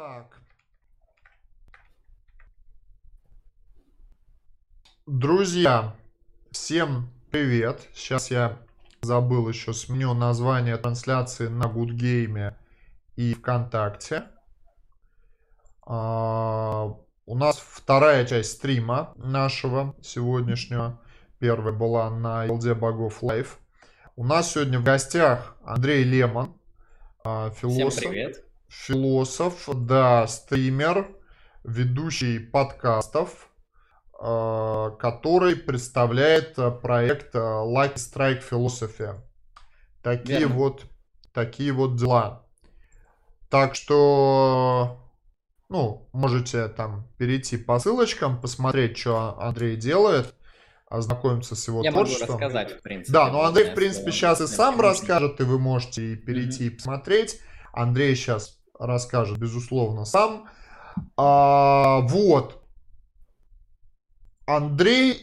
[0.00, 0.40] Так.
[5.04, 5.94] Друзья,
[6.50, 7.86] всем привет.
[7.92, 8.56] Сейчас я
[9.02, 12.56] забыл еще сменю название трансляции на Гудгейме
[13.16, 14.24] и ВКонтакте.
[15.84, 16.96] А,
[17.26, 20.98] у нас вторая часть стрима нашего сегодняшнего.
[21.40, 23.58] Первая была на LD Богов Лайв.
[24.16, 26.58] У нас сегодня в гостях Андрей Лемон,
[27.22, 27.98] а, философ.
[27.98, 28.49] Всем привет.
[28.70, 31.08] Философ, да, стример,
[31.64, 33.50] ведущий подкастов,
[34.18, 39.20] а, который представляет а, проект Lucky Strike Philosophy.
[40.02, 40.54] Такие Верно.
[40.54, 40.84] вот,
[41.34, 42.46] такие вот дела.
[43.50, 45.10] Так что,
[45.68, 50.32] ну, можете там перейти по ссылочкам, посмотреть, что Андрей делает,
[50.86, 52.36] ознакомиться с его Я могу творчеством.
[52.36, 53.12] рассказать, в принципе.
[53.12, 57.40] Да, но Андрей, в принципе, сейчас и сам расскажет, и вы можете перейти и посмотреть.
[57.72, 60.48] Андрей сейчас расскажет, безусловно, сам.
[61.16, 62.62] А, вот.
[64.46, 65.22] Андрей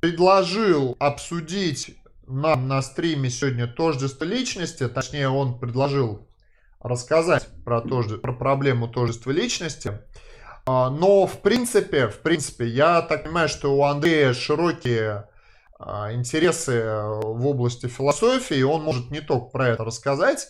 [0.00, 6.28] предложил обсудить нам на стриме сегодня тождество личности, точнее, он предложил
[6.80, 10.00] рассказать про, тожде- про проблему тождества личности.
[10.66, 15.28] А, Но, в принципе, в принципе, я так понимаю, что у Андрея широкие
[15.78, 20.48] а, интересы в области философии, и он может не только про это рассказать.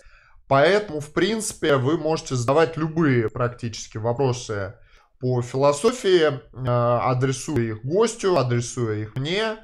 [0.48, 4.74] Поэтому, в принципе, вы можете задавать любые практически вопросы
[5.18, 9.56] по философии, э, адресуя их гостю, адресуя их мне.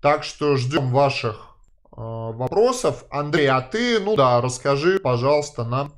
[0.00, 3.04] Так что ждем ваших э, вопросов.
[3.10, 5.94] Андрей, а ты, ну да, расскажи, пожалуйста, нам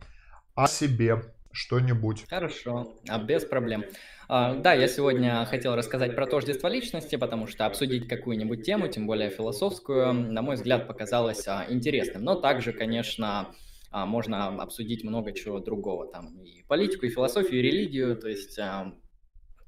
[0.55, 2.27] о себе что-нибудь.
[2.29, 3.85] Хорошо, а без проблем.
[4.29, 9.07] А, Да, я сегодня хотел рассказать про тождество личности, потому что обсудить какую-нибудь тему, тем
[9.07, 12.25] более философскую, на мой взгляд, показалось а, интересным.
[12.25, 13.49] Но также, конечно,
[13.91, 18.59] а, можно обсудить много чего другого, там и политику, и философию, и религию, то есть
[18.59, 18.95] а,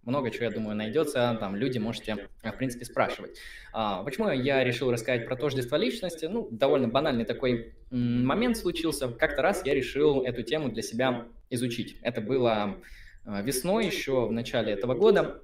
[0.08, 3.38] много чего, я думаю, найдется, там люди можете, а, в принципе, спрашивать.
[3.72, 6.24] А, Почему я решил рассказать про тождество личности?
[6.24, 9.08] Ну, довольно банальный такой момент случился.
[9.08, 11.98] Как-то раз я решил эту тему для себя изучить.
[12.02, 12.76] Это было
[13.24, 15.42] э, весной, еще в начале этого года.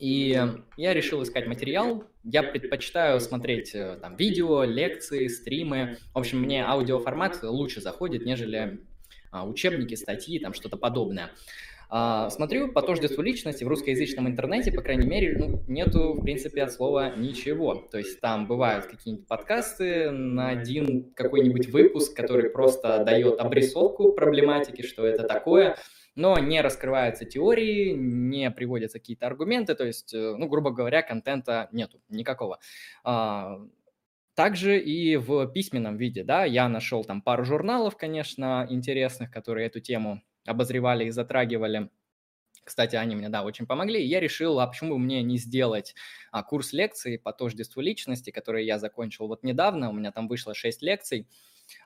[0.00, 0.30] И
[0.78, 2.04] я решил искать материал.
[2.24, 5.98] Я предпочитаю смотреть э, там видео, лекции, стримы.
[6.14, 8.80] В общем, мне аудиоформат лучше заходит, нежели
[9.30, 11.30] а, учебники, статьи, там что-то подобное.
[11.90, 16.62] А, Смотрю по тождеству личности в русскоязычном интернете, по крайней мере, ну, нету, в принципе,
[16.62, 17.74] от слова ничего.
[17.74, 24.82] То есть там бывают какие-нибудь подкасты на один какой-нибудь выпуск, который просто дает обрисовку проблематики,
[24.82, 25.76] что это такое,
[26.14, 31.68] но не раскрываются теории, не приводятся какие-то аргументы, то есть, э, ну, грубо говоря, контента
[31.72, 32.58] нету никакого.
[33.04, 33.58] А,
[34.34, 39.80] Также и в письменном виде, да, я нашел там пару журналов, конечно, интересных, которые эту
[39.80, 41.90] тему обозревали и затрагивали.
[42.64, 44.02] Кстати, они мне, да, очень помогли.
[44.02, 45.94] И я решил, а почему бы мне не сделать
[46.30, 49.90] а, курс лекций по тождеству личности, который я закончил вот недавно.
[49.90, 51.26] У меня там вышло 6 лекций.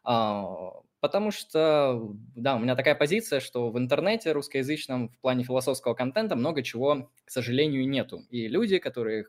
[0.04, 0.72] А,
[1.04, 2.00] Потому что,
[2.34, 7.10] да, у меня такая позиция, что в интернете русскоязычном в плане философского контента много чего,
[7.26, 8.22] к сожалению, нету.
[8.30, 9.26] И люди, которые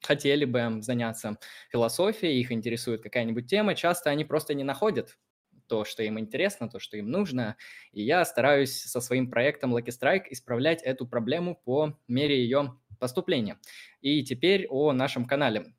[0.00, 1.36] хотели бы заняться
[1.70, 5.18] философией, их интересует какая-нибудь тема, часто они просто не находят
[5.66, 7.58] то, что им интересно, то, что им нужно.
[7.92, 13.60] И я стараюсь со своим проектом Lucky Strike исправлять эту проблему по мере ее поступления.
[14.00, 15.74] И теперь о нашем канале.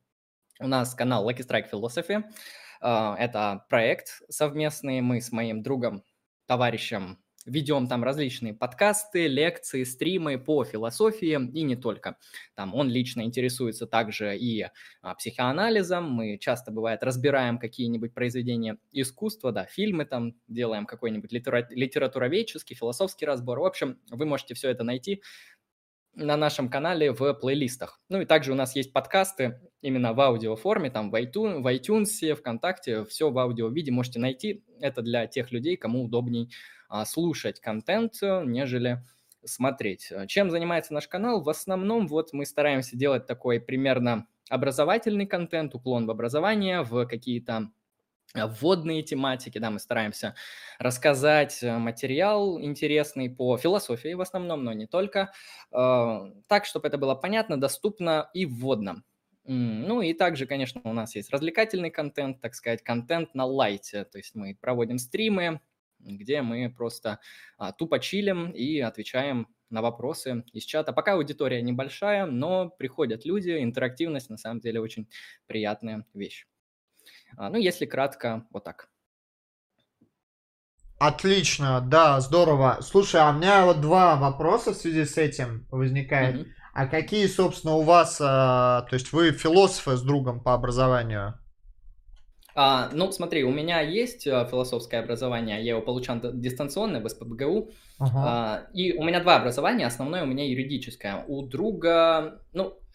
[0.59, 2.23] У нас канал Lucky Strike Philosophy.
[2.81, 5.01] А, Это проект совместный.
[5.01, 6.03] Мы с моим другом,
[6.45, 12.17] товарищем ведем там различные подкасты, лекции, стримы по философии и не только.
[12.55, 14.67] Там он лично интересуется также и
[15.01, 16.11] а, психоанализом.
[16.11, 23.25] Мы часто, бывает, разбираем какие-нибудь произведения искусства, да, фильмы там, делаем какой-нибудь литера- литературоведческий, философский
[23.25, 23.59] разбор.
[23.61, 25.23] В общем, вы можете все это найти
[26.17, 28.01] на нашем канале в плейлистах.
[28.09, 33.05] Ну и также у нас есть подкасты именно в аудиоформе, там в iTunes, в ВКонтакте,
[33.05, 34.63] все в аудио-виде можете найти.
[34.81, 36.51] Это для тех людей, кому удобней
[36.89, 39.03] а, слушать контент, э, нежели
[39.45, 40.11] смотреть.
[40.27, 41.41] Чем занимается наш канал?
[41.41, 47.69] В основном вот мы стараемся делать такой примерно образовательный контент, уклон в образование, в какие-то
[48.35, 50.35] вводные тематики, да, мы стараемся
[50.79, 55.31] рассказать э, материал интересный по философии в основном, но не только,
[55.71, 59.03] э, так, чтобы это было понятно, доступно и вводно.
[59.45, 64.17] Ну и также, конечно, у нас есть развлекательный контент, так сказать, контент на лайте, то
[64.17, 65.61] есть мы проводим стримы,
[65.99, 67.19] где мы просто
[67.57, 70.91] а, тупо чилим и отвечаем на вопросы из чата.
[70.91, 75.07] Пока аудитория небольшая, но приходят люди, интерактивность на самом деле очень
[75.47, 76.45] приятная вещь.
[77.35, 78.89] А, Ну, если кратко, вот так.
[80.99, 82.79] Отлично, да, здорово.
[82.81, 86.35] Слушай, а у меня вот два вопроса в связи с этим возникает.
[86.35, 86.47] Mm-hmm.
[86.73, 91.39] А какие, собственно, у вас, а, то есть вы философы с другом по образованию?
[92.59, 97.69] А, ну, смотри, у меня есть а, философское образование, я его получал дистанционно в СПБГУ,
[97.99, 98.07] uh-huh.
[98.15, 101.23] а, и у меня два образования, основное у меня юридическое.
[101.27, 102.86] У друга, ну, э,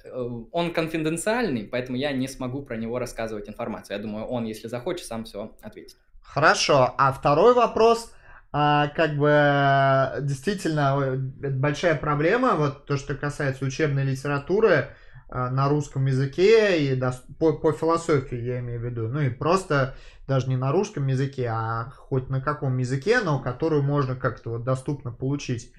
[0.52, 3.96] он конфиденциальный, поэтому я не смогу про него рассказывать информацию.
[3.96, 5.96] Я думаю, он, если захочет, сам все ответит.
[6.22, 6.94] Хорошо.
[6.98, 8.12] А второй вопрос,
[8.52, 14.88] а, как бы действительно это большая проблема, вот то, что касается учебной литературы
[15.28, 19.30] а, на русском языке и да, по, по философии я имею в виду, ну и
[19.30, 19.94] просто
[20.26, 24.64] даже не на русском языке, а хоть на каком языке, но которую можно как-то вот
[24.64, 25.72] доступно получить.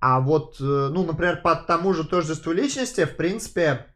[0.00, 3.86] А вот, э, ну, например, по тому же тождеству личности, в принципе,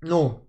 [0.00, 0.48] ну,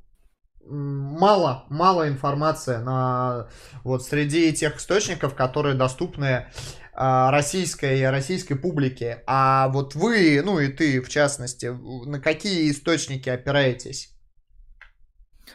[0.66, 3.50] мало, мало информации на,
[3.84, 6.48] вот, среди тех источников, которые доступны
[6.94, 9.24] а, российской, российской публике.
[9.26, 14.16] А вот вы, ну и ты в частности, на какие источники опираетесь?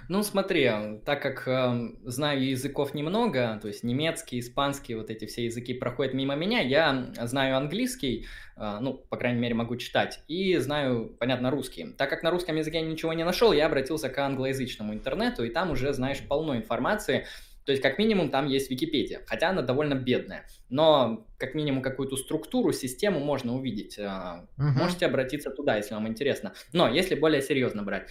[0.09, 0.71] Ну, смотри,
[1.05, 6.15] так как э, знаю языков немного, то есть немецкий, испанский, вот эти все языки проходят
[6.15, 8.27] мимо меня, я знаю английский,
[8.57, 11.95] э, ну, по крайней мере, могу читать, и знаю, понятно, русский.
[11.99, 15.51] Так как на русском языке я ничего не нашел, я обратился к англоязычному интернету, и
[15.51, 17.27] там уже знаешь полно информации,
[17.67, 20.47] то есть, как минимум, там есть Википедия, хотя она довольно бедная.
[20.69, 23.99] Но, как минимум, какую-то структуру, систему можно увидеть.
[23.99, 24.47] Uh-huh.
[24.57, 26.55] Можете обратиться туда, если вам интересно.
[26.73, 28.07] Но, если более серьезно брать.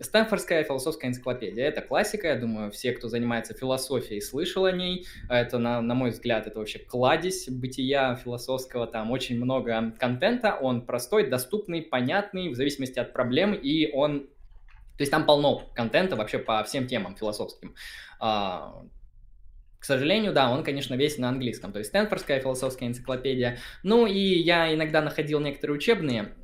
[0.00, 2.28] Стэнфордская философская энциклопедия– это классика.
[2.28, 5.06] Я думаю, все, кто занимается философией, слышал о ней.
[5.28, 8.86] Это, на, на мой взгляд, это вообще кладезь бытия философского.
[8.86, 10.54] Там очень много контента.
[10.54, 13.54] Он простой, доступный, понятный, в зависимости от проблем.
[13.54, 14.28] И он
[14.96, 17.74] то есть там полно контента вообще по всем темам философским.
[18.18, 18.82] А,
[19.78, 23.58] к сожалению, да, он, конечно, весь на английском, то есть Стэнфордская философская энциклопедия.
[23.82, 26.34] Ну и я иногда находил некоторые учебные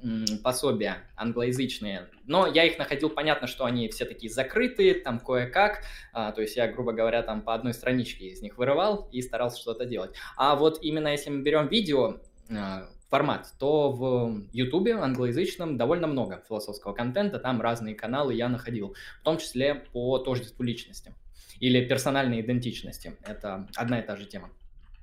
[0.44, 5.82] пособия англоязычные, но я их находил, понятно, что они все такие закрытые, там кое-как,
[6.12, 9.60] а, то есть я, грубо говоря, там по одной страничке из них вырывал и старался
[9.60, 10.14] что-то делать.
[10.36, 12.20] А вот именно если мы берем видео,
[12.50, 18.96] а, формат, то в YouTube англоязычном довольно много философского контента, там разные каналы я находил,
[19.20, 21.14] в том числе по тождеству личности
[21.60, 23.12] или персональной идентичности.
[23.22, 24.48] Это одна и та же тема.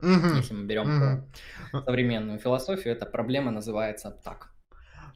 [0.01, 0.38] Угу.
[0.38, 1.21] Если мы берем
[1.71, 1.83] угу.
[1.85, 4.50] современную философию, эта проблема называется так.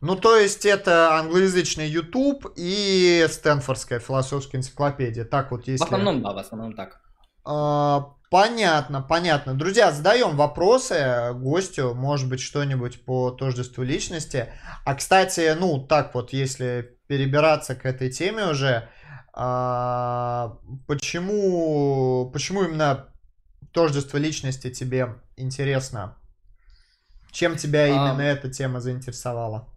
[0.01, 5.25] Ну, то есть это англоязычный YouTube и Стэнфордская философская энциклопедия.
[5.25, 5.83] Так вот, если...
[5.83, 7.02] В основном, да, в основном так.
[7.45, 9.53] А, понятно, понятно.
[9.53, 14.47] Друзья, задаем вопросы гостю, может быть, что-нибудь по тождеству личности.
[14.85, 18.89] А, кстати, ну, так вот, если перебираться к этой теме уже,
[19.33, 20.57] а,
[20.87, 23.09] почему, почему именно
[23.71, 26.17] тождество личности тебе интересно?
[27.31, 28.23] Чем тебя именно а...
[28.23, 29.67] эта тема заинтересовала?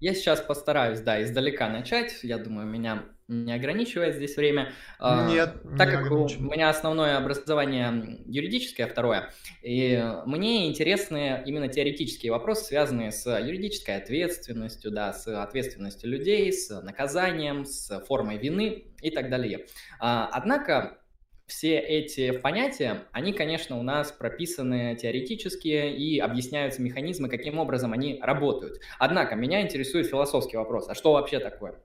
[0.00, 2.20] Я сейчас постараюсь, да, издалека начать.
[2.22, 4.72] Я думаю, меня не ограничивает здесь время.
[4.98, 9.32] А, Нет, Так как у меня основное образование юридическое, второе,
[9.62, 16.70] и мне интересны именно теоретические вопросы, связанные с юридической ответственностью, да, с ответственностью людей, с
[16.82, 19.66] наказанием, с формой вины и так далее.
[19.98, 20.98] А, однако
[21.46, 28.18] все эти понятия, они, конечно, у нас прописаны теоретически и объясняются механизмы, каким образом они
[28.20, 28.80] работают.
[28.98, 31.80] Однако меня интересует философский вопрос, а что вообще такое?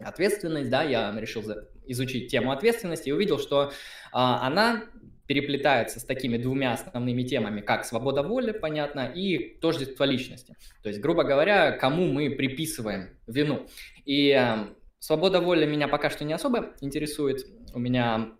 [0.00, 1.42] Ответственность, да, я решил
[1.86, 3.72] изучить тему ответственности и увидел, что
[4.12, 4.84] а, она
[5.26, 10.56] переплетается с такими двумя основными темами, как свобода воли, понятно, и тождество личности.
[10.82, 13.66] То есть, грубо говоря, кому мы приписываем вину.
[14.04, 14.66] И э,
[14.98, 17.46] свобода воли меня пока что не особо интересует.
[17.72, 18.32] У меня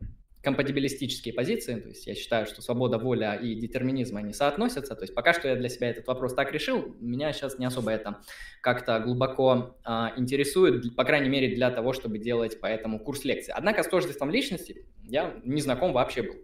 [0.44, 5.14] компатибилистические позиции, то есть я считаю, что свобода, воля и детерминизм, они соотносятся, то есть
[5.14, 8.18] пока что я для себя этот вопрос так решил, меня сейчас не особо это
[8.60, 13.52] как-то глубоко а, интересует, по крайней мере для того, чтобы делать по этому курс лекции.
[13.56, 16.34] Однако с тождеством личности я не знаком вообще был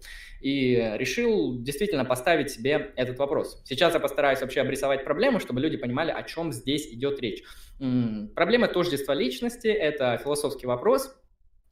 [0.40, 3.62] и решил действительно поставить себе этот вопрос.
[3.64, 7.42] Сейчас я постараюсь вообще обрисовать проблему, чтобы люди понимали, о чем здесь идет речь.
[7.78, 11.14] М-м, проблема тождества личности– это философский вопрос,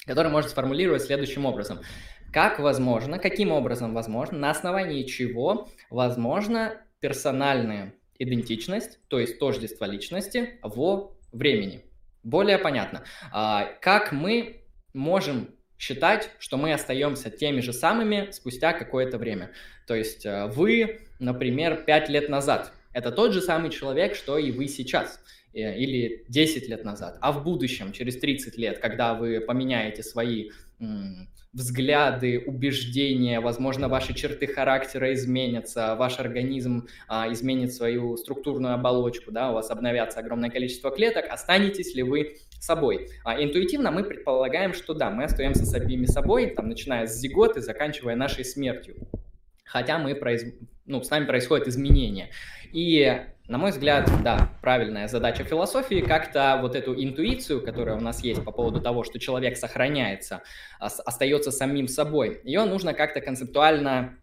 [0.07, 1.81] который можно сформулировать следующим образом.
[2.33, 10.59] Как возможно, каким образом возможно, на основании чего возможно персональная идентичность, то есть тождество личности
[10.63, 11.83] во времени.
[12.23, 13.05] Более понятно.
[13.33, 19.53] А, как мы можем считать, что мы остаемся теми же самыми спустя какое-то время.
[19.87, 22.73] То есть э, вы, например, пять лет назад.
[22.93, 25.23] Это тот же самый человек, что и вы сейчас.
[25.55, 30.51] э, или 10 лет назад, а в будущем, через 30 лет, когда вы поменяете свои
[31.53, 39.51] взгляды, убеждения, возможно, ваши черты характера изменятся, ваш организм а, изменит свою структурную оболочку, да,
[39.51, 43.09] у вас обновятся огромное количество клеток, останетесь ли вы собой?
[43.25, 47.61] А, интуитивно мы предполагаем, что да, мы остаемся с обеими собой, там, начиная с зиготы,
[47.61, 49.09] заканчивая нашей смертью.
[49.65, 50.45] Хотя мы произ...
[50.87, 52.31] ну, с нами происходят изменения.
[52.73, 58.23] И на мой взгляд, да, правильная задача философии как-то вот эту интуицию, которая у нас
[58.23, 60.43] есть по поводу того, что человек сохраняется,
[60.79, 64.19] остается самим собой, ее нужно как-то концептуально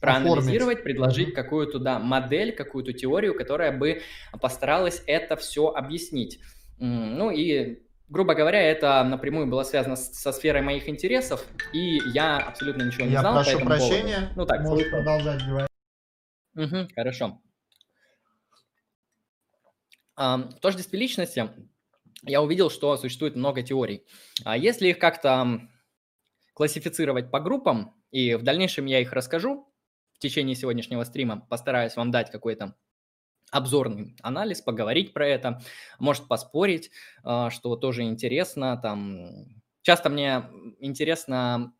[0.00, 0.84] проанализировать, Оформить.
[0.84, 4.02] предложить какую-то да, модель, какую-то теорию, которая бы
[4.40, 6.40] постаралась это все объяснить.
[6.78, 12.36] Ну и грубо говоря, это напрямую было связано с, со сферой моих интересов, и я
[12.36, 13.38] абсолютно ничего не я знал.
[13.38, 14.16] Я прошу прощения.
[14.16, 14.32] Поводу.
[14.36, 15.68] Ну так, можешь продолжать говорить.
[16.54, 17.40] Угу, хорошо.
[20.16, 21.50] В тождестве личности
[22.22, 24.04] я увидел, что существует много теорий.
[24.44, 25.68] А если их как-то
[26.54, 29.72] классифицировать по группам, и в дальнейшем я их расскажу
[30.12, 32.76] в течение сегодняшнего стрима, постараюсь вам дать какой-то
[33.50, 35.60] обзорный анализ, поговорить про это,
[35.98, 36.90] может поспорить,
[37.22, 38.78] а, что тоже интересно.
[38.82, 39.46] Там
[39.82, 40.44] часто мне
[40.80, 41.74] интересно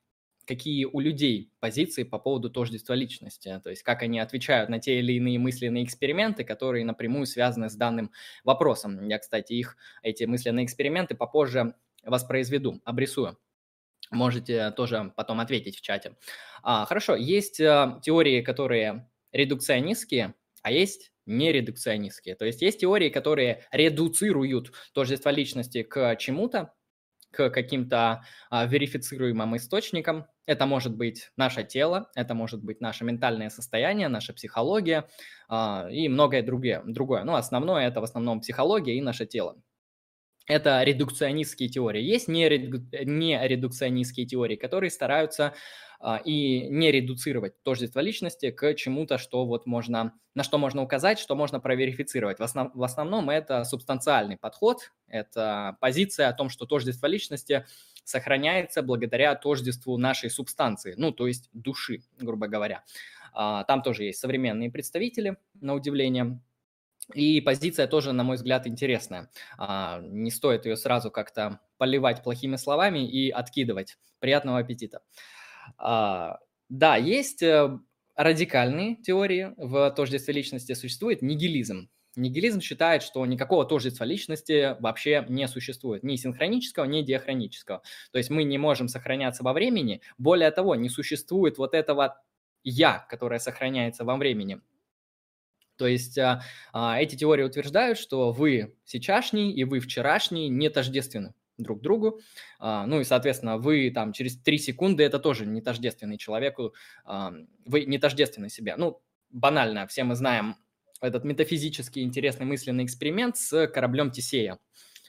[0.46, 4.99] какие у людей позиции по поводу тождества личности, то есть как они отвечают на те
[4.99, 8.11] или иные мысленные эксперименты, которые напрямую связаны с данным
[8.44, 9.06] вопросом.
[9.08, 13.38] Я, кстати, их, эти мысленные эксперименты попозже воспроизведу, обрисую.
[14.11, 16.16] Можете тоже потом ответить в чате.
[16.62, 22.34] А, хорошо, есть а, теории, которые редукционистские, а есть нередукционистские.
[22.34, 26.75] То есть есть теории, которые редуцируют тождество личности к чему-то,
[27.32, 30.26] к каким-то а, верифицируемым источникам.
[30.46, 35.08] Это может быть наше тело, это может быть наше ментальное состояние, наша психология
[35.48, 36.82] а, и многое другое.
[36.84, 37.24] другое.
[37.24, 39.56] Но основное это в основном психология и наше тело.
[40.46, 42.02] Это редукционистские теории.
[42.02, 45.54] Есть нередукционистские теории, которые стараются
[46.04, 51.20] а, и не редуцировать тождество личности к чему-то, что вот можно, на что можно указать,
[51.20, 52.40] что можно проверифицировать.
[52.40, 57.66] В, основ, в основном это субстанциальный подход, это позиция о том, что тождество личности
[58.02, 62.82] сохраняется благодаря тождеству нашей субстанции, ну, то есть души, грубо говоря.
[63.32, 66.40] А, там тоже есть современные представители, на удивление,
[67.14, 69.30] и позиция тоже, на мой взгляд, интересная.
[69.59, 73.99] А, не стоит ее сразу как-то поливать плохими словами и откидывать.
[74.21, 75.02] Приятного аппетита.
[75.78, 77.78] А, да, есть э,
[78.16, 81.90] радикальные теории в тождестве личности, существует нигилизм.
[82.14, 87.82] Нигилизм считает, что никакого тождества личности вообще не существует, ни синхронического, ни диахронического.
[88.12, 90.02] То есть мы не можем сохраняться во времени.
[90.18, 92.23] Более того, не существует вот этого
[92.64, 94.61] «я», которое сохраняется во времени.
[95.76, 101.35] То есть а, а, эти теории утверждают, что вы сейчасшний и вы вчерашний не тождественны
[101.59, 102.21] друг другу.
[102.59, 106.75] А, ну и, соответственно, вы там через 3 секунды, это тоже не тождественный человеку,
[107.64, 108.76] вы не тождественны себе.
[108.76, 109.00] Ну,
[109.31, 110.57] банально, все мы знаем
[111.00, 114.59] этот метафизически интересный мысленный эксперимент с кораблем Тесея,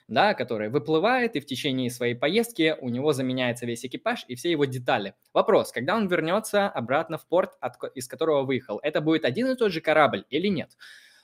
[0.07, 4.51] да, который выплывает, и в течение своей поездки у него заменяется весь экипаж и все
[4.51, 5.15] его детали.
[5.33, 9.55] Вопрос, когда он вернется обратно в порт, от, из которого выехал, это будет один и
[9.55, 10.77] тот же корабль или нет?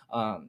[0.07, 0.41] А,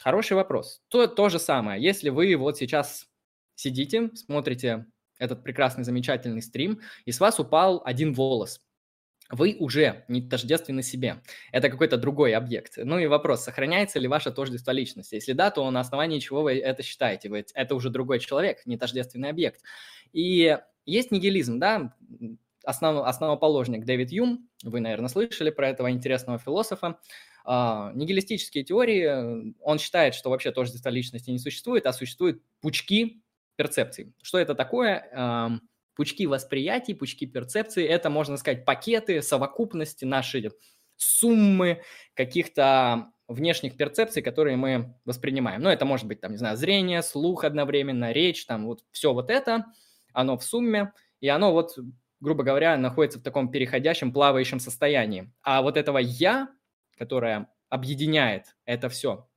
[0.00, 0.82] хороший вопрос.
[0.88, 3.08] То, то же самое, если вы вот сейчас
[3.54, 4.86] сидите, смотрите
[5.18, 8.60] этот прекрасный, замечательный стрим, и с вас упал один волос.
[9.30, 11.22] Вы уже не тождественны себе.
[11.52, 12.74] Это какой-то другой объект.
[12.76, 15.14] Ну и вопрос, сохраняется ли ваше тождество личности?
[15.14, 17.28] Если да, то на основании чего вы это считаете?
[17.28, 19.62] Вы, это уже другой человек, не тождественный объект.
[20.12, 21.94] И есть нигилизм, да,
[22.64, 26.98] основ, основоположник Дэвид Юм, вы, наверное, слышали про этого интересного философа,
[27.42, 33.22] Uh, нигилистические теории, он считает, что вообще тождество личности не существует, а существуют пучки
[33.56, 34.12] перцепций.
[34.22, 35.58] Что это такое?
[36.00, 40.50] Пучки восприятий, пучки перцепции– это, можно сказать, пакеты, совокупности, наши
[40.96, 41.82] суммы
[42.14, 45.60] каких-то внешних перцепций, которые мы воспринимаем.
[45.60, 49.30] Ну, это может быть, там, не знаю, зрение, слух одновременно, речь, там, вот все вот
[49.30, 49.66] это,
[50.14, 51.78] оно в сумме, и оно вот,
[52.18, 55.30] грубо говоря, находится в таком переходящем, плавающем состоянии.
[55.42, 56.48] А вот этого «я»,
[56.96, 59.28] которое объединяет это все,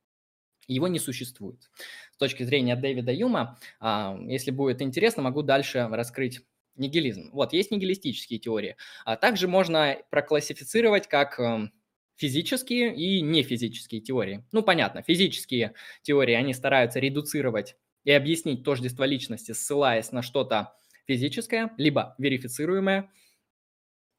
[0.68, 1.70] его не существует
[2.14, 3.60] с точки зрения Дэвида Юма.
[3.80, 6.42] А, если будет интересно, могу дальше раскрыть
[6.76, 7.30] нигилизм.
[7.32, 8.76] Вот, есть нигилистические теории.
[9.06, 11.72] А также можно проклассифицировать как эм,
[12.16, 14.46] физические и нефизические теории.
[14.52, 20.76] Ну, понятно, физические теории, они стараются редуцировать и объяснить тождество личности, ссылаясь на что-то
[21.08, 23.10] физическое, либо верифицируемое,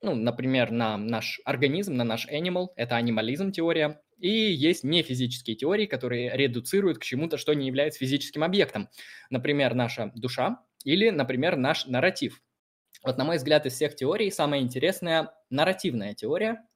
[0.03, 5.87] ну, например, на наш организм, на наш animal, это анимализм теория, И есть нефизические теории,
[5.87, 8.89] которые редуцируют к чему-то, что не является физическим объектом.
[9.31, 12.43] Например, наша душа или, например, наш нарратив.
[13.03, 16.67] Вот, на мой взгляд, из всех теорий самая интересная нарративная теория.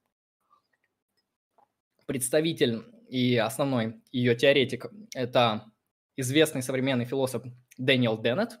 [2.05, 5.71] Представитель и основной ее теоретик– это
[6.17, 7.43] известный современный философ
[7.77, 8.59] Дэниел Деннет.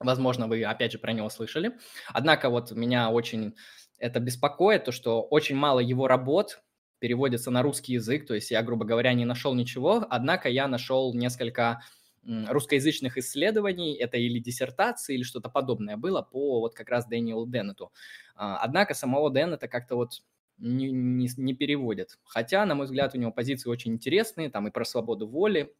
[0.00, 1.76] Возможно, вы, опять же, про него слышали.
[2.08, 3.54] Однако вот меня очень
[3.98, 6.62] это беспокоит, то, что очень мало его работ
[7.00, 11.14] переводится на русский язык, то есть я, грубо говоря, не нашел ничего, однако я нашел
[11.14, 11.82] несколько
[12.24, 17.92] русскоязычных исследований, это или диссертации, или что-то подобное было по вот как раз Дэниелу Деннету.
[18.34, 20.22] А, однако самого Деннета как-то вот
[20.58, 22.18] не, не, не переводят.
[22.24, 25.74] Хотя, на мой взгляд, у него позиции очень интересные, там и про свободу воли.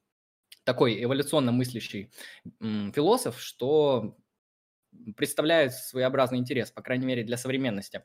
[0.64, 2.10] Такой эволюционно мыслящий
[2.60, 4.16] философ, что
[5.16, 8.04] представляет своеобразный интерес, по крайней мере, для современности.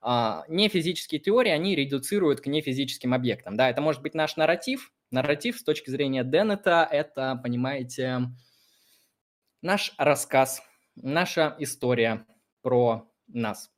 [0.00, 3.56] А, нефизические теории, они редуцируют к нефизическим объектам.
[3.56, 4.92] Да, это может быть наш нарратив.
[5.10, 8.28] Нарратив с точки зрения Деннета– это, понимаете,
[9.62, 10.62] наш рассказ,
[10.96, 12.26] наша история
[12.62, 13.70] про нас.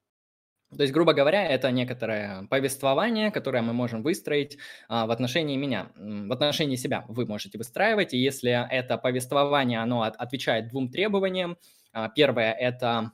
[0.77, 4.57] То есть, грубо говоря, это некоторое повествование, которое мы можем выстроить
[4.89, 10.03] а, в отношении меня, в отношении себя вы можете выстраивать, и если это повествование, оно
[10.03, 11.59] от, отвечает двум требованиям,
[11.93, 13.13] а, первое– это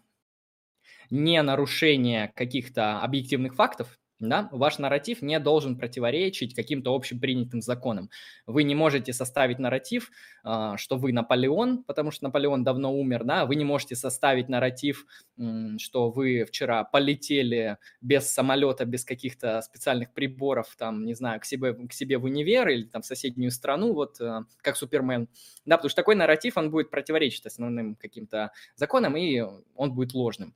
[1.09, 8.11] не нарушение каких-то объективных фактов, да, ваш нарратив не должен противоречить каким-то общепринятым законам.
[8.47, 10.11] Вы не можете составить нарратив,
[10.43, 15.07] а, что вы Наполеон, потому что Наполеон давно умер, да, вы не можете составить нарратив,
[15.79, 21.75] что вы вчера полетели без самолета, без каких-то специальных приборов, там, не знаю, к себе,
[21.75, 25.29] к себе в универ или там в соседнюю страну, вот а, как Супермен,
[25.65, 29.43] да, потому что такой нарратив, он будет противоречить основным каким-то законам, и
[29.75, 30.55] он будет ложным.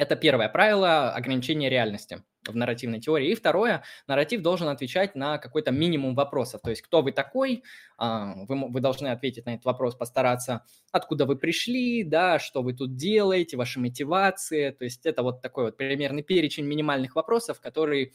[0.00, 3.32] Это первое правило ограничения реальности в нарративной теории.
[3.32, 6.62] И второе, нарратив должен отвечать на какой-то минимум вопросов.
[6.62, 7.64] То есть, кто вы такой,
[7.98, 12.72] а, вы, вы должны ответить на этот вопрос, постараться, откуда вы пришли, да, что вы
[12.72, 14.70] тут делаете, ваши мотивации.
[14.70, 18.14] То есть, это вот такой вот примерный перечень минимальных вопросов, который,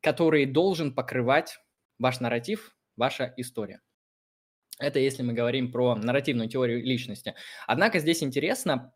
[0.00, 1.58] который должен покрывать
[1.98, 3.82] ваш нарратив, ваша история.
[4.78, 7.34] Это если мы говорим про нарративную теорию личности.
[7.66, 8.94] Однако здесь интересно,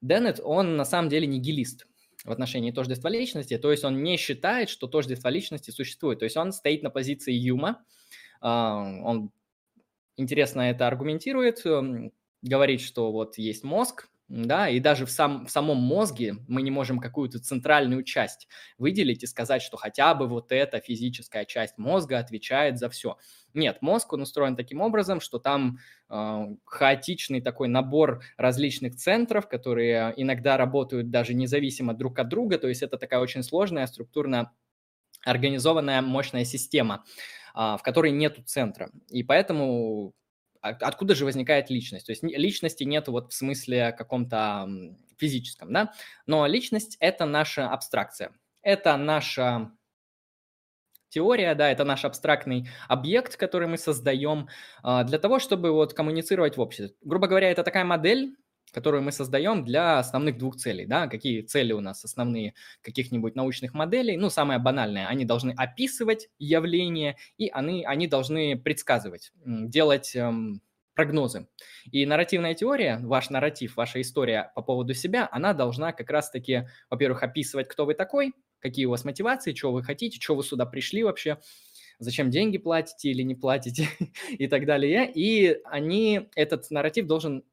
[0.00, 1.86] Деннет, он на самом деле нигилист
[2.24, 6.36] в отношении тождества личности, то есть он не считает, что тождество личности существует, то есть
[6.36, 7.84] он стоит на позиции Юма,
[8.40, 9.30] а, он
[10.16, 15.50] интересно это аргументирует, эм, говорит, что вот есть мозг, да, и даже в, сам, в
[15.50, 18.46] самом мозге мы не можем какую-то центральную часть
[18.78, 23.18] выделить и сказать, что хотя бы вот эта физическая часть мозга отвечает за все.
[23.54, 30.14] Нет, мозг, он устроен таким образом, что там э, хаотичный такой набор различных центров, которые
[30.16, 34.52] иногда работают даже независимо друг от друга, то есть это такая очень сложная, структурно
[35.24, 37.04] организованная мощная система,
[37.56, 38.90] э, в которой нету центра.
[39.08, 40.14] И поэтому
[40.60, 42.06] откуда же возникает личность?
[42.06, 44.68] То есть личности нет вот в смысле каком-то
[45.18, 45.92] физическом, да,
[46.26, 49.70] но личность– это наша абстракция, это наша
[51.10, 54.48] теория, да, это наш абстрактный объект, который мы создаем
[54.82, 56.96] а, для того, чтобы вот коммуницировать в обществе.
[57.02, 58.36] Грубо говоря, это такая модель,
[58.72, 60.86] которую мы создаем для основных двух целей.
[60.86, 61.08] Да?
[61.08, 64.16] Какие цели у нас основные каких-нибудь научных моделей?
[64.16, 70.60] Ну, самое банальное, они должны описывать явления, и они, они должны предсказывать, делать эм,
[70.94, 71.48] прогнозы.
[71.90, 77.22] И нарративная теория, ваш нарратив, ваша история по поводу себя, она должна как раз-таки, во-первых,
[77.22, 81.02] описывать, кто вы такой, какие у вас мотивации, что вы хотите, что вы сюда пришли
[81.02, 81.38] вообще,
[81.98, 83.88] зачем деньги платите или не платите
[84.30, 85.10] и так далее.
[85.12, 87.44] И они, этот нарратив должен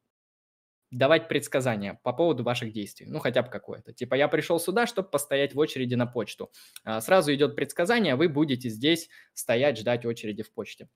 [0.91, 3.93] давать предсказания по поводу ваших действий, ну хотя бы какое-то.
[3.93, 6.51] Типа я пришел сюда, чтобы постоять в очереди на почту.
[6.83, 10.87] А, сразу идет предсказание, вы будете здесь стоять, ждать очереди в почте.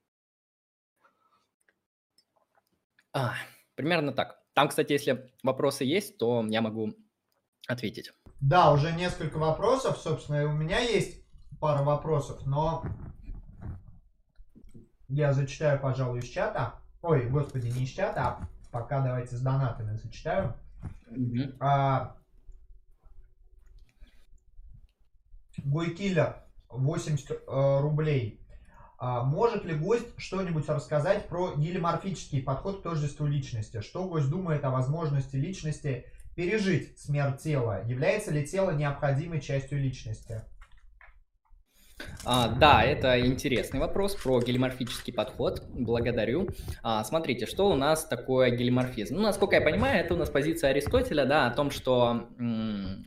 [3.14, 3.34] А,
[3.76, 4.42] примерно так.
[4.54, 6.94] Там, кстати, если вопросы есть, то я могу
[7.68, 8.12] ответить.
[8.40, 11.26] Да, уже несколько вопросов, собственно, у меня есть
[11.60, 12.84] пара вопросов, но
[15.08, 16.76] я зачитаю, пожалуй, из чата.
[17.02, 20.54] Ой, господи, не из чата, а Пока давайте с донатами зачитаю.
[21.10, 21.58] Mm-hmm.
[21.60, 22.16] А,
[25.64, 26.38] Гойкиллер
[26.70, 28.40] 80 э, рублей.
[28.98, 33.82] А, может ли гость что-нибудь рассказать про гелиморфический подход к тождеству личности?
[33.82, 36.06] Что гость думает о возможности личности
[36.36, 37.84] пережить смерть тела?
[37.86, 40.44] Является ли тело необходимой частью личности?
[42.24, 45.64] А, да, это интересный вопрос про гелиморфический подход.
[45.74, 46.50] Благодарю.
[46.84, 49.16] А, смотрите, что у нас такое гелиморфизм?
[49.16, 53.06] Ну, насколько я понимаю, это у нас позиция Аристотеля, да, о том, что м-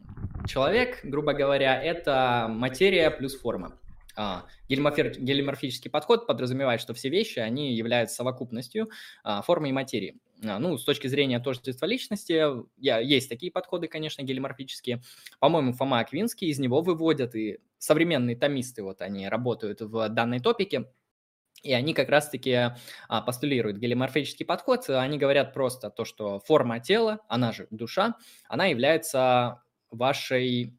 [0.48, 3.79] человек, грубо говоря, это материя плюс форма.
[4.16, 8.90] А, гелиморфический подход подразумевает, что все вещи, они являются совокупностью
[9.22, 10.18] а, формы и материи.
[10.42, 12.44] А, ну, с точки зрения тождества личности,
[12.77, 15.03] я, есть такие подходы, конечно, гелиморфические.
[15.38, 20.90] По-моему, Фома Аквинский из него выводят, и современные томисты, вот они работают в данной топике,
[21.62, 22.73] и они как раз-таки
[23.09, 24.88] а, постулируют гелиморфический подход.
[24.90, 28.16] Они говорят просто то, что форма тела, она же душа,
[28.49, 30.79] она является вашей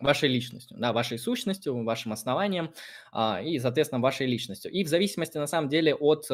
[0.00, 2.72] вашей личностью, да, вашей сущностью, вашим основанием
[3.10, 4.70] а, и, соответственно, вашей личностью.
[4.70, 6.30] И в зависимости, на самом деле, от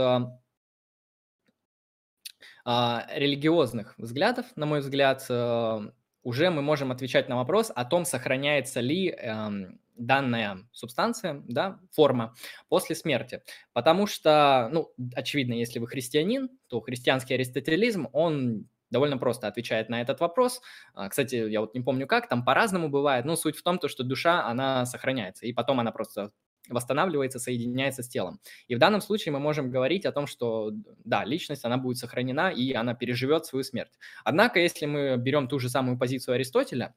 [2.67, 5.83] религиозных взглядов, на мой взгляд, а,
[6.23, 9.49] уже мы можем отвечать на вопрос о том, сохраняется ли э,
[9.97, 12.35] данная субстанция, да, форма
[12.69, 13.43] после смерти.
[13.73, 20.01] Потому что, ну, очевидно, если вы христианин, то христианский аристотелизм, он довольно просто отвечает на
[20.01, 20.63] этот вопрос.
[20.95, 23.89] А, кстати, я вот не помню как, там по-разному бывает, но суть в том, то,
[23.89, 26.31] что душа, она сохраняется, и потом она просто
[26.69, 28.41] восстанавливается, соединяется с телом.
[28.69, 30.73] И в данном случае мы можем говорить о том, что
[31.05, 33.93] да, личность, она будет сохранена, и она переживет свою смерть.
[34.25, 36.95] Однако, если мы берем ту же самую позицию Аристотеля,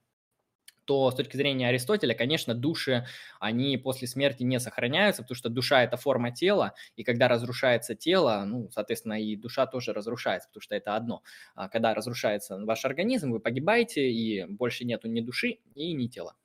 [0.87, 3.05] то с точки зрения Аристотеля, конечно, души,
[3.41, 8.43] они после смерти не сохраняются, потому что душа– это форма тела, и когда разрушается тело,
[8.47, 11.23] ну, соответственно, и душа тоже разрушается, потому что это одно.
[11.55, 16.35] А когда разрушается ваш организм, вы погибаете, и больше нету ни души и ни тела.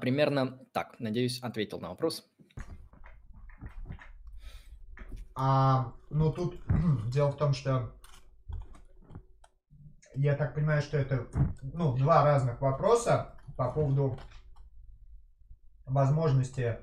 [0.00, 2.24] Примерно так, надеюсь, ответил на вопрос.
[5.34, 6.58] А, ну, тут
[7.12, 7.92] дело в том, что
[10.14, 11.26] я так понимаю, что это
[11.62, 14.18] ну, два разных вопроса по поводу
[15.84, 16.78] возможности,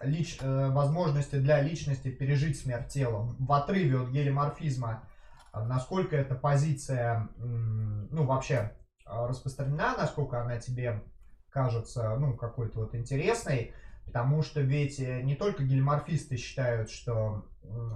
[0.00, 5.04] лич, э, возможности для личности пережить смерть тела в отрыве от гелиморфизма.
[5.52, 8.72] Насколько эта позиция, ну, вообще
[9.06, 11.04] э, распространена, насколько она тебе
[11.54, 13.72] кажется, ну, какой-то вот интересной,
[14.04, 17.46] потому что ведь э, не только гелиморфисты считают, что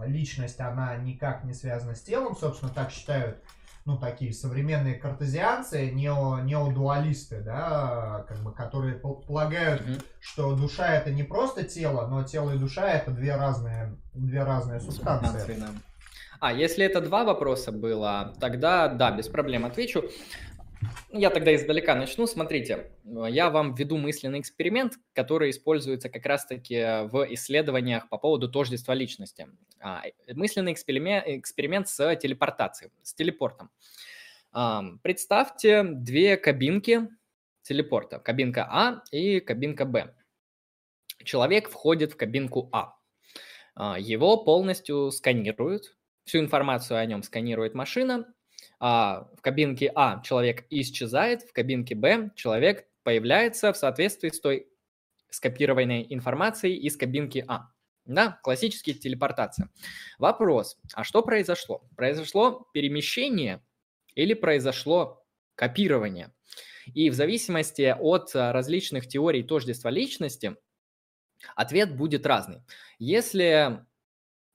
[0.06, 3.42] личность, она никак не связана с телом, собственно, так считают
[3.84, 10.04] ну, такие современные картезианцы, нео, неодуалисты, да, как бы, которые полагают, mm-hmm.
[10.20, 14.80] что душа это не просто тело, но тело и душа это две разные, две разные
[14.80, 15.58] субстанции.
[16.40, 20.04] А, если это два вопроса было, тогда да, без проблем отвечу.
[21.10, 22.26] Я тогда издалека начну.
[22.26, 28.94] Смотрите, я вам введу мысленный эксперимент, который используется как раз-таки в исследованиях по поводу тождества
[28.94, 29.48] личности.
[29.80, 33.70] А, мысленный эксперимент, эксперимент с телепортацией, с телепортом.
[35.02, 37.08] Представьте две кабинки
[37.62, 38.18] телепорта.
[38.18, 40.14] Кабинка А и кабинка Б.
[41.22, 42.96] Человек входит в кабинку А.
[43.74, 43.98] а.
[43.98, 48.32] Его полностью сканируют, всю информацию о нем сканирует машина,
[48.80, 54.68] а, в кабинке А человек исчезает, в кабинке Б человек появляется в соответствии с той
[55.30, 57.70] скопированной информацией из кабинки А.
[58.04, 59.68] Да, классические телепортация.
[60.18, 61.86] Вопрос, а что произошло?
[61.94, 63.62] Произошло перемещение
[64.14, 66.32] или произошло копирование?
[66.94, 70.56] И в зависимости от различных теорий тождества личности,
[71.54, 72.62] ответ будет разный.
[72.98, 73.84] Если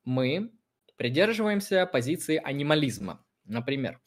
[0.03, 0.51] мы
[0.95, 3.99] придерживаемся позиции анимализма, например,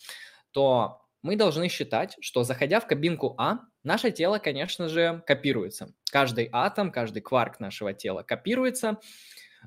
[0.53, 5.92] то мы должны считать, что заходя в кабинку А, наше тело, конечно же, копируется.
[6.11, 9.01] Каждый атом, каждый кварк нашего тела копируется,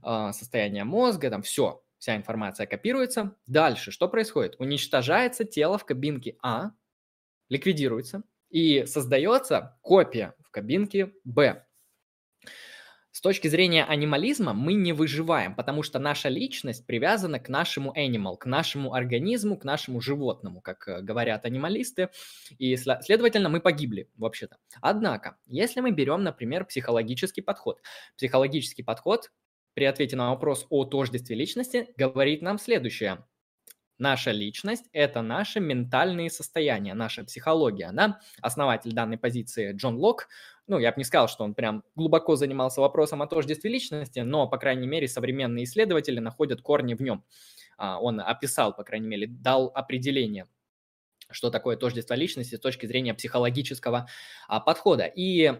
[0.02, 3.36] а, состояние мозга, там все, вся информация копируется.
[3.48, 4.56] Дальше что происходит?
[4.60, 6.72] Уничтожается тело в кабинке А,
[7.50, 11.66] ликвидируется, и создается копия в кабинке Б.
[13.12, 18.38] С точки зрения анимализма мы не выживаем, потому что наша личность привязана к нашему animal,
[18.38, 22.10] к нашему организму, к нашему животному, как э, говорят анималисты,
[22.60, 24.58] и, следовательно, мы погибли вообще-то.
[24.80, 27.82] Однако, если мы берем, например, психологический подход,
[28.16, 29.32] психологический подход
[29.74, 33.26] при ответе на вопрос о тождестве личности говорит нам следующее.
[34.00, 37.92] Наша личность– это наши ментальные состояния, наша психология.
[37.92, 38.20] Да?
[38.42, 40.30] Основатель данной позиции Джон Лок
[40.70, 44.48] ну, я бы не сказал, что он прям глубоко занимался вопросом о тождестве личности, но,
[44.48, 47.26] по крайней мере, современные исследователи находят корни в нем.
[47.76, 50.48] А, он описал, по крайней мере, дал определение,
[51.32, 54.08] что такое тождество личности с точки зрения психологического
[54.48, 55.06] а, подхода.
[55.06, 55.60] И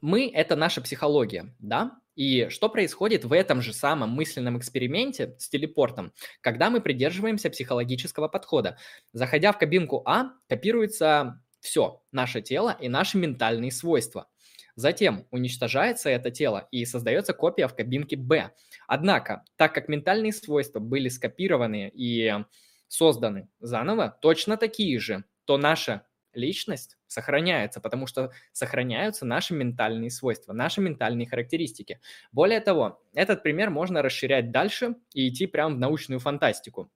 [0.00, 2.00] мы– это наша психология, да?
[2.18, 8.26] И что происходит в этом же самом мысленном эксперименте с телепортом, когда мы придерживаемся психологического
[8.26, 8.76] подхода?
[9.12, 14.26] Заходя в кабинку А, копируется все, наше тело и наши ментальные свойства.
[14.74, 18.50] Затем уничтожается это тело и создается копия в кабинке Б.
[18.88, 22.34] Однако, так как ментальные свойства были скопированы и
[22.88, 30.52] созданы заново, точно такие же, то наша личность сохраняется, потому что сохраняются наши ментальные свойства,
[30.52, 32.00] наши ментальные характеристики.
[32.32, 36.90] Более того, этот пример можно расширять дальше и идти прямо в научную фантастику.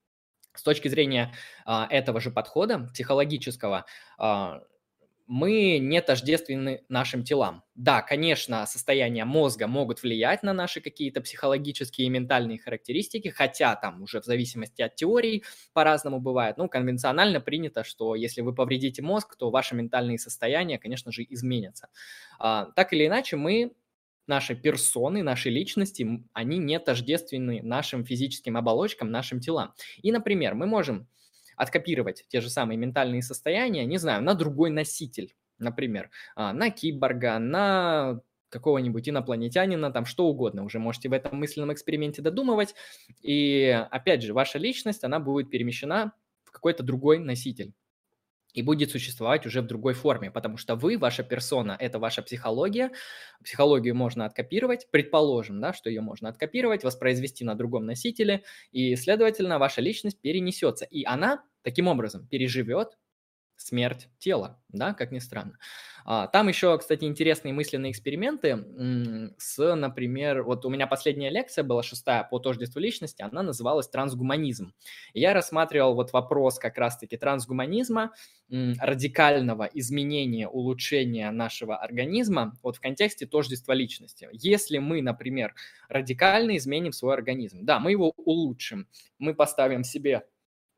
[0.54, 1.32] С точки зрения
[1.64, 3.86] а, этого же подхода психологического,
[4.18, 4.62] а,
[5.26, 7.62] мы не тождественны нашим телам.
[7.74, 14.02] Да, конечно, состояние мозга могут влиять на наши какие-то психологические и ментальные характеристики, хотя там
[14.02, 16.58] уже в зависимости от теорий по-разному бывает.
[16.58, 21.88] Ну, конвенционально принято, что если вы повредите мозг, то ваши ментальные состояния, конечно же, изменятся.
[22.38, 23.72] А, так или иначе, мы
[24.26, 29.74] наши персоны, наши личности, они не тождественны нашим физическим оболочкам, нашим телам.
[30.02, 31.08] И, например, мы можем
[31.56, 37.38] откопировать те же самые ментальные состояния, не знаю, на другой носитель, например, а, на киборга,
[37.38, 40.64] на какого-нибудь инопланетянина, там что угодно.
[40.64, 42.74] Уже можете в этом мысленном эксперименте додумывать.
[43.22, 46.12] И опять же, ваша личность, она будет перемещена
[46.44, 47.72] в какой-то другой носитель
[48.54, 52.90] и будет существовать уже в другой форме, потому что вы, ваша персона, это ваша психология.
[53.42, 59.58] Психологию можно откопировать, предположим, да, что ее можно откопировать, воспроизвести на другом носителе, и, следовательно,
[59.58, 62.98] ваша личность перенесется, и она таким образом переживет
[63.66, 65.59] смерть тела, да, как ни странно.
[66.05, 71.83] А, там еще, кстати, интересные мысленные эксперименты с, например, вот у меня последняя лекция была
[71.83, 74.72] шестая по тождеству личности, она называлась «Трансгуманизм».
[75.12, 78.12] И я рассматривал вот вопрос как раз-таки трансгуманизма,
[78.51, 84.29] радикального изменения, улучшения нашего организма вот в контексте тождества личности.
[84.33, 85.55] Если мы, например,
[85.88, 90.27] радикально изменим свой организм, да, мы его улучшим, мы поставим себе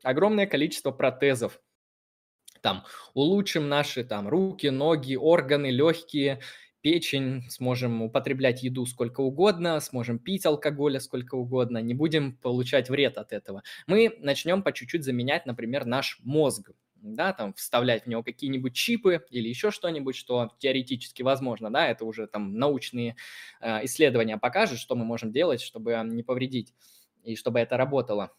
[0.03, 1.59] огромное количество протезов,
[2.65, 6.39] там улучшим наши там руки, ноги, органы, легкие,
[6.81, 13.19] печень, сможем употреблять еду сколько угодно, сможем пить алкоголя сколько угодно, не будем получать вред
[13.19, 13.61] от этого.
[13.85, 19.23] Мы начнем по чуть-чуть заменять, например, наш мозг, да, там вставлять в него какие-нибудь чипы
[19.29, 23.15] или еще что-нибудь, что теоретически возможно, да, это уже там научные
[23.61, 26.73] э, исследования покажут, что мы можем делать, чтобы не повредить
[27.23, 28.31] и чтобы это работало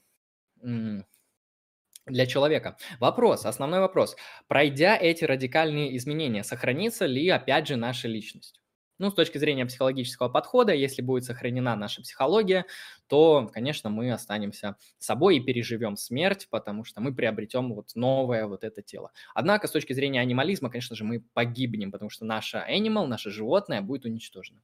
[2.06, 2.76] для человека.
[3.00, 4.16] Вопрос, основной вопрос.
[4.48, 8.60] Пройдя эти радикальные изменения, сохранится ли опять же наша личность?
[8.98, 12.64] Ну, с точки зрения психологического подхода, если будет сохранена наша психология,
[13.08, 18.64] то, конечно, мы останемся собой и переживем смерть, потому что мы приобретем вот новое вот
[18.64, 19.12] это тело.
[19.34, 23.82] Однако, с точки зрения анимализма, конечно же, мы погибнем, потому что наше animal, наше животное
[23.82, 24.62] будет уничтожено.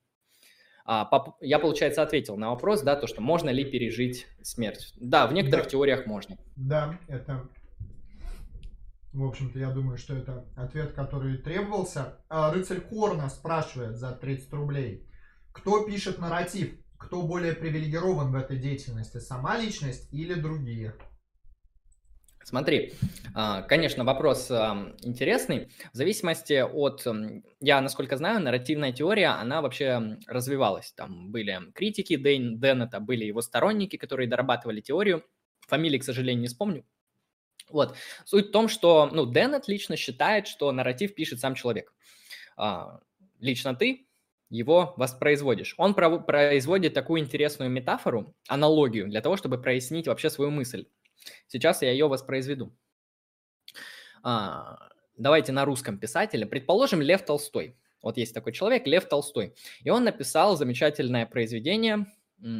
[0.85, 1.09] А,
[1.41, 4.93] я, получается, ответил на вопрос, да, то, что можно ли пережить смерть.
[4.97, 5.71] Да, в некоторых да.
[5.71, 6.37] теориях можно.
[6.57, 7.49] Да, это,
[9.13, 12.19] в общем-то, я думаю, что это ответ, который требовался.
[12.29, 15.07] А, рыцарь Корна спрашивает за 30 рублей.
[15.53, 16.75] Кто пишет нарратив?
[16.97, 19.19] Кто более привилегирован в этой деятельности?
[19.19, 20.95] Сама личность или другие?
[22.45, 22.93] Смотри,
[23.35, 25.69] а, конечно, вопрос интересный.
[25.93, 27.07] В зависимости от,
[27.61, 30.93] я насколько знаю, нарративная теория, она вообще развивалась.
[30.93, 35.25] Там были критики Дэйн, Деннета, были его сторонники, которые дорабатывали теорию.
[35.69, 36.85] Фамилии, к сожалению, не вспомню.
[37.71, 37.97] Вот.
[38.25, 41.95] Суть в том, что ну, Деннет лично считает, что нарратив пишет сам человек.
[42.57, 43.01] А,
[43.41, 44.07] лично ты
[44.51, 45.75] его воспроизводишь.
[45.79, 50.87] Он производит такую интересную метафору, аналогию, для того, чтобы прояснить вообще свою мысль.
[51.47, 52.75] Сейчас я ее воспроизведу.
[54.23, 54.79] А,
[55.17, 56.47] давайте на русском писателе.
[56.47, 57.77] Предположим, Лев Толстой.
[58.03, 59.55] Вот есть такой человек, Лев Толстой.
[59.83, 62.07] И он написал замечательное произведение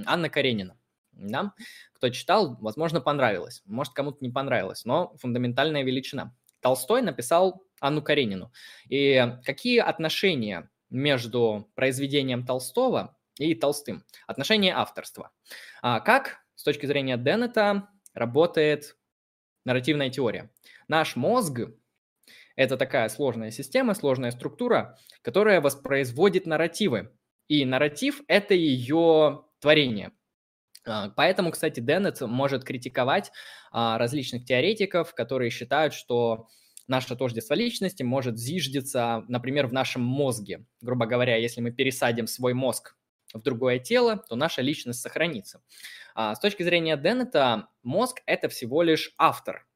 [0.07, 0.79] Анна Каренина.
[1.13, 1.53] Да?
[1.93, 3.63] Кто читал, возможно, понравилось.
[3.67, 6.35] Может, кому-то не понравилось, но фундаментальная величина.
[6.61, 8.53] Толстой написал Анну Каренину.
[8.89, 14.05] И какие отношения между произведением Толстого и Толстым?
[14.27, 15.33] Отношения авторства.
[15.83, 18.97] А как с точки зрения Деннета работает
[19.65, 20.51] нарративная теория.
[20.89, 21.61] Наш мозг–
[22.57, 27.13] это такая сложная система, сложная структура, которая воспроизводит нарративы.
[27.49, 30.13] И нарратив– это ее творение.
[30.87, 33.31] А, поэтому, кстати, Деннет может критиковать
[33.71, 36.49] а, различных теоретиков, которые считают, что
[36.89, 40.67] наше тождество личности может зиждиться, например, в нашем мозге.
[40.81, 42.97] Грубо говоря, если мы пересадим свой мозг
[43.39, 45.63] в другое тело, то наша личность сохранится.
[46.15, 49.67] А с точки зрения Деннета, мозг– это всего лишь автор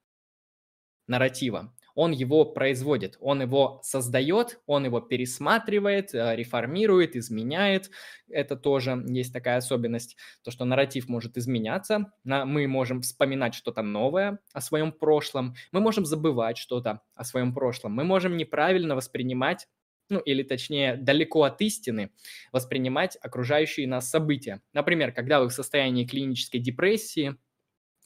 [1.07, 1.73] нарратива.
[1.95, 7.91] Он его производит, он его создает, он его пересматривает, э, реформирует, изменяет.
[8.29, 12.13] Это тоже есть такая особенность, то, что нарратив может изменяться.
[12.25, 17.93] Мы можем вспоминать что-то новое о своем прошлом, мы можем забывать что-то о своем прошлом,
[17.95, 19.67] мы можем неправильно воспринимать
[20.09, 22.11] ну или точнее далеко от истины,
[22.53, 24.63] воспринимать окружающие нас события.
[24.73, 27.37] Например, когда вы в состоянии клинической депрессии,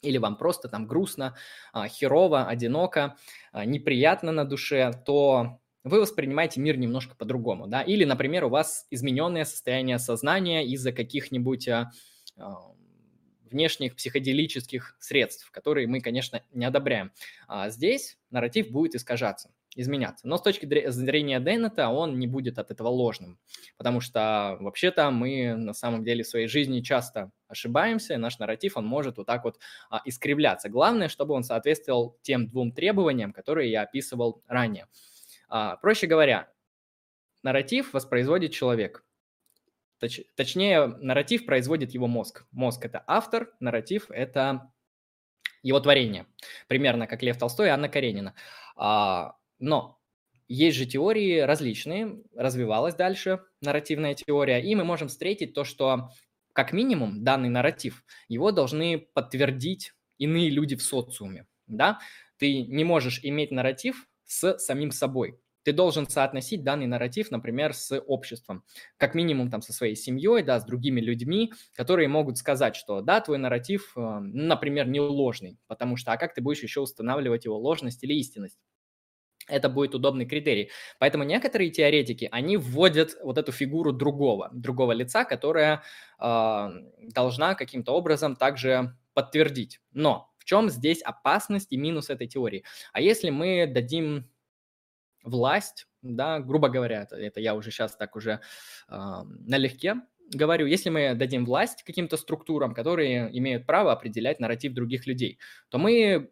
[0.02, 1.36] или вам просто там грустно,
[1.72, 3.16] а, херово, одиноко,
[3.52, 8.86] а, неприятно на душе, то вы воспринимаете мир немножко по-другому, да, или, например, у вас
[8.90, 11.90] измененное состояние сознания из-за каких-нибудь а,
[13.50, 17.12] внешних психоделических средств, которые мы, конечно, не одобряем.
[17.48, 20.26] А здесь нарратив будет искажаться изменяться.
[20.26, 23.38] Но с точки зрения Деннета он не будет от этого ложным,
[23.76, 28.76] потому что вообще-то мы на самом деле в своей жизни часто ошибаемся, и наш нарратив,
[28.76, 29.58] он может вот так вот
[29.90, 30.68] а, искривляться.
[30.68, 34.86] Главное, чтобы он соответствовал тем двум требованиям, которые я описывал ранее.
[35.48, 36.50] А, проще говоря,
[37.42, 39.04] нарратив воспроизводит человек.
[39.98, 42.46] Точ, точнее, нарратив производит его мозг.
[42.52, 44.72] Мозг– это автор, нарратив– это
[45.62, 46.26] его творение.
[46.68, 48.34] Примерно как Лев Толстой и Анна Каренина.
[48.76, 49.98] А, но
[50.48, 56.10] есть же теории различные, развивалась дальше нарративная теория, и мы можем встретить то, что
[56.52, 62.00] как минимум данный нарратив, его должны подтвердить иные люди в социуме, да?
[62.38, 65.38] Ты не можешь иметь нарратив с самим собой.
[65.62, 68.64] Ты должен соотносить данный нарратив, например, с обществом,
[68.96, 73.20] как минимум там со своей семьей, да, с другими людьми, которые могут сказать, что да,
[73.20, 77.58] твой нарратив, э, например, не ложный, потому что а как ты будешь еще устанавливать его
[77.58, 78.58] ложность или истинность?
[79.50, 80.70] Это будет удобный критерий.
[80.98, 85.82] Поэтому некоторые теоретики, они вводят вот эту фигуру другого, другого лица, которая
[86.18, 86.68] э,
[87.02, 89.80] должна каким-то образом также подтвердить.
[89.92, 92.64] Но в чем здесь опасность и минус этой теории?
[92.92, 94.30] А если мы дадим
[95.22, 98.40] власть, да, грубо говоря, это, это я уже сейчас так уже
[98.88, 98.96] э,
[99.46, 99.96] налегке
[100.32, 105.78] говорю, если мы дадим власть каким-то структурам, которые имеют право определять нарратив других людей, то
[105.78, 106.30] мы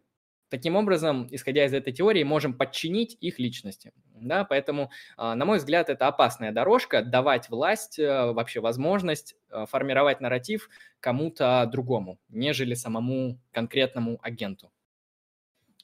[0.49, 3.93] Таким образом, исходя из этой теории, можем подчинить их личности.
[4.15, 4.45] Да?
[4.45, 10.21] Поэтому, а, на мой взгляд, это опасная дорожка, давать власть, э, вообще возможность э, формировать
[10.21, 14.71] нарратив кому-то другому, нежели самому конкретному агенту.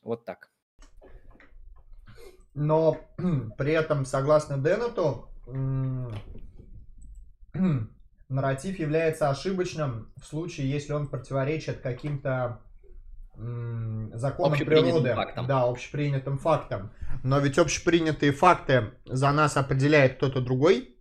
[0.01, 0.49] Вот так.
[2.55, 2.97] Но
[3.57, 5.29] при этом, согласно Деннету,
[8.29, 12.61] нарратив является ошибочным в случае, если он противоречит каким-то
[13.37, 15.13] законам природы.
[15.13, 15.47] Фактом.
[15.47, 16.91] Да, общепринятым фактом.
[17.23, 20.95] Но ведь общепринятые факты за нас определяет кто-то другой.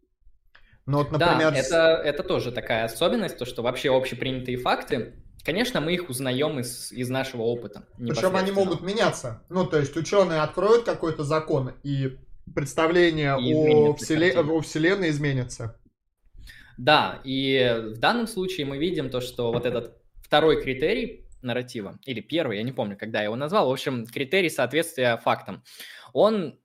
[0.87, 1.53] Ну вот, например...
[1.53, 6.59] Да, это, это тоже такая особенность, то, что вообще общепринятые факты, конечно, мы их узнаем
[6.61, 7.87] из, из нашего опыта.
[7.97, 9.43] Причем они могут меняться.
[9.49, 12.19] Ну, то есть ученые откроют какой-то закон, и
[12.55, 14.51] представление и о, вселен...
[14.51, 15.81] о Вселенной изменится.
[16.77, 22.21] Да, и в данном случае мы видим то, что вот этот второй критерий нарратива, или
[22.21, 25.63] первый, я не помню, когда я его назвал, в общем, критерий соответствия фактам,
[26.13, 26.59] он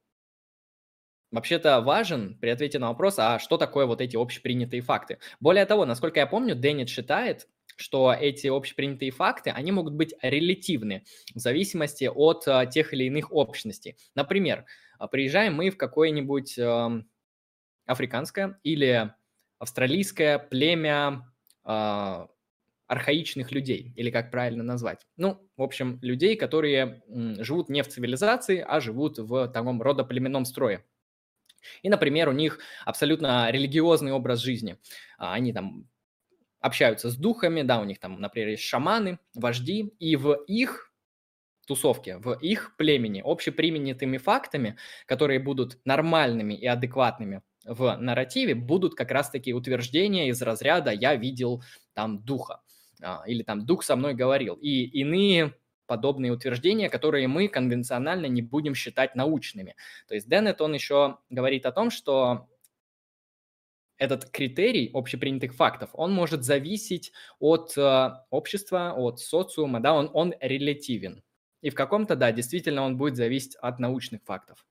[1.32, 5.20] вообще-то важен при ответе на вопрос, а что такое вот эти общепринятые факты.
[5.40, 11.06] Более того, насколько я помню, Деннет считает, что эти общепринятые факты, они могут быть релятивны
[11.34, 13.96] в зависимости от а, тех или иных общностей.
[14.16, 14.66] Например,
[14.98, 17.04] а, приезжаем мы в какое-нибудь э,
[17.86, 19.14] африканское или
[19.60, 21.26] австралийское племя
[21.66, 22.28] э,
[22.90, 25.06] архаичных людей, или как правильно назвать.
[25.16, 27.04] Ну, в общем, людей, которые
[27.38, 30.84] живут не в цивилизации, а живут в таком родоплеменном строе.
[31.84, 34.78] И, например, у них абсолютно религиозный образ жизни.
[35.20, 35.88] А, они там
[36.62, 40.92] общаются с духами, да, у них там, например, есть шаманы, вожди, и в их
[41.68, 49.12] тусовке, в их племени общеприменятыми фактами, которые будут нормальными и адекватными в нарративе, будут как
[49.12, 52.62] раз-таки утверждения из разряда «я видел там духа».
[53.02, 58.42] А, или там дух со мной говорил, и иные подобные утверждения, которые мы конвенционально не
[58.42, 59.76] будем считать научными.
[60.08, 62.48] То есть Деннет, он еще говорит о том, что
[63.98, 70.34] этот критерий общепринятых фактов, он может зависеть от э, общества, от социума, да, он, он
[70.40, 71.22] релятивен.
[71.62, 74.66] И в каком-то, да, действительно он будет зависеть от научных фактов.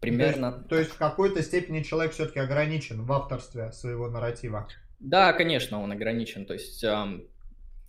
[0.00, 0.52] Примерно.
[0.52, 4.68] То есть, то есть в какой-то степени человек все-таки ограничен в авторстве своего нарратива.
[5.00, 6.46] Да, конечно, он ограничен.
[6.46, 7.28] То есть эм,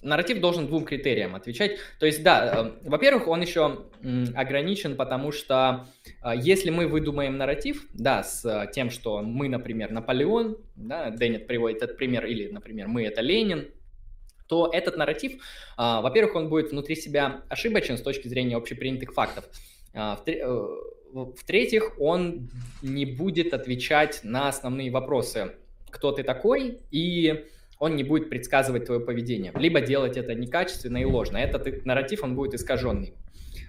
[0.02, 1.78] нарратив должен двум критериям отвечать.
[2.00, 5.88] То есть, да, э, во-первых, он еще э, ограничен, потому что
[6.24, 11.48] э, если мы выдумаем нарратив, да, с э, тем, что мы, например, Наполеон, да, Деннет
[11.48, 13.70] приводит этот пример, или, например, мы это Ленин,
[14.48, 15.38] то этот нарратив, э,
[15.78, 19.46] во-первых, он будет внутри себя ошибочен с точки зрения общепринятых фактов.
[21.12, 22.50] В-третьих, он
[22.82, 25.56] не будет отвечать на основные вопросы,
[25.90, 27.46] кто ты такой, и
[27.80, 31.38] он не будет предсказывать твое поведение, либо делать это некачественно и ложно.
[31.38, 33.16] Этот нарратив, он будет искаженный.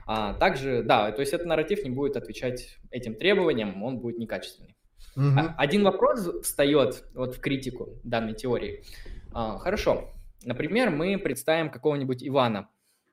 [0.07, 4.77] А также, да, то есть этот нарратив не будет отвечать этим требованиям, он будет некачественный.
[5.17, 5.55] Угу.
[5.57, 8.85] Один вопрос встает вот в критику данной теории.
[9.33, 10.11] А, хорошо,
[10.45, 12.69] например, мы представим какого-нибудь Ивана.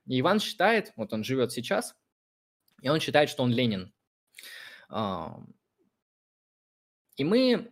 [0.08, 1.96] И Иван считает, вот он живет сейчас,
[2.82, 3.94] и он считает, что он Ленин.
[4.90, 5.40] А,
[7.16, 7.72] и мы,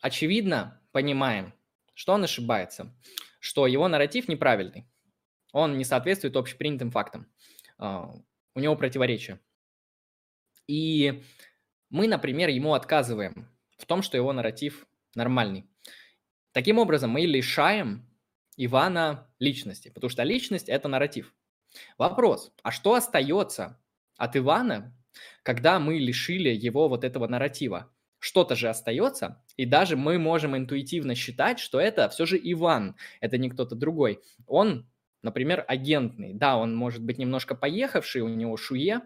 [0.00, 1.52] очевидно, понимаем,
[1.94, 2.94] что он ошибается,
[3.40, 4.88] что его нарратив неправильный.
[5.52, 7.30] Он не соответствует общепринятым фактам.
[7.78, 8.12] А,
[8.54, 9.40] у него противоречия.
[10.66, 11.22] И
[11.90, 13.48] мы, например, ему отказываем
[13.78, 15.68] в том, что его нарратив нормальный.
[16.52, 18.10] Таким образом, мы лишаем
[18.56, 21.34] Ивана личности, потому что личность– это нарратив.
[21.98, 23.78] Вопрос, а что остается
[24.16, 24.96] от Ивана,
[25.42, 27.90] когда мы лишили его вот этого нарратива?
[28.18, 33.38] Что-то же остается, и даже мы можем интуитивно считать, что это все же Иван, это
[33.38, 34.20] не кто-то другой.
[34.46, 34.88] Он,
[35.22, 36.32] например, агентный.
[36.34, 39.02] Да, он может быть немножко поехавший, у него шуе,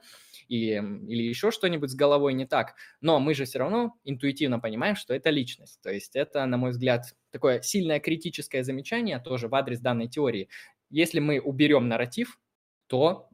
[0.51, 4.97] и, или еще что-нибудь с головой не так, но мы же все равно интуитивно понимаем,
[4.97, 5.81] что это личность.
[5.81, 10.49] То есть это, на мой взгляд, такое сильное критическое замечание тоже в адрес данной теории.
[10.91, 12.41] Если мы уберем нарратив,
[12.89, 13.30] то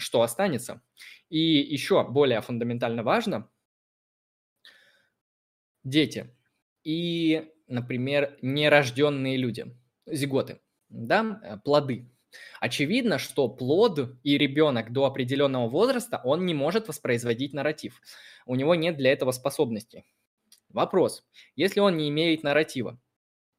[0.00, 0.82] что останется?
[1.28, 3.48] И еще более фундаментально важно,
[5.84, 6.34] дети
[6.84, 9.74] и, например, нерожденные люди,
[10.06, 12.10] зиготы, да, э, плоды.
[12.60, 18.00] Очевидно, что плод и ребенок до определенного возраста, он не может воспроизводить нарратив.
[18.46, 20.04] У него нет для этого способностей.
[20.68, 21.24] Вопрос.
[21.56, 23.00] Если он не имеет нарратива,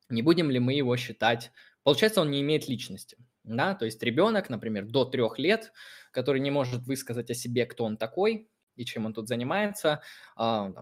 [0.10, 1.52] не будем ли мы его считать...
[1.84, 3.18] Получается, он не имеет личности.
[3.44, 3.74] Да?
[3.74, 5.74] То есть ребенок, например, до трех лет,
[6.12, 10.02] который не может высказать о себе, кто он такой и чем он тут занимается,
[10.36, 10.74] а,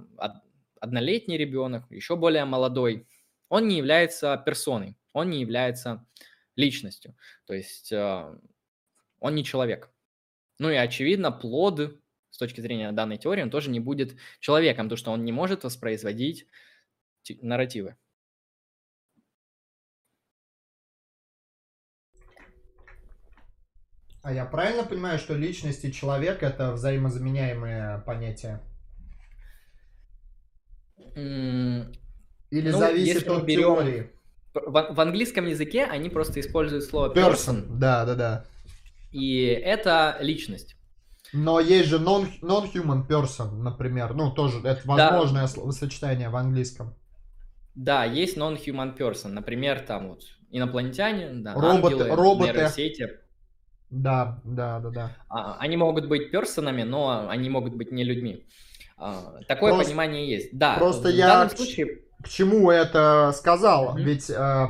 [0.80, 3.08] однолетний ребенок, еще более молодой,
[3.50, 6.06] он не является персоной, он не является
[6.56, 7.16] личностью.
[7.46, 8.40] То есть э,
[9.20, 9.92] он не человек.
[10.60, 12.00] Ну и очевидно, плод
[12.30, 15.64] с точки зрения данной теории, он тоже не будет человеком, потому что он не может
[15.64, 16.46] воспроизводить
[17.42, 17.98] нарративы.
[24.30, 28.62] А я правильно понимаю, что личность и человек это взаимозаменяемые понятия?
[31.16, 31.90] Или
[32.52, 33.62] ну, зависит от берем...
[33.64, 34.12] теории?
[34.54, 37.34] В, в английском языке они просто используют слово person.
[37.34, 37.78] person.
[37.80, 38.46] Да, да, да.
[39.12, 40.76] И это личность.
[41.34, 44.14] Но есть же non, non-human person, например.
[44.14, 45.72] Ну, тоже это возможное да.
[45.72, 46.94] сочетание в английском.
[47.74, 49.30] Да, есть non-human person.
[49.30, 50.22] Например, там вот
[50.52, 52.54] инопланетяне, да, роботы, ангелы, роботы.
[52.54, 53.20] нейросети.
[53.90, 55.12] Да, да, да, да.
[55.30, 58.46] А, они могут быть персонами, но они могут быть не людьми.
[58.98, 60.50] А, такое просто, понимание есть.
[60.58, 63.98] Да, просто в я данном случае к чему это сказал.
[63.98, 64.04] Mm-hmm.
[64.04, 64.68] Ведь э,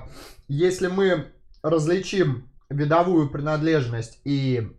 [0.48, 1.32] если мы
[1.64, 4.70] различим видовую принадлежность и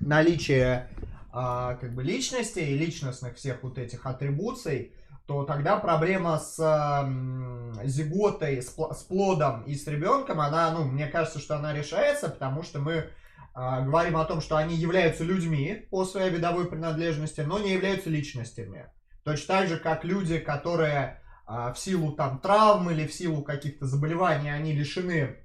[0.00, 0.90] наличие
[1.32, 4.92] э, как бы личности и личностных всех вот этих атрибуций,
[5.26, 11.06] то тогда проблема с э, зиготой, с, с плодом и с ребенком, она, ну, мне
[11.06, 13.08] кажется, что она решается, потому что мы
[13.54, 18.86] говорим о том, что они являются людьми по своей видовой принадлежности, но не являются личностями.
[19.24, 23.86] Точно так же, как люди, которые а, в силу там травм или в силу каких-то
[23.86, 25.36] заболеваний они лишены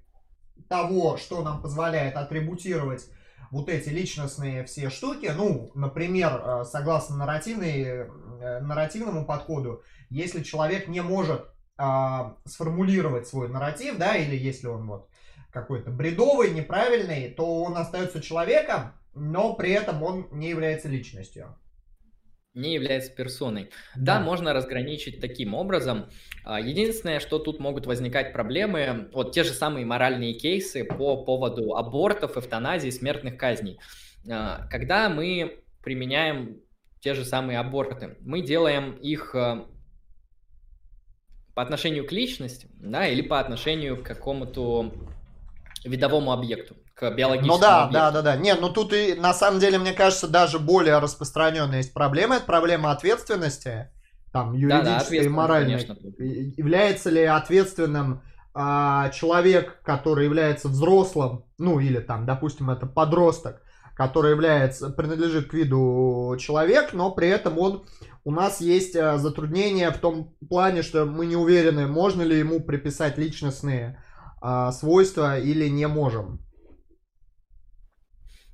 [0.67, 3.09] того, что нам позволяет атрибутировать
[3.51, 5.31] вот эти личностные все штуки.
[5.35, 8.09] Ну, например, а, согласно нарративной,
[8.61, 11.45] нарративному подходу, если человек не может
[11.77, 15.09] а, сформулировать свой нарратив, да, или если он вот
[15.51, 21.55] какой-то бредовый, неправильный, то он остается человеком, но при этом он не является личностью
[22.53, 23.69] не является персоной.
[23.95, 24.17] Да.
[24.17, 26.09] да, можно разграничить таким образом.
[26.43, 31.75] А, единственное, что тут могут возникать проблемы, вот те же самые моральные кейсы по поводу
[31.75, 33.79] абортов, эвтаназии, смертных казней.
[34.29, 36.61] А, когда мы применяем
[37.01, 39.67] те же самые аборты, мы делаем их а,
[41.53, 44.91] по отношению к личности, да, или по отношению к какому-то
[45.83, 47.93] видовому объекту к биологическому Ну да, объекту.
[47.93, 48.35] да, да, да.
[48.37, 52.35] Нет, ну тут и на самом деле, мне кажется, даже более распространенная есть проблема.
[52.35, 53.89] Это проблема ответственности,
[54.31, 55.85] там, юридической да, да, и моральной.
[55.85, 55.97] Конечно.
[56.57, 58.21] Является ли ответственным
[58.53, 63.61] а, человек, который является взрослым, ну или там, допустим, это подросток,
[63.95, 67.85] который является, принадлежит к виду человек, но при этом он
[68.23, 72.59] у нас есть а, затруднения в том плане, что мы не уверены, можно ли ему
[72.59, 74.03] приписать личностные
[74.41, 76.39] а, свойства или не можем.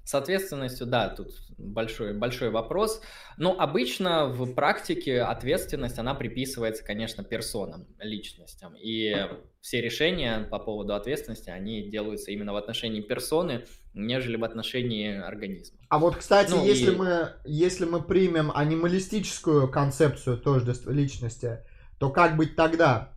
[0.05, 3.01] С ответственностью, да, тут большой, большой вопрос.
[3.37, 8.75] Но обычно в практике ответственность, она приписывается, конечно, персонам, личностям.
[8.75, 9.15] И
[9.61, 13.65] все решения по поводу ответственности, они делаются именно в отношении персоны,
[13.95, 15.79] нежели в отношении организма.
[15.89, 16.95] А вот, кстати, ну, если, и...
[16.95, 21.65] мы, если мы примем анималистическую концепцию тождества личности,
[21.97, 23.14] то как быть тогда?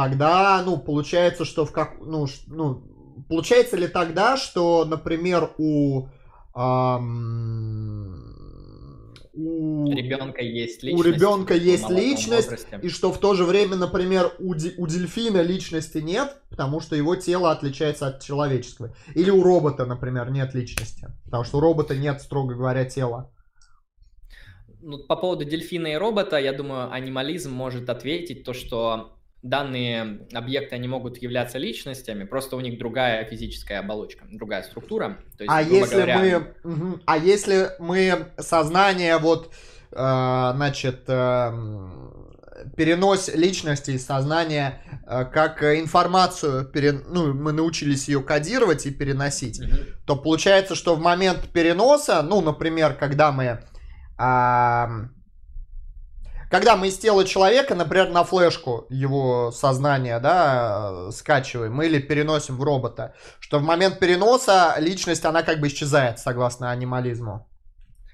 [0.00, 2.82] Тогда, ну, получается, что в как, ну, ну,
[3.28, 6.06] получается ли тогда, что, например, у
[6.56, 8.14] эм,
[9.34, 11.06] у ребенка есть личность.
[11.06, 12.80] У ребенка есть личность, возрасте.
[12.82, 17.14] и что в то же время, например, у, у дельфина личности нет, потому что его
[17.14, 18.96] тело отличается от человеческого.
[19.14, 23.30] Или у робота, например, нет личности, потому что у робота нет, строго говоря, тела.
[24.80, 30.74] Ну, по поводу дельфина и робота, я думаю, анимализм может ответить то, что данные объекты,
[30.74, 35.18] они могут являться личностями, просто у них другая физическая оболочка, другая структура.
[35.38, 36.18] То есть, а, если говоря...
[36.62, 37.00] мы, угу.
[37.06, 39.52] а если мы сознание вот,
[39.92, 41.52] э, значит, э,
[42.76, 49.60] перенос личности из сознания э, как информацию, пере, ну, мы научились ее кодировать и переносить,
[49.60, 49.76] угу.
[50.04, 53.60] то получается, что в момент переноса, ну, например, когда мы...
[54.18, 55.08] Э,
[56.50, 62.62] когда мы из тела человека, например, на флешку его сознание, да, скачиваем или переносим в
[62.64, 67.46] робота, что в момент переноса личность, она как бы исчезает, согласно анимализму.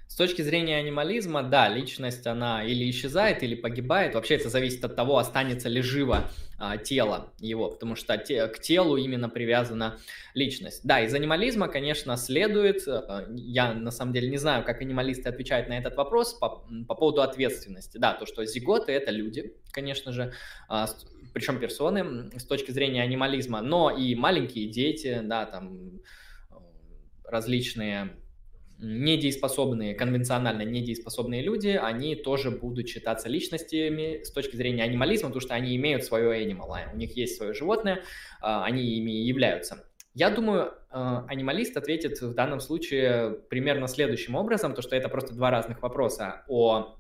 [0.09, 4.15] С точки зрения анимализма, да, личность, она или исчезает, или погибает.
[4.15, 8.61] Вообще это зависит от того, останется ли живо а, тело его, потому что те, к
[8.61, 9.99] телу именно привязана
[10.33, 10.81] личность.
[10.85, 15.69] Да, из анимализма, конечно, следует, а, я на самом деле не знаю, как анималисты отвечают
[15.69, 17.99] на этот вопрос по, по поводу ответственности.
[17.99, 20.33] Да, то, что зиготы это люди, конечно же,
[20.69, 20.87] а,
[21.35, 26.01] причем персоны с точки зрения анимализма, но и маленькие дети, да, там
[27.25, 28.17] различные
[28.79, 35.55] недееспособные, конвенционально недееспособные люди, они тоже будут считаться личностями с точки зрения анимализма, потому что
[35.55, 38.03] они имеют свое animal, у них есть свое животное,
[38.41, 39.85] а, они ими являются.
[40.15, 45.35] Я думаю, а, анималист ответит в данном случае примерно следующим образом, то что это просто
[45.35, 46.97] два разных вопроса о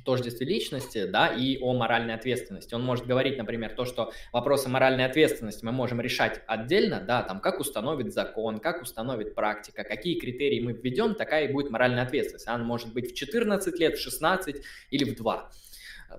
[0.00, 2.74] тождестве личности, да, и о моральной ответственности.
[2.74, 7.40] Он может говорить, например, то, что вопросы моральной ответственности мы можем решать отдельно, да, там,
[7.40, 12.48] как установит закон, как установит практика, какие критерии мы введем, такая и будет моральная ответственность.
[12.48, 14.56] Она может быть в 14 лет, в 16
[14.90, 15.50] или в 2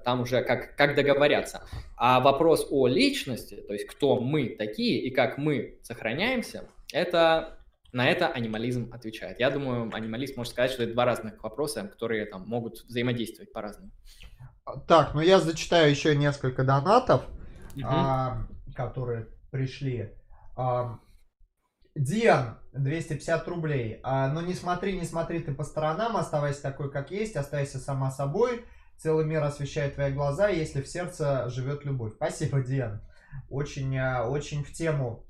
[0.05, 1.63] там уже как, как договорятся.
[1.97, 7.58] А вопрос о личности, то есть кто мы такие и как мы сохраняемся, это
[7.91, 9.39] на это анимализм отвечает.
[9.39, 13.91] Я думаю, анималист может сказать, что это два разных вопроса, которые там могут взаимодействовать по-разному.
[14.87, 17.23] Так, ну я зачитаю еще несколько донатов,
[17.75, 17.85] угу.
[17.85, 20.13] а, которые пришли.
[20.55, 20.99] А,
[21.95, 23.99] Диан, 250 рублей.
[24.03, 28.11] А, ну не смотри, не смотри ты по сторонам, оставайся такой, как есть, оставайся сама
[28.11, 28.65] собой.
[28.97, 32.13] Целый мир освещает твои глаза, если в сердце живет любовь.
[32.13, 33.01] Спасибо, Диан.
[33.49, 35.25] Очень, а, очень в тему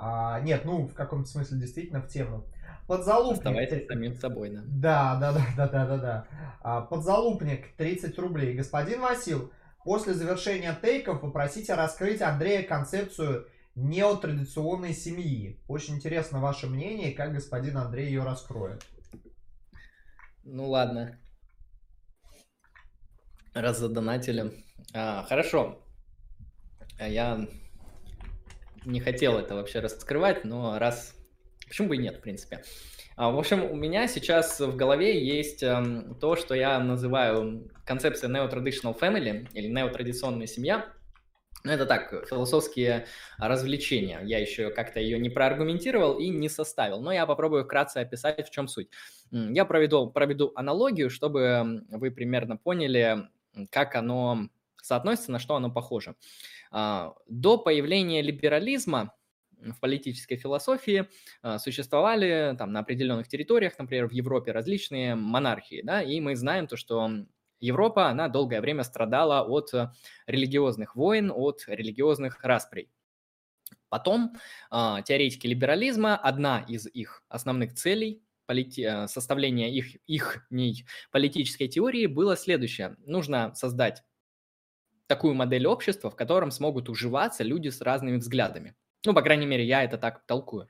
[0.00, 2.46] а, нет, ну, в каком-то смысле действительно в тему.
[2.86, 3.38] Подзалупник.
[3.38, 4.62] Оставайтесь самим собой, да.
[4.66, 6.26] Да, да, да, да, да, да, да.
[6.60, 8.54] А, подзалупник 30 рублей.
[8.54, 9.52] Господин Васил,
[9.84, 15.60] после завершения тейков попросите раскрыть Андрея концепцию неотрадиционной семьи.
[15.68, 18.84] Очень интересно ваше мнение, как господин Андрей ее раскроет.
[20.44, 21.18] Ну ладно.
[23.54, 24.64] Раз задонатили.
[24.94, 25.82] А, хорошо.
[26.98, 27.46] Я
[28.88, 31.14] не хотел это вообще раскрывать, но раз...
[31.66, 32.64] Почему бы и нет, в принципе.
[33.16, 38.30] А, в общем, у меня сейчас в голове есть эм, то, что я называю концепция
[38.30, 40.86] neo-traditional family или неотрадиционная семья.
[41.64, 44.20] Ну, это так, философские развлечения.
[44.22, 48.50] Я еще как-то ее не проаргументировал и не составил, но я попробую вкратце описать, в
[48.50, 48.88] чем суть.
[49.30, 53.28] Я проведу, проведу аналогию, чтобы вы примерно поняли,
[53.70, 54.48] как оно
[54.80, 56.14] соотносится, на что оно похоже.
[56.70, 59.12] До появления либерализма
[59.60, 61.08] в политической философии
[61.42, 66.66] а, существовали там на определенных территориях, например, в Европе различные монархии, да, и мы знаем
[66.66, 67.10] то, что
[67.60, 69.72] Европа, она долгое время страдала от
[70.26, 72.88] религиозных войн, от религиозных расприй.
[73.88, 74.36] Потом
[74.70, 80.46] а, теоретики либерализма, одна из их основных целей полити- составления их, их
[81.10, 82.96] политической теории было следующее.
[83.04, 84.04] Нужно создать
[85.08, 88.76] такую модель общества, в котором смогут уживаться люди с разными взглядами.
[89.04, 90.68] Ну, по крайней мере, я это так толкую.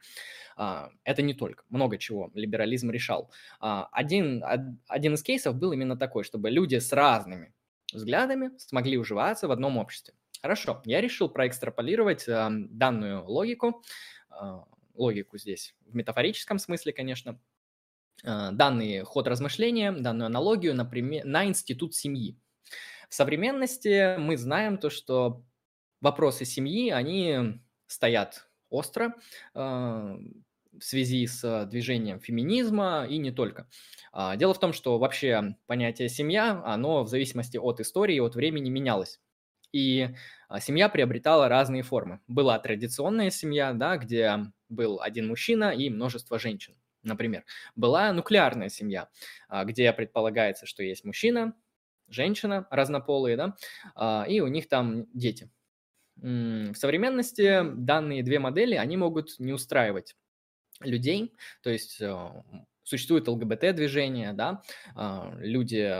[0.56, 3.30] А, это не только, много чего либерализм решал.
[3.60, 4.44] А, один,
[4.88, 7.54] один из кейсов был именно такой, чтобы люди с разными
[7.92, 10.14] взглядами смогли уживаться в одном обществе.
[10.42, 13.82] Хорошо, я решил проэкстраполировать а, данную логику,
[14.94, 17.40] логику здесь в метафорическом смысле, конечно,
[18.22, 22.36] данный ход размышления, данную аналогию, например, на институт семьи.
[23.08, 25.44] В современности мы знаем то, что
[26.00, 29.14] вопросы семьи, они стоят остро.
[29.54, 30.16] А,
[30.78, 33.68] в связи с движением феминизма и не только.
[34.12, 38.70] А, дело в том, что вообще понятие семья, оно в зависимости от истории, от времени
[38.70, 39.20] менялось.
[39.72, 40.08] И
[40.48, 42.20] а, семья приобретала разные формы.
[42.26, 44.36] Была традиционная семья, да, где
[44.68, 47.44] был один мужчина и множество женщин, например.
[47.76, 49.08] Была нуклеарная семья,
[49.48, 51.54] а, где предполагается, что есть мужчина,
[52.08, 55.50] женщина, разнополые, да, и у них там дети.
[56.16, 60.16] В современности данные две модели, они могут не устраивать
[60.80, 61.32] людей,
[61.62, 62.00] то есть
[62.88, 64.62] существует ЛГБТ-движение, да,
[64.94, 65.94] а, люди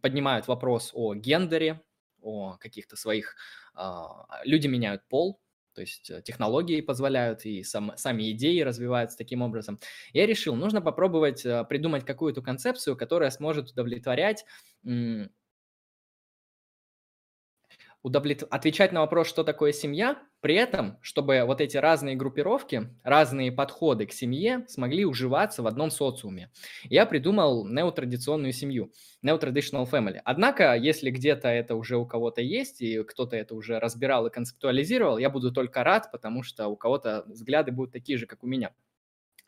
[0.00, 1.82] поднимают вопрос о гендере,
[2.20, 3.36] о каких-то своих...
[3.74, 5.40] А, люди меняют пол,
[5.78, 9.78] то есть э, технологии позволяют, и сам, сами идеи развиваются таким образом.
[10.12, 14.44] Я решил, нужно попробовать э, придумать какую-то концепцию, которая сможет удовлетворять
[18.02, 18.42] удовлет...
[18.42, 24.06] отвечать на вопрос, что такое семья, при этом, чтобы вот эти разные группировки, разные подходы
[24.06, 26.50] к семье смогли уживаться в одном социуме.
[26.84, 28.92] Я придумал неотрадиционную семью,
[29.24, 30.20] neotraditional family.
[30.24, 35.18] Однако, если где-то это уже у кого-то есть, и кто-то это уже разбирал и концептуализировал,
[35.18, 38.72] я буду только рад, потому что у кого-то взгляды будут такие же, как у меня.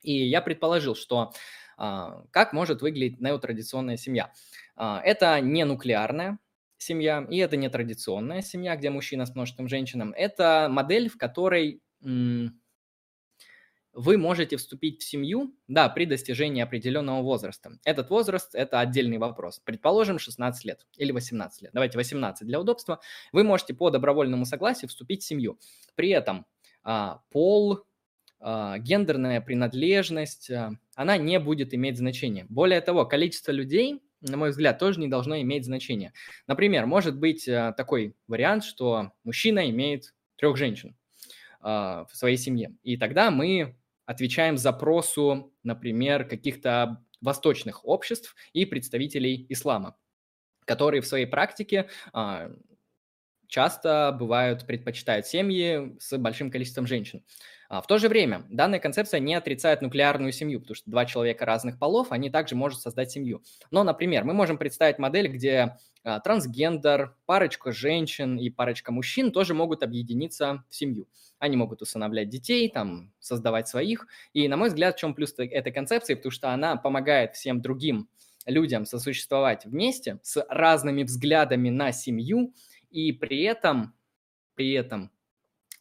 [0.03, 1.33] И я предположил, что
[1.77, 4.33] а, как может выглядеть неотрадиционная семья.
[4.77, 6.39] А, это не нуклеарная,
[6.83, 10.12] семья, и это не традиционная семья, где мужчина с множеством женщинам.
[10.16, 11.83] Это модель, в которой
[13.93, 17.72] вы можете вступить в семью, да, при достижении определенного возраста.
[17.85, 19.61] Этот возраст– это отдельный вопрос.
[19.64, 21.70] Предположим, 16 лет или 18 лет.
[21.72, 23.01] Давайте 18 для удобства.
[23.33, 25.59] Вы можете по добровольному согласию вступить в семью.
[25.97, 26.47] При этом
[26.83, 27.81] а, пол,
[28.39, 32.47] а, гендерная принадлежность, а, она не будет иметь значения.
[32.49, 36.12] Более того, количество людей, на мой взгляд, тоже не должно иметь значения.
[36.47, 40.97] Например, может быть э, такой вариант, что мужчина имеет трех женщин
[41.61, 42.75] э, в своей семье.
[42.83, 49.97] И тогда мы отвечаем запросу, например, каких-то восточных обществ и представителей ислама,
[50.64, 52.51] которые в своей практике а,
[53.47, 57.25] часто бывают, предпочитают семьи с большим количеством женщин.
[57.71, 61.47] А, в то же время данная концепция не отрицает нуклеарную семью, потому что два человека
[61.47, 63.45] разных полов, они также могут создать семью.
[63.71, 69.55] Но, например, мы можем представить модель, где а, трансгендер, парочка женщин и парочка мужчин тоже
[69.55, 71.09] могут объединиться в семью.
[71.39, 74.09] Они могут усыновлять детей, там, создавать своих.
[74.33, 78.09] И, на мой взгляд, в чем плюс этой концепции, потому что она помогает всем другим
[78.47, 82.53] людям сосуществовать вместе с разными взглядами на семью,
[82.91, 83.95] и при этом,
[84.57, 85.12] при этом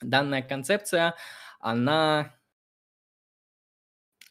[0.01, 1.15] данная концепция,
[1.59, 2.33] она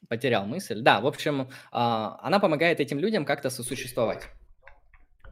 [0.08, 0.80] потерял мысль.
[0.80, 4.28] Да, в общем, а, она помогает этим людям как-то сосуществовать.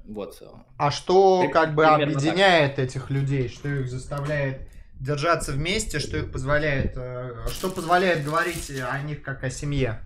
[0.05, 0.41] Вот.
[0.77, 2.85] А что как бы объединяет так.
[2.85, 4.69] этих людей, что их заставляет
[5.01, 10.01] держаться вместе, что их позволяет, э, что позволяет говорить о них как о семье?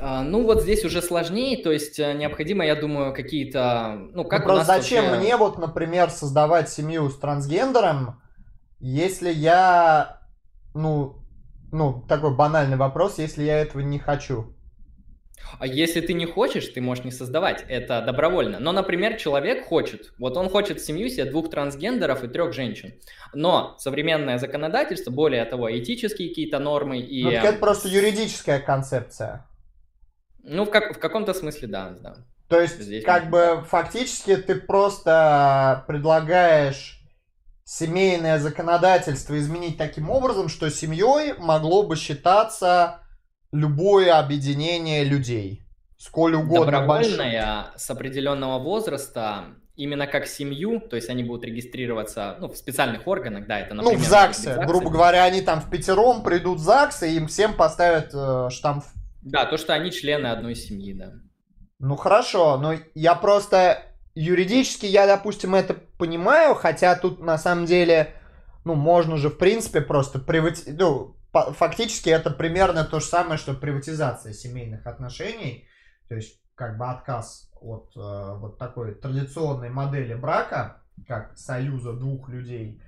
[0.00, 4.40] А, ну вот здесь уже сложнее, то есть э, необходимо, я думаю, какие-то, ну как
[4.40, 5.20] ну, просто зачем вообще...
[5.20, 8.20] мне вот, например, создавать семью с трансгендером,
[8.78, 10.21] если я
[10.74, 11.22] ну,
[11.72, 14.54] ну, такой банальный вопрос, если я этого не хочу.
[15.58, 18.58] А если ты не хочешь, ты можешь не создавать, это добровольно.
[18.60, 22.94] Но, например, человек хочет, вот он хочет семью себе двух трансгендеров и трех женщин.
[23.34, 27.24] Но современное законодательство, более того, этические какие-то нормы и...
[27.24, 29.46] Ну, это просто юридическая концепция.
[30.42, 32.16] Ну, в, как, в каком-то смысле, да, да.
[32.48, 37.01] То есть, Здесь как бы, фактически ты просто предлагаешь
[37.64, 43.00] семейное законодательство изменить таким образом, что семьей могло бы считаться
[43.52, 45.66] любое объединение людей.
[45.98, 47.78] Сколь угодно Добровольное большое.
[47.78, 49.44] с определенного возраста
[49.76, 53.98] именно как семью, то есть они будут регистрироваться ну, в специальных органах, да, это, например...
[53.98, 57.54] Ну, в ЗАГСе, грубо говоря, они там в пятером придут в ЗАГС, и им всем
[57.54, 58.84] поставят э, штамп.
[59.22, 61.12] Да, то, что они члены одной семьи, да.
[61.78, 63.82] Ну, хорошо, но я просто
[64.14, 68.14] юридически я, допустим, это понимаю, хотя тут на самом деле,
[68.64, 70.72] ну, можно же, в принципе, просто привати...
[70.72, 75.66] ну, фактически это примерно то же самое, что приватизация семейных отношений,
[76.08, 82.28] то есть как бы отказ от э, вот такой традиционной модели брака, как союза двух
[82.28, 82.80] людей.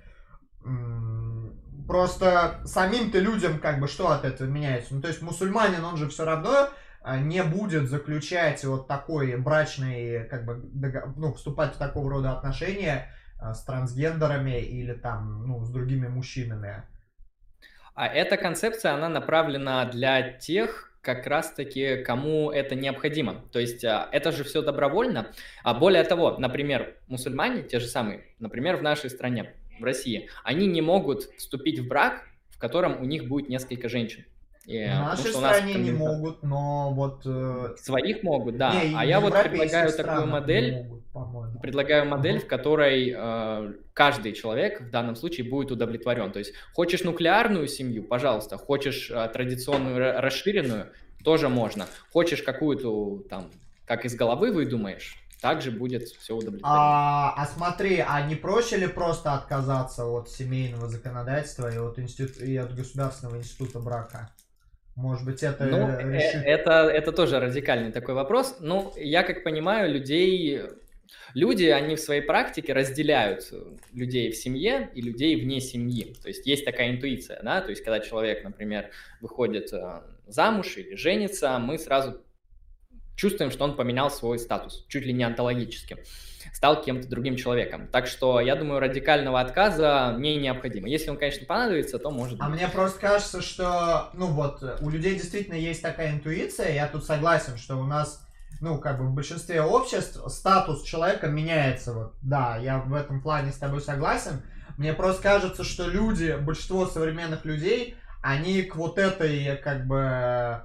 [1.87, 4.95] Просто самим-то людям как бы что от этого меняется?
[4.95, 6.69] Ну, то есть мусульманин, он же все равно
[7.05, 10.69] не будет заключать вот такой брачный, как бы,
[11.15, 16.83] ну, вступать в такого рода отношения а, с трансгендерами или там, ну, с другими мужчинами.
[17.93, 23.43] А эта концепция, она направлена для тех, как раз-таки, кому это необходимо.
[23.51, 25.31] То есть а, это же все добровольно.
[25.63, 30.65] А более того, например, мусульмане, те же самые, например, в нашей стране, в России, они
[30.67, 34.25] не могут вступить в брак, в котором у них будет несколько женщин.
[34.65, 37.21] И, в нашей стране не могут, но вот...
[37.25, 37.75] Э...
[37.77, 38.73] Своих могут, да.
[38.73, 44.81] Не, а я вот предлагаю такую модель, могут, предлагаю модель, в которой э, каждый человек
[44.81, 46.31] в данном случае будет удовлетворен.
[46.31, 50.87] То есть хочешь нуклеарную семью, пожалуйста, хочешь э, традиционную расширенную,
[51.23, 51.85] тоже можно.
[52.11, 53.51] Хочешь какую-то там,
[53.85, 56.75] как из головы выдумаешь, также будет все удовлетворено.
[56.75, 62.41] А, а смотри, а не проще ли просто отказаться от семейного законодательства и от, институт,
[62.41, 64.31] и от государственного института брака?
[64.95, 66.41] Может быть, это ну, э, решит...
[66.45, 68.57] это, это тоже радикальный такой вопрос.
[68.59, 70.61] Ну, я как понимаю, людей...
[71.33, 73.51] Люди, они в своей практике разделяют
[73.93, 76.15] людей в семье и людей вне семьи.
[76.21, 78.89] То есть есть такая интуиция, да, то есть когда человек, например,
[79.19, 82.21] выходит э, замуж или женится, мы сразу
[83.17, 85.97] чувствуем, что он поменял свой статус, чуть ли не онтологически,
[86.55, 87.89] стал кем-то другим человеком.
[87.91, 90.87] Так что, я думаю, радикального отказа не необходимо.
[90.87, 95.15] Если он, конечно, понадобится, то может А мне просто кажется, что, ну вот, у людей
[95.15, 98.25] действительно есть такая интуиция, я тут согласен, что у нас
[98.61, 101.93] ну, как бы в большинстве обществ статус человека меняется.
[101.93, 104.41] Вот, да, я в этом плане с тобой согласен.
[104.77, 110.61] Мне просто кажется, что люди, большинство современных людей, они к вот этой, как бы,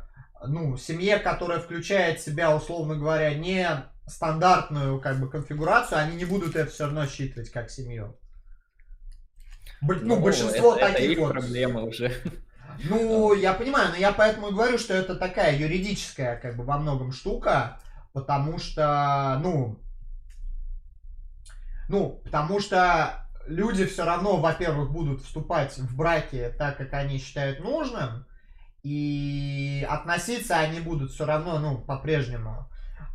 [0.47, 3.66] ну, семье, которая включает в себя, условно говоря, не
[4.11, 8.18] стандартную как бы конфигурацию, они не будут это все равно считывать как семью.
[9.80, 11.32] ну, ну, большинство это, таких это вот.
[11.32, 12.12] проблема уже.
[12.84, 16.78] Ну, я понимаю, но я поэтому и говорю, что это такая юридическая, как бы, во
[16.78, 17.78] многом штука,
[18.12, 19.80] потому что, ну,
[21.88, 27.61] ну, потому что люди все равно, во-первых, будут вступать в браки так, как они считают
[27.61, 28.26] нужным,
[28.82, 32.69] и относиться они будут все равно, ну, по-прежнему.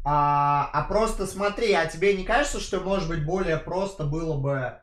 [0.08, 4.80] А, а просто смотри, а тебе не кажется, что, может быть, более просто было бы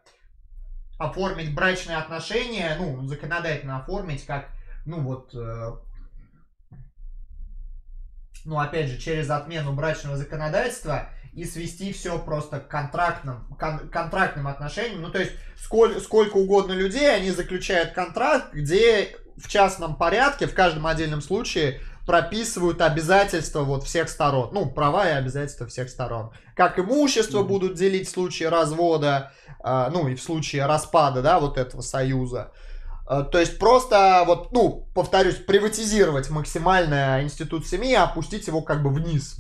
[0.99, 4.49] оформить брачные отношения, ну, законодательно оформить, как,
[4.85, 5.73] ну, вот, э,
[8.45, 14.49] ну, опять же, через отмену брачного законодательства и свести все просто к контрактным, кон, контрактным
[14.49, 15.03] отношениям.
[15.03, 20.55] Ну, то есть, сколь, сколько угодно людей, они заключают контракт, где в частном порядке, в
[20.55, 24.51] каждом отдельном случае прописывают обязательства вот всех сторон.
[24.53, 26.33] Ну, права и обязательства всех сторон.
[26.57, 27.47] Как имущество mm-hmm.
[27.47, 29.33] будут делить в случае развода,
[29.65, 32.53] э, ну и в случае распада, да, вот этого союза.
[33.09, 38.83] Э, то есть просто вот, ну, повторюсь, приватизировать максимально институт семьи, а опустить его как
[38.83, 39.37] бы вниз.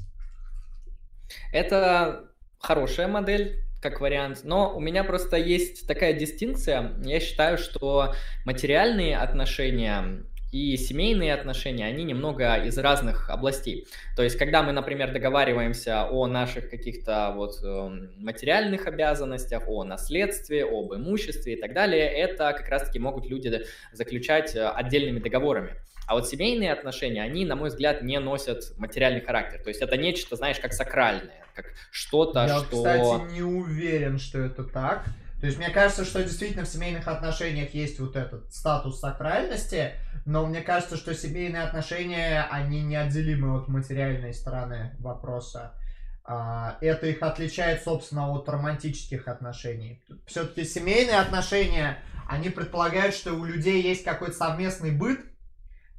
[1.53, 2.27] Это
[2.61, 4.41] хорошая модель, как вариант.
[4.45, 6.93] Но у меня просто есть такая дистинкция.
[7.03, 13.89] Я считаю, что материальные отношения и семейные отношения, они немного из разных областей.
[14.17, 20.65] То есть, когда мы, например, договариваемся о наших каких-то вот эм, материальных обязанностях, о наследстве,
[20.65, 25.75] об имуществе и так далее, это как раз-таки могут люди заключать э, отдельными договорами.
[26.07, 29.63] А вот семейные отношения, они, на мой взгляд, не носят материальный характер.
[29.63, 32.77] То есть это нечто, знаешь, как сакральное, как что-то, Я, что...
[32.77, 35.07] кстати, не уверен, что это так.
[35.43, 40.47] То есть мне кажется, что действительно в семейных отношениях есть вот этот статус сакральности, но
[40.47, 45.75] мне кажется, что семейные отношения, они неотделимы от материальной стороны вопроса.
[46.23, 50.05] А, это их отличает, собственно, от романтических отношений.
[50.29, 55.23] Все-таки семейные отношения, они предполагают, что у людей есть какой-то совместный быт,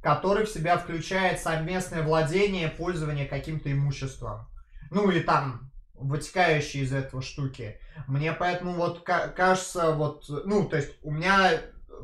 [0.02, 4.48] который в себя включает совместное владение, пользование каким-то имуществом.
[4.90, 7.78] Ну или там вытекающие из этого штуки.
[8.06, 11.50] Мне поэтому вот кажется, вот, ну, то есть у меня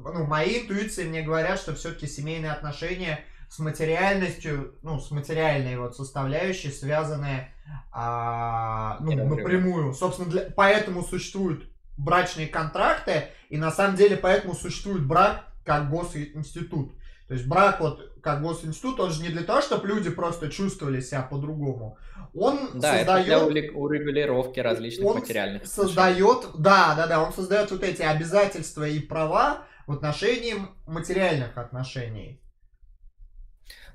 [0.05, 5.97] ну, мои интуиции мне говорят, что все-таки семейные отношения с материальностью, ну, с материальной вот
[5.97, 7.49] составляющей связаны
[7.93, 9.93] а, ну, напрямую.
[9.95, 11.65] Собственно, для, поэтому существуют
[11.97, 16.95] брачные контракты, и на самом деле поэтому существует брак как госинститут.
[17.29, 21.01] То есть брак вот как госинститут, он же не для того, чтобы люди просто чувствовали
[21.01, 21.99] себя по-другому.
[22.35, 23.29] Он да, создает...
[23.29, 28.87] это для урегулировки различных он материальных создает, да, да, да, он создает вот эти обязательства
[28.87, 30.55] и права, в отношении
[30.87, 32.41] материальных отношений.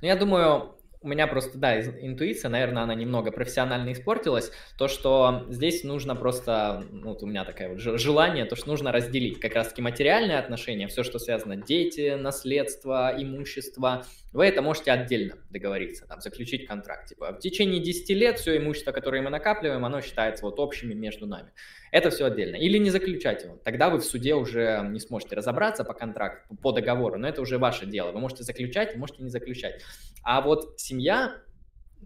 [0.01, 0.74] Ну, я думаю,
[1.05, 4.51] у меня просто, да, интуиция, наверное, она немного профессионально испортилась.
[4.77, 8.91] То, что здесь нужно просто, ну, вот у меня такое вот желание, то, что нужно
[8.91, 14.03] разделить как раз-таки материальные отношения, все, что связано, дети, наследство, имущество,
[14.33, 17.07] вы это можете отдельно договориться, там, заключить контракт.
[17.07, 21.27] Типа, в течение 10 лет все имущество, которое мы накапливаем, оно считается вот общими между
[21.27, 21.51] нами.
[21.91, 22.57] Это все отдельно.
[22.57, 23.57] Или не заключать его.
[23.63, 27.57] Тогда вы в суде уже не сможете разобраться по контракту, по договору, но это уже
[27.57, 28.11] ваше дело.
[28.11, 29.81] Вы можете заключать, можете не заключать.
[30.25, 31.35] А вот семья,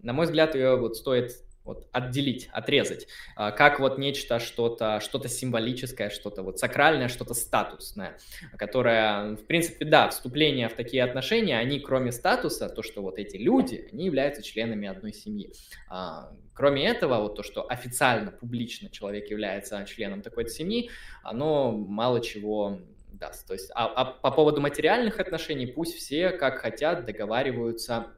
[0.02, 1.32] на мой взгляд, ее вот стоит
[1.64, 3.06] вот отделить, отрезать,
[3.36, 8.18] а, как вот нечто, что-то, что-то символическое, что-то вот сакральное, что-то статусное,
[8.56, 13.36] которое, в принципе, да, вступление в такие отношения, они кроме статуса, то, что вот эти
[13.36, 15.52] люди, они являются членами одной семьи.
[15.88, 20.90] А, кроме этого, вот то, что официально, публично человек является членом такой семьи,
[21.22, 22.80] оно мало чего
[23.20, 23.46] даст.
[23.46, 28.08] То есть, а, а по поводу материальных отношений пусть все как хотят договариваются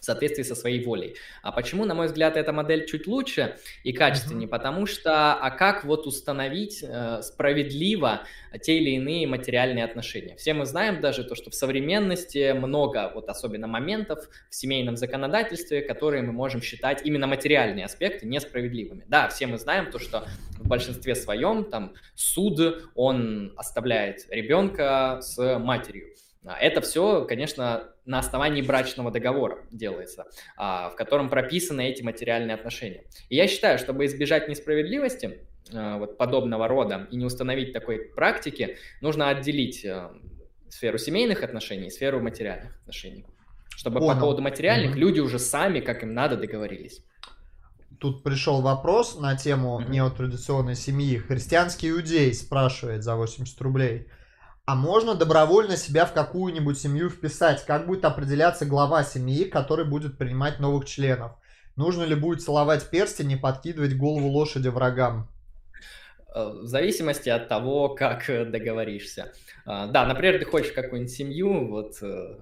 [0.00, 1.16] в соответствии со своей волей.
[1.42, 4.46] А почему, на мой взгляд, эта модель чуть лучше и качественнее?
[4.46, 4.50] Mm-hmm.
[4.50, 8.22] Потому что, а как вот установить э, справедливо
[8.62, 10.36] те или иные материальные отношения?
[10.36, 15.82] Все мы знаем даже то, что в современности много, вот особенно моментов в семейном законодательстве,
[15.82, 19.04] которые мы можем считать именно материальные аспекты несправедливыми.
[19.08, 20.26] Да, все мы знаем то, что
[20.58, 26.08] в большинстве своем там суд, он оставляет ребенка с матерью.
[26.44, 30.24] А это все, конечно, на основании брачного договора делается,
[30.56, 33.04] а, в котором прописаны эти материальные отношения.
[33.28, 38.78] И я считаю, чтобы избежать несправедливости а, вот подобного рода и не установить такой практики,
[39.02, 39.86] нужно отделить
[40.70, 43.26] сферу семейных отношений и сферу материальных отношений.
[43.76, 44.14] Чтобы Понял.
[44.14, 45.00] по поводу материальных mm-hmm.
[45.00, 47.04] люди уже сами, как им надо, договорились.
[47.98, 49.90] Тут пришел вопрос на тему mm-hmm.
[49.90, 51.18] неотрадиционной семьи.
[51.18, 54.08] Христианский иудей спрашивает за 80 рублей–
[54.70, 57.64] а можно добровольно себя в какую-нибудь семью вписать?
[57.66, 61.32] Как будет определяться глава семьи, который будет принимать новых членов?
[61.74, 65.28] Нужно ли будет целовать перстень и подкидывать голову лошади врагам?
[66.32, 69.32] Э, в зависимости от того, как договоришься.
[69.66, 72.36] А, да, например, ты хочешь какую-нибудь семью, вот э,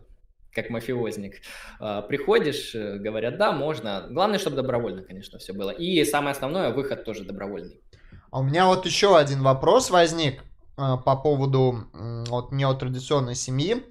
[0.53, 1.37] как мафиозник.
[1.79, 4.07] Приходишь, э, говорят, да, можно.
[4.11, 5.70] Главное, чтобы добровольно, конечно, все было.
[5.70, 7.81] И самое основное, выход тоже добровольный.
[8.31, 10.43] А у меня вот еще один вопрос возник.
[10.79, 13.85] А, по поводу вот, неотрадиционной семьи.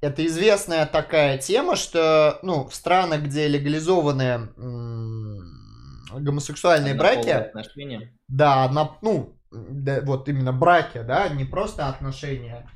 [0.00, 4.48] Это известная такая тема, что ну, в странах, где легализованы
[6.12, 7.30] гомосексуальные браки...
[7.30, 8.12] Отношения.
[8.28, 12.68] Да, на, ну, да, вот именно браки, да, не просто отношения.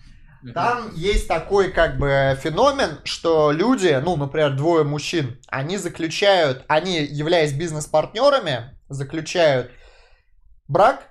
[0.55, 6.99] Там есть такой как бы феномен, что люди, ну, например, двое мужчин, они заключают, они,
[6.99, 9.73] являясь бизнес-партнерами, заключают
[10.69, 11.08] брак,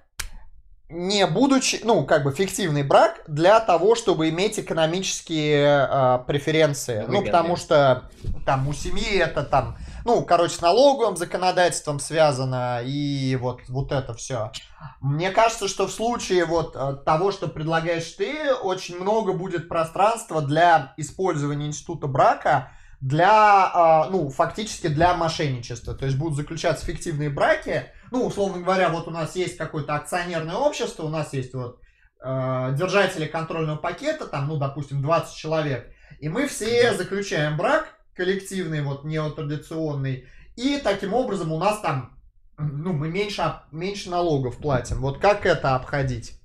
[0.89, 6.99] не будучи, ну, как бы фиктивный брак для того, чтобы иметь экономические э, преференции.
[6.99, 7.19] Выгодные.
[7.19, 8.09] Ну, потому что
[8.45, 14.13] там у семьи это там, ну, короче, с налоговым законодательством связано, и вот, вот это
[14.13, 14.53] все.
[15.01, 20.41] Мне кажется, что в случае вот э, того, что предлагаешь ты, очень много будет пространства
[20.41, 22.71] для использования института брака
[23.01, 25.93] для, э, ну, фактически для мошенничества.
[25.93, 30.55] То есть будут заключаться фиктивные браки, ну, условно говоря, вот у нас есть какое-то акционерное
[30.55, 31.79] общество, у нас есть вот
[32.21, 38.81] э, держатели контрольного пакета, там, ну, допустим, 20 человек, и мы все заключаем брак коллективный,
[38.81, 42.17] вот неотрадиционный, и таким образом у нас там,
[42.57, 45.01] ну, мы меньше, меньше налогов платим.
[45.01, 46.39] Вот как это обходить?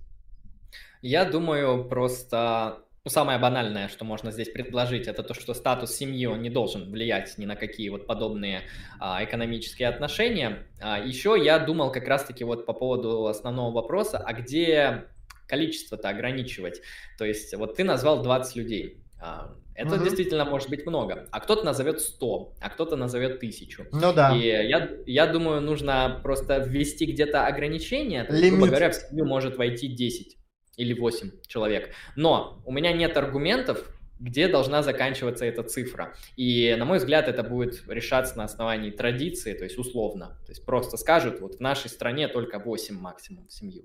[1.00, 6.26] Я думаю, просто ну, самое банальное, что можно здесь предложить, это то, что статус семьи,
[6.26, 8.62] он не должен влиять ни на какие вот подобные
[9.00, 10.68] а, экономические отношения.
[10.80, 15.06] А, еще я думал как раз-таки вот по поводу основного вопроса, а где
[15.48, 16.80] количество-то ограничивать?
[17.18, 19.02] То есть вот ты назвал 20 людей.
[19.20, 20.04] А, это угу.
[20.04, 21.26] действительно может быть много.
[21.32, 23.88] А кто-то назовет 100, а кто-то назовет 1000.
[23.90, 24.36] Ну да.
[24.36, 28.24] И я, я думаю, нужно просто ввести где-то ограничение.
[28.30, 28.50] Лимит.
[28.52, 30.36] Грубо говоря, в семью может войти 10
[30.76, 31.94] или 8 человек.
[32.16, 36.14] Но у меня нет аргументов, где должна заканчиваться эта цифра.
[36.36, 40.38] И, на мой взгляд, это будет решаться на основании традиции, то есть условно.
[40.46, 43.82] То есть просто скажут, вот в нашей стране только 8 максимум в семью.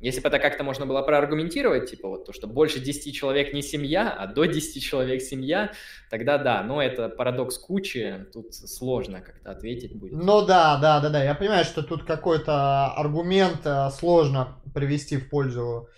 [0.00, 3.62] Если бы это как-то можно было проаргументировать, типа вот то, что больше 10 человек не
[3.62, 5.72] семья, а до 10 человек семья,
[6.10, 10.12] тогда да, но это парадокс кучи, тут сложно как-то ответить будет.
[10.12, 15.30] Ну да, да, да, да, я понимаю, что тут какой-то аргумент э, сложно привести в
[15.30, 15.88] пользу,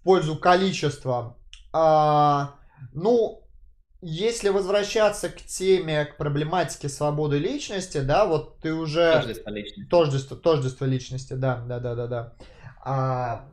[0.00, 1.36] в пользу количества.
[1.72, 2.54] А,
[2.94, 3.42] ну,
[4.02, 9.12] если возвращаться к теме, к проблематике свободы личности, да, вот ты уже...
[9.12, 9.90] Тождество личности.
[9.90, 12.32] Тождество, тождество личности, да, да, да, да, да.
[12.84, 13.48] А,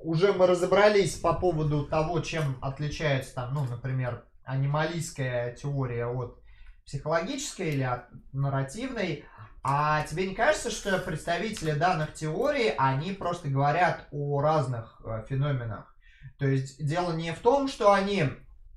[0.00, 6.38] уже мы разобрались по поводу того, чем отличается там, ну, например, анималистская теория от
[6.84, 9.24] психологической или от нарративной.
[9.62, 15.96] А тебе не кажется, что представители данных теорий, они просто говорят о разных э, феноменах?
[16.38, 18.28] То есть дело не в том, что они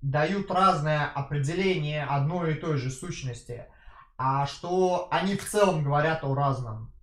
[0.02, 3.66] дают разное определение одной и той же сущности,
[4.18, 6.94] а что они в целом говорят о разном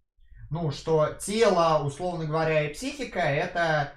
[0.55, 3.93] ну, что тело, условно говоря, и психика это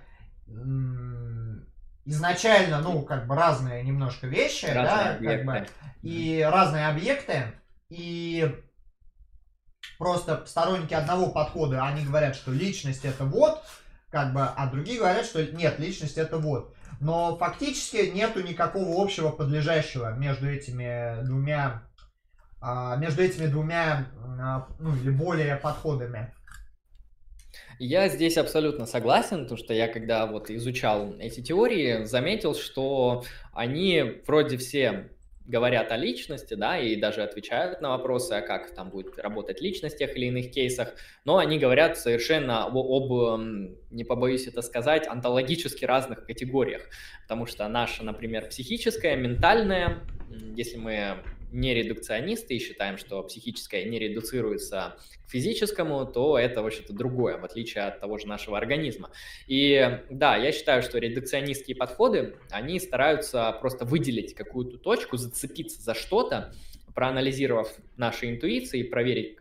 [2.04, 5.46] изначально, ну, как бы разные немножко вещи, разные да, объекты.
[5.46, 5.68] как бы,
[6.02, 7.54] и разные объекты,
[7.90, 8.56] и
[10.00, 13.64] просто сторонники одного подхода, они говорят, что личность это вот,
[14.10, 16.74] как бы, а другие говорят, что нет, личность это вот.
[17.00, 21.84] Но фактически нету никакого общего подлежащего между этими двумя,
[22.60, 24.08] а, между этими двумя,
[24.40, 26.34] а, ну или более подходами.
[27.80, 33.24] Я здесь абсолютно согласен, потому что я когда вот изучал эти теории, заметил, что
[33.54, 35.10] они вроде все
[35.46, 39.96] говорят о личности, да, и даже отвечают на вопросы, а как там будет работать личность
[39.96, 43.40] в тех или иных кейсах, но они говорят совершенно об, об,
[43.90, 46.84] не побоюсь это сказать, онтологически разных категориях,
[47.24, 50.00] потому что наша, например, психическая, ментальная,
[50.56, 51.18] если мы
[51.52, 57.46] не редукционисты и считаем, что психическое не редуцируется к физическому, то это вообще-то другое, в
[57.46, 59.12] отличие от того же нашего организма.
[59.48, 65.94] И да, я считаю, что редукционистские подходы, они стараются просто выделить какую-то точку, зацепиться за
[65.94, 66.54] что-то,
[66.98, 69.38] проанализировав наши интуиции, проверить,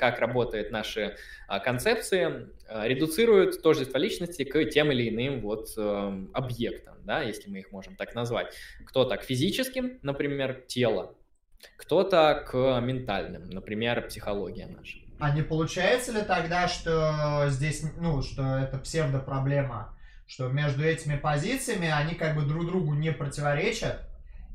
[0.00, 1.14] как работают наши
[1.46, 7.48] а, концепции, а, редуцируют тождество личности к тем или иным вот э, объектам, да, если
[7.50, 8.52] мы их можем так назвать.
[8.84, 11.14] Кто-то к физическим, например, тело,
[11.76, 14.98] кто-то к ментальным, например, психология наша.
[15.20, 19.96] А не получается ли тогда, что здесь, ну, что это псевдопроблема,
[20.26, 24.08] что между этими позициями они как бы друг другу не противоречат,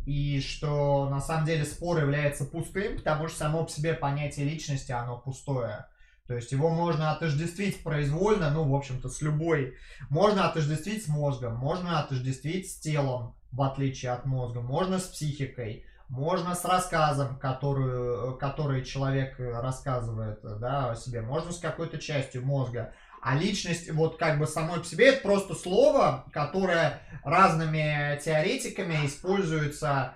[0.05, 4.91] и что на самом деле спор является пустым, потому что само по себе понятие личности,
[4.91, 5.87] оно пустое.
[6.27, 9.75] То есть его можно отождествить произвольно, ну, в общем-то, с любой.
[10.09, 15.85] Можно отождествить с мозгом, можно отождествить с телом, в отличие от мозга, можно с психикой
[16.09, 22.93] можно с рассказом, которую, который человек рассказывает да, о себе, можно с какой-то частью мозга.
[23.21, 30.13] А личность, вот как бы самой по себе, это просто слово, которое разными теоретиками используется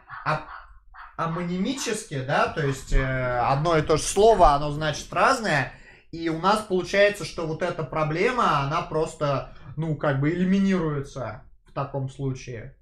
[1.18, 5.74] амонимически, да, то есть э, одно и то же слово, оно значит разное,
[6.12, 11.72] и у нас получается, что вот эта проблема, она просто, ну, как бы элиминируется в
[11.74, 12.76] таком случае.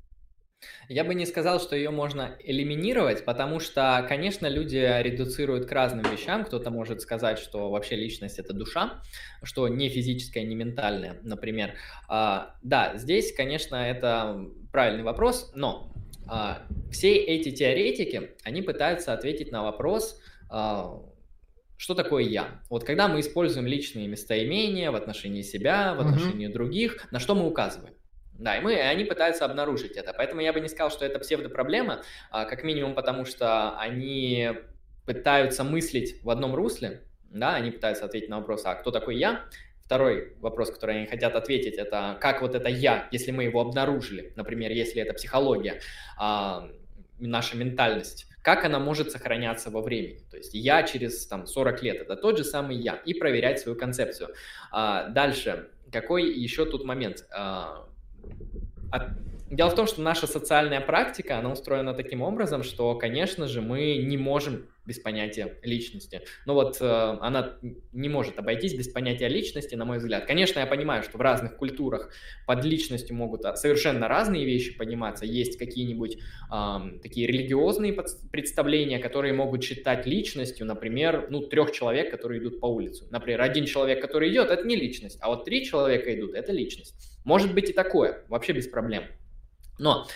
[0.90, 6.06] Я бы не сказал, что ее можно элиминировать, потому что, конечно, люди редуцируют к разным
[6.12, 6.46] вещам.
[6.46, 9.02] Кто-то может сказать, что вообще личность это душа,
[9.44, 11.74] что не физическая, не ментальная, например.
[12.08, 15.92] А, да, здесь, конечно, это правильный вопрос, но
[16.28, 21.02] а, все эти теоретики, они пытаются ответить на вопрос, а,
[21.78, 22.62] что такое я?
[22.70, 26.54] Вот когда мы используем личные местоимения в отношении себя, в отношении mm-hmm.
[26.54, 27.94] других, на что мы указываем?
[28.38, 30.14] Да, и мы, они пытаются обнаружить это.
[30.14, 34.52] Поэтому я бы не сказал, что это псевдопроблема, а, как минимум потому, что они
[35.06, 39.46] пытаются мыслить в одном русле, да, они пытаются ответить на вопрос, а кто такой я?
[39.86, 44.34] Второй вопрос, который они хотят ответить, это как вот это я, если мы его обнаружили,
[44.36, 45.80] например, если это психология,
[46.18, 46.70] а,
[47.20, 50.20] наша ментальность, как она может сохраняться во времени.
[50.30, 53.78] То есть я через там, 40 лет, это тот же самый я, и проверять свою
[53.78, 54.30] концепцию.
[54.72, 57.26] А, дальше, какой еще тут момент?
[59.50, 63.98] Дело в том, что наша социальная практика, она устроена таким образом, что, конечно же, мы
[63.98, 66.22] не можем без понятия личности.
[66.46, 67.58] Но вот э, она
[67.92, 70.26] не может обойтись без понятия личности, на мой взгляд.
[70.26, 72.12] Конечно, я понимаю, что в разных культурах
[72.46, 75.26] под личностью могут а, совершенно разные вещи пониматься.
[75.26, 77.94] Есть какие-нибудь э, такие религиозные
[78.32, 83.08] представления, которые могут считать личностью, например, ну, трех человек, которые идут по улице.
[83.12, 87.15] Например, один человек, который идет, это не личность, а вот три человека идут, это личность.
[87.26, 89.04] Может быть и такое, вообще без проблем.
[89.78, 90.08] Но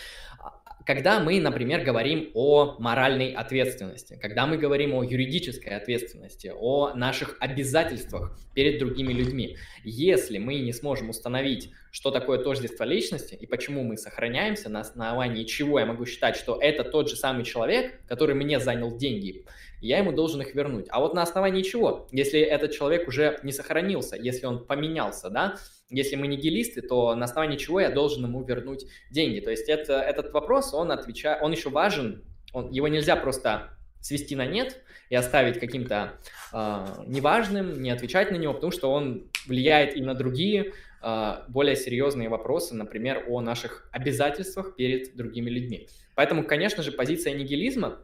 [0.86, 7.36] когда мы, например, говорим о моральной ответственности, когда мы говорим о юридической ответственности, о наших
[7.38, 13.82] обязательствах перед другими людьми, если мы не сможем установить, что такое тождество личности и почему
[13.84, 18.34] мы сохраняемся, на основании чего я могу считать, что это тот же самый человек, который
[18.34, 19.44] мне занял деньги,
[19.80, 20.86] я ему должен их вернуть.
[20.90, 22.08] А вот на основании чего?
[22.10, 25.56] Если этот человек уже не сохранился, если он поменялся, да,
[25.90, 29.40] если мы нигилисты, то на основании чего я должен ему вернуть деньги?
[29.40, 33.70] То есть это, этот вопрос, он отвечает, он еще важен, он, его нельзя просто
[34.00, 34.80] свести на нет
[35.10, 36.14] и оставить каким-то
[36.52, 40.72] э, неважным, не отвечать на него, потому что он влияет и на другие
[41.02, 45.88] э, более серьезные вопросы, например, о наших обязательствах перед другими людьми.
[46.14, 47.98] Поэтому, конечно же, позиция нигилизма,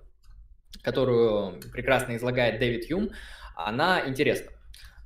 [0.82, 3.10] которую прекрасно излагает Дэвид Юм,
[3.54, 4.50] она интересна.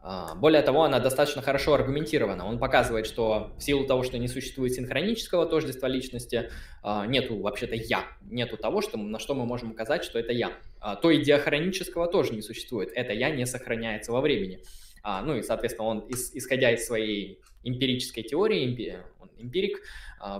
[0.03, 2.46] А, более того, она достаточно хорошо аргументирована.
[2.46, 6.51] Он показывает, что в силу того, что не существует синхронического тождества личности,
[6.82, 10.53] а, нету вообще-то «я», нету того, что, на что мы можем указать, что это «я».
[10.80, 12.90] А, то и диахронического тоже не существует.
[12.94, 14.62] Это «я» не сохраняется во времени.
[15.03, 19.82] Ну и, соответственно, он, исходя из своей эмпирической теории, он эмпирик,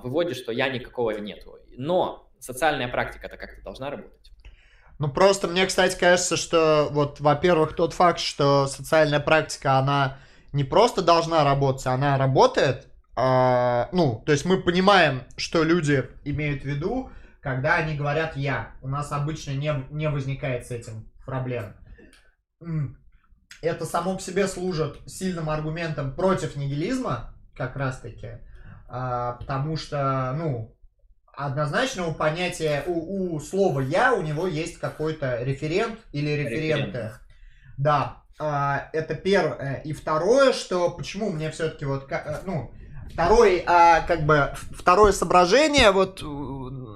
[0.03, 1.59] выводит, что «я» никакого нету.
[1.79, 4.20] Но социальная практика-то как-то должна работать.
[5.01, 10.19] Ну, просто мне, кстати, кажется, что вот, во-первых, тот факт, что социальная практика, она
[10.53, 12.87] не просто должна работать, она работает.
[13.17, 18.73] А, ну, то есть мы понимаем, что люди имеют в виду, когда они говорят «я».
[18.83, 21.75] У нас обычно не, не возникает с этим проблем.
[23.63, 28.33] Это само по себе служит сильным аргументом против нигилизма, как раз-таки.
[28.87, 30.77] А, потому что, ну,
[31.47, 36.87] однозначного понятия у, у слова «я» у него есть какой-то референт или референты.
[36.87, 37.21] Референт.
[37.79, 39.83] Да, а, это первое.
[39.85, 42.73] И второе, что почему мне все-таки вот, э, ну,
[43.13, 46.23] второй, а, как бы, второе соображение, вот,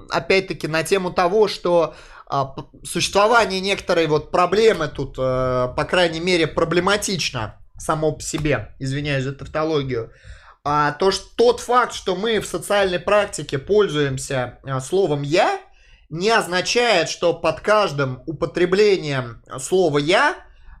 [0.09, 1.95] опять-таки, на тему того, что
[2.27, 9.23] а, существование некоторой вот проблемы тут, а, по крайней мере, проблематично само по себе, извиняюсь
[9.23, 10.11] за тавтологию,
[10.67, 15.61] а, то, что тот факт, что мы в социальной практике пользуемся а, словом «я»,
[16.09, 20.35] не означает, что под каждым употреблением слова «я»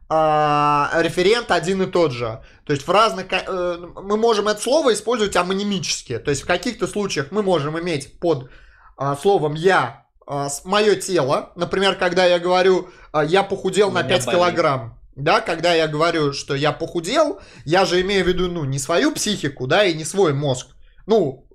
[0.09, 2.41] а, референт один и тот же.
[2.65, 3.27] То есть в разных...
[3.31, 6.17] Э, мы можем это слово использовать амонимически.
[6.17, 8.49] То есть в каких-то случаях мы можем иметь под
[8.97, 11.51] а, словом «я» а, мое тело.
[11.55, 12.89] Например, когда я говорю
[13.25, 14.39] «я похудел на 5 болит.
[14.39, 14.99] килограмм».
[15.15, 19.13] Да, когда я говорю, что я похудел, я же имею в виду, ну, не свою
[19.13, 20.67] психику, да, и не свой мозг.
[21.05, 21.47] Ну,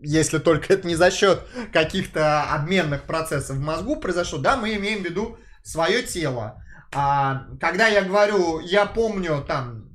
[0.00, 1.42] если только это не за счет
[1.72, 6.62] каких-то обменных процессов в мозгу произошло, да, мы имеем в виду свое тело.
[6.94, 9.90] А, когда я говорю, я помню там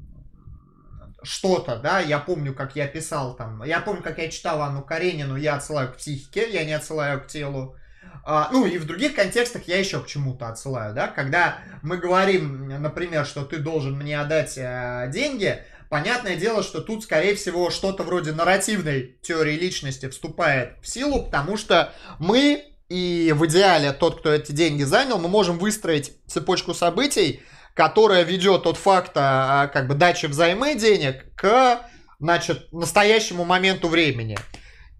[1.23, 5.37] что-то, да, я помню, как я писал там, я помню, как я читал Анну Каренину,
[5.37, 7.75] я отсылаю к психике, я не отсылаю к телу.
[8.31, 12.67] А, ну и в других контекстах я еще к чему-то отсылаю, да, когда мы говорим,
[12.79, 15.57] например, что ты должен мне отдать э, деньги,
[15.89, 21.57] понятное дело, что тут, скорее всего, что-то вроде нарративной теории личности вступает в силу, потому
[21.57, 27.41] что мы и в идеале тот, кто эти деньги занял, мы можем выстроить цепочку событий,
[27.73, 31.79] которая ведет от факта а, как бы дачи взаймы денег к
[32.19, 34.37] значит, настоящему моменту времени.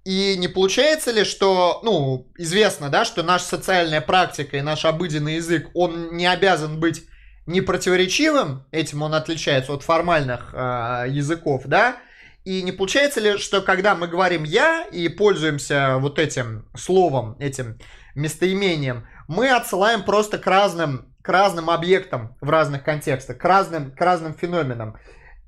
[0.06, 5.36] И не получается ли, что, ну, известно, да, что наша социальная практика и наш обыденный
[5.36, 7.04] язык, он не обязан быть
[7.46, 11.98] непротиворечивым, этим он отличается от формальных э, языков, да,
[12.46, 17.78] и не получается ли, что когда мы говорим «я» и пользуемся вот этим словом, этим
[18.16, 24.02] местоимением, мы отсылаем просто к разным, к разным объектам в разных контекстах, к разным, к
[24.02, 24.98] разным феноменам.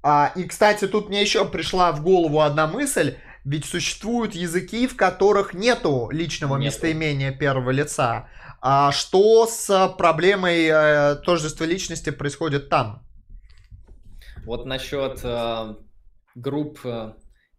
[0.03, 4.95] А, и, кстати, тут мне еще пришла в голову одна мысль, ведь существуют языки, в
[4.95, 6.65] которых нету личного нету.
[6.65, 8.29] местоимения первого лица.
[8.61, 13.03] А что с проблемой э, тождества личности происходит там?
[14.45, 15.75] Вот насчет э,
[16.35, 17.13] групп э,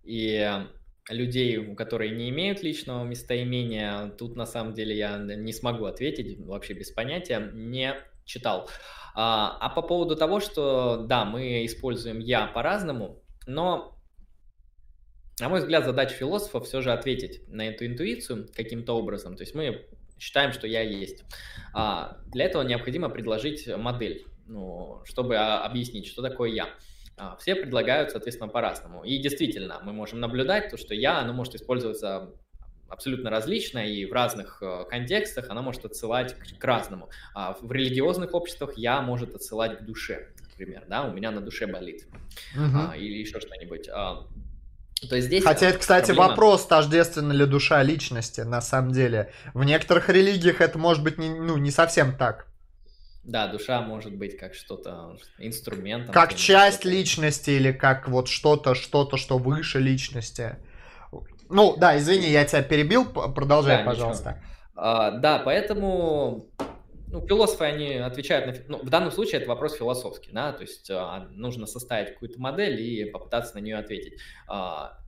[0.05, 0.65] и
[1.09, 6.75] людей, которые не имеют личного местоимения, тут на самом деле я не смогу ответить, вообще
[6.75, 8.69] без понятия, не читал.
[9.15, 13.99] А, а по поводу того, что да, мы используем я по-разному, но,
[15.41, 19.37] на мой взгляд, задача философа все же ответить на эту интуицию каким-то образом.
[19.37, 19.87] То есть мы
[20.19, 21.25] считаем, что я есть.
[21.75, 26.69] А, для этого необходимо предложить модель, ну, чтобы объяснить, что такое я.
[27.17, 29.05] А, все предлагают, соответственно, по-разному.
[29.05, 32.31] И действительно, мы можем наблюдать то, что я, оно может использоваться
[32.89, 37.09] абсолютно различно, и в разных э, контекстах она может отсылать к, к разному.
[37.35, 41.67] А в религиозных обществах я может отсылать к душе, например, да, у меня на душе
[41.67, 42.07] болит,
[42.55, 42.91] угу.
[42.91, 43.89] а, или еще что-нибудь.
[43.89, 44.27] А,
[45.09, 46.29] то есть здесь Хотя это, кстати, проблема...
[46.29, 49.33] вопрос, тождественна ли душа личности, на самом деле.
[49.55, 52.47] В некоторых религиях это может быть не, ну, не совсем так.
[53.25, 56.13] Да, душа может быть как что-то, инструментом.
[56.13, 60.57] Как часть личности или как вот что-то, что-то, что выше личности.
[61.49, 64.43] Ну, да, извини, я тебя перебил, продолжай, да, пожалуйста.
[64.75, 66.47] А, да, поэтому
[67.13, 68.77] ну, философы, они отвечают на...
[68.77, 72.81] Ну, в данном случае это вопрос философский, да, то есть а, нужно составить какую-то модель
[72.81, 74.19] и попытаться на нее ответить.
[74.49, 74.99] А,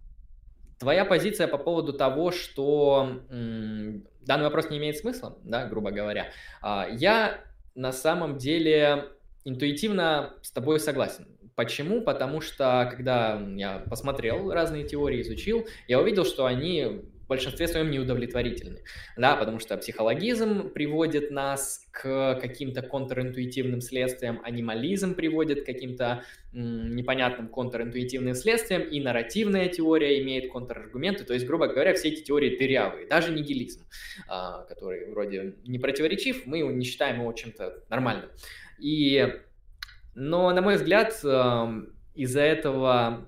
[0.78, 6.27] твоя позиция по поводу того, что данный вопрос не имеет смысла, да, грубо говоря,
[6.61, 7.41] а, я
[7.74, 9.07] на самом деле
[9.45, 11.27] интуитивно с тобой согласен.
[11.57, 12.03] Почему?
[12.03, 17.91] Потому что, когда я посмотрел разные теории, изучил, я увидел, что они в большинстве своем
[17.91, 18.81] неудовлетворительны.
[19.17, 27.49] Да, потому что психологизм приводит нас к каким-то контринтуитивным следствиям, анимализм приводит к каким-то непонятным
[27.49, 31.25] контринтуитивным следствиям, и нарративная теория имеет контраргументы.
[31.25, 33.07] То есть, грубо говоря, все эти теории дырявые.
[33.09, 33.81] Даже нигилизм,
[34.29, 38.29] а, который вроде не противоречив, мы не считаем его чем-то нормальным.
[38.79, 39.35] И,
[40.15, 41.15] но, на мой взгляд,
[42.15, 43.27] из-за этого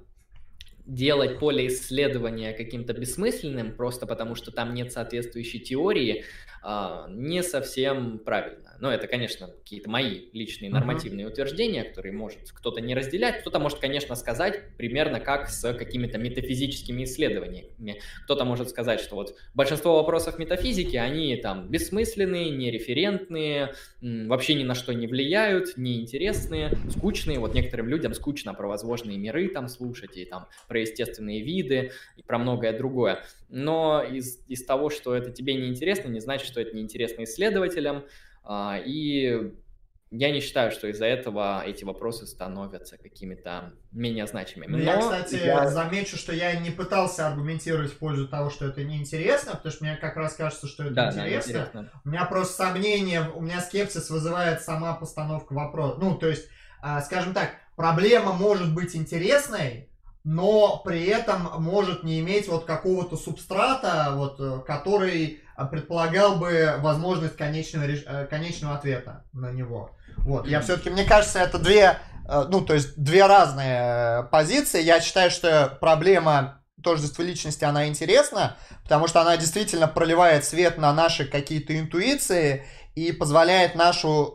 [0.87, 6.25] делать поле исследования каким-то бессмысленным, просто потому что там нет соответствующей теории,
[6.63, 8.66] а, не совсем правильно.
[8.81, 11.31] Но это, конечно, какие-то мои личные нормативные uh-huh.
[11.31, 17.05] утверждения, которые может кто-то не разделять, кто-то может, конечно, сказать примерно как с какими-то метафизическими
[17.05, 18.01] исследованиями.
[18.25, 24.75] Кто-то может сказать, что вот большинство вопросов метафизики, они там бессмысленные, нереферентные, вообще ни на
[24.75, 27.39] что не влияют, неинтересные, скучные.
[27.39, 32.23] Вот некоторым людям скучно про возможные миры там слушать и там про естественные виды и
[32.23, 33.23] про многое другое.
[33.49, 38.05] Но из, из того, что это тебе неинтересно, не значит, что это неинтересно исследователям.
[38.47, 39.53] А, и
[40.13, 44.71] я не считаю, что из-за этого эти вопросы становятся какими-то менее значимыми.
[44.71, 45.69] Ну, Но я, кстати, я...
[45.69, 49.97] замечу, что я не пытался аргументировать в пользу того, что это неинтересно, потому что мне
[49.97, 51.53] как раз кажется, что это да, интересно.
[51.53, 51.91] Да, интересно.
[52.05, 55.99] У меня просто сомнение, у меня скепсис вызывает сама постановка вопроса.
[55.99, 56.49] Ну, то есть,
[56.81, 59.91] а, скажем так, проблема может быть интересной,
[60.23, 67.37] но при этом может не иметь вот какого-то субстрата, вот, э, который предполагал бы возможность
[67.37, 69.97] конечного, э, конечного ответа на него.
[70.19, 70.47] Вот.
[70.47, 74.83] Я все-таки, мне кажется, это две, э, ну, то есть две разные позиции.
[74.83, 80.93] Я считаю, что проблема тождества личности, она интересна, потому что она действительно проливает свет на
[80.93, 82.65] наши какие-то интуиции
[82.95, 84.33] и позволяет нашу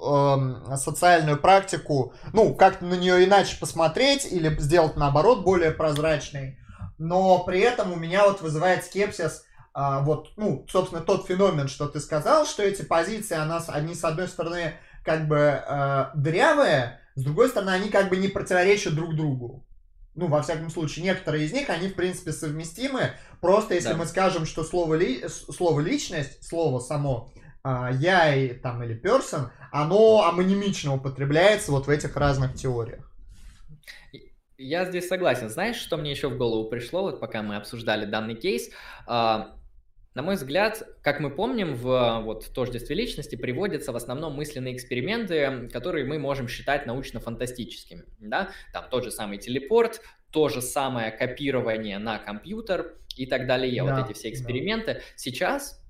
[0.71, 6.59] э, социальную практику, ну, как-то на нее иначе посмотреть или сделать наоборот более прозрачной.
[6.97, 9.43] Но при этом у меня вот вызывает скепсис,
[9.75, 14.03] э, вот, ну, собственно, тот феномен, что ты сказал, что эти позиции, она, они, с
[14.03, 14.73] одной стороны,
[15.03, 19.65] как бы э, дырявые, с другой стороны, они как бы не противоречат друг другу.
[20.13, 23.11] Ну, во всяком случае, некоторые из них, они, в принципе, совместимы.
[23.39, 23.97] Просто если да.
[23.97, 27.31] мы скажем, что слово, ли, слово личность, слово само,
[27.63, 33.09] а, я и там или person, оно амонимично употребляется вот в этих разных теориях.
[34.57, 35.49] Я здесь согласен.
[35.49, 38.69] Знаешь, что мне еще в голову пришло, вот пока мы обсуждали данный кейс?
[39.07, 39.55] А,
[40.13, 44.75] на мой взгляд, как мы помним, в вот, в тождестве личности приводятся в основном мысленные
[44.75, 48.03] эксперименты, которые мы можем считать научно-фантастическими.
[48.19, 48.49] Да?
[48.73, 50.01] Там тот же самый телепорт,
[50.31, 53.83] то же самое копирование на компьютер и так далее.
[53.83, 54.95] Да, вот эти все эксперименты.
[54.95, 54.99] Да.
[55.15, 55.81] Сейчас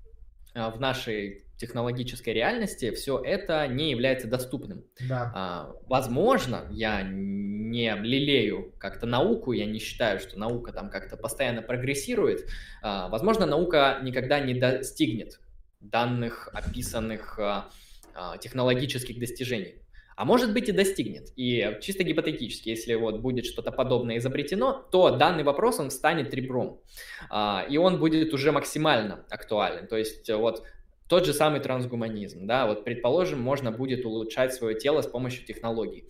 [0.54, 4.84] а, в нашей технологической реальности все это не является доступным.
[5.08, 5.32] Да.
[5.34, 11.62] А, возможно, я не лелею как-то науку, я не считаю, что наука там как-то постоянно
[11.62, 12.48] прогрессирует.
[12.82, 15.40] А, возможно, наука никогда не достигнет
[15.80, 17.70] данных описанных а,
[18.16, 19.76] а, технологических достижений.
[20.16, 21.30] А может быть и достигнет.
[21.36, 26.82] И чисто гипотетически, если вот будет что-то подобное изобретено, то данный вопрос, он станет ребром.
[27.30, 29.88] А, и он будет уже максимально актуален.
[29.88, 30.64] То есть вот
[31.12, 36.06] тот же самый трансгуманизм, да, вот предположим, можно будет улучшать свое тело с помощью технологий.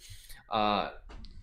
[0.47, 0.93] А,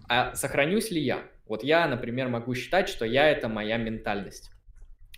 [0.09, 1.25] а сохранюсь ли я?
[1.45, 4.53] Вот я, например, могу считать, что я это моя ментальность.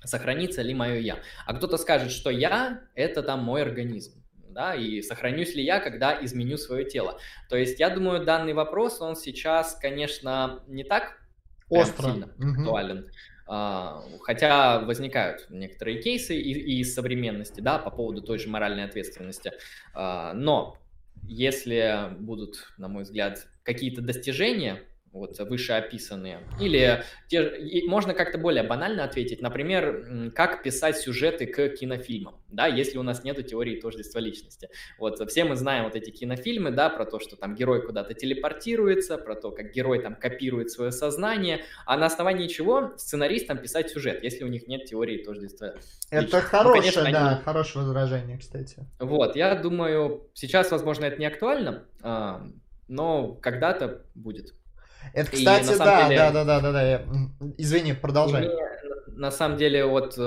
[0.04, 1.18] Сохранится ли мое я?
[1.44, 4.24] А кто-то скажет, что я это там мой организм.
[4.48, 7.18] Да, и сохранюсь ли я, когда изменю свое тело.
[7.50, 11.18] То есть, я думаю, данный вопрос, он сейчас, конечно, не так
[11.68, 12.10] Остро.
[12.10, 12.52] сильно угу.
[12.52, 13.10] актуален.
[13.52, 19.50] А, хотя возникают некоторые кейсы и, из современности, да, по поводу той же моральной ответственности.
[19.92, 20.76] А, но
[21.24, 26.40] если будут, на мой взгляд, какие-то достижения вот вышеописанные.
[26.60, 32.98] Или те, можно как-то более банально ответить, например, как писать сюжеты к кинофильмам, да, если
[32.98, 34.68] у нас нет теории тождества личности.
[34.98, 39.18] Вот все мы знаем вот эти кинофильмы, да, про то, что там герой куда-то телепортируется,
[39.18, 44.22] про то, как герой там копирует свое сознание, а на основании чего сценаристам писать сюжет,
[44.22, 45.74] если у них нет теории тождества
[46.10, 46.46] Это личности.
[46.46, 47.42] хорошее, ну, конечно, да, они...
[47.42, 48.86] хорошее возражение, кстати.
[48.98, 52.46] Вот, я думаю, сейчас, возможно, это не актуально, а,
[52.88, 54.54] но когда-то будет.
[55.12, 57.02] Это, кстати, да, деле, да, да, да, да, да.
[57.58, 58.46] Извини, продолжай.
[58.46, 58.56] Мне,
[59.20, 60.20] на самом деле, вот э,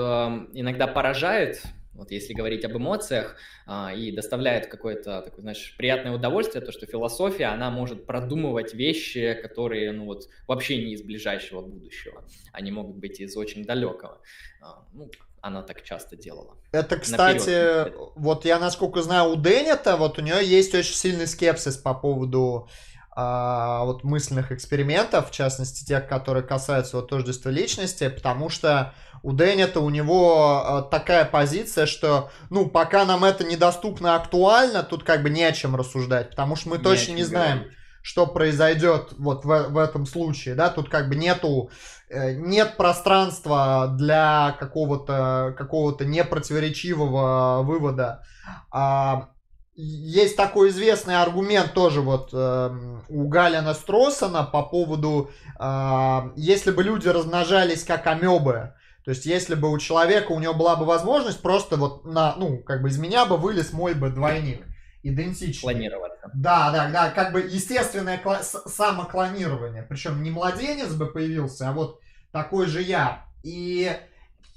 [0.52, 1.62] иногда поражает,
[1.94, 3.36] вот если говорить об эмоциях,
[3.66, 9.38] э, и доставляет какое-то такое, знаешь, приятное удовольствие, то, что философия, она может продумывать вещи,
[9.42, 12.24] которые, ну вот, вообще не из ближайшего будущего.
[12.52, 14.20] Они могут быть из очень далекого.
[14.62, 16.56] Э, ну, она так часто делала.
[16.72, 18.12] Это, кстати, Наперед.
[18.14, 22.68] вот я, насколько знаю, у Дэнета, вот у нее есть очень сильный скепсис по поводу
[23.16, 28.92] а, вот мысленных экспериментов, в частности тех, которые касаются вот тождества личности, потому что
[29.22, 35.04] у Дэннета у него а, такая позиция, что, ну, пока нам это недоступно актуально, тут
[35.04, 37.78] как бы не о чем рассуждать, потому что мы не точно не знаем, говорить.
[38.02, 41.70] что произойдет вот в, в этом случае, да, тут как бы нету,
[42.10, 48.24] э, нет пространства для какого-то какого-то непротиворечивого вывода.
[48.72, 49.28] А,
[49.76, 56.82] есть такой известный аргумент тоже вот э, у Галина Стросона по поводу, э, если бы
[56.82, 58.74] люди размножались как амебы,
[59.04, 62.58] То есть, если бы у человека, у него была бы возможность просто вот на, ну,
[62.58, 64.64] как бы из меня бы вылез мой бы двойник
[65.02, 65.72] идентичный.
[65.74, 66.30] Планироваться.
[66.34, 69.82] Да, да, да, как бы естественное кла- самоклонирование.
[69.82, 72.00] Причем не младенец бы появился, а вот
[72.32, 73.26] такой же я.
[73.42, 73.92] И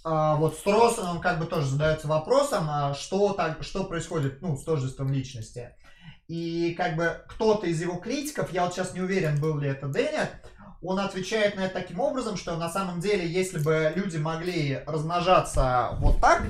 [0.07, 4.55] вот с Россом он как бы тоже задается вопросом, а что, так, что происходит ну,
[4.55, 5.71] с тождеством личности.
[6.27, 9.88] И как бы кто-то из его критиков, я вот сейчас не уверен, был ли это
[9.88, 10.27] Дэнни,
[10.81, 15.97] он отвечает на это таким образом, что на самом деле, если бы люди могли размножаться
[15.99, 16.43] вот так,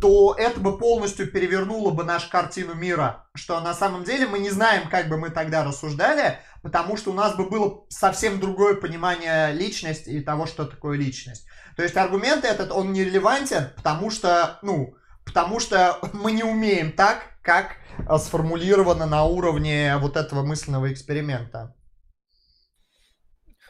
[0.00, 3.26] то это бы полностью перевернуло бы нашу картину мира.
[3.34, 7.14] Что на самом деле мы не знаем, как бы мы тогда рассуждали, потому что у
[7.14, 11.45] нас бы было совсем другое понимание личности и того, что такое личность.
[11.76, 16.92] То есть аргумент этот, он не релевантен, потому что, ну, потому что мы не умеем
[16.92, 21.74] так, как э, сформулировано на уровне вот этого мысленного эксперимента.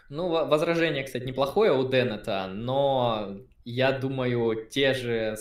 [0.09, 5.37] Ну, возражение, кстати, неплохое у Деннета, но я думаю, те же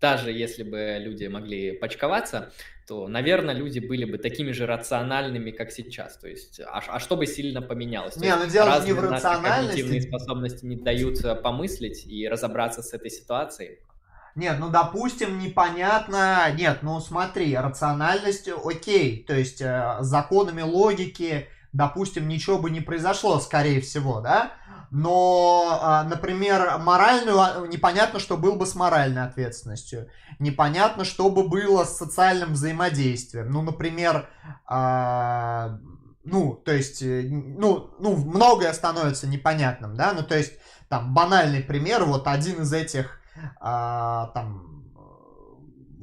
[0.00, 2.52] даже если бы люди могли почковаться,
[2.88, 6.16] то, наверное, люди были бы такими же рациональными, как сейчас.
[6.16, 8.16] То есть, а, а что бы сильно поменялось?
[8.16, 9.82] Не, ну дело не в рациональности.
[9.82, 13.80] Когнитивные способности не дают э, помыслить и разобраться с этой ситуацией.
[14.34, 16.50] Нет, ну, допустим, непонятно...
[16.56, 19.22] Нет, ну, смотри, рациональность, окей.
[19.22, 24.52] То есть, э, законами логики, допустим, ничего бы не произошло, скорее всего, да?
[24.90, 30.08] Но, а, например, моральную, а, непонятно, что было бы с моральной ответственностью,
[30.38, 33.50] непонятно, что бы было с социальным взаимодействием.
[33.50, 34.28] Ну, например,
[34.66, 35.78] а,
[36.24, 40.52] ну, то есть, э, ну, ну, многое становится непонятным, да, ну, то есть,
[40.88, 43.20] там, банальный пример, вот один из этих,
[43.60, 44.68] там,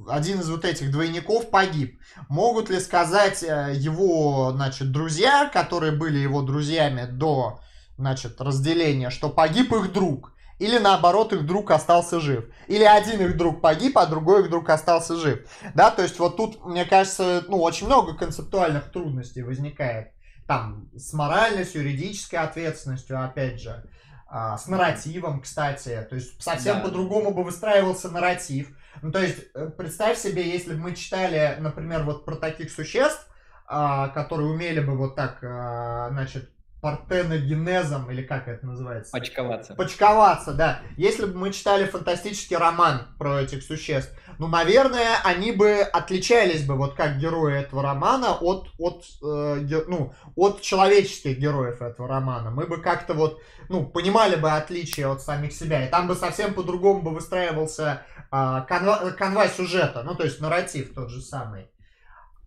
[0.07, 1.99] один из вот этих двойников погиб.
[2.30, 7.60] Могут ли сказать э, его, значит, друзья, которые были его друзьями до
[7.97, 10.34] значит, разделение, что погиб их друг.
[10.57, 12.45] Или наоборот, их друг остался жив.
[12.67, 15.45] Или один их друг погиб, а другой их друг остался жив.
[15.73, 20.11] Да, то есть вот тут, мне кажется, ну, очень много концептуальных трудностей возникает.
[20.47, 23.84] Там, с моральной, с юридической ответственностью, опять же.
[24.27, 26.05] А, с нарративом, кстати.
[26.09, 26.84] То есть совсем да.
[26.84, 28.69] по-другому бы выстраивался нарратив.
[29.01, 33.27] Ну, то есть, э, представь себе, если бы мы читали, например, вот про таких существ,
[33.67, 36.49] а, которые умели бы вот так, а, значит,
[36.86, 39.12] партеногенезом, или как это называется?
[39.12, 39.74] Почковаться.
[39.74, 40.82] Почковаться, да.
[40.98, 46.76] Если бы мы читали фантастический роман про этих существ, ну, наверное, они бы отличались бы,
[46.76, 52.52] вот как герои этого романа, от, от, э, ге, ну, от человеческих героев этого романа.
[52.52, 55.88] Мы бы как-то вот, ну, понимали бы отличия от самих себя.
[55.88, 60.94] И там бы совсем по-другому бы выстраивался э, канва, канва сюжета, ну, то есть нарратив
[60.94, 61.72] тот же самый.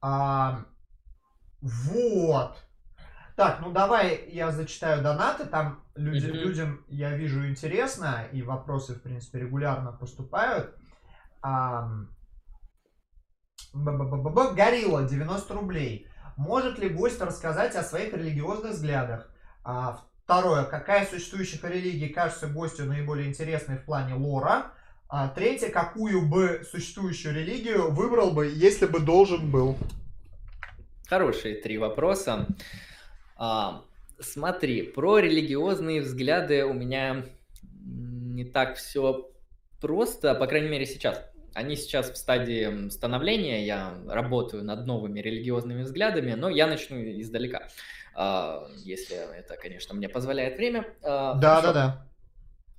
[0.00, 0.60] А,
[1.60, 2.67] вот.
[3.38, 5.44] Так, ну давай я зачитаю донаты.
[5.44, 6.32] Там люди, mm-hmm.
[6.32, 10.74] людям, я вижу, интересно, и вопросы, в принципе, регулярно поступают.
[11.40, 11.88] А,
[13.72, 16.08] Горилла, 90 рублей.
[16.36, 19.32] Может ли гость рассказать о своих религиозных взглядах?
[19.62, 20.64] А, второе.
[20.64, 24.72] Какая из существующих религий кажется гостю наиболее интересной в плане лора?
[25.08, 25.68] А, третье.
[25.68, 29.78] Какую бы существующую религию выбрал бы, если бы должен был?
[31.08, 32.48] Хорошие три вопроса.
[33.38, 33.84] А,
[34.18, 37.24] смотри, про религиозные взгляды у меня
[37.84, 39.30] не так все
[39.80, 41.24] просто, по крайней мере сейчас.
[41.54, 47.68] Они сейчас в стадии становления, я работаю над новыми религиозными взглядами, но я начну издалека,
[48.14, 50.86] а, если это, конечно, мне позволяет время.
[51.02, 52.06] А, да, да, да.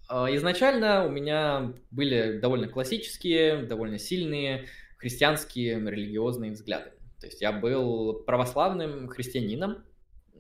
[0.10, 4.66] А, изначально у меня были довольно классические, довольно сильные
[4.98, 6.92] христианские религиозные взгляды.
[7.20, 9.84] То есть я был православным христианином,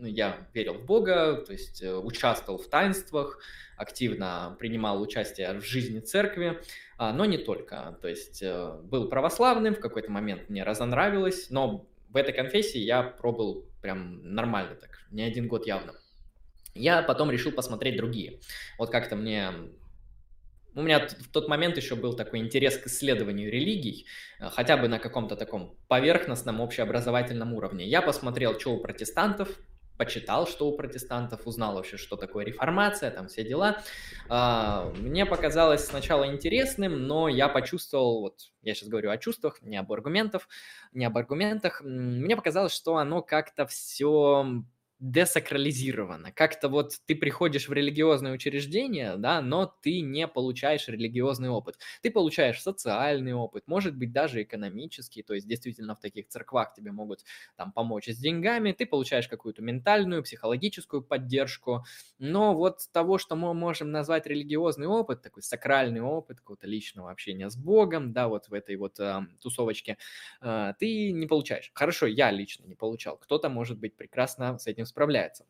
[0.01, 3.39] я верил в Бога, то есть э, участвовал в таинствах,
[3.77, 6.61] активно принимал участие в жизни церкви,
[6.97, 7.97] а, но не только.
[8.01, 13.03] То есть э, был православным, в какой-то момент мне разонравилось, но в этой конфессии я
[13.03, 15.93] пробыл прям нормально так, не один год явно.
[16.75, 18.39] Я потом решил посмотреть другие.
[18.77, 19.51] Вот как-то мне
[20.75, 24.05] у меня в тот момент еще был такой интерес к исследованию религий,
[24.39, 27.85] э, хотя бы на каком-то таком поверхностном общеобразовательном уровне.
[27.85, 29.49] Я посмотрел, что у протестантов,
[29.99, 33.81] почитал, что у протестантов, узнал вообще, что такое реформация, там все дела.
[34.29, 39.75] А, мне показалось сначала интересным, но я почувствовал, вот я сейчас говорю о чувствах, не
[39.75, 40.47] об аргументах,
[40.93, 44.63] не об аргументах, мне показалось, что оно как-то все
[44.99, 46.31] десакрализировано.
[46.33, 51.77] Как-то вот ты приходишь в религиозное учреждение, да, но ты не получаешь религиозный опыт.
[52.01, 56.91] Ты получаешь социальный опыт, может быть, даже экономический, то есть действительно в таких церквах тебе
[56.91, 57.23] могут
[57.55, 61.85] там помочь с деньгами, ты получаешь какую-то ментальную, психологическую поддержку,
[62.17, 67.49] но вот того, что мы можем назвать религиозный опыт, такой сакральный опыт какого-то личного общения
[67.49, 69.97] с Богом, да, вот в этой вот э, тусовочке,
[70.41, 71.71] э, ты не получаешь.
[71.73, 73.17] Хорошо, я лично не получал.
[73.17, 75.45] Кто-то, может быть, прекрасно с этим справляется.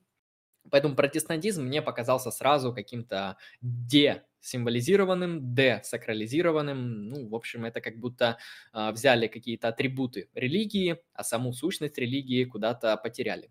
[0.72, 7.10] Поэтому протестантизм мне показался сразу каким-то десимволизированным, десакрализированным.
[7.10, 8.38] Ну, в общем, это как будто
[8.74, 13.50] э, взяли какие-то атрибуты религии, а саму сущность религии куда-то потеряли.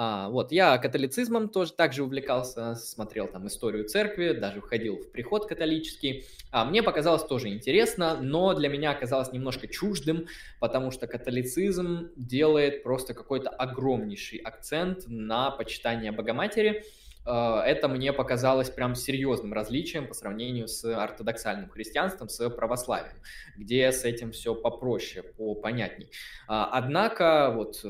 [0.00, 5.46] А, вот, я католицизмом тоже также увлекался, смотрел там историю церкви, даже входил в приход
[5.46, 6.24] католический.
[6.52, 10.28] А, мне показалось тоже интересно, но для меня оказалось немножко чуждым,
[10.60, 16.84] потому что католицизм делает просто какой-то огромнейший акцент на почитание Богоматери,
[17.24, 23.16] а, это мне показалось прям серьезным различием по сравнению с ортодоксальным христианством, с православием,
[23.56, 26.12] где с этим все попроще, попонятней.
[26.46, 27.84] А, однако, вот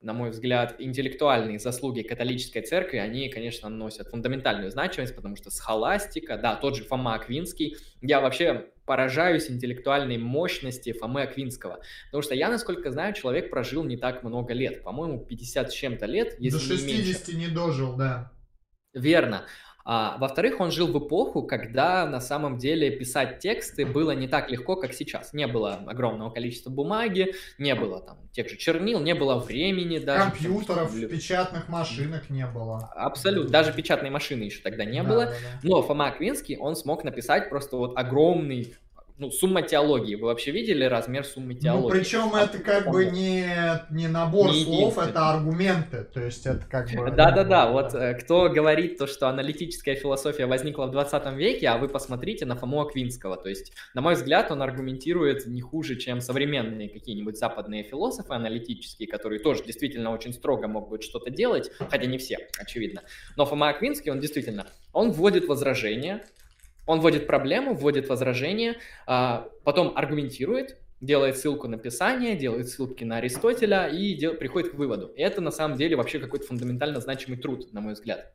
[0.00, 6.36] на мой взгляд, интеллектуальные заслуги католической церкви, они, конечно, носят фундаментальную значимость, потому что схоластика,
[6.36, 12.48] да, тот же Фома Аквинский, я вообще поражаюсь интеллектуальной мощности Фомы Аквинского, потому что я,
[12.48, 16.64] насколько знаю, человек прожил не так много лет, по-моему, 50 с чем-то лет, если До
[16.64, 18.32] 60 не, не дожил, да.
[18.94, 19.44] Верно.
[19.90, 24.50] А, во-вторых, он жил в эпоху, когда на самом деле писать тексты было не так
[24.50, 25.32] легко, как сейчас.
[25.32, 30.30] Не было огромного количества бумаги, не было там тех же чернил, не было времени даже.
[30.30, 31.06] Компьютеров, чтобы...
[31.06, 32.92] печатных машинок не было.
[32.94, 33.50] Абсолютно.
[33.50, 35.24] Даже печатной машины еще тогда не да, было.
[35.24, 35.36] Да, да.
[35.62, 38.74] Но Фома Аквинский, он смог написать просто вот огромный
[39.18, 40.14] ну, сумма теологии.
[40.14, 41.84] Вы вообще видели размер суммы ну, теологии?
[41.84, 43.46] Ну, причем а, это как бы не,
[43.90, 46.04] не набор не слов, это аргументы.
[46.04, 47.10] То есть это как бы...
[47.16, 51.88] Да-да-да, вот э, кто говорит то, что аналитическая философия возникла в 20 веке, а вы
[51.88, 53.36] посмотрите на Фому Аквинского.
[53.36, 59.08] То есть, на мой взгляд, он аргументирует не хуже, чем современные какие-нибудь западные философы аналитические,
[59.08, 63.02] которые тоже действительно очень строго могут что-то делать, хотя не все, очевидно.
[63.36, 66.22] Но Фома Аквинский, он действительно, он вводит возражения,
[66.88, 73.18] он вводит проблему, вводит возражение, а, потом аргументирует, делает ссылку на Писание, делает ссылки на
[73.18, 75.08] Аристотеля и дел, приходит к выводу.
[75.08, 78.32] И это на самом деле вообще какой-то фундаментально значимый труд, на мой взгляд.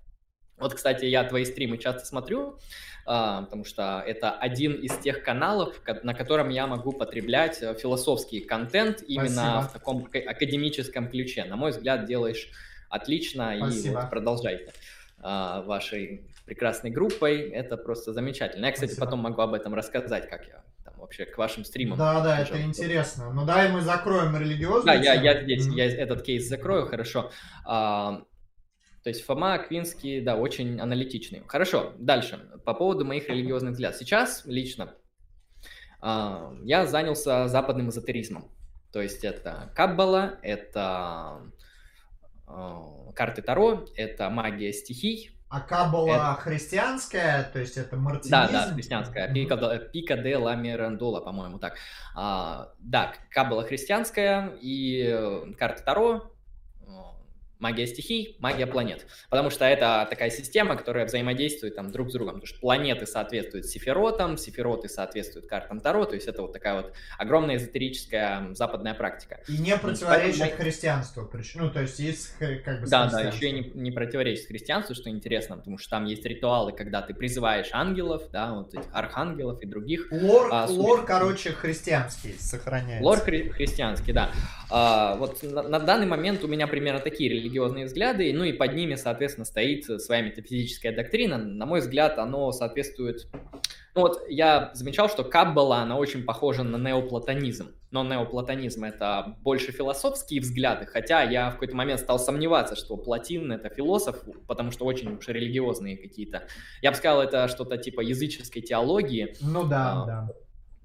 [0.59, 2.59] Вот, кстати, я твои стримы часто смотрю,
[3.07, 8.41] а, потому что это один из тех каналов, на котором я могу потреблять э, философский
[8.41, 9.61] контент именно Спасибо.
[9.61, 11.43] в таком академическом ключе.
[11.45, 12.51] На мой взгляд, делаешь
[12.89, 13.87] отлично Спасибо.
[13.87, 14.73] и вот продолжайте
[15.19, 17.49] а, вашей прекрасной группой.
[17.49, 18.65] Это просто замечательно.
[18.65, 19.05] Я, кстати, Спасибо.
[19.05, 21.97] потом могу об этом рассказать, как я там вообще к вашим стримам.
[21.97, 23.31] Да, да, это интересно.
[23.33, 24.85] Ну да, и мы закроем религиозную.
[24.85, 25.75] Да, я, я здесь, mm-hmm.
[25.75, 27.31] я этот кейс закрою, хорошо.
[27.65, 28.23] А,
[29.03, 31.43] то есть Фома Квинский, да, очень аналитичный.
[31.47, 32.39] Хорошо, дальше.
[32.65, 33.97] По поводу моих религиозных взглядов.
[33.97, 34.95] Сейчас лично
[35.99, 38.49] а, я занялся западным эзотеризмом.
[38.91, 41.41] То есть это Каббала, это
[42.45, 46.41] а, карты Таро, это магия стихий, а Каббала это...
[46.41, 48.31] христианская, то есть это мартинизм?
[48.31, 49.31] Да, да, христианская.
[49.31, 49.55] Пика,
[49.93, 51.75] Пика де ла Мирандола, по-моему, так.
[52.15, 56.32] А, да, Каббала христианская и э, карта Таро
[57.63, 59.07] магия стихий, магия планет.
[59.29, 62.35] Потому что это такая система, которая взаимодействует там друг с другом.
[62.35, 66.05] Потому что планеты соответствуют сефиротам, сефироты соответствуют картам Таро.
[66.05, 69.39] То есть это вот такая вот огромная эзотерическая западная практика.
[69.47, 70.61] И не противоречит Поэтому...
[70.61, 71.29] христианству.
[71.55, 75.09] Ну, то есть есть как бы Да, да, еще и не, не противоречит христианству, что
[75.09, 79.65] интересно, потому что там есть ритуалы, когда ты призываешь ангелов, да, вот этих архангелов и
[79.65, 80.07] других.
[80.11, 83.03] Лор, а, лор короче, христианский сохраняется.
[83.03, 84.31] Лор хри- христианский, да.
[84.69, 88.53] А, вот на, на данный момент у меня примерно такие религии религиозные взгляды, ну и
[88.53, 91.37] под ними, соответственно, стоит своя метафизическая доктрина.
[91.37, 93.27] На мой взгляд, оно соответствует...
[93.95, 97.75] Ну вот я замечал, что Каббала, она очень похожа на неоплатонизм.
[97.91, 103.51] Но неоплатонизм— это больше философские взгляды, хотя я в какой-то момент стал сомневаться, что Платин—
[103.53, 106.47] это философ, потому что очень уж религиозные какие-то.
[106.81, 109.35] Я бы сказал, это что-то типа языческой теологии.
[109.41, 110.29] Ну да, а, да.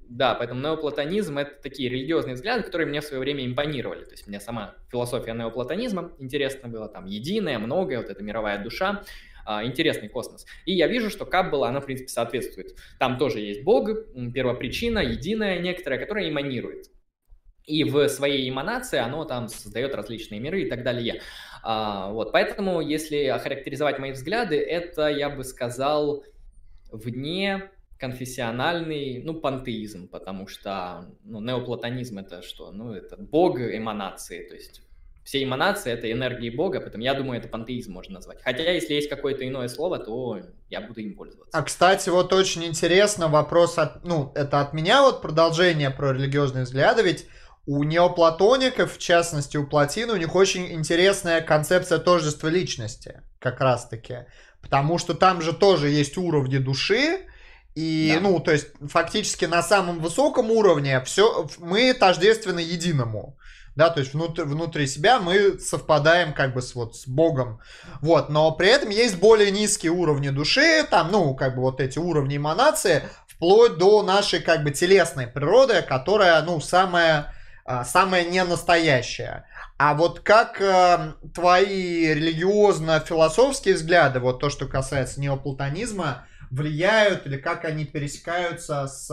[0.09, 4.05] Да, поэтому неоплатонизм— это такие религиозные взгляды, которые мне в свое время импонировали.
[4.05, 9.03] То есть мне сама философия неоплатонизма интересна была, там единая, многое, вот эта мировая душа,
[9.45, 10.47] а, интересный космос.
[10.65, 12.75] И я вижу, что Каббала, она, в принципе, соответствует.
[12.99, 13.91] Там тоже есть Бог,
[14.33, 16.87] первопричина, единая некоторая, которая эманирует.
[17.65, 21.21] И в своей эманации оно там создает различные миры и так далее.
[21.63, 26.25] А, вот, поэтому, если охарактеризовать мои взгляды, это, я бы сказал,
[26.91, 32.71] вне конфессиональный, ну, пантеизм, потому что, ну, неоплатонизм это что?
[32.71, 34.83] Ну, это бог эманации, то есть
[35.29, 38.39] все эманации— это энергии Бога, поэтому я думаю, это пантеизм можно назвать.
[38.43, 41.59] Хотя, если есть какое-то иное слово, то я буду им пользоваться.
[41.59, 46.65] А, кстати, вот очень интересно вопрос, от, ну, это от меня вот продолжение про религиозные
[46.65, 47.27] взгляды, ведь
[47.67, 54.25] у неоплатоников, в частности у Платина, у них очень интересная концепция тождества личности, как раз-таки.
[54.63, 57.27] Потому что там же тоже есть уровни души,
[57.75, 58.21] и, да.
[58.21, 63.39] ну, то есть, фактически на самом высоком уровне все, мы тождественны единому
[63.79, 67.61] да, то есть внутри, внутри себя мы совпадаем как бы с, вот, с Богом,
[68.01, 72.01] вот, но при этом есть более низкие уровни души, там, ну, как бы вот эти
[72.01, 77.33] уровни эманации, вплоть до нашей как бы телесной природы, которая, ну, самая,
[77.65, 79.47] а, самая ненастоящая.
[79.79, 87.65] А вот как э, твои религиозно-философские взгляды, вот то, что касается неоплатонизма, влияют или как
[87.65, 89.11] они пересекаются с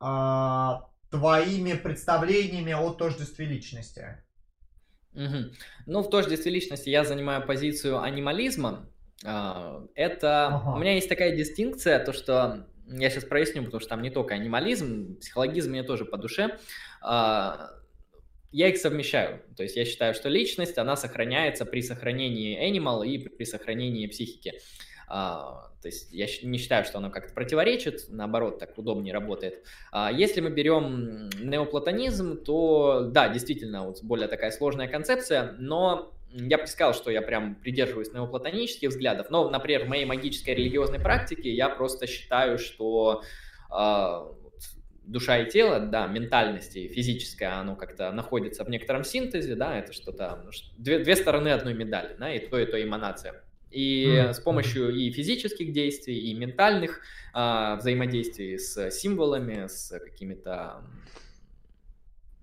[0.00, 4.22] э, твоими представлениями о тождестве личности?
[5.14, 5.52] Угу.
[5.86, 8.88] Ну, в тождестве личности я занимаю позицию анимализма.
[9.24, 10.70] А, это ага.
[10.74, 14.34] у меня есть такая дистинкция, то что я сейчас проясню, потому что там не только
[14.34, 16.58] анимализм, психологизм мне тоже по душе.
[17.02, 17.70] А,
[18.50, 19.42] я их совмещаю.
[19.56, 24.54] То есть я считаю, что личность, она сохраняется при сохранении animal и при сохранении психики.
[25.82, 29.64] А, то есть я не считаю, что оно как-то противоречит, наоборот, так удобнее работает.
[29.90, 36.58] А если мы берем неоплатонизм, то да, действительно, вот более такая сложная концепция, но я
[36.58, 41.52] бы сказал, что я прям придерживаюсь неоплатонических взглядов, но, например, в моей магической религиозной практике
[41.52, 43.22] я просто считаю, что
[43.70, 44.32] э,
[45.04, 49.92] душа и тело, да, ментальность и физическое, оно как-то находится в некотором синтезе, да, это
[49.92, 50.42] что-то,
[50.78, 53.44] две, две стороны одной медали, да, и то, и то эманация.
[53.72, 54.32] И mm-hmm.
[54.32, 57.00] с помощью и физических действий, и ментальных
[57.32, 60.84] а, взаимодействий с символами, с какими-то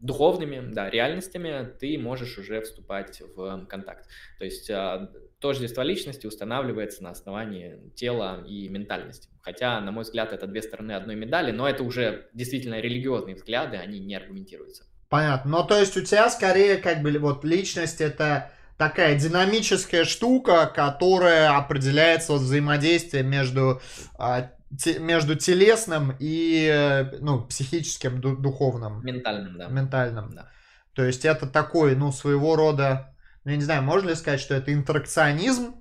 [0.02, 4.08] духовными, да, реальностями, ты можешь уже вступать в контакт.
[4.38, 9.30] То есть а, тождество личности устанавливается на основании тела и ментальности.
[9.42, 13.78] Хотя, на мой взгляд, это две стороны одной медали, но это уже действительно религиозные взгляды,
[13.78, 14.84] они не аргументируются.
[15.10, 15.52] Понятно.
[15.52, 21.56] Но то есть у тебя скорее как бы вот личность это такая динамическая штука, которая
[21.58, 23.82] определяется вот взаимодействием между,
[24.18, 24.52] а,
[24.82, 29.06] те, между телесным и ну, психическим, духовным.
[29.06, 29.68] Ментальным, да.
[29.68, 30.32] Ментальным.
[30.34, 30.50] Да.
[30.94, 34.56] То есть это такой, ну, своего рода, ну, я не знаю, можно ли сказать, что
[34.56, 35.76] это интеракционизм,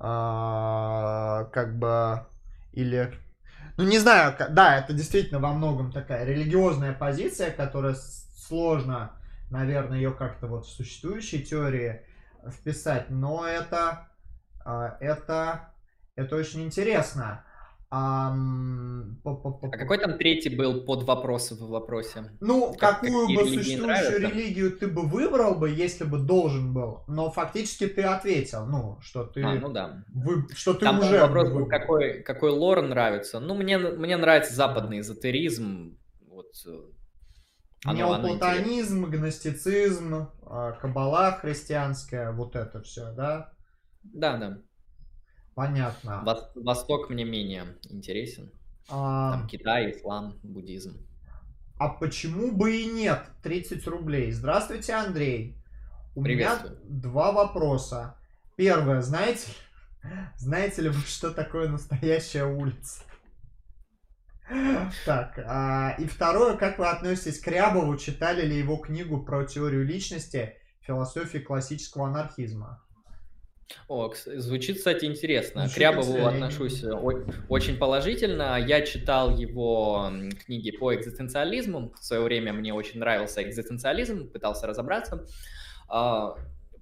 [0.00, 2.26] а, как бы,
[2.72, 3.14] или,
[3.76, 9.12] ну, не знаю, да, это действительно во многом такая религиозная позиция, которая сложно,
[9.52, 12.02] наверное, ее как-то вот в существующей теории
[12.50, 14.08] вписать, но это,
[14.64, 15.72] а, это,
[16.16, 17.44] это очень интересно.
[17.90, 18.34] А,
[19.24, 22.24] а какой там третий был под вопрос в вопросе?
[22.40, 27.30] Ну, как, какую бы существующую религию ты бы выбрал бы, если бы должен был, но
[27.30, 29.42] фактически ты ответил, ну, что ты...
[29.42, 30.04] А, ну да.
[30.08, 31.18] Вы, что ты там уже...
[31.18, 33.40] вопрос был, какой, какой лор нравится.
[33.40, 35.96] Ну, мне, мне нравится западный эзотеризм,
[36.28, 36.52] вот
[37.86, 43.52] э, Неоплатонизм, гностицизм, а, кабала христианская, вот это все, да?
[44.02, 44.58] Да, да.
[45.54, 46.24] Понятно.
[46.54, 48.52] Восток мне менее интересен.
[48.88, 49.32] А...
[49.32, 51.04] Там Китай, ислам, буддизм.
[51.78, 53.22] А почему бы и нет?
[53.42, 54.32] 30 рублей.
[54.32, 55.56] Здравствуйте, Андрей.
[56.14, 58.16] У меня два вопроса.
[58.56, 59.48] Первое, знаете,
[60.36, 63.02] знаете ли вы, что такое настоящая улица?
[65.04, 67.96] Так, а, и второе, как вы относитесь к Рябову?
[67.96, 72.82] Читали ли его книгу про теорию личности, философии классического анархизма?
[73.88, 75.62] О, звучит, кстати, интересно.
[75.62, 76.90] Звучит К Рябову отношусь э,
[77.48, 78.58] очень положительно.
[78.58, 80.10] Я читал его
[80.46, 81.92] книги по экзистенциализму.
[81.98, 85.26] В свое время мне очень нравился экзистенциализм, пытался разобраться.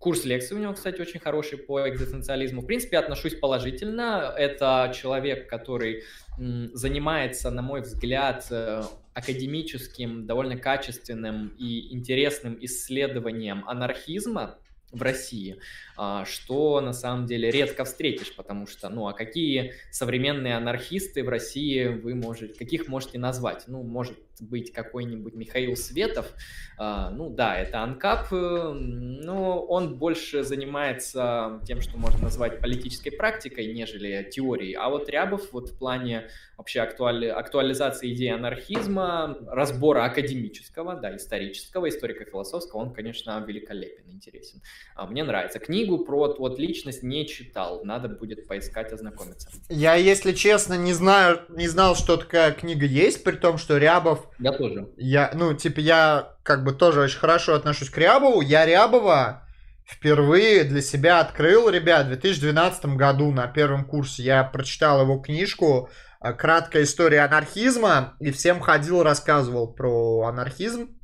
[0.07, 2.61] Курс лекций у него, кстати, очень хороший по экзистенциализму.
[2.61, 4.33] В принципе, отношусь положительно.
[4.39, 6.05] Это человек, который
[6.39, 8.85] занимается, на мой взгляд, э,
[9.15, 14.59] академическим, довольно качественным и интересным исследованием анархизма,
[14.93, 15.59] в России,
[15.97, 21.29] а, что на самом деле редко встретишь, потому что, ну, а какие современные анархисты в
[21.29, 23.65] России вы можете, каких можете назвать?
[23.67, 26.33] Ну, может быть, какой-нибудь Михаил Светов,
[26.79, 33.11] а, ну, да, это анкап, э, но он больше занимается тем, что можно назвать политической
[33.11, 40.05] практикой, нежели теорией, а вот Рябов вот в плане вообще актуали, актуализации идеи анархизма, разбора
[40.05, 44.63] академического, да, исторического, историко-философского, он, конечно, великолепен, интересен.
[44.95, 45.59] А, мне нравится.
[45.59, 49.49] Книгу про вот личность не читал, надо будет поискать, ознакомиться.
[49.69, 54.26] Я, если честно, не знаю, не знал, что такая книга есть, при том, что Рябов
[54.39, 54.89] Я тоже.
[54.97, 58.41] Я, ну, типа, я как бы тоже очень хорошо отношусь к Рябову.
[58.41, 59.47] Я Рябова
[59.87, 64.23] впервые для себя открыл, ребят, в 2012 году на первом курсе.
[64.23, 65.89] Я прочитал его книжку
[66.21, 70.99] э, «Краткая история анархизма» и всем ходил, рассказывал про анархизм.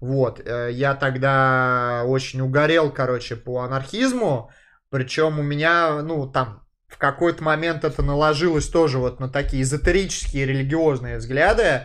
[0.00, 4.50] Вот, э, я тогда очень угорел, короче, по анархизму.
[4.90, 6.64] Причем у меня, ну, там,
[6.94, 11.82] в какой-то момент это наложилось тоже вот на такие эзотерические религиозные взгляды,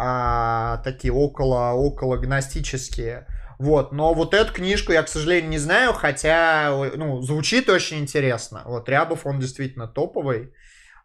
[0.00, 3.26] а, такие около, около гностические.
[3.58, 8.62] Вот, но вот эту книжку я, к сожалению, не знаю, хотя, ну, звучит очень интересно.
[8.64, 10.52] Вот Рябов, он действительно топовый.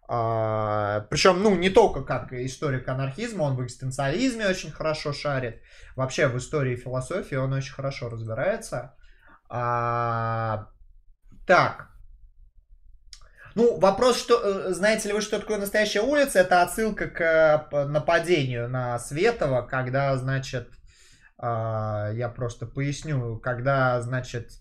[0.07, 5.61] А, причем, ну, не только как историк анархизма, он в экзистенциализме очень хорошо шарит.
[5.95, 8.93] Вообще в истории философии он очень хорошо разбирается.
[9.49, 10.67] А,
[11.47, 11.92] так.
[13.55, 16.39] Ну, вопрос, что, э, знаете ли вы, что такое настоящая улица?
[16.39, 20.69] Это отсылка к э, нападению на Светова, когда, значит,
[21.45, 24.51] а, я просто поясню, когда, значит,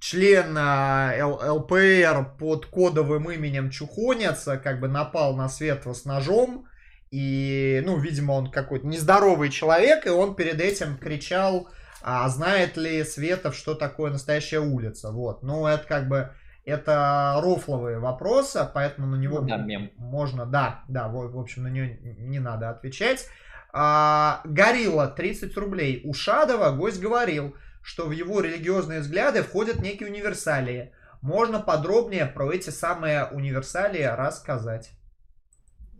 [0.00, 6.66] член а, ЛПР под кодовым именем Чухонец как бы напал на Светова с ножом,
[7.12, 11.68] и, ну, видимо, он какой-то нездоровый человек, и он перед этим кричал,
[12.02, 15.44] а знает ли Светов, что такое настоящая улица, вот.
[15.44, 16.30] Ну, это как бы,
[16.64, 19.90] это рофловые вопросы, поэтому на него да, мем.
[19.96, 23.26] можно, да, да, в, в общем, на нее не надо отвечать.
[23.72, 26.00] А, Горилла, 30 рублей.
[26.04, 30.92] У Шадова гость говорил, что в его религиозные взгляды входят некие универсалии.
[31.20, 34.92] Можно подробнее про эти самые универсалии рассказать?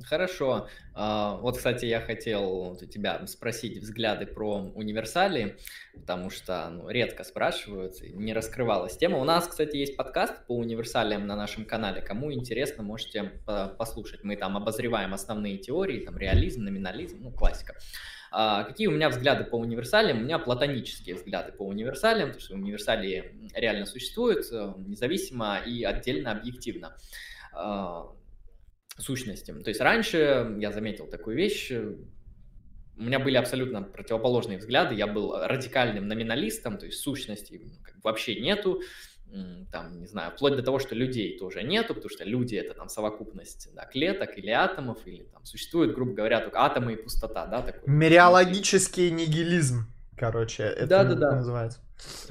[0.02, 0.68] Хорошо.
[0.92, 5.56] А, вот, кстати, я хотел у тебя спросить взгляды про универсали,
[5.94, 9.18] потому что ну, редко спрашивают, не раскрывалась тема.
[9.18, 12.02] У нас, кстати, есть подкаст по универсалиям на нашем канале.
[12.02, 13.32] Кому интересно, можете
[13.78, 14.24] послушать.
[14.24, 17.76] Мы там обозреваем основные теории, там реализм, номинализм, ну, классика.
[18.36, 20.18] А какие у меня взгляды по универсалиям?
[20.18, 26.96] У меня платонические взгляды по универсалиям, потому что универсалии реально существуют независимо и отдельно объективно
[28.98, 29.52] сущности.
[29.52, 31.72] То есть раньше я заметил такую вещь,
[32.96, 37.60] у меня были абсолютно противоположные взгляды, я был радикальным номиналистом, то есть сущности
[38.02, 38.82] вообще нету,
[39.72, 42.88] там, не знаю, вплоть до того, что людей тоже нету, потому что люди это там
[42.88, 47.62] совокупность да, клеток или атомов, или там существует, грубо говоря, только атомы и пустота, да,
[47.62, 47.92] такой.
[47.92, 51.36] Мериологический нигилизм, короче, это да, да, да.
[51.36, 51.80] называется.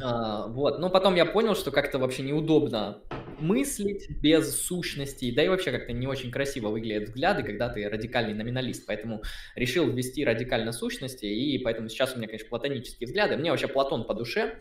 [0.01, 3.01] А, вот, но потом я понял, что как-то вообще неудобно
[3.43, 8.33] мыслить без сущностей, да и вообще как-то не очень красиво выглядят взгляды, когда ты радикальный
[8.33, 9.21] номиналист, поэтому
[9.55, 13.37] решил ввести радикально сущности, и поэтому сейчас у меня, конечно, платонические взгляды.
[13.37, 14.59] Мне вообще Платон по душе,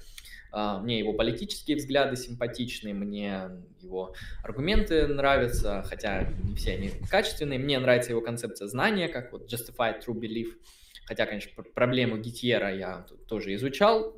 [0.50, 3.50] а, мне его политические взгляды симпатичны, мне
[3.80, 7.58] его аргументы нравятся, хотя не все они качественные.
[7.58, 10.48] Мне нравится его концепция знания, как вот justified true belief.
[11.06, 14.14] Хотя, конечно, проблему Гитьера я тоже изучал,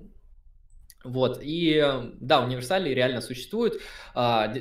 [1.04, 1.84] вот, и
[2.20, 3.80] да, универсалии реально существуют.
[4.14, 4.52] А,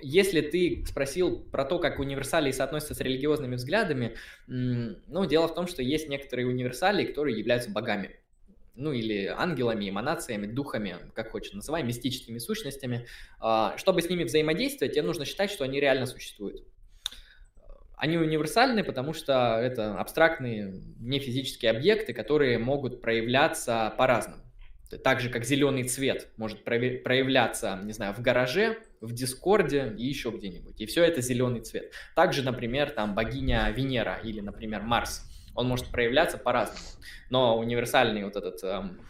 [0.00, 4.16] если ты спросил про то, как универсалии соотносятся с религиозными взглядами,
[4.46, 8.16] ну, дело в том, что есть некоторые универсалии, которые являются богами.
[8.74, 13.06] Ну, или ангелами, эманациями, духами, как хочешь называй, мистическими сущностями.
[13.38, 16.66] А, чтобы с ними взаимодействовать, тебе нужно считать, что они реально существуют.
[17.96, 24.42] Они универсальны, потому что это абстрактные, не физические объекты, которые могут проявляться по-разному.
[24.98, 30.30] Так же, как зеленый цвет может проявляться, не знаю, в гараже, в Дискорде и еще
[30.30, 30.80] где-нибудь.
[30.80, 31.92] И все это зеленый цвет.
[32.14, 35.24] Также, например, там богиня Венера или, например, Марс.
[35.54, 36.86] Он может проявляться по-разному.
[37.30, 39.00] Но универсальный вот этот эм,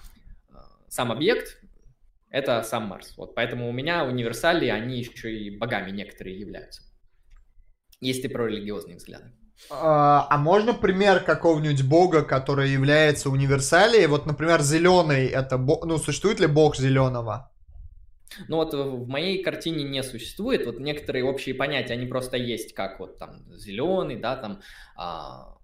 [0.88, 1.60] сам объект—
[2.30, 3.16] это сам Марс.
[3.16, 6.82] Вот поэтому у меня универсалии, они еще и богами некоторые являются.
[8.00, 9.32] Есть и про религиозные взгляды.
[9.70, 14.06] А, а можно пример какого-нибудь бога, который является универсалией?
[14.06, 17.51] Вот, например, зеленый это бог, ну, существует ли бог зеленого?
[18.48, 20.66] Ну вот в моей картине не существует.
[20.66, 24.60] Вот некоторые общие понятия, они просто есть, как вот там зеленый, да, там
[24.97, 25.55] а,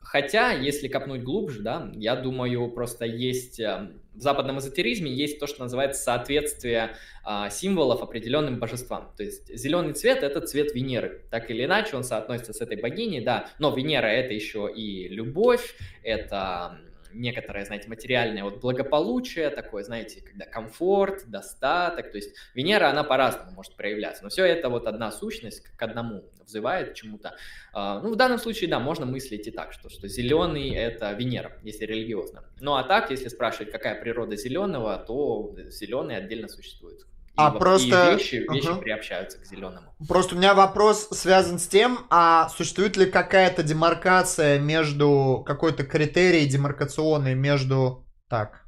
[0.00, 5.46] Хотя, если копнуть глубже, да, я думаю, просто есть эм, в западном эзотеризме есть то,
[5.46, 9.12] что называется соответствие а, символов определенным божествам.
[9.16, 11.22] То есть зеленый цвет это цвет Венеры.
[11.30, 13.50] Так или иначе он соотносится с этой богиней, да.
[13.58, 16.78] Но Венера это еще и любовь, это
[17.16, 23.52] некоторое, знаете, материальное вот благополучие, такое, знаете, когда комфорт, достаток, то есть Венера, она по-разному
[23.52, 27.34] может проявляться, но все это вот одна сущность к одному взывает чему-то.
[27.72, 31.52] А, ну, в данном случае, да, можно мыслить и так, что, что зеленый— это Венера,
[31.62, 32.44] если религиозно.
[32.60, 37.04] Ну, а так, если спрашивать, какая природа зеленого, то зеленый отдельно существует.
[37.36, 38.12] А вот, просто...
[38.12, 38.80] и вещи, вещи uh-huh.
[38.80, 39.94] приобщаются к зеленому.
[40.08, 46.46] Просто у меня вопрос связан с тем, а существует ли какая-то демаркация между, какой-то критерий
[46.46, 48.06] демаркационный между...
[48.28, 48.66] Так,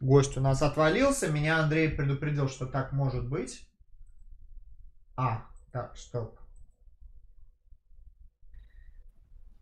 [0.00, 3.66] гость у нас отвалился, меня Андрей предупредил, что так может быть.
[5.16, 6.38] А, так, стоп.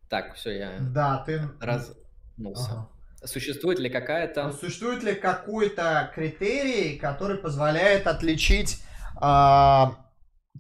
[0.09, 0.79] Так, все, я...
[0.81, 1.49] Да, ты...
[1.61, 2.73] Разнулся.
[2.73, 2.92] Ага.
[3.25, 4.49] Существует ли какая-то...
[4.49, 8.83] Ну, существует ли какой-то критерий, который позволяет отличить
[9.21, 9.85] э,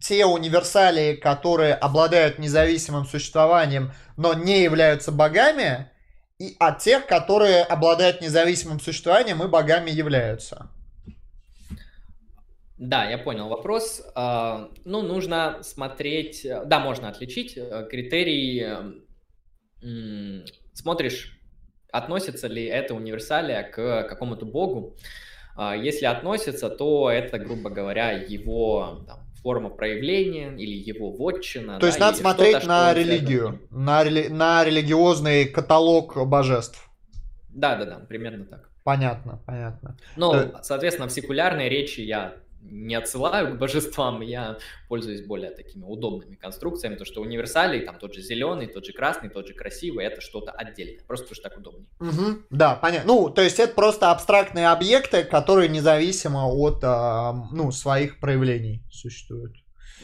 [0.00, 5.90] те универсалии, которые обладают независимым существованием, но не являются богами,
[6.38, 10.70] и от тех, которые обладают независимым существованием и богами являются?
[12.78, 14.02] Да, я понял вопрос.
[14.14, 16.46] А, ну, нужно смотреть...
[16.66, 18.66] Да, можно отличить э, критерий...
[20.74, 21.41] Смотришь
[21.92, 24.96] относится ли это универсалия к какому-то богу.
[25.54, 31.74] А, если относится, то это, грубо говоря, его там, форма проявления или его вотчина.
[31.74, 34.28] То да, есть надо смотреть на религию, на, рели...
[34.28, 36.88] на религиозный каталог божеств.
[37.50, 38.70] Да, да, да, примерно так.
[38.82, 39.96] Понятно, понятно.
[40.16, 44.58] Ну, соответственно, в секулярной речи я не отсылаю к божествам, я
[44.88, 49.28] пользуюсь более такими удобными конструкциями, то что универсалий, там тот же зеленый, тот же красный,
[49.28, 51.88] тот же красивый, это что-то отдельное, просто потому что так удобнее.
[52.00, 53.12] Угу, да, понятно.
[53.12, 59.56] Ну, то есть это просто абстрактные объекты, которые независимо от, а, ну, своих проявлений существуют.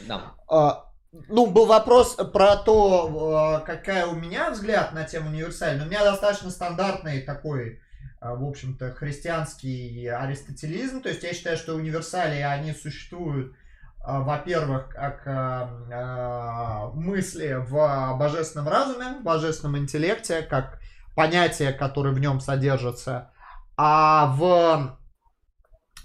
[0.07, 0.33] Да.
[0.49, 0.85] А,
[1.27, 5.85] ну, был вопрос про то, а, какая у меня взгляд на тему универсальной.
[5.85, 7.79] У меня достаточно стандартный такой
[8.21, 11.01] в общем-то, христианский аристотелизм.
[11.01, 13.55] То есть я считаю, что универсалии, они существуют,
[14.03, 20.79] а, во-первых, как а, мысли в божественном разуме, в божественном интеллекте, как
[21.15, 23.31] понятия, которые в нем содержатся,
[23.77, 24.97] а в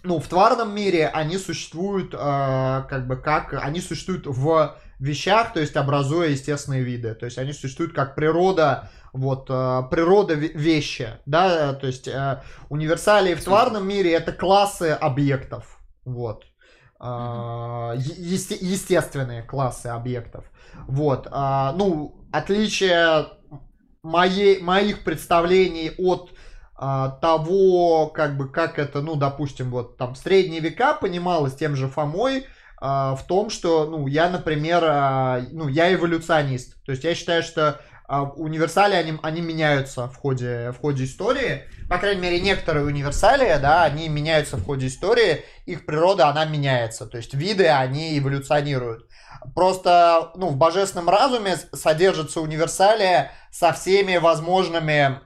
[0.03, 5.77] ну, в тварном мире они существуют, как бы, как, они существуют в вещах, то есть
[5.77, 7.15] образуя естественные виды.
[7.15, 13.35] То есть они существуют как природа вот, э, природа вещи, да, то есть э, универсалии
[13.35, 16.45] в тварном мире это классы объектов, вот,
[17.01, 20.45] э, есте, естественные классы объектов,
[20.89, 23.27] вот, э, ну, отличие
[24.03, 26.33] моей, моих представлений от
[26.77, 31.77] э, того, как бы, как это, ну, допустим, вот там в средние века понималось тем
[31.77, 32.47] же Фомой,
[32.81, 34.83] в том, что, ну, я, например,
[35.53, 36.85] ну, я эволюционист.
[36.85, 41.63] То есть я считаю, что а универсали, они, они меняются в ходе, в ходе истории.
[41.89, 45.45] По крайней мере, некоторые универсалии, да, они меняются в ходе истории.
[45.65, 47.07] Их природа, она меняется.
[47.07, 49.09] То есть виды, они эволюционируют.
[49.55, 55.19] Просто, ну, в божественном разуме содержится универсалия со всеми возможными э,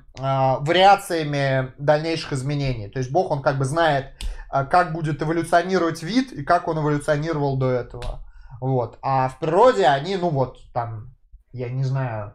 [0.61, 2.89] вариациями дальнейших изменений.
[2.89, 4.13] То есть Бог, он как бы знает,
[4.53, 8.25] э, как будет эволюционировать вид и как он эволюционировал до этого.
[8.61, 8.99] Вот.
[9.03, 11.15] А в природе они, ну вот, там,
[11.53, 12.35] я не знаю,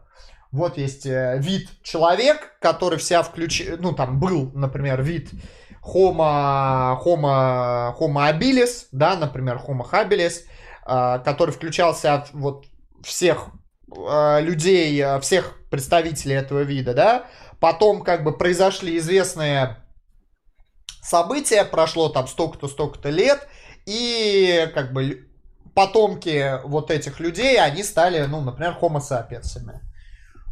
[0.54, 3.60] вот есть э, вид человек, который вся включ...
[3.78, 5.30] ну там был, например, вид
[5.82, 10.42] Homo, Homo, Homo habilis, да, например, Homo habilis,
[10.86, 12.66] э, который включался от вот
[13.02, 13.48] всех
[13.90, 17.26] э, людей, всех представителей этого вида, да.
[17.58, 19.78] Потом как бы произошли известные
[21.02, 23.48] события, прошло там столько-то, столько-то лет,
[23.86, 25.26] и как бы
[25.74, 29.80] потомки вот этих людей, они стали, ну, например, homo sapiensами.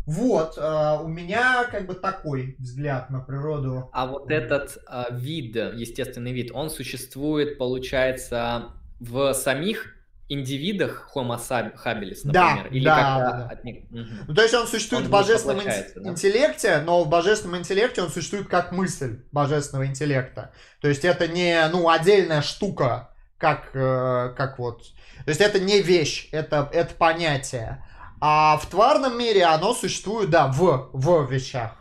[0.07, 3.89] Вот, э, у меня как бы такой взгляд на природу.
[3.93, 9.97] А вот этот э, вид, естественный вид, он существует, получается, в самих
[10.29, 12.33] индивидах Homo habilis, например?
[12.33, 13.49] Да, или да, да, да.
[13.49, 13.85] От них...
[13.91, 14.01] угу.
[14.29, 16.11] Ну, то есть он существует он в божественном ин- да?
[16.11, 20.53] интеллекте, но в божественном интеллекте он существует как мысль божественного интеллекта.
[20.81, 24.83] То есть это не, ну, отдельная штука, как, э, как вот...
[25.25, 27.85] То есть это не вещь, это, это понятие.
[28.25, 31.73] А в тварном мире оно существует, да, в, в вещах.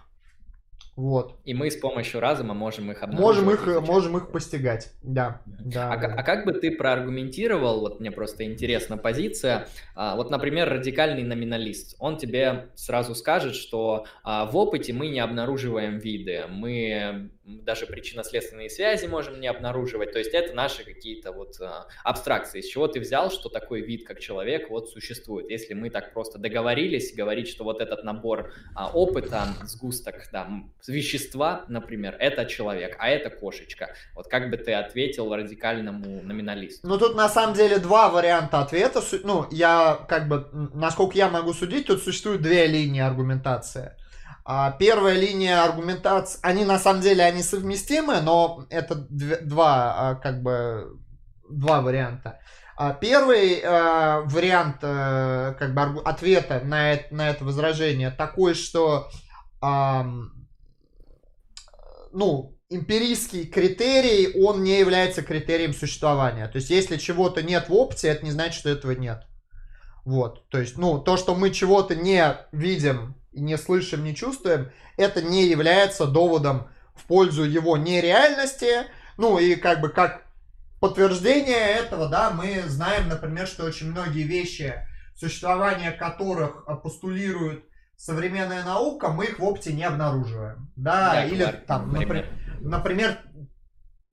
[0.95, 1.39] Вот.
[1.45, 3.59] И мы с помощью разума можем их обнаруживать.
[3.59, 5.41] Можем их, можем их постигать, да.
[5.45, 6.15] да, а, да.
[6.18, 11.95] а как бы ты проаргументировал, вот мне просто интересна позиция, а, вот, например, радикальный номиналист,
[11.99, 18.69] он тебе сразу скажет, что а, в опыте мы не обнаруживаем виды, мы даже причинно-следственные
[18.69, 22.59] связи можем не обнаруживать, то есть это наши какие-то вот а, абстракции.
[22.59, 25.49] Из чего ты взял, что такой вид, как человек, вот существует?
[25.49, 30.47] Если мы так просто договорились говорить, что вот этот набор а, опыта, сгусток, да,
[30.88, 33.95] вещества, например, это человек, а это кошечка.
[34.15, 36.88] Вот как бы ты ответил радикальному номиналисту?
[36.88, 39.01] Ну, тут на самом деле два варианта ответа.
[39.23, 43.95] Ну, я как бы, насколько я могу судить, тут существует две линии аргументации.
[44.43, 50.41] А первая линия аргументации, они на самом деле они совместимы, но это два а, как
[50.41, 50.99] бы
[51.49, 52.39] два варианта.
[52.77, 59.09] А первый вариант э, как бы ответа на это, на это возражение такой, что
[62.13, 66.47] ну, эмпирийский критерий, он не является критерием существования.
[66.47, 69.23] То есть, если чего-то нет в опыте, это не значит, что этого нет.
[70.05, 75.22] Вот, то есть, ну, то, что мы чего-то не видим, не слышим, не чувствуем, это
[75.22, 78.88] не является доводом в пользу его нереальности.
[79.18, 80.24] Ну, и как бы как
[80.80, 84.74] подтверждение этого, да, мы знаем, например, что очень многие вещи,
[85.16, 87.64] существование которых постулирует
[87.95, 90.72] современная наука, мы их в опыте не обнаруживаем.
[90.76, 92.26] Да, да или там, например,
[92.62, 93.20] например,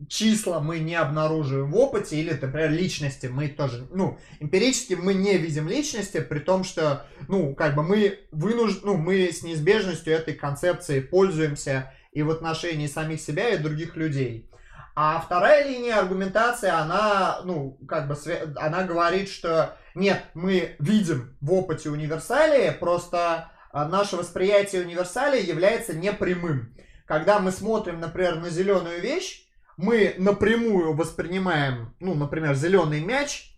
[0.07, 5.37] числа мы не обнаруживаем в опыте, или, например, личности мы тоже, ну, эмпирически мы не
[5.39, 10.35] видим личности, при том, что, ну, как бы мы вынуждены, ну, мы с неизбежностью этой
[10.35, 14.49] концепции пользуемся и в отношении самих себя и других людей.
[14.95, 18.17] А вторая линия аргументации, она, ну, как бы,
[18.57, 25.95] она говорит, что нет, мы видим в опыте универсалии, просто а, наше восприятие универсалии является
[25.95, 26.75] непрямым.
[27.05, 29.48] Когда мы смотрим, например, на зеленую вещь,
[29.79, 33.53] мы напрямую воспринимаем, ну, например, зеленый мяч,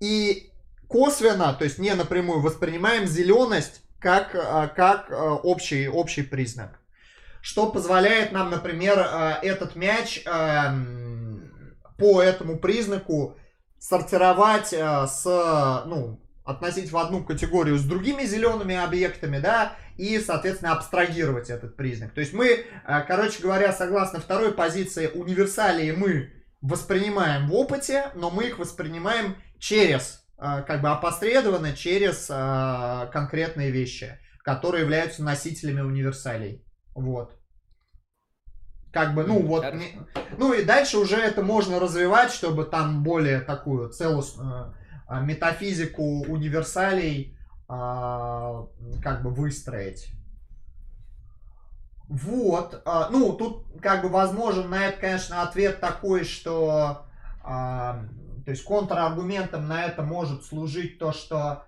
[0.00, 0.52] и
[0.86, 6.78] косвенно, то есть не напрямую, воспринимаем зеленость как, а, как а, общий, общий признак.
[7.42, 8.98] Что позволяет нам, например,
[9.42, 13.36] этот мяч по этому признаку
[13.78, 15.24] сортировать с,
[15.86, 22.14] ну, относить в одну категорию с другими зелеными объектами, да, и, соответственно, абстрагировать этот признак.
[22.14, 22.64] То есть мы, э,
[23.06, 30.24] короче говоря, согласно второй позиции, универсалии мы воспринимаем в опыте, но мы их воспринимаем через,
[30.38, 36.64] э, как бы опосредованно, через э, конкретные вещи, которые являются носителями универсалей.
[36.94, 37.34] Вот.
[38.92, 39.66] Как бы, ну вот,
[40.38, 44.74] ну и дальше уже это можно развивать, чтобы там более такую целостную
[45.10, 47.37] метафизику универсалей
[47.68, 50.10] как бы выстроить.
[52.08, 57.06] Вот, а, ну, тут как бы возможен на это, конечно, ответ такой, что,
[57.42, 58.08] то
[58.46, 61.66] есть контраргументом на это может служить то, что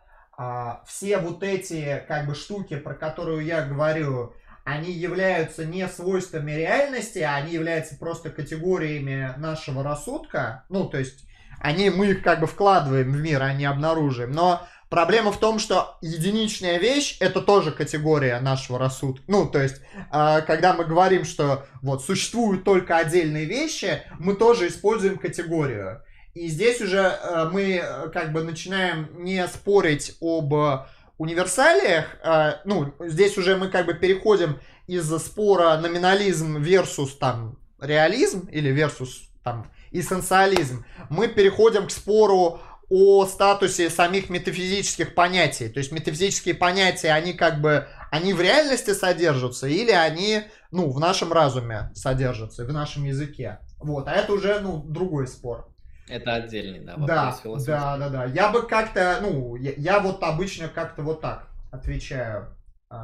[0.86, 4.32] все вот эти как бы штуки, про которые я говорю,
[4.64, 10.64] они являются не свойствами реальности, а они являются просто категориями нашего рассудка.
[10.70, 11.26] Ну, то есть
[11.60, 14.32] они, мы их как бы вкладываем в мир, а не обнаруживаем.
[14.32, 19.22] Но проблема в том, что единичная вещь это тоже категория нашего рассудка.
[19.28, 19.80] Ну, то есть,
[20.12, 26.02] э, когда мы говорим, что вот существуют только отдельные вещи, мы тоже используем категорию.
[26.34, 30.52] И здесь уже э, мы э, как бы начинаем не спорить об
[31.16, 32.06] универсалиях,
[32.64, 39.28] ну, здесь уже мы как бы переходим из спора номинализм versus там реализм или versus
[39.44, 42.60] там эссенциализм, мы переходим к спору
[42.90, 45.68] о статусе самих метафизических понятий.
[45.68, 50.42] То есть метафизические понятия, они как бы, они в реальности содержатся или они,
[50.72, 53.60] ну, в нашем разуме содержатся, в нашем языке.
[53.78, 55.72] Вот, а это уже, ну, другой спор.
[56.08, 58.24] Это отдельный, да, вопрос да, Да, да, да.
[58.24, 62.56] Я бы как-то, ну, я, я вот обычно как-то вот так отвечаю
[62.90, 62.94] э,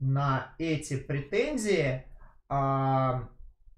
[0.00, 2.06] на эти претензии.
[2.48, 3.20] Э,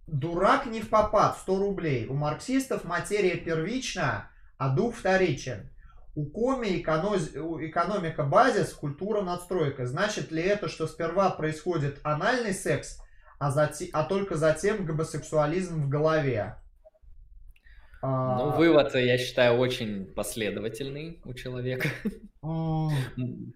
[0.06, 2.06] Дурак не в попад, 100 рублей.
[2.06, 4.30] У марксистов материя первична,
[4.64, 5.68] а дух вторичен.
[6.14, 7.32] У коми эконоз...
[7.34, 9.86] экономика базис, культура надстройка.
[9.86, 13.02] Значит ли это, что сперва происходит анальный секс,
[13.38, 13.88] а, затем...
[13.92, 16.56] а только затем гомосексуализм в голове?
[18.00, 21.88] А, ну, вывод, я считаю, очень последовательный у человека.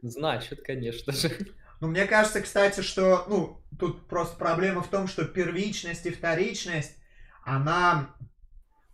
[0.02, 1.30] Значит, конечно же.
[1.80, 6.97] Ну, мне кажется, кстати, что, ну, тут просто проблема в том, что первичность и вторичность,
[7.44, 8.14] она...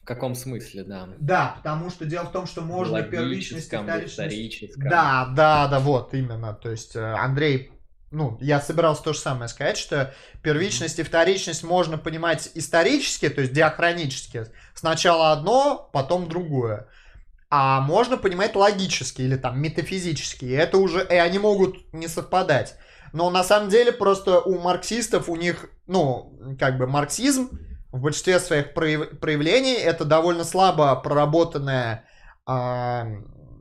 [0.04, 1.08] В каком смысле, да?
[1.18, 3.76] Да, потому что дело в том, что можно первичность и
[4.06, 4.76] вторичность...
[4.76, 6.52] Да, да, да, вот, именно.
[6.52, 7.72] То есть э, Андрей
[8.10, 13.40] ну, я собирался то же самое сказать, что первичность и вторичность можно понимать исторически, то
[13.40, 14.46] есть диахронически.
[14.74, 16.86] Сначала одно, потом другое
[17.56, 20.44] а можно понимать логически или там метафизически.
[20.44, 22.74] И это уже, и они могут не совпадать.
[23.12, 27.50] Но на самом деле просто у марксистов, у них, ну, как бы марксизм
[27.94, 32.04] в большинстве своих проявлений это довольно слабо проработанная,
[32.44, 33.04] э,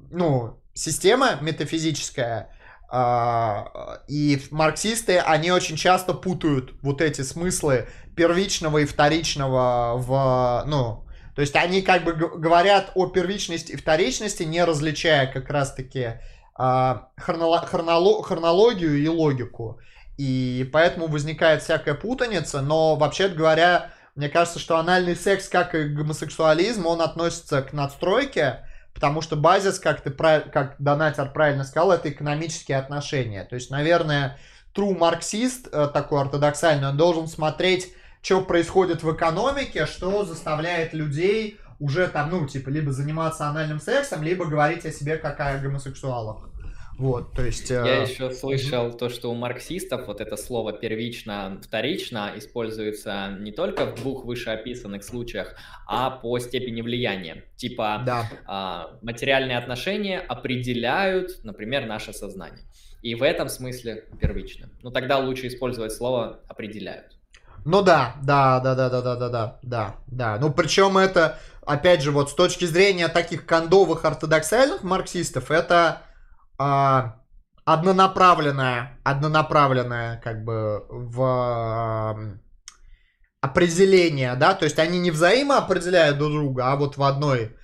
[0.10, 2.50] ну, система метафизическая.
[2.92, 3.66] Э,
[4.08, 11.06] и марксисты, они очень часто путают вот эти смыслы первичного и вторичного в, ну,
[11.36, 16.20] то есть они как бы говорят о первичности и вторичности, не различая как раз-таки
[16.56, 19.80] а, хроноло- хроноло- хронологию и логику.
[20.18, 25.86] И поэтому возникает всякая путаница, но вообще говоря, мне кажется, что анальный секс, как и
[25.86, 32.10] гомосексуализм, он относится к надстройке, потому что базис, как ты как донатер правильно сказал, это
[32.10, 33.44] экономические отношения.
[33.44, 34.38] То есть, наверное,
[34.76, 41.60] true марксист, э, такой ортодоксальный, он должен смотреть, что происходит в экономике, что заставляет людей
[41.80, 46.50] уже там, ну, типа, либо заниматься анальным сексом, либо говорить о себе как о гомосексуалах.
[46.98, 47.70] Вот, то есть...
[47.70, 48.10] Я э...
[48.10, 53.96] еще слышал то, что у марксистов вот это слово первично, вторично используется не только в
[53.96, 55.56] двух вышеописанных случаях,
[55.88, 57.46] а по степени влияния.
[57.56, 58.30] Типа да.
[58.48, 62.64] э, материальные отношения определяют, например, наше сознание.
[63.02, 64.70] И в этом смысле первично.
[64.82, 67.18] Ну тогда лучше использовать слово определяют.
[67.66, 70.38] Ну да, да, да, да, да, да, да, да, да, да.
[70.40, 76.02] Ну причем это, опять же, вот с точки зрения таких кондовых ортодоксальных марксистов, это
[76.58, 77.22] а,
[77.66, 82.40] однонаправленная, однонаправленная, как бы, в
[83.42, 87.56] определение, да, то есть они не взаимоопределяют друг друга, а вот в одной,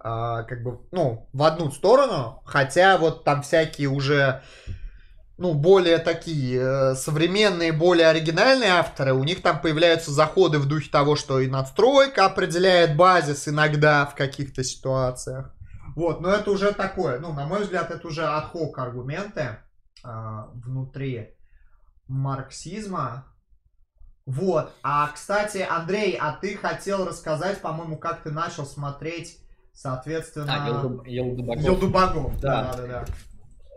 [0.00, 4.42] а, как бы, ну, в одну сторону, хотя вот там всякие уже
[5.38, 10.90] ну, более такие э, современные, более оригинальные авторы, у них там появляются заходы в духе
[10.90, 15.54] того, что и надстройка определяет базис иногда в каких-то ситуациях.
[15.96, 19.56] Вот, но это уже такое, ну, на мой взгляд, это уже отхок аргументы
[20.04, 21.30] э, внутри
[22.06, 23.24] марксизма.
[24.26, 29.38] Вот, а, кстати, Андрей, а ты хотел рассказать, по-моему, как ты начал смотреть,
[29.72, 30.66] соответственно...
[30.66, 31.06] А, Елдуб...
[31.06, 31.64] Елдубагов.
[31.64, 32.86] Елдубагов, да, да, да.
[32.86, 33.04] да.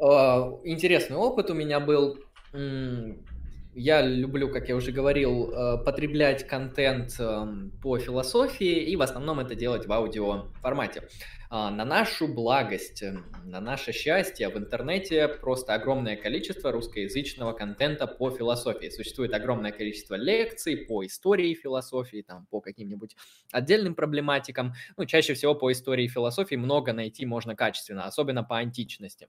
[0.01, 2.17] А, интересный опыт у меня был.
[3.73, 9.39] Я люблю, как я уже говорил, э, потреблять контент эм, по философии и в основном
[9.39, 11.03] это делать в аудио формате.
[11.51, 18.05] А, на нашу благость, эм, на наше счастье в интернете просто огромное количество русскоязычного контента
[18.05, 18.89] по философии.
[18.89, 23.15] Существует огромное количество лекций по истории философии, там, по каким-нибудь
[23.51, 24.73] отдельным проблематикам.
[24.95, 29.27] Ну, чаще всего по истории философии много найти можно качественно, особенно по античности.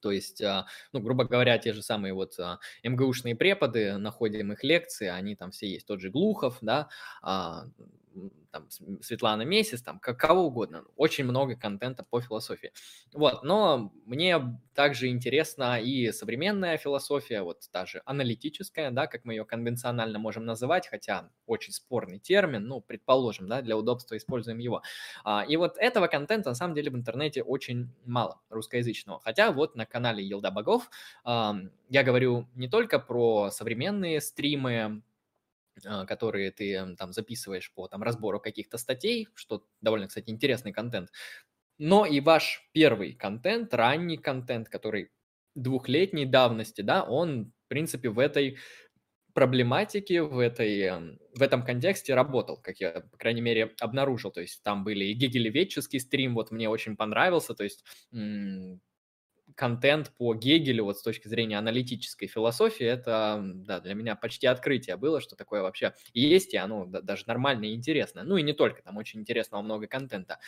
[0.00, 4.62] То есть, а, ну, грубо говоря, те же самые вот а, МГУшные преподы, находим их
[4.62, 6.88] лекции, они там все есть, тот же Глухов, да,
[8.50, 8.68] там,
[9.02, 10.84] Светлана Месяц, там, как, кого угодно.
[10.96, 12.72] Очень много контента по философии.
[13.12, 19.34] Вот, но мне также интересна и современная философия, вот та же аналитическая, да, как мы
[19.34, 24.82] ее конвенционально можем называть, хотя очень спорный термин, ну, предположим, да, для удобства используем его.
[25.24, 29.20] А, и вот этого контента, на самом деле, в интернете очень мало русскоязычного.
[29.20, 30.90] Хотя вот на канале Елда Богов
[31.24, 31.56] а,
[31.88, 35.02] я говорю не только про современные стримы,
[36.06, 41.10] которые ты там записываешь по там разбору каких-то статей, что довольно, кстати, интересный контент.
[41.78, 45.10] Но и ваш первый контент, ранний контент, который
[45.54, 48.58] двухлетней давности, да, он, в принципе, в этой
[49.32, 54.30] проблематике, в, этой, в этом контексте работал, как я, по крайней мере, обнаружил.
[54.30, 57.84] То есть там были и гегелеведческий стрим, вот мне очень понравился, то есть
[59.60, 64.96] контент по Гегелю вот с точки зрения аналитической философии, это да, для меня почти открытие
[64.96, 68.24] было, что такое вообще есть, и оно даже нормально и интересно.
[68.24, 70.38] Ну и не только, там очень интересного много контента.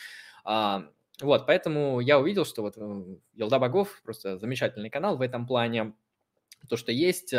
[0.43, 0.89] А,
[1.21, 2.75] вот, поэтому я увидел, что вот
[3.35, 5.93] Елда Богов просто замечательный канал в этом плане.
[6.67, 7.35] То, что есть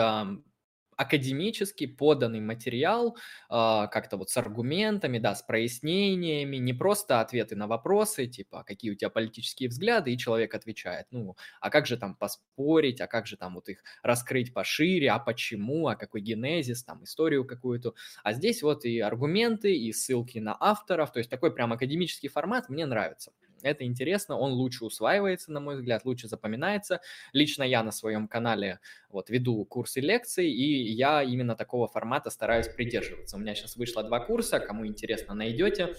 [0.96, 3.16] академически поданный материал,
[3.50, 8.64] э, как-то вот с аргументами, да, с прояснениями, не просто ответы на вопросы, типа, «А
[8.64, 13.06] какие у тебя политические взгляды, и человек отвечает, ну, а как же там поспорить, а
[13.06, 17.94] как же там вот их раскрыть пошире, а почему, а какой генезис, там, историю какую-то.
[18.22, 22.68] А здесь вот и аргументы, и ссылки на авторов, то есть такой прям академический формат
[22.68, 23.32] мне нравится.
[23.64, 27.00] Это интересно, он лучше усваивается, на мой взгляд, лучше запоминается.
[27.32, 28.78] Лично я на своем канале
[29.08, 33.36] вот веду курсы лекций, и я именно такого формата стараюсь придерживаться.
[33.36, 35.94] У меня сейчас вышло два курса, кому интересно, найдете,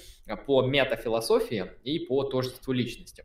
[0.45, 3.23] по метафилософии и по тождеству личности.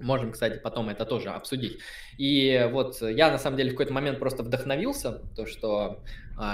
[0.00, 1.80] Можем, кстати, потом это тоже обсудить.
[2.18, 6.04] И вот я на самом деле в какой-то момент просто вдохновился, то, что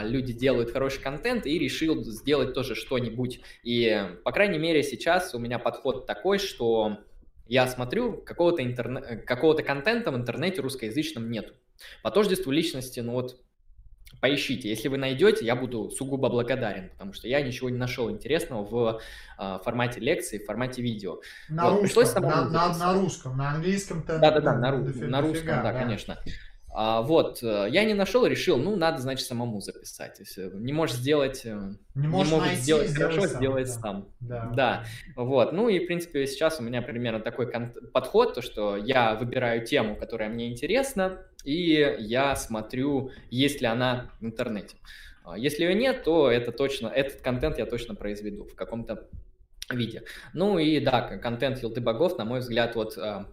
[0.02, 3.40] люди делают хороший контент, и решил сделать тоже что-нибудь.
[3.62, 6.98] И, по крайней мере, сейчас у меня подход такой, что
[7.46, 9.00] я смотрю, какого-то, интерне...
[9.18, 11.52] какого-то контента в интернете русскоязычном нету.
[12.02, 13.40] По тождеству личности, ну вот
[14.20, 18.64] Поищите, если вы найдете, я буду сугубо благодарен, потому что я ничего не нашел интересного
[18.64, 19.00] в
[19.38, 21.20] э, формате лекции, в формате видео.
[21.48, 24.18] На вот, русском, на, на, на русском, на английском-то...
[24.18, 26.18] Да-да-да, на, на русском, да, да, конечно.
[26.76, 30.18] А, вот, э, я не нашел, решил, ну, надо, значит, самому записать.
[30.18, 31.56] Есть э, не можешь сделать, э,
[31.94, 33.72] не, не могут найти, сделать хорошо, сам, сделать да.
[33.72, 34.08] сам.
[34.18, 34.52] Да.
[34.56, 34.84] да,
[35.14, 35.52] вот.
[35.52, 37.46] Ну и, в принципе, сейчас у меня примерно такой
[37.92, 44.10] подход, то, что я выбираю тему, которая мне интересна, и я смотрю, есть ли она
[44.20, 44.76] в интернете.
[45.22, 49.08] А, если ее нет, то это точно, этот контент я точно произведу в каком-то
[49.70, 50.02] виде.
[50.32, 53.28] Ну и да, контент Елты Богов, на мой взгляд, вот а,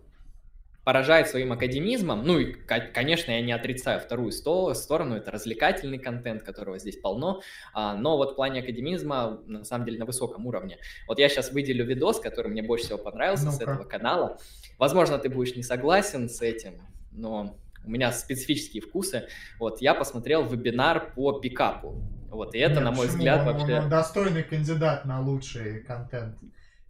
[0.83, 2.23] поражает своим академизмом.
[2.25, 7.41] Ну и, конечно, я не отрицаю вторую сторону, это развлекательный контент, которого здесь полно,
[7.73, 10.77] а, но вот в плане академизма на самом деле на высоком уровне.
[11.07, 14.37] Вот я сейчас выделю видос, который мне больше всего понравился ну с этого канала.
[14.77, 16.81] Возможно, ты будешь не согласен с этим,
[17.11, 19.27] но у меня специфические вкусы.
[19.59, 22.01] Вот я посмотрел вебинар по пикапу.
[22.29, 23.17] Вот, и это, Нет, на мой почему?
[23.17, 23.79] взгляд, он, вообще...
[23.79, 26.37] Он достойный кандидат на лучший контент.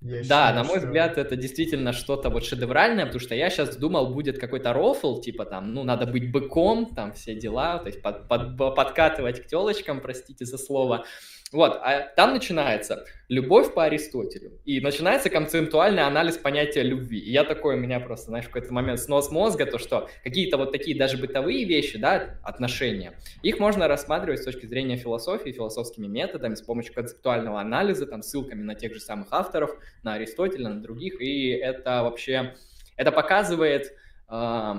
[0.01, 0.87] Я да, считаю, на мой что...
[0.87, 5.45] взгляд, это действительно что-то вот шедевральное, потому что я сейчас думал, будет какой-то рофл, типа
[5.45, 10.01] там, ну, надо быть быком, там все дела, то есть под, под, подкатывать к телочкам,
[10.01, 11.05] простите за слово.
[11.51, 17.19] Вот, а там начинается любовь по Аристотелю, и начинается концептуальный анализ понятия любви.
[17.19, 20.57] И я такой, у меня просто, знаешь, в какой-то момент снос мозга, то что какие-то
[20.57, 26.07] вот такие даже бытовые вещи, да, отношения, их можно рассматривать с точки зрения философии, философскими
[26.07, 29.71] методами, с помощью концептуального анализа, там, ссылками на тех же самых авторов,
[30.03, 32.55] на Аристотеля, на других, и это вообще,
[32.95, 33.93] это показывает,
[34.29, 34.73] э,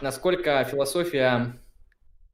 [0.00, 1.61] насколько философия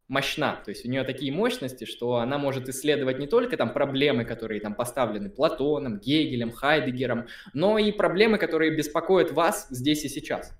[0.09, 4.25] мощна, то есть у нее такие мощности, что она может исследовать не только там проблемы,
[4.25, 10.53] которые там поставлены Платоном, Гегелем, Хайдегером, но и проблемы, которые беспокоят вас здесь и сейчас.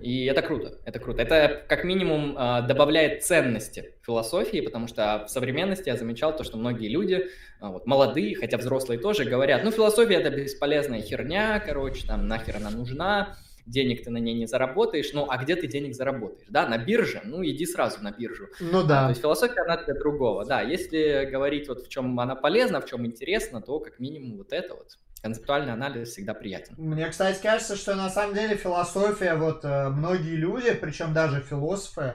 [0.00, 1.22] И это круто, это круто.
[1.22, 6.56] Это как минимум а, добавляет ценности философии, потому что в современности я замечал то, что
[6.56, 7.28] многие люди,
[7.60, 12.56] а, вот молодые, хотя взрослые тоже, говорят, ну философия это бесполезная херня, короче, там нахер
[12.56, 13.36] она нужна,
[13.66, 17.20] денег ты на ней не заработаешь, ну а где ты денег заработаешь, да, на бирже,
[17.24, 18.48] ну иди сразу на биржу.
[18.60, 19.04] Ну да.
[19.04, 22.86] То есть философия, она для другого, да, если говорить вот в чем она полезна, в
[22.86, 24.98] чем интересна, то как минимум вот это вот.
[25.22, 26.74] Концептуальный анализ всегда приятен.
[26.76, 32.14] Мне, кстати, кажется, что на самом деле философия, вот э, многие люди, причем даже философы,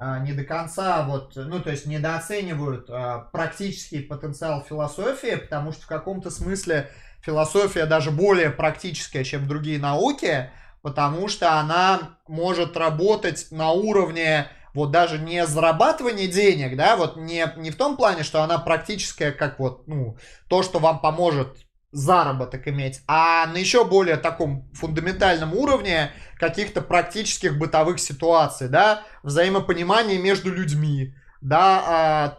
[0.00, 5.82] э, не до конца вот, ну, то есть недооценивают э, практический потенциал философии, потому что
[5.82, 6.88] в каком-то смысле
[7.20, 10.50] философия даже более практическая, чем другие науки,
[10.86, 17.44] потому что она может работать на уровне вот даже не зарабатывания денег, да, вот не,
[17.56, 21.56] не в том плане, что она практическая, как вот, ну, то, что вам поможет
[21.90, 30.20] заработок иметь, а на еще более таком фундаментальном уровне каких-то практических бытовых ситуаций, да, взаимопонимание
[30.20, 32.38] между людьми, да, а,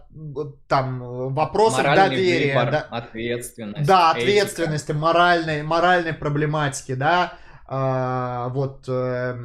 [0.70, 7.34] там вопросы доверия, выбор, да, ответственность, да, ответственности, моральной, моральной проблематики, да,
[7.70, 9.36] а, вот э,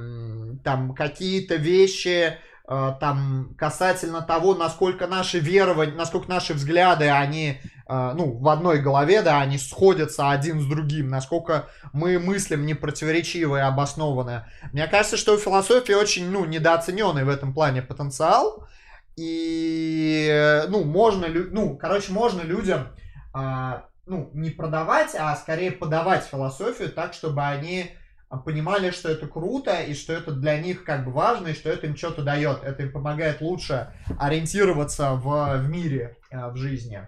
[0.63, 2.39] там какие-то вещи
[2.69, 7.59] э, там касательно того, насколько наши верования, насколько наши взгляды, они
[7.89, 13.57] э, ну, в одной голове, да, они сходятся один с другим, насколько мы мыслим непротиворечиво
[13.57, 14.47] и обоснованно.
[14.73, 18.69] Мне кажется, что у философии очень, ну, недооцененный в этом плане потенциал,
[19.17, 22.87] и, ну, можно, ну, короче, можно людям,
[23.35, 28.02] а, ну, не продавать, а скорее подавать философию так, чтобы они а,
[28.39, 31.87] понимали, что это круто, и что это для них как бы важно, и что это
[31.87, 32.63] им что-то дает.
[32.63, 37.07] Это им помогает лучше ориентироваться в, в мире, э, в жизни.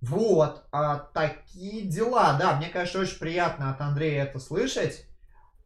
[0.00, 2.36] Вот, а, такие дела.
[2.38, 5.06] Да, мне, конечно, очень приятно от Андрея это слышать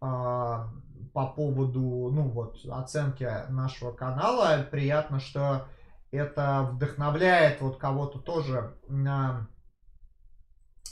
[0.00, 0.68] а,
[1.12, 4.66] по поводу, ну вот, оценки нашего канала.
[4.70, 5.66] Приятно, что
[6.12, 9.48] это вдохновляет вот кого-то тоже на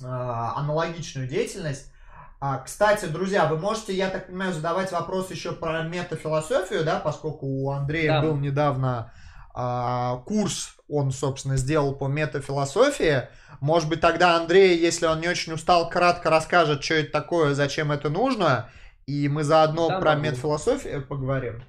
[0.02, 1.92] а, аналогичную деятельность.
[2.40, 7.46] А, кстати, друзья, вы можете, я так понимаю, задавать вопрос еще про метафилософию, да, поскольку
[7.46, 8.22] у Андрея да.
[8.22, 9.12] был недавно
[9.54, 13.28] а, курс, он, собственно, сделал по метафилософии.
[13.60, 17.90] Может быть, тогда Андрей, если он не очень устал, кратко расскажет, что это такое, зачем
[17.90, 18.70] это нужно,
[19.06, 20.22] и мы заодно да, про могу.
[20.22, 21.64] метафилософию поговорим.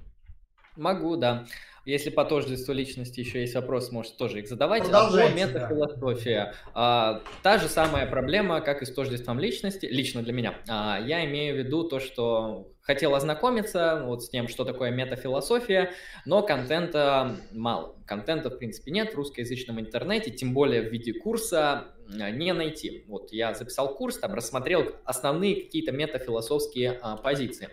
[0.75, 1.45] Могу, да.
[1.85, 4.83] Если по тождеству личности еще есть вопрос, можете тоже их задавать.
[4.91, 6.53] А по метафилософия.
[6.73, 10.55] А, та же самая проблема, как и с тождеством личности, лично для меня.
[10.67, 15.91] А, я имею в виду то, что хотел ознакомиться вот с тем, что такое метафилософия,
[16.25, 17.95] но контента мало.
[18.05, 23.05] Контента, в принципе, нет в русскоязычном интернете, тем более в виде курса а, не найти.
[23.07, 27.69] Вот я записал курс, там рассмотрел основные какие-то метафилософские а, позиции.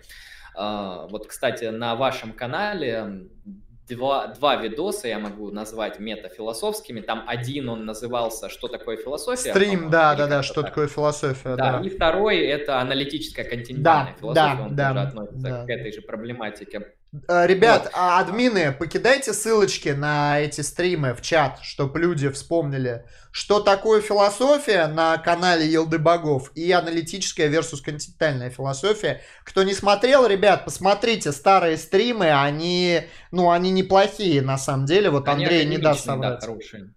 [0.54, 3.28] А, вот, кстати, на вашем канале
[3.88, 7.00] два, два видоса я могу назвать метафилософскими.
[7.00, 10.70] Там один он назывался «Что такое философия?» Стрим, да, да, да, «Что так.
[10.70, 15.00] такое философия?» Да, да, и второй– это аналитическая континентальная да, философия, да, он да, тоже
[15.00, 15.64] относится да.
[15.64, 16.94] к этой же проблематике.
[17.28, 17.92] Э, ребят, вот.
[17.94, 24.86] а админы, покидайте ссылочки на эти стримы в чат, чтобы люди вспомнили, что такое философия
[24.86, 29.20] на канале Елды Богов и аналитическая versus континентальная философия.
[29.44, 35.10] Кто не смотрел, ребят, посмотрите старые стримы, они, ну, они неплохие на самом деле.
[35.10, 36.40] Вот они Андрей не даст соврать.
[36.40, 36.92] Да, хорошие.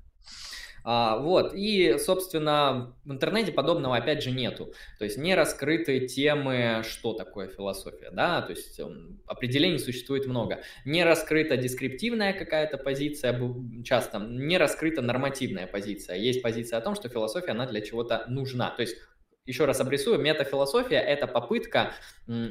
[0.91, 4.73] А, вот, и, собственно, в интернете подобного, опять же, нету.
[4.97, 10.63] То есть не раскрыты темы, что такое философия, да, то есть эм, определений существует много.
[10.85, 13.39] Не раскрыта дескриптивная какая-то позиция,
[13.83, 16.17] часто не раскрыта нормативная позиция.
[16.17, 18.71] Есть позиция о том, что философия, она для чего-то нужна.
[18.71, 18.97] То есть
[19.45, 21.93] еще раз обрисую, метафилософия– это попытка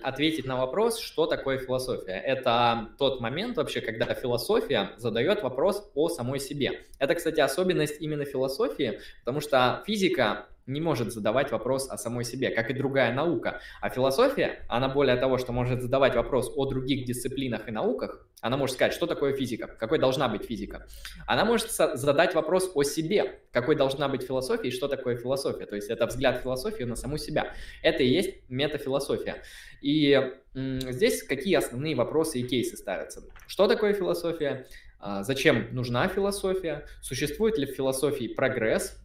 [0.02, 2.12] ответить на вопрос, что такое философия.
[2.12, 6.85] Это тот момент вообще, когда философия задает вопрос о самой себе.
[6.98, 12.51] Это, кстати, особенность именно философии, потому что физика не может задавать вопрос о самой себе,
[12.51, 13.61] как и другая наука.
[13.81, 18.57] А философия, она более того, что может задавать вопрос о других дисциплинах и науках, она
[18.57, 20.86] может сказать, что такое физика, какой должна быть физика.
[21.27, 25.66] Она может задать вопрос о себе, какой должна быть философия и что такое философия.
[25.66, 27.55] То есть это взгляд философии на саму себя.
[27.82, 29.43] Это и есть метафилософия.
[29.81, 33.23] И здесь какие основные вопросы и кейсы ставятся?
[33.47, 34.66] Что такое философия?
[35.01, 36.86] А, зачем нужна философия?
[37.01, 39.01] Существует ли в философии прогресс?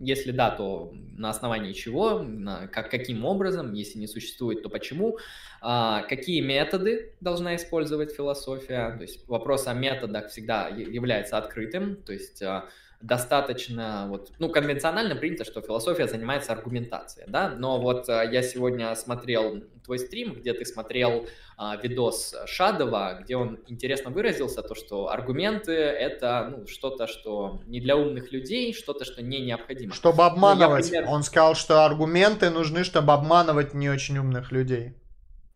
[0.00, 5.18] Если да, то на основании чего, на, как, каким образом, если не существует, то почему,
[5.60, 8.96] а, какие методы должна использовать философия.
[8.96, 12.64] То есть вопрос о методах всегда является открытым, то есть а,
[13.00, 18.94] достаточно, вот, ну, конвенционально принято, что философия занимается аргументацией, да, но вот а, я сегодня
[18.94, 25.08] смотрел твой стрим, где ты смотрел а, видос Шадова, где он интересно выразился, то, что
[25.08, 29.94] аргументы— это ну, что-то, что не для умных людей, что-то, что не необходимо.
[29.94, 30.86] Чтобы обманывать.
[30.90, 31.14] Ну, я, пример...
[31.14, 34.94] Он сказал, что аргументы нужны, чтобы обманывать не очень умных людей.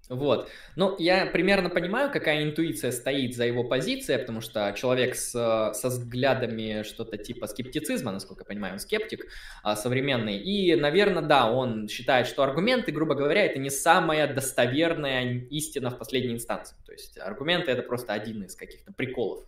[0.09, 0.51] Вот.
[0.77, 5.89] Ну, я примерно понимаю, какая интуиция стоит за его позицией, потому что человек с, со
[5.89, 9.27] взглядами что-то типа скептицизма, насколько я понимаю, он скептик
[9.63, 10.37] а, современный.
[10.39, 15.99] И, наверное, да, он считает, что аргументы, грубо говоря, это не самая достоверная истина в
[15.99, 16.77] последней инстанции.
[16.85, 19.45] То есть аргументы это просто один из каких-то приколов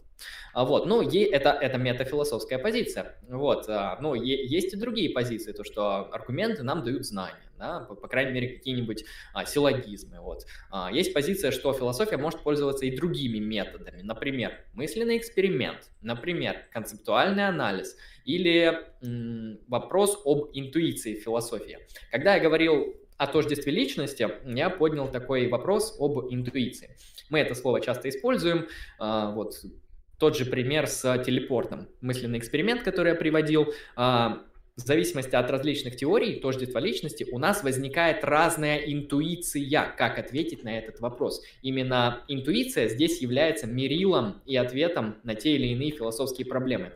[0.65, 3.19] вот, ну, это, это метафилософская позиция.
[3.29, 7.95] Вот, а, ну, есть и другие позиции, то, что аргументы нам дают знания, да, по,
[7.95, 10.47] по крайней мере, какие-нибудь а, силлогизмы, вот.
[10.71, 17.47] А, есть позиция, что философия может пользоваться и другими методами, например, мысленный эксперимент, например, концептуальный
[17.47, 21.79] анализ или м, вопрос об интуиции философии.
[22.11, 26.97] Когда я говорил о тождестве личности, я поднял такой вопрос об интуиции.
[27.29, 28.69] Мы это слово часто используем,
[28.99, 29.55] вот
[30.19, 31.89] тот же пример с телепортом.
[32.01, 34.43] Мысленный эксперимент, который я приводил, а,
[34.77, 40.79] в зависимости от различных теорий тождества личности у нас возникает разная интуиция, как ответить на
[40.79, 41.43] этот вопрос.
[41.63, 46.93] Именно интуиция здесь является мерилом и ответом на те или иные философские проблемы.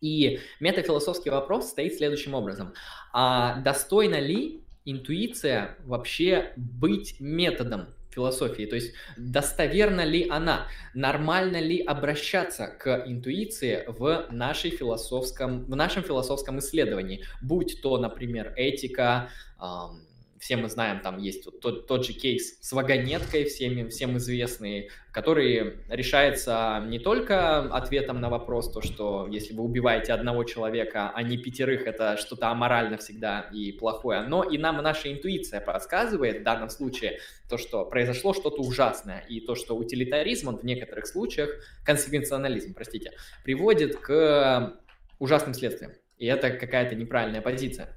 [0.00, 2.72] И метафилософский вопрос стоит следующим образом.
[3.12, 8.66] А достойна ли интуиция вообще быть методом философии.
[8.66, 16.02] То есть достоверна ли она, нормально ли обращаться к интуиции в, нашей философском, в нашем
[16.02, 19.30] философском исследовании, будь то, например, этика,
[19.60, 20.06] эм,
[20.42, 24.90] все мы знаем, там есть вот тот, тот же кейс с вагонеткой, всем, всем известный,
[25.12, 31.22] который решается не только ответом на вопрос, то, что если вы убиваете одного человека, а
[31.22, 36.42] не пятерых, это что-то аморально всегда и плохое, но и нам наша интуиция подсказывает в
[36.42, 41.50] данном случае то, что произошло что-то ужасное, и то, что утилитаризм, он в некоторых случаях,
[41.86, 43.12] консеквенционализм, простите,
[43.44, 44.76] приводит к
[45.20, 45.92] ужасным следствиям.
[46.18, 47.96] И это какая-то неправильная позиция.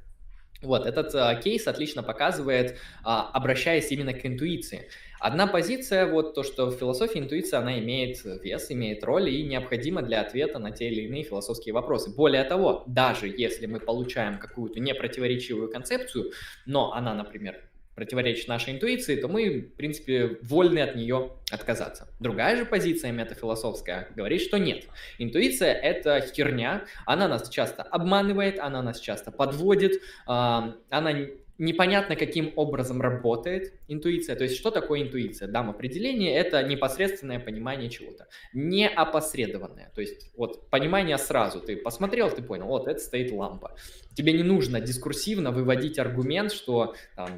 [0.61, 4.87] Вот, этот а, кейс отлично показывает, а, обращаясь именно к интуиции.
[5.19, 10.01] Одна позиция, вот то, что в философии интуиция, она имеет вес, имеет роль и необходима
[10.01, 12.13] для ответа на те или иные философские вопросы.
[12.15, 16.31] Более того, даже если мы получаем какую-то непротиворечивую концепцию,
[16.65, 17.61] но она, например,
[17.95, 22.07] противоречит нашей интуиции, то мы, в принципе, вольны от нее отказаться.
[22.19, 24.85] Другая же позиция метафилософская говорит, что нет.
[25.17, 31.27] Интуиция— это херня, она нас часто обманывает, она нас часто подводит, она
[31.57, 34.35] непонятно, каким образом работает интуиция.
[34.35, 35.47] То есть, что такое интуиция?
[35.47, 38.27] Дам определение, это непосредственное понимание чего-то.
[38.53, 39.89] Не опосредованное.
[39.95, 41.61] То есть, вот понимание сразу.
[41.61, 43.75] Ты посмотрел, ты понял, вот это стоит лампа.
[44.15, 47.29] Тебе не нужно дискурсивно выводить аргумент, что там,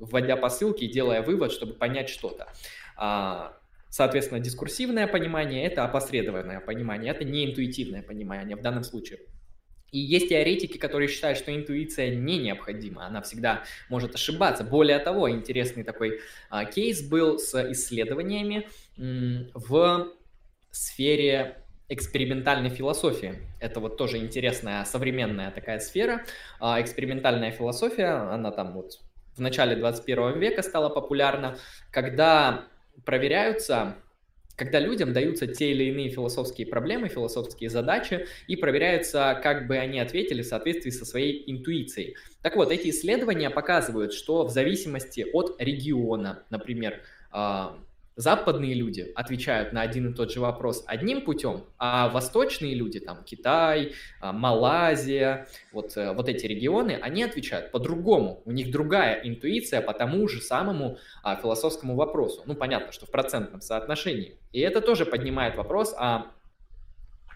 [0.00, 2.48] вводя посылки и делая вывод, чтобы понять что-то.
[2.96, 3.56] А,
[3.88, 9.20] соответственно, дискурсивное понимание– это опосредованное понимание, это не интуитивное понимание в данном случае.
[9.92, 14.62] И есть теоретики, которые считают, что интуиция не необходима, она всегда может ошибаться.
[14.62, 20.12] Более того, интересный такой а, кейс был с исследованиями м, в
[20.70, 23.40] сфере экспериментальной философии.
[23.58, 26.24] Это вот тоже интересная современная такая сфера.
[26.60, 29.00] А, экспериментальная философия, она там вот
[29.40, 31.56] в начале 21 века стала популярна,
[31.90, 32.66] когда
[33.04, 33.96] проверяются
[34.56, 39.98] когда людям даются те или иные философские проблемы, философские задачи, и проверяется, как бы они
[39.98, 42.14] ответили в соответствии со своей интуицией.
[42.42, 47.00] Так вот, эти исследования показывают, что в зависимости от региона, например,
[47.30, 47.78] а,
[48.20, 53.24] западные люди отвечают на один и тот же вопрос одним путем, а восточные люди, там
[53.24, 58.42] Китай, а, Малайзия, вот, э, вот эти регионы, они отвечают по-другому.
[58.44, 62.42] У них другая интуиция по тому же самому а, философскому вопросу.
[62.46, 64.38] Ну, понятно, что в процентном соотношении.
[64.52, 66.32] И это тоже поднимает вопрос а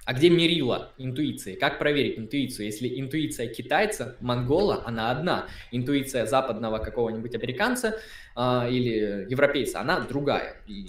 [0.04, 1.54] а где мерила интуиции?
[1.54, 2.66] Как проверить интуицию?
[2.66, 5.48] Если интуиция китайца, монгола, она одна.
[5.70, 7.98] Интуиция западного какого-нибудь американца
[8.36, 10.62] э, или европейца, она другая.
[10.66, 10.86] И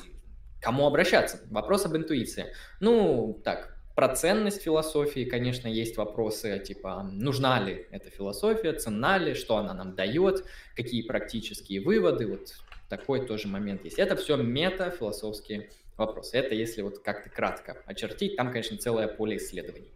[0.62, 1.40] кому обращаться?
[1.50, 2.48] Вопрос об интуиции.
[2.82, 9.34] Ну, так, про ценность философии, конечно, есть вопросы, типа, нужна ли эта философия, ценна ли,
[9.34, 10.44] что она нам дает,
[10.76, 12.54] какие практические выводы, вот
[12.90, 13.98] такой тоже момент есть.
[13.98, 16.34] Это все мета-философские вопрос.
[16.34, 19.92] Это если вот как-то кратко очертить, там, конечно, целое поле исследований.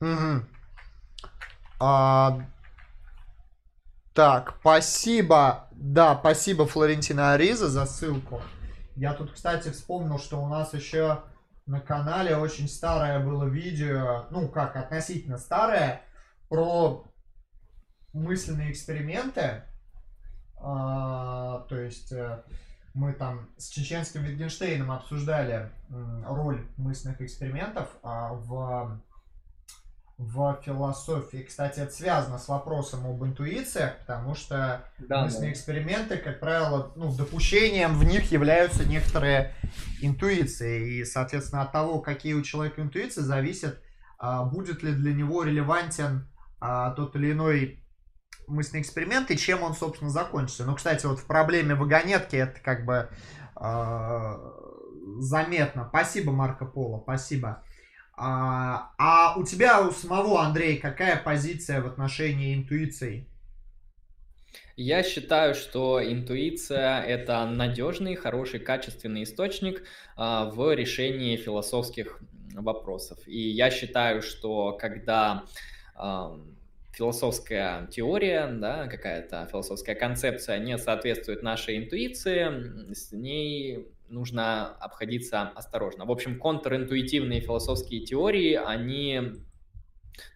[0.00, 0.44] Угу.
[1.80, 2.40] А,
[4.12, 5.68] так, спасибо.
[5.72, 8.40] Да, спасибо Флорентина Ариза за ссылку.
[8.96, 11.22] Я тут, кстати, вспомнил, что у нас еще
[11.66, 16.02] на канале очень старое было видео, ну как, относительно старое,
[16.48, 17.04] про
[18.12, 19.62] мысленные эксперименты.
[20.56, 22.42] А, то есть э,
[22.94, 25.70] мы там с чеченским Wittgensteinом обсуждали
[26.24, 29.00] роль мысленных экспериментов а, в,
[30.16, 31.38] в философии.
[31.38, 35.52] Кстати, это связано с вопросом об интуициях, потому что да, мысленные да.
[35.52, 39.52] эксперименты, как правило, ну, допущением в них являются некоторые
[40.00, 41.00] интуиции.
[41.00, 43.80] И, соответственно, от того, какие у человека интуиции, зависит,
[44.18, 46.28] а, будет ли для него релевантен
[46.60, 47.83] а, тот или иной
[48.46, 50.64] мысленный эксперимент и чем он, собственно, закончится.
[50.64, 53.08] Ну, кстати, вот в проблеме вагонетки это как бы
[53.56, 54.50] э,
[55.18, 55.86] заметно.
[55.88, 57.62] Спасибо, Марко Поло, спасибо.
[58.16, 63.28] А, а у тебя, у самого, Андрей, какая позиция в отношении интуиции?
[64.76, 69.84] Я считаю, что интуиция– это надежный, хороший, качественный источник
[70.16, 72.20] а, в решении философских
[72.54, 73.18] вопросов.
[73.26, 75.44] И я считаю, что когда
[75.94, 76.38] а,
[76.94, 86.04] философская теория, да, какая-то философская концепция не соответствует нашей интуиции, с ней нужно обходиться осторожно.
[86.04, 89.34] В общем, контринтуитивные философские теории, они,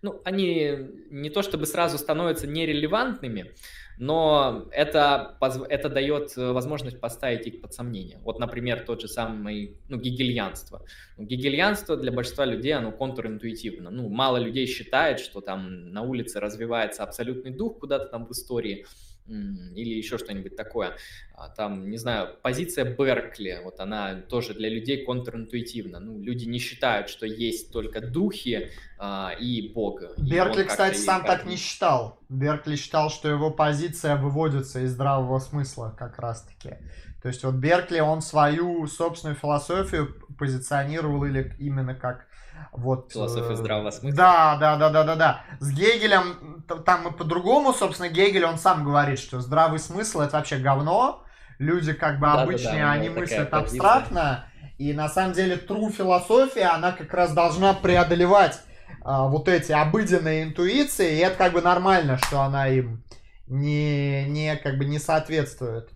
[0.02, 0.76] ну, они
[1.10, 3.52] не то чтобы сразу становятся нерелевантными,
[3.98, 5.36] но это,
[5.68, 8.18] это дает э, возможность поставить их под сомнение.
[8.22, 10.84] Вот, например, тот же самый, ну, гегельянство.
[11.16, 13.90] Ну, гегельянство для большинства людей, оно контринтуитивно.
[13.90, 18.86] Ну, мало людей считает, что там на улице развивается абсолютный дух куда-то там в истории,
[19.28, 20.96] или еще что-нибудь такое.
[21.34, 26.00] А, там, не знаю, позиция Беркли, вот она тоже для людей контринтуитивна.
[26.00, 30.02] Ну, люди не считают, что есть только духи а, и Бог.
[30.18, 32.20] Беркли, кстати, сам так не считал.
[32.28, 36.76] Беркли считал, что его позиция выводится из здравого смысла как раз-таки.
[37.22, 42.27] То есть вот Беркли, он свою собственную философию позиционировал или именно как
[42.72, 44.16] вот, Философия э, здравого смысла.
[44.16, 45.40] Да, да, да, да, да, да.
[45.60, 50.56] С Гегелем там и по-другому, собственно, Гегель, он сам говорит, что здравый смысл это вообще
[50.58, 51.24] говно.
[51.58, 54.44] Люди как бы да, обычные, да, да, они мыслят абстрактно.
[54.78, 58.60] И на самом деле true философия, она как раз должна преодолевать
[59.02, 63.02] а, вот эти обыденные интуиции, и это как бы нормально, что она им
[63.48, 65.90] не, не как бы не соответствует.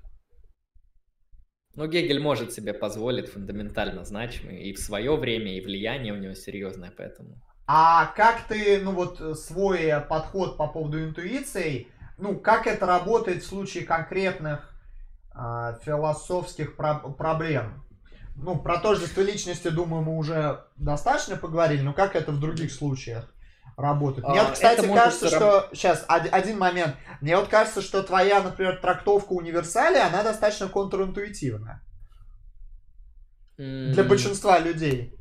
[1.74, 6.34] Ну, Гегель может себе позволить фундаментально значимый и в свое время, и влияние у него
[6.34, 7.40] серьезное, поэтому.
[7.66, 11.88] А как ты, ну вот, свой подход по поводу интуиции,
[12.18, 14.70] ну, как это работает в случае конкретных
[15.34, 17.82] э, философских про- проблем?
[18.36, 23.32] Ну, про тождество личности, думаю, мы уже достаточно поговорили, но как это в других случаях?
[23.82, 24.26] Работают.
[24.28, 25.68] Мне а, вот, кстати, кажется, что...
[25.72, 26.96] Сейчас, один момент.
[27.20, 31.82] Мне вот кажется, что твоя, например, трактовка универсалия, она достаточно контринтуитивна.
[33.58, 33.90] Mm.
[33.90, 35.14] Для большинства людей.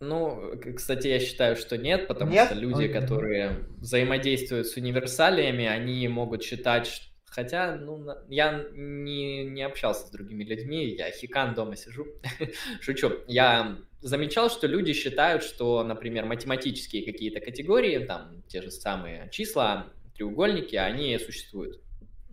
[0.00, 2.46] Ну, кстати, я считаю, что нет, потому нет?
[2.48, 3.00] что люди, okay.
[3.00, 10.44] которые взаимодействуют с универсалиями, они могут считать, Хотя, ну, я не, не общался с другими
[10.44, 12.06] людьми, я хикан дома сижу.
[12.80, 13.10] Шучу.
[13.26, 19.88] Я замечал, что люди считают, что, например, математические какие-то категории, там, те же самые числа,
[20.14, 21.80] треугольники, они существуют.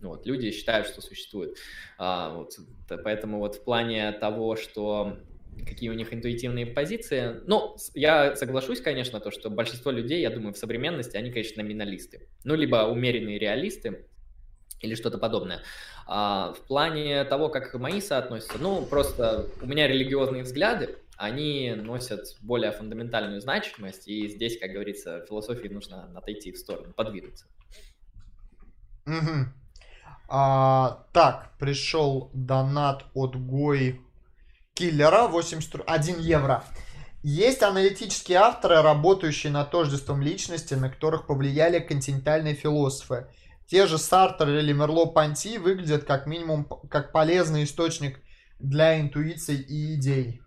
[0.00, 1.58] Вот, люди считают, что существуют.
[1.98, 2.56] А, вот,
[3.02, 5.18] поэтому вот в плане того, что
[5.66, 7.40] какие у них интуитивные позиции.
[7.46, 12.28] Ну, я соглашусь, конечно, то, что большинство людей, я думаю, в современности, они, конечно, номиналисты.
[12.44, 14.06] Ну, либо умеренные реалисты,
[14.82, 15.62] или что-то подобное.
[16.06, 22.36] А, в плане того, как мои соотносятся, ну, просто у меня религиозные взгляды, они носят
[22.40, 27.46] более фундаментальную значимость, и здесь, как говорится, философии нужно отойти в сторону, подвинуться.
[29.06, 29.46] Угу.
[30.28, 34.00] А, так, пришел донат от Гой
[34.74, 36.64] Киллера, 81 евро.
[37.22, 43.28] Есть аналитические авторы, работающие над тождеством личности, на которых повлияли континентальные философы.
[43.72, 48.20] Те же Сартер или Мерло-Панти выглядят как минимум как полезный источник
[48.58, 50.42] для интуиции и идей.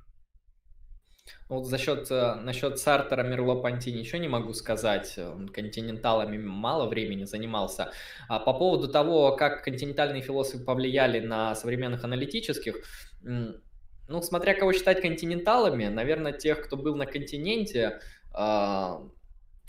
[1.50, 5.18] Вот за счет, э, насчет Сартера, Мерло-Панти ничего не могу сказать.
[5.18, 7.90] Он континенталами мало времени занимался.
[8.30, 12.76] А по поводу того, как континентальные философы повлияли на современных аналитических,
[13.24, 18.02] ну, смотря кого считать континенталами, наверное, тех, кто был на континенте,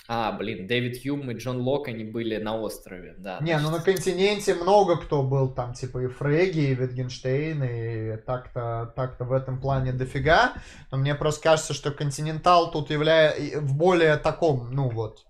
[0.08, 3.38] а, блин, Дэвид Юм и Джон Лок, они были на острове, да.
[3.40, 8.92] Не, ну на континенте много кто был, там, типа и Фреги, и Витгенштейн, и так-то
[8.94, 10.52] так в этом плане дофига.
[10.92, 15.26] Но мне просто кажется, что континентал тут является в более таком, ну вот,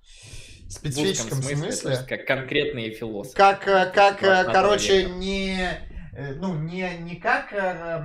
[0.69, 1.73] специфическом смысле.
[1.73, 2.07] смысле.
[2.07, 3.36] как конкретные философы.
[3.36, 5.57] Как, э, как, э, короче, не
[6.36, 8.02] ну, не, не как, э,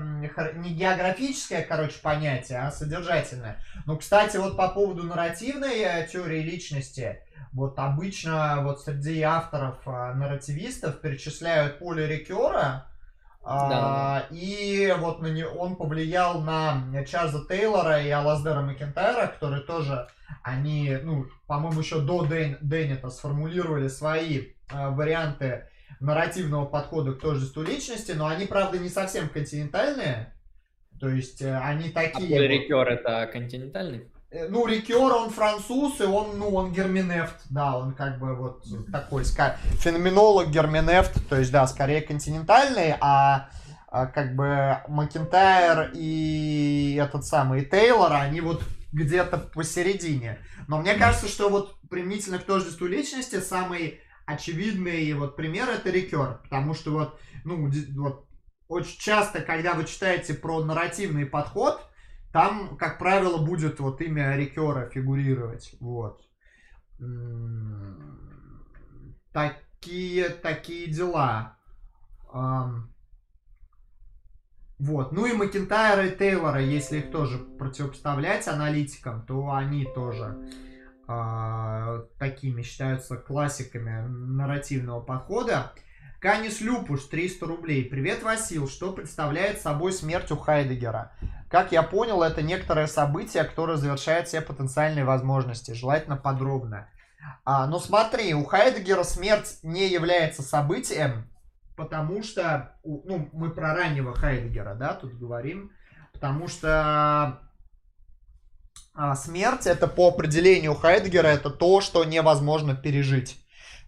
[0.56, 3.58] не географическое, короче, понятие, а содержательное.
[3.86, 7.20] Ну, кстати, вот по поводу нарративной э, теории личности,
[7.54, 12.88] вот обычно вот среди авторов нарративистов перечисляют Поля Рикера,
[13.44, 14.28] а, да.
[14.30, 20.08] и вот на не, он повлиял на Чарльза Тейлора и Алаздера Макентайра, которые тоже,
[20.44, 25.66] они, ну, по-моему, еще до Дэн, Дэннета сформулировали свои варианты
[26.02, 30.34] нарративного подхода к тождеству личности, но они, правда, не совсем континентальные.
[31.00, 32.40] То есть э, они такие...
[32.40, 32.48] А.
[32.48, 34.12] Рикер это континентальный?
[34.32, 38.64] Э, ну, Рикер, он француз, и он, ну, он герменефт, да, он как бы вот
[38.92, 43.50] такой феноменолог герменефт, то есть, да, скорее континентальный, а,
[43.88, 48.64] а как бы Макентайр и этот самый Тейлор, они вот
[48.94, 50.40] где-то посередине.
[50.68, 56.40] Но мне кажется, что вот применительно к тождеству личности самый очевидный вот пример это рекер,
[56.44, 58.28] потому что вот, ну, вот
[58.68, 61.86] очень часто, когда вы читаете про нарративный подход,
[62.32, 66.22] там, как правило, будет вот имя рекера фигурировать, вот.
[69.34, 71.58] Такие, такие дела.
[74.82, 75.12] Вот.
[75.12, 80.50] Ну и Макентайра и Тейлора, если их тоже противопоставлять аналитикам, то они тоже
[81.08, 81.91] э,
[82.22, 85.72] такими считаются классиками нарративного подхода.
[86.20, 87.84] Канис Люпуш, 300 рублей.
[87.86, 88.70] Привет, Васил.
[88.70, 91.14] Что представляет собой смерть у Хайдегера?
[91.50, 95.72] Как я понял, это некоторое событие, которое завершает все потенциальные возможности.
[95.72, 96.88] Желательно подробно.
[97.44, 101.28] А, ну смотри, у Хайдегера смерть не является событием,
[101.76, 105.72] потому что, ну, мы про раннего Хайдегера, да, тут говорим,
[106.14, 107.40] потому что
[108.94, 113.38] а, смерть это по определению Хайдгера это то, что невозможно пережить.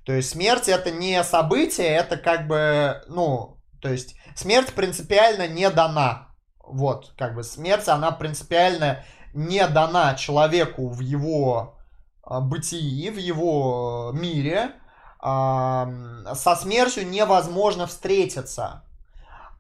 [0.06, 5.70] То есть смерть это не событие, это как бы, ну, то есть смерть принципиально не
[5.70, 6.30] дана.
[6.60, 9.04] Вот, как бы смерть, она принципиально
[9.34, 11.78] не дана человеку в его
[12.22, 14.72] а, бытии, в его мире.
[15.20, 15.90] А,
[16.34, 18.84] со смертью невозможно встретиться.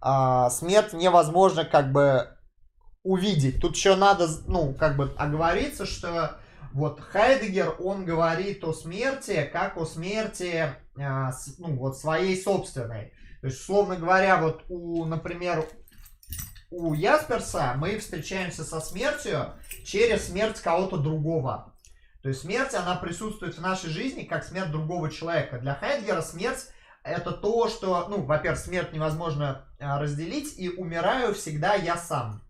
[0.02, 2.33] А, смерть невозможно как бы
[3.04, 3.60] увидеть.
[3.60, 6.38] Тут еще надо, ну, как бы оговориться, что
[6.74, 13.14] вот Хайдегер, он говорит о смерти, как о смерти, э, с, ну, вот своей собственной.
[13.42, 15.66] То есть, условно говоря, вот у, например,
[16.72, 19.54] у Ясперса мы встречаемся со смертью
[19.86, 21.74] через смерть кого-то другого.
[22.24, 25.60] То есть смерть, она присутствует в нашей жизни как смерть другого человека.
[25.60, 26.70] Для Хайдгера смерть
[27.04, 32.42] это то, что, ну, во-первых, смерть невозможно разделить, и умираю всегда я сам.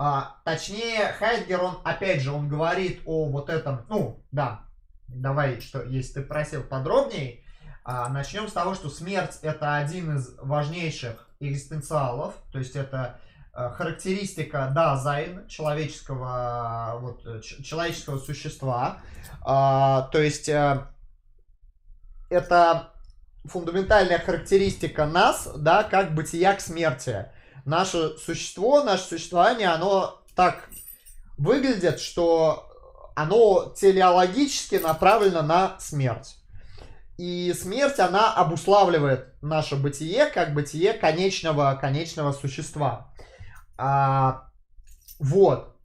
[0.00, 4.60] А, точнее, Хайдеггер, он, опять же, он говорит о вот этом, ну, да,
[5.08, 7.42] давай, что, если ты просил подробнее,
[7.82, 13.18] а, начнем с того, что смерть это один из важнейших экзистенциалов, то есть это
[13.52, 18.98] а, характеристика Dasein человеческого, вот, человеческого существа,
[19.40, 20.92] а, то есть а,
[22.30, 22.92] это
[23.46, 27.26] фундаментальная характеристика нас, да, как бытия к смерти.
[27.68, 30.70] Наше существо, наше существование, оно так
[31.36, 32.66] выглядит, что
[33.14, 36.38] оно телеологически направлено на смерть.
[37.18, 43.12] И смерть, она обуславливает наше бытие как бытие конечного, конечного существа.
[43.76, 44.48] А,
[45.18, 45.76] вот.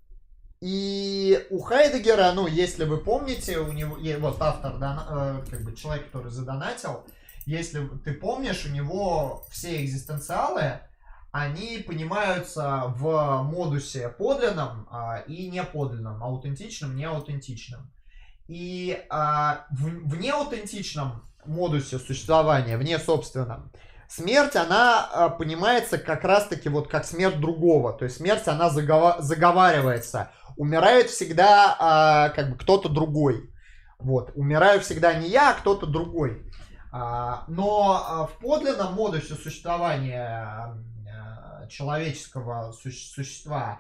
[0.62, 5.76] И у Хайдегера, ну, если вы помните, у него, вот автор, да, э, как бы
[5.76, 7.04] человек, который задонатил,
[7.46, 10.80] если ты помнишь, у него все экзистенциалы,
[11.34, 17.92] они понимаются в модусе подлинном а, и неподлинном, аутентичном, неаутентичном.
[18.48, 23.72] И а, в, в неаутентичном модусе существования, в несобственном,
[24.08, 27.94] смерть, она а, понимается как раз-таки вот как смерть другого.
[27.94, 30.30] То есть смерть, она загова- заговаривается.
[30.56, 33.52] Умирает всегда а, как бы кто-то другой.
[33.98, 34.34] Вот.
[34.36, 36.44] Умираю всегда не я, а кто-то другой.
[36.92, 40.78] А, но а, в подлинном модусе существования
[41.70, 43.80] человеческого суще- существа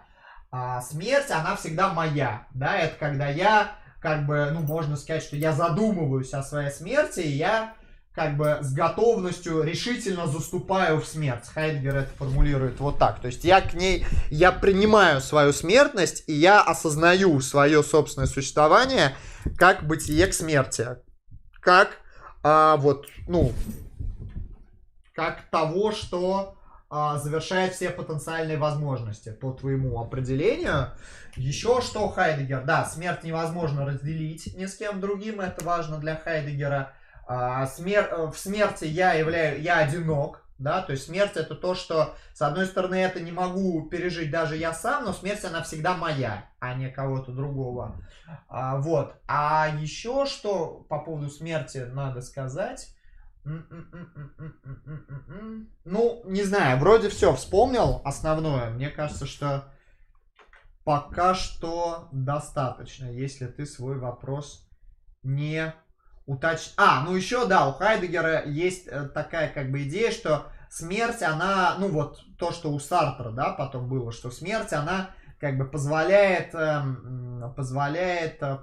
[0.51, 2.45] а, смерть, она всегда моя.
[2.53, 7.21] Да, это когда я как бы, ну, можно сказать, что я задумываюсь о своей смерти,
[7.21, 7.73] и я
[8.13, 11.47] как бы с готовностью решительно заступаю в смерть.
[11.47, 13.19] Хайдгер это формулирует вот так.
[13.19, 19.15] То есть я к ней, я принимаю свою смертность, и я осознаю свое собственное существование
[19.57, 20.89] как бытие к смерти.
[21.59, 21.97] Как,
[22.43, 23.53] а, вот, ну,
[25.15, 26.55] как того, что
[26.95, 30.91] а, завершает все потенциальные возможности по твоему определению.
[31.35, 36.93] Еще что Хайдегер, да, смерть невозможно разделить ни с кем другим, это важно для Хайдегера.
[37.25, 38.09] А, смер...
[38.11, 42.43] Э, в смерти я являю, я одинок, да, то есть смерть это то, что, с
[42.43, 46.75] одной стороны, это не могу пережить даже я сам, но смерть она всегда моя, а
[46.75, 47.95] не кого-то другого.
[48.47, 49.15] А, вот.
[49.27, 52.95] А еще что по поводу смерти надо сказать?
[55.85, 58.69] Ну, не знаю, вроде все вспомнил основное.
[58.69, 59.65] Мне кажется, что
[60.83, 64.69] пока что достаточно, если ты свой вопрос
[65.23, 65.73] не
[66.25, 66.71] уточ...
[66.77, 71.75] А, ну еще, да, у Хайдегера есть э, такая как бы идея, что смерть, она,
[71.79, 76.55] ну вот то, что у Сартра, да, потом было, что смерть, она как бы позволяет,
[76.55, 78.57] эм, позволяет, э,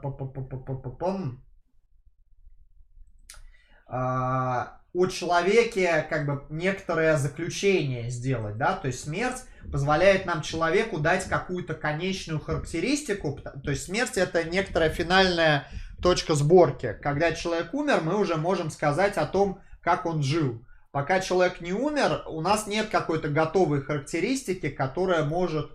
[3.91, 11.25] о человеке как бы некоторое заключение сделать, да, то есть смерть позволяет нам человеку дать
[11.25, 15.67] какую-то конечную характеристику, то есть смерть это некоторая финальная
[16.03, 16.97] точка сборки.
[17.03, 20.65] Когда человек умер, мы уже можем сказать о том, как он жил.
[20.93, 25.73] Пока человек не умер, у нас нет какой-то готовой характеристики, которая может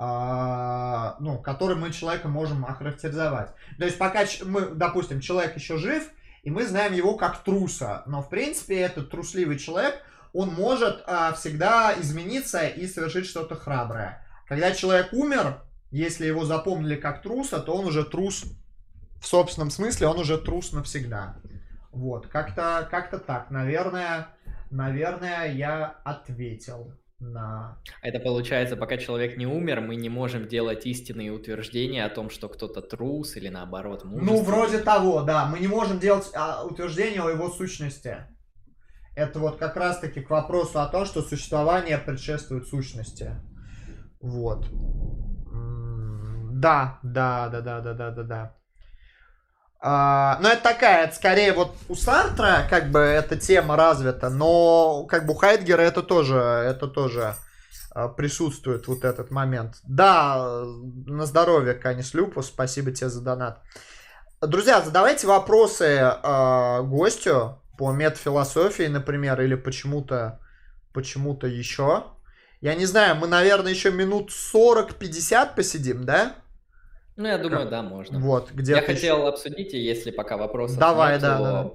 [0.00, 3.52] Uh, ну, который мы человека можем охарактеризовать.
[3.80, 6.08] То есть пока мы, допустим, человек еще жив,
[6.48, 8.02] и мы знаем его как труса.
[8.06, 10.00] Но, в принципе, этот трусливый человек,
[10.32, 14.26] он может а, всегда измениться и совершить что-то храброе.
[14.46, 15.60] Когда человек умер,
[15.90, 18.44] если его запомнили как труса, то он уже трус
[19.20, 21.36] в собственном смысле, он уже трус навсегда.
[21.90, 23.50] Вот, как-то как так.
[23.50, 24.28] Наверное,
[24.70, 27.78] наверное, я ответил на...
[28.02, 32.48] Это получается, пока человек не умер, мы не можем делать истинные утверждения о том, что
[32.48, 35.46] кто-то трус или наоборот Ну, вроде того, да.
[35.46, 38.18] Мы не можем делать а, утверждения о его сущности.
[39.16, 43.32] Это вот как раз-таки к вопросу о том, что существование предшествует сущности.
[44.20, 44.66] Вот.
[46.52, 48.57] Да, да, да, да, да, да, да, да.
[49.80, 55.04] А, ну, это такая, это скорее вот у Сартра, как бы, эта тема развита, но,
[55.04, 57.36] как бы, у Хайдгера это тоже, это тоже
[57.92, 59.76] а, присутствует вот этот момент.
[59.84, 60.64] Да,
[61.06, 63.62] на здоровье, Канис Люпус, спасибо тебе за донат.
[64.40, 70.38] Друзья, задавайте вопросы э, гостю по метафилософии, например, или почему-то
[70.92, 72.04] почему-то еще.
[72.60, 76.36] Я не знаю, мы, наверное, еще минут 40-50 посидим, да?
[77.18, 78.20] Ну, я думаю, да, можно.
[78.20, 79.28] Вот, где Я хотел еще...
[79.28, 81.70] обсудить, если пока вопросов Давай, нет, да, да,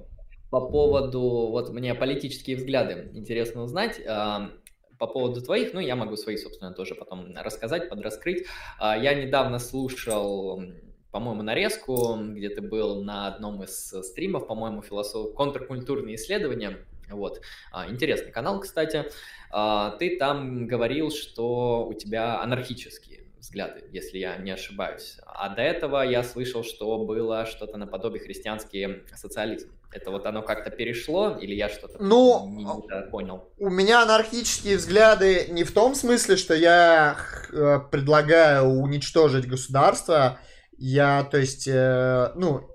[0.50, 4.00] по поводу, вот мне политические взгляды интересно узнать.
[4.04, 8.46] По поводу твоих, ну, я могу свои, собственно, тоже потом рассказать, подраскрыть.
[8.78, 10.62] А, я недавно слушал
[11.10, 15.34] по-моему, нарезку, где ты был на одном из стримов, по-моему, философ...
[15.34, 16.78] контркультурные исследования.
[17.10, 17.40] Вот.
[17.70, 19.04] А, интересный канал, кстати.
[19.50, 25.18] А, ты там говорил, что у тебя анархические взгляды, если я не ошибаюсь.
[25.26, 29.70] А до этого я слышал, что было что-то наподобие христианский социализм.
[29.92, 33.48] Это вот оно как-то перешло, или я что-то ну, не, не понял?
[33.58, 37.16] У меня анархические взгляды не в том смысле, что я
[37.52, 40.38] э, предлагаю уничтожить государство.
[40.76, 42.68] Я, то есть, э, ну,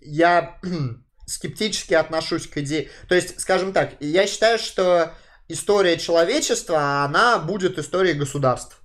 [0.00, 0.58] я
[1.26, 2.88] скептически отношусь к идее.
[3.08, 5.12] То есть, скажем так, я считаю, что
[5.48, 8.79] история человечества, она будет историей государств.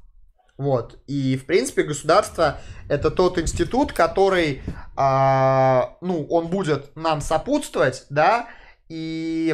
[0.57, 0.99] Вот.
[1.07, 4.61] И, в принципе, государство это тот институт, который,
[4.95, 8.48] а, ну, он будет нам сопутствовать, да,
[8.88, 9.53] и,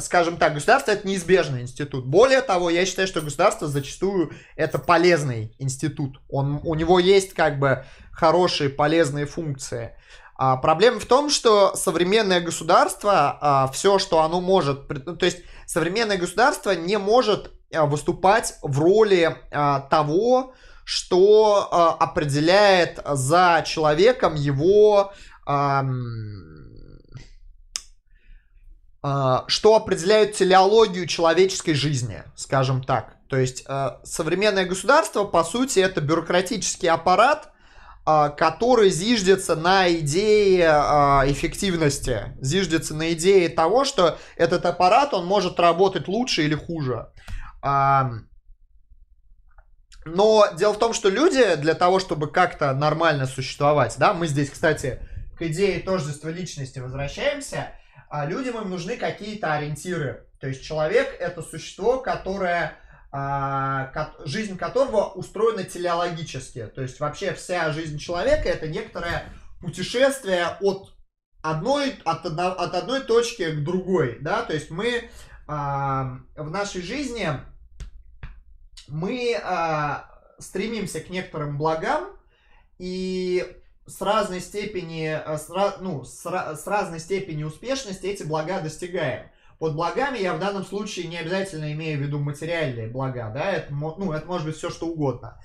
[0.00, 2.04] скажем так, государство это неизбежный институт.
[2.04, 6.20] Более того, я считаю, что государство зачастую это полезный институт.
[6.28, 9.92] Он, у него есть как бы хорошие полезные функции.
[10.36, 15.38] А проблема в том, что современное государство, а, все, что оно может, ну, то есть
[15.66, 20.54] современное государство не может выступать в роли а, того,
[20.84, 25.12] что а, определяет за человеком его
[29.46, 33.16] что определяет телеологию человеческой жизни, скажем так.
[33.30, 33.64] То есть
[34.04, 37.50] современное государство, по сути, это бюрократический аппарат,
[38.04, 40.66] который зиждется на идее
[41.30, 47.06] эффективности, зиждется на идее того, что этот аппарат, он может работать лучше или хуже.
[47.62, 48.22] Но
[50.56, 55.00] дело в том, что люди для того, чтобы как-то нормально существовать, да, мы здесь, кстати,
[55.36, 57.72] к идее тождества личности возвращаемся,
[58.08, 60.26] а людям им нужны какие-то ориентиры.
[60.40, 62.76] То есть человек это существо, которое
[63.10, 63.90] а,
[64.24, 66.70] жизнь которого устроена телеологически.
[66.74, 69.24] То есть вообще вся жизнь человека это некоторое
[69.60, 70.94] путешествие от
[71.42, 74.18] одной, от, одно, от одной точки к другой.
[74.20, 74.42] Да?
[74.42, 75.10] То есть мы
[75.48, 77.28] а, в нашей жизни
[78.86, 82.04] мы а, стремимся к некоторым благам
[82.78, 83.56] и
[83.86, 85.48] с разной степени, с,
[85.80, 89.30] ну, с, с разной степени успешности эти блага достигаем.
[89.58, 93.72] Под благами я в данном случае не обязательно имею в виду материальные блага, да, это,
[93.72, 95.40] ну, это может быть все что угодно.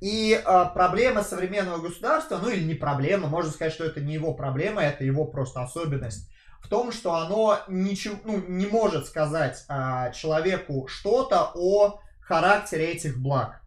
[0.00, 4.32] И э, проблема современного государства, ну или не проблема, можно сказать, что это не его
[4.32, 6.30] проблема, это его просто особенность,
[6.60, 13.18] в том, что оно ничего, ну, не может сказать э, человеку что-то о характере этих
[13.18, 13.60] благ,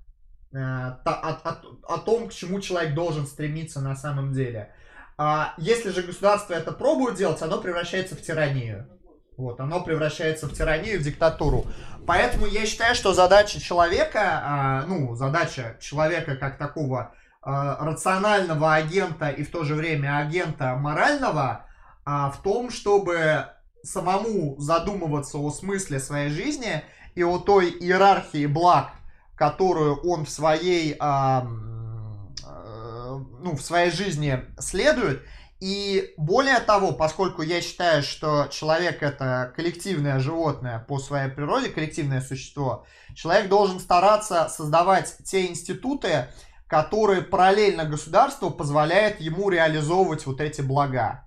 [0.53, 4.73] э, о, о, о том, к чему человек должен стремиться на самом деле.
[5.17, 8.89] А если же государство это пробует делать, оно превращается в тиранию.
[9.37, 11.65] Вот, оно превращается в тиранию, в диктатуру.
[12.05, 19.29] Поэтому я считаю, что задача человека, а, ну, задача человека как такого а, рационального агента
[19.29, 21.65] и в то же время агента морального
[22.05, 23.47] а, в том, чтобы
[23.83, 26.83] самому задумываться о смысле своей жизни
[27.15, 28.91] и о той иерархии благ,
[29.35, 31.47] которую он в своей, а,
[32.45, 35.21] а, ну, в своей жизни следует,
[35.59, 42.19] и более того, поскольку я считаю, что человек это коллективное животное по своей природе, коллективное
[42.19, 42.85] существо,
[43.15, 46.27] человек должен стараться создавать те институты,
[46.67, 51.25] которые параллельно государству позволяют ему реализовывать вот эти блага.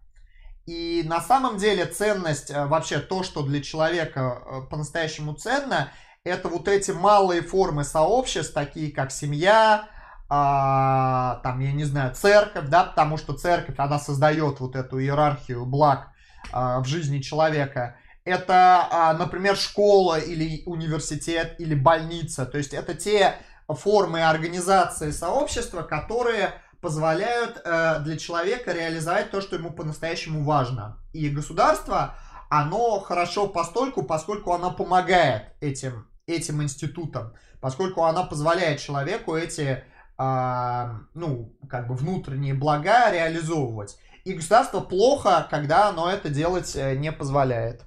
[0.66, 5.92] И на самом деле ценность, э, вообще то, что для человека э, по-настоящему ценно,
[6.24, 9.88] это вот эти малые формы сообществ, такие как семья,
[10.28, 15.64] а, там, я не знаю, церковь, да, потому что церковь, она создает вот эту иерархию
[15.64, 16.08] благ
[16.52, 17.96] а, в жизни человека.
[18.24, 22.44] Это, а, например, школа или университет или больница.
[22.44, 23.36] То есть это те
[23.68, 26.54] формы организации сообщества, которые
[26.86, 30.98] позволяют э, для человека реализовать то, что ему по-настоящему важно.
[31.12, 32.14] И государство,
[32.48, 39.82] оно хорошо постольку, поскольку оно помогает этим, этим институтам, поскольку оно позволяет человеку эти
[40.16, 43.98] а, ну, как бы внутренние блага реализовывать.
[44.22, 47.82] И государство плохо, когда оно это делать э, не позволяет.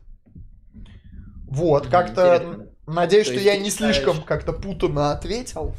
[1.47, 5.73] Вот, как-то надеюсь, То что я не слишком как-то путанно ответил.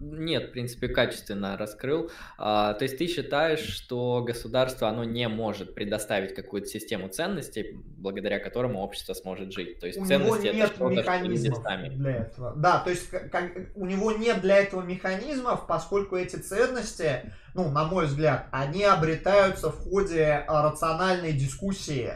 [0.00, 2.10] Нет, в принципе, качественно раскрыл.
[2.38, 8.38] А, то есть ты считаешь, что государство, оно не может предоставить какую-то систему ценностей, благодаря
[8.38, 9.78] которому общество сможет жить.
[9.80, 11.62] То есть у ценности него нет это механизмов
[11.96, 12.54] для этого.
[12.56, 17.84] Да, то есть как, у него нет для этого механизмов, поскольку эти ценности, ну, на
[17.84, 22.12] мой взгляд, они обретаются в ходе а, рациональной дискуссии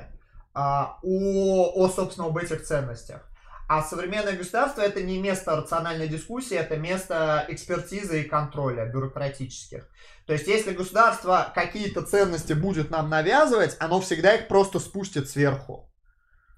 [0.54, 3.25] а, о, о, собственно, об этих ценностях.
[3.68, 9.88] А современное государство это не место рациональной дискуссии, это место экспертизы и контроля бюрократических.
[10.26, 15.90] То есть, если государство какие-то ценности будет нам навязывать, оно всегда их просто спустит сверху.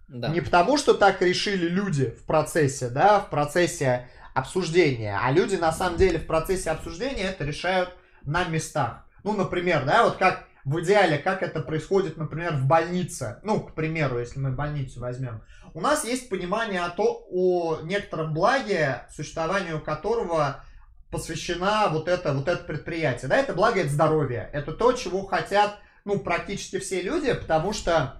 [0.08, 0.28] Да.
[0.28, 5.72] Не потому, что так решили люди в процессе, да, в процессе обсуждения, а люди на
[5.72, 7.90] самом деле в процессе обсуждения это решают
[8.22, 9.06] на местах.
[9.24, 13.40] Ну, например, да, вот как в идеале, как это происходит, например, в больнице.
[13.42, 15.42] Ну, к примеру, если мы больницу возьмем
[15.74, 20.64] у нас есть понимание о, то, о некотором благе, существованию которого
[21.10, 23.28] посвящена вот это, вот это предприятие.
[23.28, 24.50] Да, это благо, это здоровье.
[24.52, 28.16] Это то, чего хотят ну, практически все люди, потому что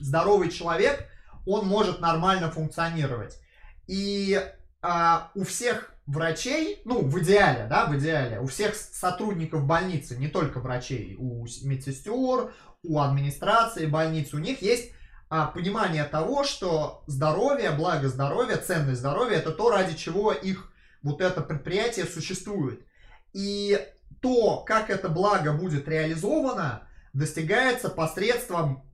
[0.00, 1.08] здоровый человек,
[1.46, 3.38] он может нормально функционировать.
[3.86, 4.40] И
[4.80, 10.28] а, у всех врачей, ну, в идеале, да, в идеале, у всех сотрудников больницы, не
[10.28, 12.52] только врачей, у медсестер,
[12.84, 14.92] у администрации больницы, у них есть
[15.34, 20.70] а, понимание того, что здоровье, благо здоровья, ценность здоровья, это то, ради чего их
[21.00, 22.86] вот это предприятие существует.
[23.32, 23.80] И
[24.20, 28.84] то, как это благо будет реализовано, достигается посредством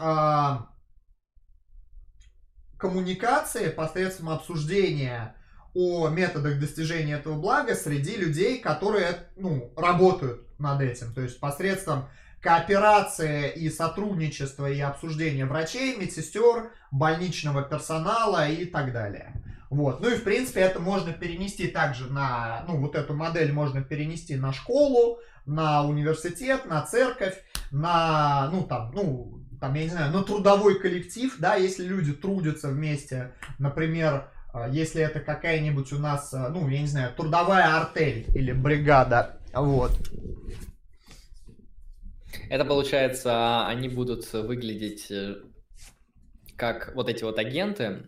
[0.00, 0.56] э,
[2.78, 5.34] коммуникации, посредством обсуждения
[5.74, 11.12] о методах достижения этого блага среди людей, которые ну, работают над этим.
[11.12, 12.08] То есть посредством
[12.42, 19.32] кооперации и сотрудничества и обсуждения врачей, медсестер, больничного персонала и так далее.
[19.70, 20.00] Вот.
[20.00, 24.36] Ну и, в принципе, это можно перенести также на, ну, вот эту модель можно перенести
[24.36, 30.24] на школу, на университет, на церковь, на, ну, там, ну, там, я не знаю, на
[30.24, 36.48] трудовой коллектив, да, если люди трудятся вместе, например, а, если это какая-нибудь у нас, а,
[36.48, 39.92] ну, я не знаю, трудовая артель или бригада, вот.
[42.48, 45.36] Это получается, они будут выглядеть э,
[46.56, 48.04] как вот эти вот агенты,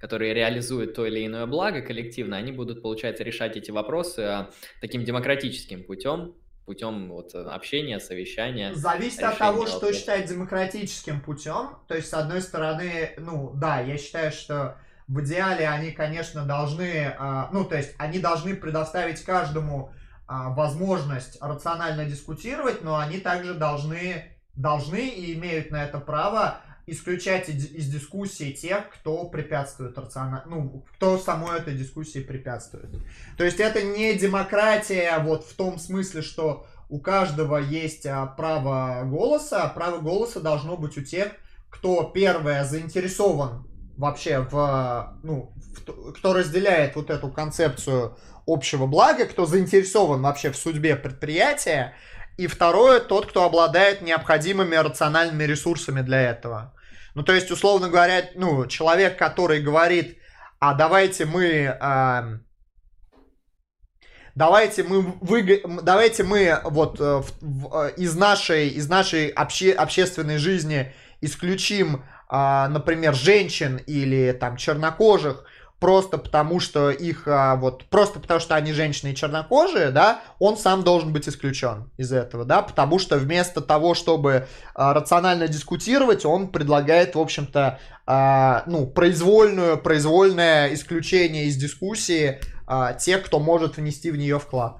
[0.00, 4.50] которые реализуют то или иное благо коллективно, они будут, получается, решать эти вопросы а,
[4.80, 8.74] таким демократическим путем, путем вот общения, совещания.
[8.74, 9.78] Зависит от того, вопросов.
[9.78, 11.78] что считать демократическим путем.
[11.88, 14.76] То есть, с одной стороны, ну да, я считаю, что
[15.08, 19.92] в идеале они, конечно, должны, а, ну то есть, они должны предоставить каждому
[20.28, 27.88] возможность рационально дискутировать, но они также должны, должны и имеют на это право исключать из
[27.88, 32.88] дискуссии тех, кто препятствует рационально, ну, кто самой этой дискуссии препятствует.
[33.36, 39.02] То есть это не демократия вот в том смысле, что у каждого есть а, право
[39.04, 41.32] голоса, а право голоса должно быть у тех,
[41.68, 43.66] кто первое заинтересован
[43.98, 48.16] вообще в, ну, в, кто разделяет вот эту концепцию
[48.48, 51.94] общего блага, кто заинтересован вообще в судьбе предприятия,
[52.36, 56.74] и второе, тот, кто обладает необходимыми рациональными ресурсами для этого.
[57.14, 60.18] Ну, то есть, условно говоря, ну, человек, который говорит,
[60.60, 61.76] а давайте мы...
[61.80, 62.38] Э,
[64.38, 69.72] давайте мы вы, давайте мы вот э, в, в, э, из нашей из нашей обще,
[69.72, 75.44] общественной жизни исключим, э, например, женщин или там чернокожих,
[75.80, 80.56] просто потому что их а, вот просто потому что они женщины и чернокожие, да, он
[80.56, 86.24] сам должен быть исключен из этого, да, потому что вместо того, чтобы а, рационально дискутировать,
[86.24, 93.76] он предлагает, в общем-то, а, ну произвольную произвольное исключение из дискуссии а, тех, кто может
[93.76, 94.78] внести в нее вклад.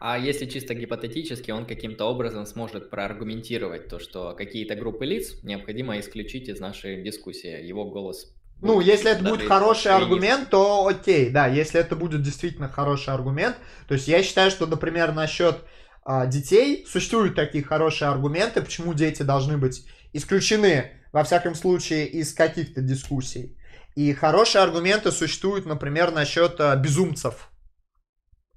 [0.00, 5.98] А если чисто гипотетически, он каким-то образом сможет проаргументировать то, что какие-то группы лиц необходимо
[5.98, 7.64] исключить из нашей дискуссии.
[7.66, 8.34] Его голос
[8.64, 13.56] ну, если это будет хороший аргумент, то окей, да, если это будет действительно хороший аргумент.
[13.86, 15.58] То есть я считаю, что, например, насчет
[16.04, 22.32] а, детей существуют такие хорошие аргументы, почему дети должны быть исключены, во всяком случае, из
[22.32, 23.56] каких-то дискуссий.
[23.94, 27.50] И хорошие аргументы существуют, например, насчет а, безумцев.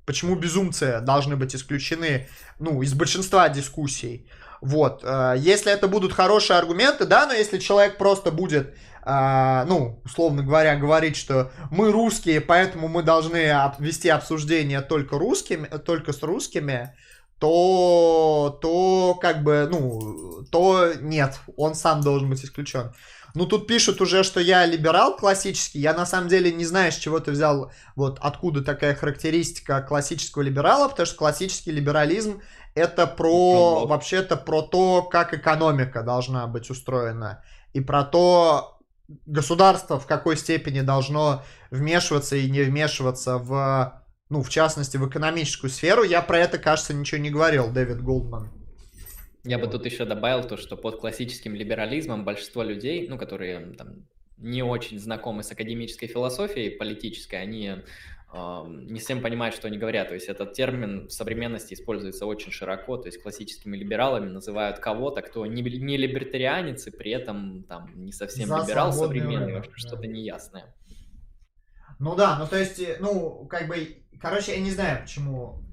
[0.06, 2.28] Почему безумцы должны быть исключены,
[2.60, 4.30] ну, из большинства дискуссий.
[4.62, 5.02] Вот.
[5.04, 8.76] А, если это будут хорошие аргументы, да, но если человек просто будет
[9.10, 15.66] а, ну, условно говоря, говорить, что мы русские, поэтому мы должны вести обсуждение только русскими,
[15.66, 16.94] только с русскими,
[17.40, 22.92] то, то как бы, ну, то нет, он сам должен быть исключен.
[23.34, 25.80] Ну, тут пишут уже, что я либерал классический.
[25.80, 30.42] Я на самом деле не знаю, с чего ты взял, вот откуда такая характеристика классического
[30.42, 32.42] либерала, потому что классический либерализм
[32.76, 37.42] это про, вообще-то про то, как экономика должна быть устроена.
[37.72, 38.77] И про то,
[39.26, 45.70] государство в какой степени должно вмешиваться и не вмешиваться в, ну, в частности, в экономическую
[45.70, 48.52] сферу, я про это, кажется, ничего не говорил, Дэвид Голдман.
[49.44, 54.06] Я бы тут еще добавил то, что под классическим либерализмом большинство людей, ну, которые там,
[54.38, 57.76] не очень знакомы с академической философией политической, они
[58.34, 60.10] не всем понимают, что они говорят.
[60.10, 62.98] То есть этот термин в современности используется очень широко.
[62.98, 68.12] То есть классическими либералами называют кого-то, кто не, не либертарианец и при этом там не
[68.12, 69.72] совсем За либерал современный, рынок, да.
[69.76, 70.76] что-то неясное.
[72.00, 75.64] Ну да, ну то есть, э, ну как бы, короче, я не знаю, почему,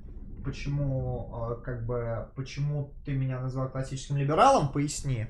[0.42, 5.26] почему, э, как бы, почему ты меня назвал классическим либералом, поясни.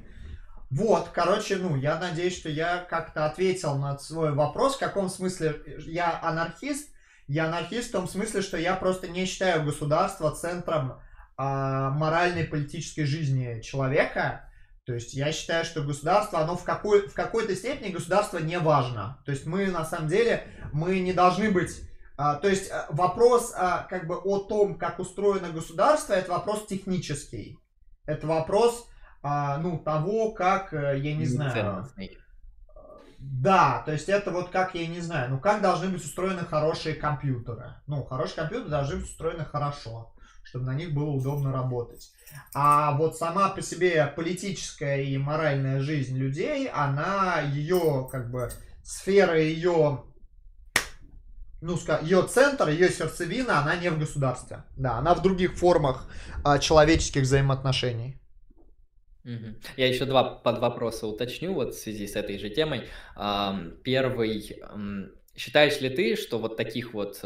[0.70, 5.60] Вот, короче, ну, я надеюсь, что я как-то ответил на свой вопрос, в каком смысле
[5.86, 6.93] я анархист,
[7.26, 11.00] я анархист в том смысле, что я просто не считаю государство центром
[11.36, 14.48] а, моральной политической жизни человека.
[14.84, 19.22] То есть я считаю, что государство, оно в, какой, в какой-то степени государство не важно.
[19.24, 21.70] То есть мы на самом деле, мы не должны быть...
[22.16, 26.66] А, то есть а, вопрос а, как бы о том, как устроено государство, это вопрос
[26.66, 27.58] технический.
[28.04, 28.86] Это вопрос,
[29.22, 31.88] а, ну, того, как, э, я не знаю...
[33.26, 36.94] Да, то есть это вот как, я не знаю, ну как должны быть устроены хорошие
[36.94, 37.74] компьютеры.
[37.86, 40.10] Ну, хорошие компьютеры должны быть устроены хорошо
[40.44, 42.12] чтобы на них было удобно работать.
[42.54, 48.50] А вот сама по себе политическая и моральная жизнь людей, она, ее, как бы,
[48.84, 50.04] сфера ее,
[51.60, 54.64] ну, ее центр, ее сердцевина, она не в государстве.
[54.76, 56.06] Да, она в других формах
[56.44, 58.20] а, человеческих взаимоотношений.
[59.76, 62.82] Я еще два под вопроса уточню вот в связи с этой же темой.
[63.82, 64.60] Первый,
[65.36, 67.22] считаешь ли ты, что вот таких вот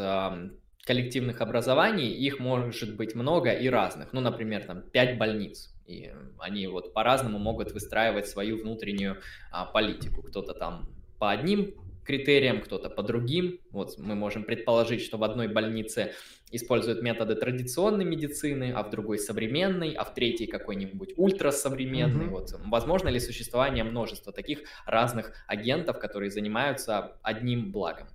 [0.85, 4.11] коллективных образований, их может быть много и разных.
[4.11, 9.17] Ну, например, там пять больниц, и они вот по-разному могут выстраивать свою внутреннюю
[9.51, 10.23] а, политику.
[10.23, 11.75] Кто-то там по одним
[12.09, 13.59] критериям, кто-то по другим.
[13.69, 16.13] Вот мы можем предположить, что в одной больнице
[16.49, 22.25] используют методы традиционной медицины, а в другой современной, а в третьей какой-нибудь ультрасовременный.
[22.25, 22.29] Mm-hmm.
[22.29, 28.07] Вот возможно ли существование множества таких разных агентов, которые занимаются одним благом?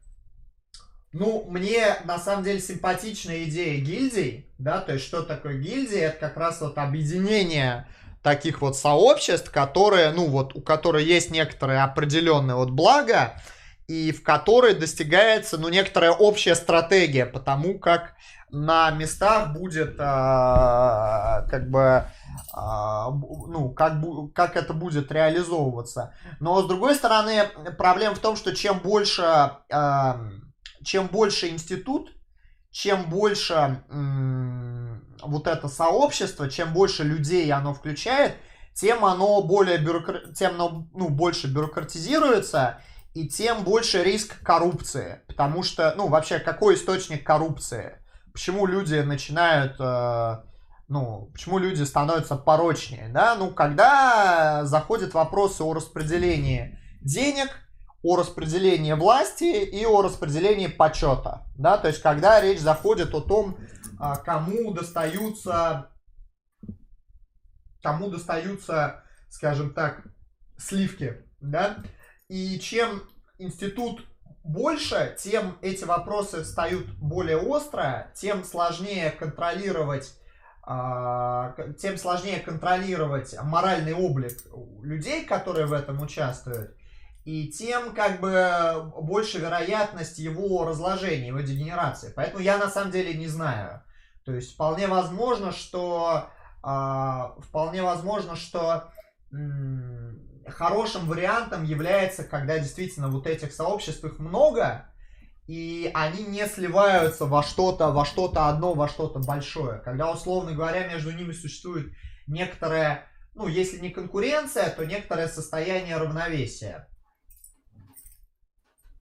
[1.13, 6.19] Ну, мне на самом деле симпатичная идея гильдий, да, то есть что такое гильдии, это
[6.19, 7.87] как раз вот объединение
[8.25, 13.41] таких вот сообществ, которые, ну вот, у которых есть некоторые определенные вот блага,
[13.87, 18.15] и в которой достигается, ну, некоторая общая стратегия по тому, как
[18.51, 22.05] на местах будет, а, как бы,
[22.53, 23.95] а, ну, как,
[24.35, 26.15] как это будет реализовываться.
[26.41, 29.23] Но, с другой стороны, проблема в том, что чем больше...
[29.23, 30.21] А,
[30.85, 32.11] чем больше институт,
[32.71, 33.83] чем больше
[35.23, 38.37] вот это сообщество, чем больше людей оно включает,
[38.75, 40.33] тем оно более бюрокра...
[40.35, 42.81] тем оно, ну, больше бюрократизируется,
[43.15, 45.23] и тем больше риск коррупции.
[45.29, 47.99] Потому что, ну, вообще, какой источник коррупции?
[48.33, 50.37] Почему люди начинают, э,
[50.89, 53.37] ну, почему люди становятся порочнее, да?
[53.37, 57.49] Ну, когда заходят вопросы о распределении денег,
[58.05, 61.47] о распределении власти и о распределении почета.
[61.57, 61.79] Да?
[61.79, 63.57] То есть, когда речь заходит о том,
[63.99, 65.91] а, кому достаются,
[67.83, 70.03] кому достаются, скажем так,
[70.59, 71.25] сливки.
[71.41, 71.79] Да?
[72.29, 73.03] И чем
[73.39, 74.07] институт
[74.43, 80.15] больше, тем эти вопросы встают более остро, тем сложнее контролировать
[80.67, 84.33] а, тем сложнее контролировать моральный облик
[84.83, 86.75] людей, которые в этом участвуют,
[87.27, 92.13] и тем как бы больше вероятность его разложения, его дегенерации.
[92.17, 93.83] Поэтому я на самом деле не знаю.
[94.25, 96.31] То есть вполне возможно, что
[96.63, 98.91] э, вполне возможно, что
[100.49, 104.91] хорошим вариантом является, когда действительно вот этих сообществ их много,
[105.47, 109.81] и они не сливаются во что-то, во что-то одно, во что-то большое.
[109.81, 111.93] Когда, условно говоря, между ними существует
[112.27, 116.89] некоторая, ну, если не конкуренция, то некоторое состояние равновесия.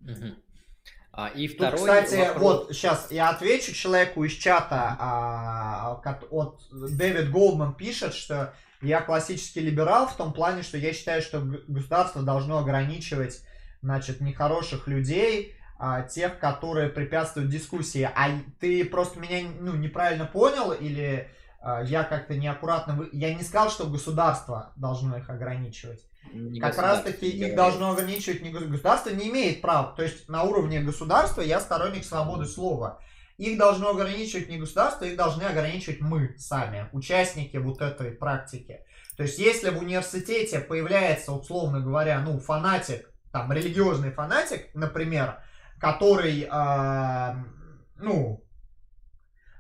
[0.02, 0.36] Угу.
[1.16, 2.42] А, и второй Тут, кстати, вопрос...
[2.42, 4.98] вот сейчас я отвечу человеку из чата.
[5.00, 8.54] А, от Дэвид Голдман пишет, что
[8.84, 13.42] я классический либерал в том плане, что я считаю, что государство должно ограничивать,
[13.82, 18.10] значит, нехороших людей, а, тех, которые препятствуют дискуссии.
[18.16, 21.30] А ты просто меня ну, неправильно понял или
[21.62, 23.08] а, я как-то неаккуратно...
[23.12, 26.02] Я не сказал, что государство должно их ограничивать.
[26.34, 29.94] Не как раз таки их должно ограничивать не государство, не имеет права.
[29.96, 33.00] То есть на уровне государства я сторонник свободы слова.
[33.38, 38.86] Их должно ограничивать не государство, их должны ограничивать мы сами, участники вот этой практики.
[39.18, 45.40] То есть если в университете появляется, условно говоря, ну, фанатик, там, религиозный фанатик, например,
[45.80, 47.36] который, э,
[47.98, 48.44] ну,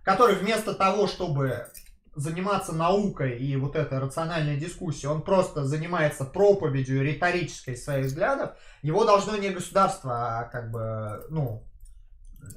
[0.03, 1.67] который вместо того, чтобы
[2.15, 8.51] заниматься наукой и вот этой рациональной дискуссией, он просто занимается проповедью риторической своих взглядов,
[8.83, 11.67] его должно не государство, а как бы, ну,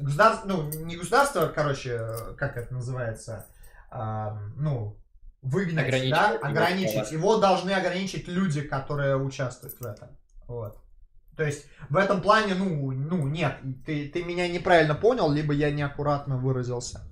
[0.00, 2.00] государство, ну, не государство, короче,
[2.36, 3.46] как это называется,
[3.90, 4.96] а, ну,
[5.42, 7.12] выгнать, ограничить, да, ограничить.
[7.12, 10.08] Его должны ограничить люди, которые участвуют в этом.
[10.46, 10.78] Вот.
[11.36, 15.70] То есть в этом плане, ну, ну нет, ты, ты меня неправильно понял, либо я
[15.70, 17.02] неаккуратно выразился.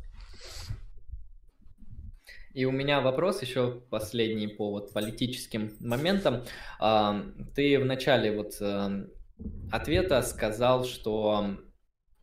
[2.54, 6.44] И у меня вопрос еще последний по вот политическим моментам.
[6.78, 7.20] А,
[7.54, 9.06] ты в начале вот э,
[9.72, 11.56] ответа сказал, что,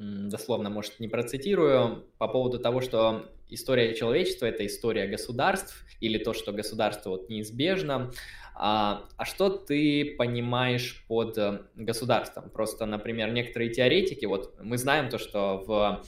[0.01, 6.33] дословно, может, не процитирую, по поводу того, что история человечества— это история государств, или то,
[6.33, 8.11] что государство вот неизбежно.
[8.53, 12.49] А, а что ты понимаешь под э, государством?
[12.49, 16.03] Просто, например, некоторые теоретики, вот мы знаем то, что в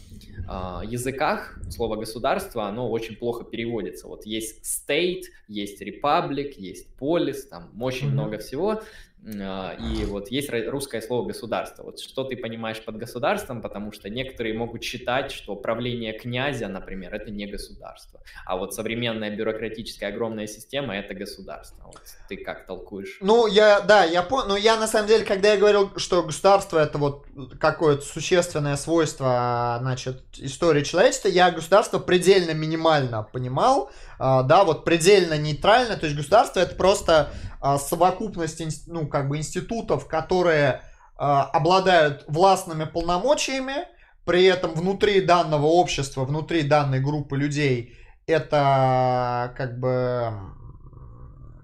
[0.47, 4.07] а, языках слово государство, оно очень плохо переводится.
[4.07, 8.11] Вот есть state, есть republic, есть polis, там очень mm-hmm.
[8.11, 8.81] много всего.
[9.25, 11.83] А, и вот есть русское слово государство.
[11.83, 17.13] Вот что ты понимаешь под государством, потому что некоторые могут считать, что правление князя, например,
[17.13, 18.21] это не государство.
[18.45, 21.83] А вот современная бюрократическая огромная система это государство.
[21.85, 23.17] Вот ты как толкуешь?
[23.21, 24.49] Ну, я, да, я понял.
[24.49, 27.25] Но я на самом деле, когда я говорил, что государство это вот
[27.59, 33.89] какое-то существенное свойство, значит, истории человечества, я государство предельно минимально понимал.
[34.19, 35.95] А, да, вот предельно нейтрально.
[35.95, 37.29] То есть государство это просто
[37.77, 40.81] совокупность ну, как бы институтов, которые
[41.15, 43.87] а, обладают властными полномочиями,
[44.25, 50.33] при этом внутри данного общества, внутри данной группы людей это как бы,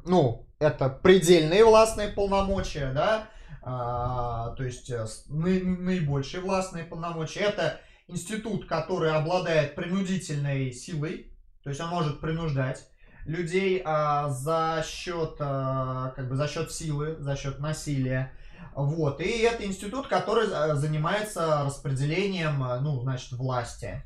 [0.05, 3.29] ну, это предельные властные полномочия, да,
[3.61, 7.41] а, то есть э, наибольшие властные полномочия.
[7.41, 11.31] Это институт, который обладает принудительной силой,
[11.63, 12.88] то есть он может принуждать
[13.29, 18.33] людей а, за счет а, как бы за счет силы, за счет насилия.
[18.75, 19.21] Вот.
[19.21, 24.03] И это институт, который а, занимается распределением, а, ну, значит, власти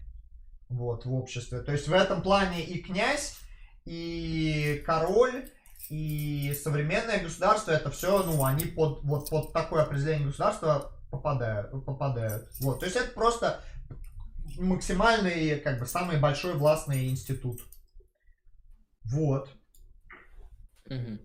[0.67, 1.61] вот, в обществе.
[1.61, 3.37] То есть в этом плане и князь,
[3.85, 5.49] и король,
[5.89, 12.49] и современное государство, это все, ну, они под, вот, под такое определение государства попадают, попадают.
[12.59, 12.79] Вот.
[12.79, 13.61] То есть это просто
[14.57, 17.61] максимальный, как бы, самый большой властный институт.
[19.05, 19.49] Вот.
[20.89, 21.19] Угу.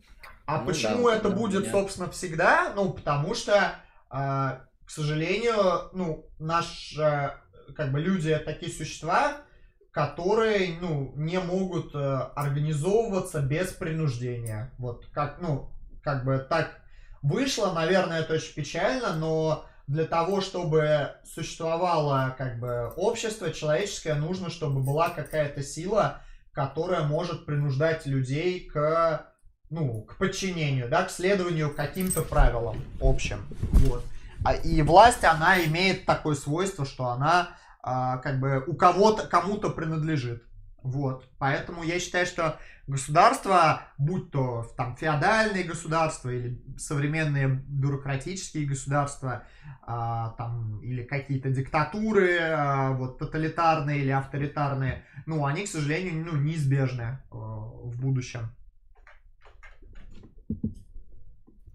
[0.46, 1.72] А ну, почему да, это да, будет, меня...
[1.72, 2.72] собственно, всегда?
[2.74, 3.74] Ну, потому что,
[4.10, 7.30] э, к сожалению, ну, наши, э,
[7.76, 9.42] как бы, люди такие существа,
[9.90, 14.72] которые, ну, не могут э, организовываться без принуждения.
[14.78, 15.70] Вот, как, ну,
[16.02, 16.80] как бы так
[17.20, 24.50] вышло, наверное, это очень печально, но для того, чтобы существовало, как бы, общество человеческое, нужно,
[24.50, 26.22] чтобы была какая-то сила,
[26.58, 29.32] которая может принуждать людей к,
[29.70, 33.46] ну, к подчинению, да, к следованию каким-то правилам общим.
[33.60, 34.04] Вот.
[34.44, 39.70] А, и власть, она имеет такое свойство, что она а, как бы у кого-то, кому-то
[39.70, 40.42] принадлежит.
[40.90, 41.28] Вот.
[41.38, 49.44] Поэтому я считаю, что государство, будь то там феодальные государства или современные бюрократические государства,
[49.82, 56.36] а, там, или какие-то диктатуры, а, вот, тоталитарные или авторитарные, ну, они, к сожалению, ну,
[56.40, 58.48] неизбежны а, в будущем.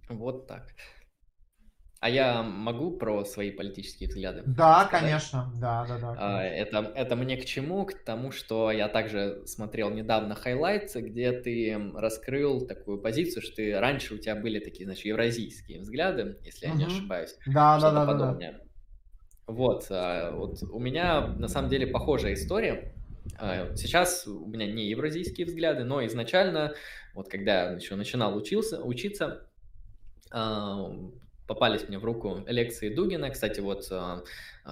[0.10, 0.66] Вот так.
[2.04, 4.44] А я могу про свои политические взгляды?
[4.46, 5.06] Да, сказать?
[5.06, 6.16] конечно, да, да, да.
[6.18, 7.86] А, это, это мне к чему?
[7.86, 13.80] К тому, что я также смотрел недавно хайлайты, где ты раскрыл такую позицию, что ты,
[13.80, 16.78] раньше у тебя были такие, значит, евразийские взгляды, если угу.
[16.78, 17.38] я не ошибаюсь.
[17.46, 18.52] Да, да, да, подобное.
[18.52, 18.64] да, да.
[19.48, 22.94] Вот, а, вот у меня на самом деле похожая история.
[23.38, 26.74] А, сейчас у меня не евразийские взгляды, но изначально,
[27.16, 29.48] вот когда я еще начинал учился, учиться,
[31.48, 33.30] попались мне в руку лекции Дугина.
[33.30, 34.24] Кстати, вот а,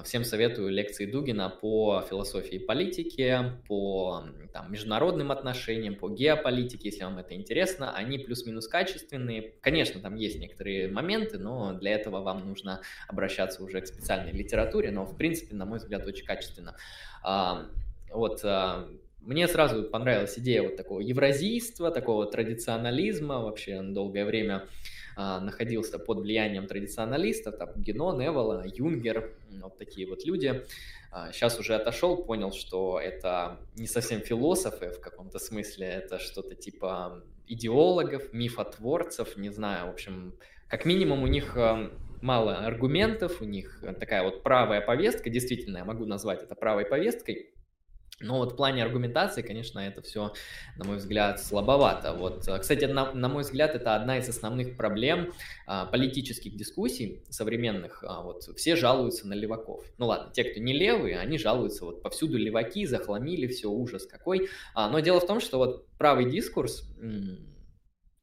[0.03, 7.17] всем советую лекции Дугина по философии политики, по там, международным отношениям, по геополитике, если вам
[7.17, 7.93] это интересно.
[7.95, 9.53] Они плюс-минус качественные.
[9.61, 14.91] Конечно, там есть некоторые моменты, но для этого вам нужно обращаться уже к специальной литературе,
[14.91, 16.75] но в принципе, на мой взгляд, очень качественно.
[17.24, 17.67] А,
[18.09, 18.43] вот
[19.22, 23.40] мне сразу понравилась идея вот такого евразийства, такого традиционализма.
[23.40, 24.67] Вообще долгое время
[25.40, 30.64] находился под влиянием традиционалистов, там Гено, Невелла, Юнгер, вот такие вот люди.
[31.33, 36.56] Сейчас а, уже отошел, понял, что это не совсем философы в каком-то смысле, это что-то
[36.56, 40.33] типа идеологов, мифотворцев, не знаю, в общем,
[40.69, 41.91] как минимум у них а,
[42.22, 47.50] мало аргументов, у них такая вот правая повестка, действительно, я могу назвать это правой повесткой,
[48.22, 50.33] но вот в плане аргументации, конечно, это все,
[50.77, 52.14] на мой взгляд, слабовато.
[52.14, 55.33] Вот, э, кстати, на, на мой взгляд, это одна из основных проблем
[55.67, 58.03] а, политических дискуссий современных.
[58.08, 59.83] А, вот, все жалуются на леваков.
[59.98, 64.50] Ну ладно, те, кто не левые, они жалуются вот повсюду леваки, захламили, все, ужас какой.
[64.74, 66.88] А, но дело в том, что вот правый дискурс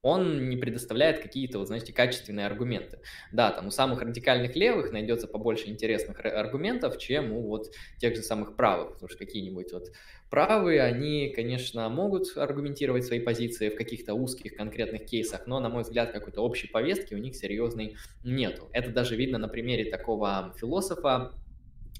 [0.03, 3.01] он не предоставляет какие-то, вот, знаете, качественные аргументы.
[3.33, 7.67] Да, там у самых радикальных левых найдется побольше интересных аргументов, чем у вот
[7.99, 9.93] тех же самых правых, потому что какие-нибудь вот
[10.31, 15.83] правые, они, конечно, могут аргументировать свои позиции в каких-то узких конкретных кейсах, но, на мой
[15.83, 18.69] взгляд, какой-то общей повестки у них серьезной нету.
[18.73, 21.33] Это даже видно на примере такого философа,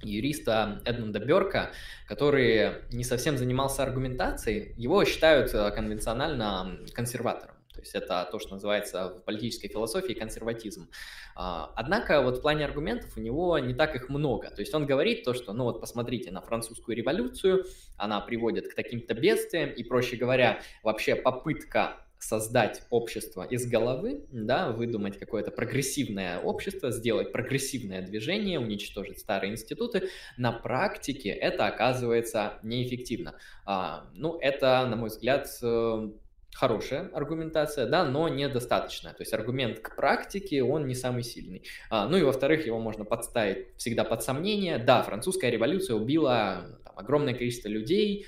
[0.03, 1.73] юриста Эдмунда Берка,
[2.07, 4.73] который не совсем занимался аргументацией.
[4.77, 7.58] Его считают э, конвенционально консерватором.
[7.79, 10.91] То есть это то, что называется в политической философии консерватизм.
[11.37, 14.51] А, однако вот в плане аргументов у него не так их много.
[14.51, 17.67] То есть он говорит то, что, ну вот посмотрите на французскую революцию,
[17.97, 24.73] она приводит к таким-то бедствиям, и, проще говоря, вообще попытка создать общество из головы, да,
[24.73, 33.37] выдумать какое-то прогрессивное общество, сделать прогрессивное движение, уничтожить старые институты, на практике это оказывается неэффективно.
[33.65, 36.11] А, ну, это, на мой взгляд, э,
[36.55, 39.13] хорошая аргументация, да, но недостаточная.
[39.13, 41.63] То есть аргумент к практике, он не самый сильный.
[41.91, 44.79] А, ну и во-вторых, его можно подставить всегда под сомнение.
[44.79, 48.27] Да, французская революция убила там, огромное количество людей,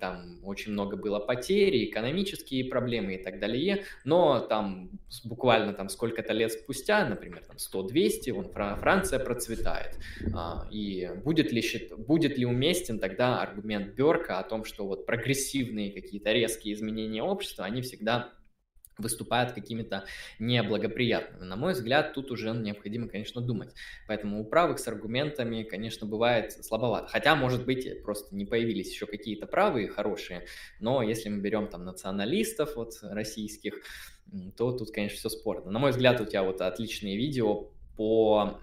[0.00, 4.90] там очень много было потерь, экономические проблемы и так далее, но там
[5.24, 9.98] буквально там сколько-то лет спустя, например, там 100-200, вон, Франция процветает.
[10.34, 11.62] А, и будет ли,
[11.96, 17.64] будет ли уместен тогда аргумент Берка о том, что вот прогрессивные какие-то резкие изменения общества,
[17.64, 18.32] они всегда
[19.02, 20.04] выступают какими-то
[20.38, 21.44] неблагоприятными.
[21.44, 23.74] На мой взгляд, тут уже необходимо, конечно, думать.
[24.06, 27.08] Поэтому у правых с аргументами, конечно, бывает слабовато.
[27.08, 30.46] Хотя, может быть, просто не появились еще какие-то правые хорошие,
[30.80, 33.74] но если мы берем там националистов вот российских,
[34.56, 35.70] то тут, конечно, все спорно.
[35.70, 38.58] На мой взгляд, у тебя вот отличные видео по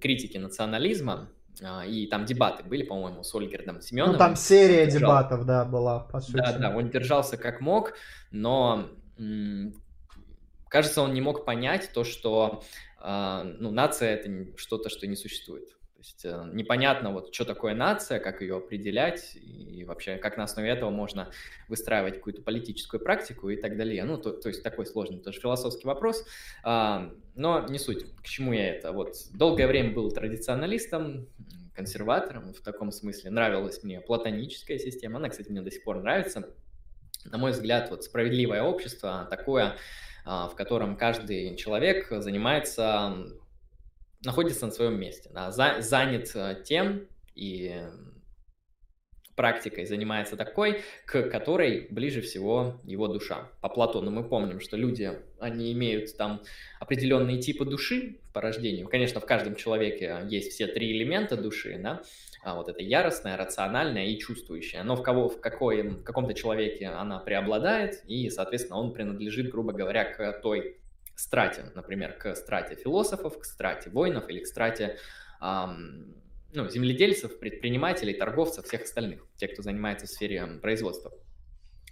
[0.00, 1.30] критике национализма,
[1.62, 4.14] а, и там дебаты были, по-моему, с Ольгердом Семеновым.
[4.14, 5.10] Ну, там серия держал...
[5.10, 6.36] дебатов, да, была, по сути.
[6.36, 7.94] Да, да, он держался как мог,
[8.30, 8.88] но
[10.74, 12.64] кажется, он не мог понять то, что
[12.98, 15.68] а, ну, нация это что-то, что не существует.
[15.68, 20.42] То есть э, непонятно, вот, что такое нация, как ее определять, и вообще, как на
[20.42, 21.30] основе этого можно
[21.68, 24.02] выстраивать какую-то политическую практику и так далее.
[24.02, 26.26] Ну, то, то есть такой сложный тоже философский вопрос,
[26.64, 28.90] а, но не суть, к чему я это.
[28.90, 31.28] Вот долгое время был традиционалистом,
[31.72, 33.30] консерватором в таком смысле.
[33.30, 36.52] Нравилась мне платоническая система, она, кстати, мне до сих пор нравится
[37.30, 39.76] на мой взгляд, вот справедливое общество такое,
[40.24, 43.26] в котором каждый человек занимается,
[44.24, 47.82] находится на своем месте, да, занят э, тем и
[49.36, 53.50] практикой занимается такой, к которой ближе всего его душа.
[53.60, 56.42] По Платону мы помним, что люди, они имеют там
[56.80, 58.88] определенные типы души по рождению.
[58.88, 62.02] Конечно, в каждом человеке есть все три элемента души, да,
[62.33, 64.82] а вот это яростная, рациональная и чувствующая.
[64.82, 69.72] Но в, кого, в, какой, в каком-то человеке она преобладает, и, соответственно, он принадлежит, грубо
[69.72, 70.78] говоря, к той
[71.16, 74.98] страте, например, к страте философов, к страте воинов или к страте
[75.40, 76.14] эм,
[76.52, 81.12] ну, земледельцев, предпринимателей, торговцев, всех остальных, тех, кто занимается в сфере производства.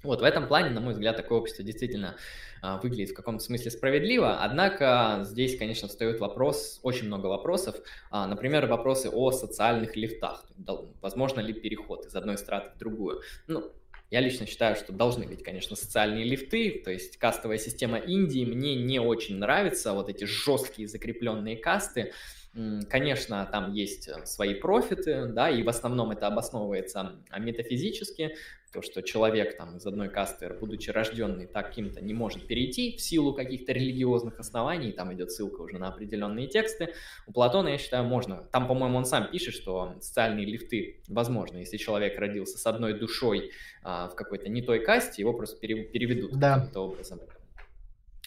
[0.02, 2.16] Вот, в этом плане, на мой взгляд, такое общество действительно
[2.60, 7.76] а, выглядит в каком-то смысле справедливо, однако здесь, конечно, встает вопрос, очень много вопросов,
[8.10, 10.44] а, например, вопросы о социальных лифтах,
[11.00, 13.20] возможно ли переход из одной страты в другую.
[13.46, 13.70] Ну,
[14.10, 18.74] я лично считаю, что должны быть, конечно, социальные лифты, то есть кастовая система Индии мне
[18.74, 22.12] не очень нравится, вот эти жесткие закрепленные касты,
[22.90, 28.36] Конечно, там есть э, свои профиты, да, и в основном это обосновывается метафизически,
[28.72, 33.34] то, что человек там из одной касты, будучи рожденный таким-то, не может перейти в силу
[33.34, 36.94] каких-то религиозных оснований, там идет ссылка уже на определенные тексты.
[37.26, 38.48] У Платона, я считаю, можно.
[38.50, 43.50] Там, по-моему, он сам пишет, что социальные лифты возможны, если человек родился с одной душой
[43.82, 46.54] а, в какой-то не той касте, его просто переведут да.
[46.54, 47.20] каким-то образом.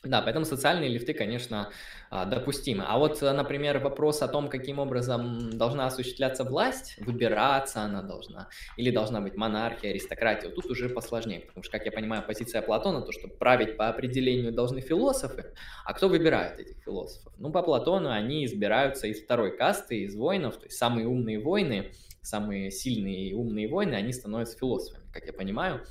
[0.06, 1.72] Да, поэтому социальные лифты, конечно,
[2.12, 2.84] а, допустимы.
[2.88, 8.48] А вот, э, например, вопрос о том, каким образом должна осуществляться власть, выбираться она должна,
[8.78, 12.62] или должна быть монархия, аристократия, вот тут уже посложнее, потому что, как я понимаю, позиция
[12.62, 15.54] Платона, то, что править по определению должны философы,
[15.84, 17.34] а кто выбирает этих философов?
[17.40, 21.92] Ну, по Платону они избираются из второй касты, из воинов, то есть самые умные воины,
[22.22, 25.82] самые сильные и умные воины, они становятся философами, как я понимаю.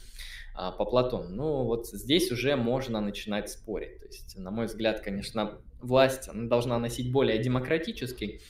[0.55, 1.29] А, по Платону.
[1.31, 3.99] Ну, вот здесь уже можно начинать спорить.
[3.99, 8.41] То есть, на мой взгляд, конечно, власть должна носить более демократический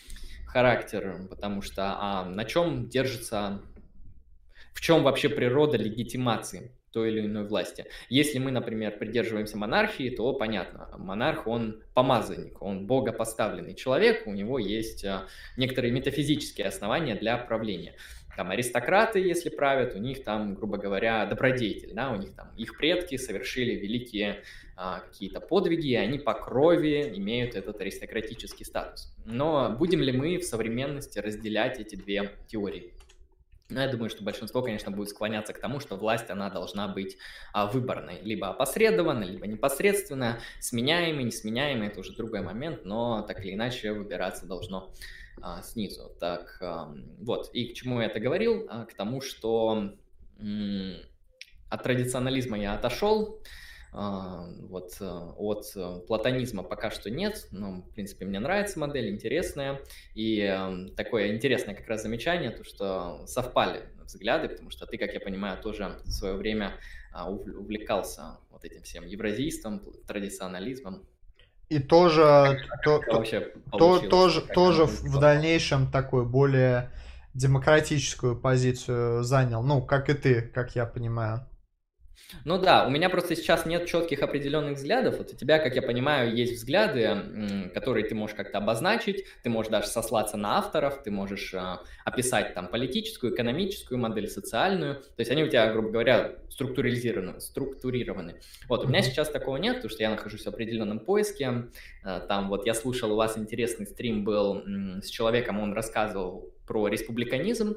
[0.47, 3.63] характер, потому что а на чем держится,
[4.75, 7.87] в чем вообще природа легитимации той или иной власти.
[8.09, 14.61] Если мы, например, придерживаемся монархии, то понятно, монарх, он помазанник, он богопоставленный человек, у него
[14.61, 15.27] есть а,
[15.57, 17.97] некоторые метафизические основания для правления
[18.37, 22.77] там аристократы, если правят, у них там, грубо говоря, добродетель, да, у них там их
[22.77, 24.43] предки совершили великие
[24.77, 29.15] а, какие-то подвиги, и они по крови имеют этот аристократический статус.
[29.25, 32.93] Но будем ли мы в современности разделять эти две теории?
[33.71, 37.17] Ну, я думаю, что большинство, конечно, будет склоняться к тому, что власть, она должна быть
[37.53, 43.55] а, выборной, либо опосредованной, либо непосредственно, сменяемой, несменяемой, это уже другой момент, но так или
[43.55, 44.93] иначе выбираться должно
[45.43, 46.13] а, снизу.
[46.21, 46.63] Так,
[47.21, 48.67] вот, и к чему я это говорил?
[48.69, 49.93] А, к тому, что
[51.71, 53.41] от традиционализма я отошел,
[53.93, 59.81] а, вот от платонизма пока что нет, но, в принципе, мне нравится модель, интересная,
[60.15, 65.21] и такое интересное как раз замечание, то, что совпали взгляды, потому что ты, как я
[65.21, 66.75] понимаю, тоже в свое время
[67.27, 71.07] увлекался вот этим всем евразийством, традиционализмом.
[71.69, 73.25] И тоже, то, то,
[73.73, 76.91] то, тоже, тоже в дальнейшем такой более
[77.33, 79.63] демократическую позицию занял.
[79.63, 81.47] Ну, как и ты, как я понимаю.
[82.45, 85.19] Ну да, у меня просто сейчас нет четких определенных взглядов.
[85.19, 89.71] Вот у тебя, как я понимаю, есть взгляды, которые ты можешь как-то обозначить, ты можешь
[89.71, 94.97] даже сослаться на авторов, ты можешь э, описать там политическую, экономическую модель, социальную.
[94.97, 97.41] То есть они у тебя, грубо говоря, структуризированы.
[97.41, 98.41] структурированы.
[98.69, 101.69] Вот, у меня сейчас такого нет, потому что я нахожусь в определенном поиске.
[102.05, 104.63] Э, там вот я слушал, у вас интересный стрим был
[105.03, 107.77] с человеком, он рассказывал про республиканизм.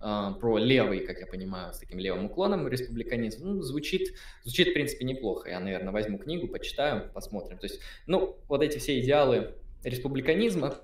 [0.00, 4.72] А, про левый, как я понимаю, с таким левым уклоном республиканизм, ну, звучит, звучит, в
[4.74, 5.48] принципе, неплохо.
[5.48, 7.58] Я, наверное, возьму книгу, почитаю, посмотрим.
[7.58, 10.74] То есть, ну, вот эти все идеалы республиканизма,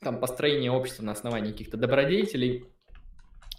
[0.00, 2.64] там, построение общества на основании каких-то добродетелей,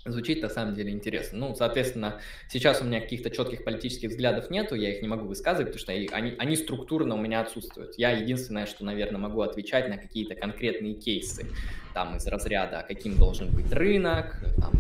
[0.04, 1.38] Звучит на самом деле интересно.
[1.38, 5.74] Ну, соответственно, сейчас у меня каких-то четких политических взглядов нету, я их не могу высказывать,
[5.74, 7.94] потому что они, они структурно у меня отсутствуют.
[7.98, 11.46] Я единственное, что, наверное, могу отвечать на какие-то конкретные кейсы,
[11.94, 14.74] там из разряда, каким должен быть рынок, там,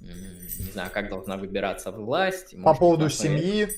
[0.00, 2.54] не знаю, как должна выбираться власть.
[2.62, 3.38] По поводу основе...
[3.38, 3.68] семьи.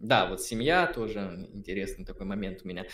[0.00, 2.86] Да, вот семья тоже интересный такой момент у меня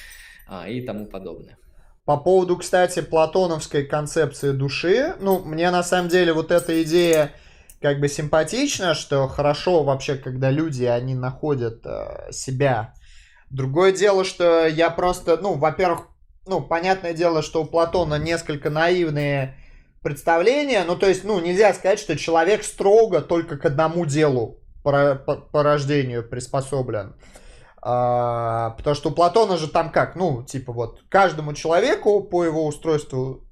[0.49, 1.59] а, и тому подобное.
[2.05, 7.33] По поводу, кстати, платоновской концепции души, ну, мне на самом деле вот эта идея
[7.81, 12.94] как бы симпатична, что хорошо вообще, когда люди, они находят э, себя.
[13.49, 16.08] Другое дело, что я просто, ну, во-первых,
[16.47, 19.57] ну, понятное дело, что у Платона несколько наивные
[20.02, 25.15] представления, ну, то есть, ну, нельзя сказать, что человек строго только к одному делу по,
[25.15, 27.15] по, по рождению приспособлен.
[27.87, 32.67] А, потому что у Платона же там как, ну, типа вот, каждому человеку по его
[32.67, 33.45] устройству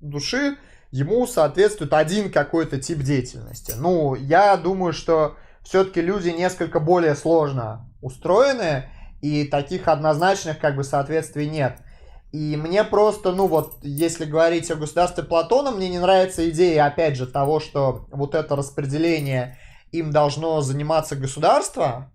[0.00, 0.58] души
[0.90, 3.72] ему соответствует один какой-то тип деятельности.
[3.78, 8.90] Ну, я думаю, что все-таки люди несколько более сложно устроены,
[9.22, 11.78] и таких однозначных как бы соответствий нет.
[12.30, 17.16] И мне просто, ну вот, если говорить о государстве Платона, мне не нравится идея, опять
[17.16, 19.58] же, того, что вот это распределение
[19.92, 22.12] им должно заниматься государство,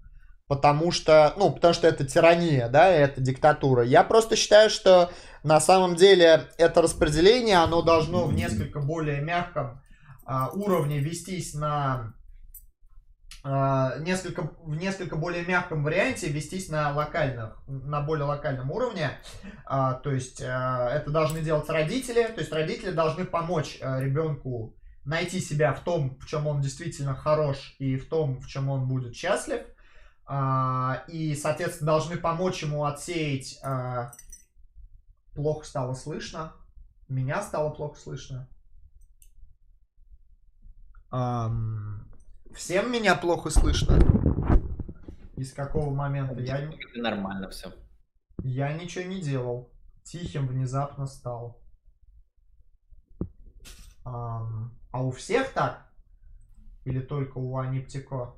[0.54, 3.84] потому что, ну, потому что это тирания, да, это диктатура.
[3.84, 9.82] Я просто считаю, что на самом деле это распределение, оно должно в несколько более мягком
[10.26, 12.14] а, уровне вестись на
[13.44, 19.10] а, несколько, в несколько более мягком варианте вестись на локальных, на более локальном уровне.
[19.66, 24.76] А, то есть а, это должны делать родители, то есть родители должны помочь а, ребенку
[25.04, 28.88] найти себя в том, в чем он действительно хорош и в том, в чем он
[28.88, 29.62] будет счастлив.
[30.26, 33.60] А, и, соответственно, должны помочь ему отсеять...
[33.64, 34.12] А,
[35.34, 36.54] плохо стало слышно.
[37.08, 38.48] Меня стало плохо слышно.
[41.12, 42.00] Um,
[42.56, 44.00] всем меня плохо слышно?
[45.36, 46.40] Из какого момента?
[46.42, 46.72] Я...
[46.96, 47.72] Нормально все.
[48.42, 49.72] Я ничего не делал.
[50.04, 51.62] Тихим внезапно стал.
[54.06, 55.88] Um, а у всех так?
[56.86, 58.36] Или только у Аниптико?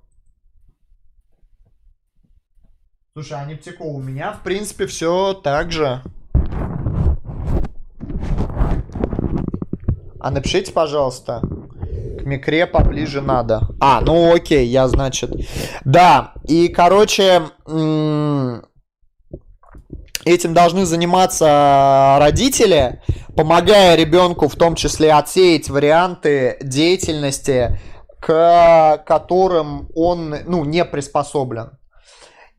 [3.18, 6.02] Слушай, а Нептико, у меня, в принципе, все так же.
[10.20, 11.40] А напишите, пожалуйста.
[11.40, 13.70] К микре поближе надо.
[13.80, 15.32] А, ну окей, я, значит...
[15.86, 17.44] Да, и, короче,
[20.26, 23.02] этим должны заниматься родители,
[23.38, 27.80] помогая ребенку в том числе отсеять варианты деятельности,
[28.20, 31.75] к которым он, ну, не приспособлен.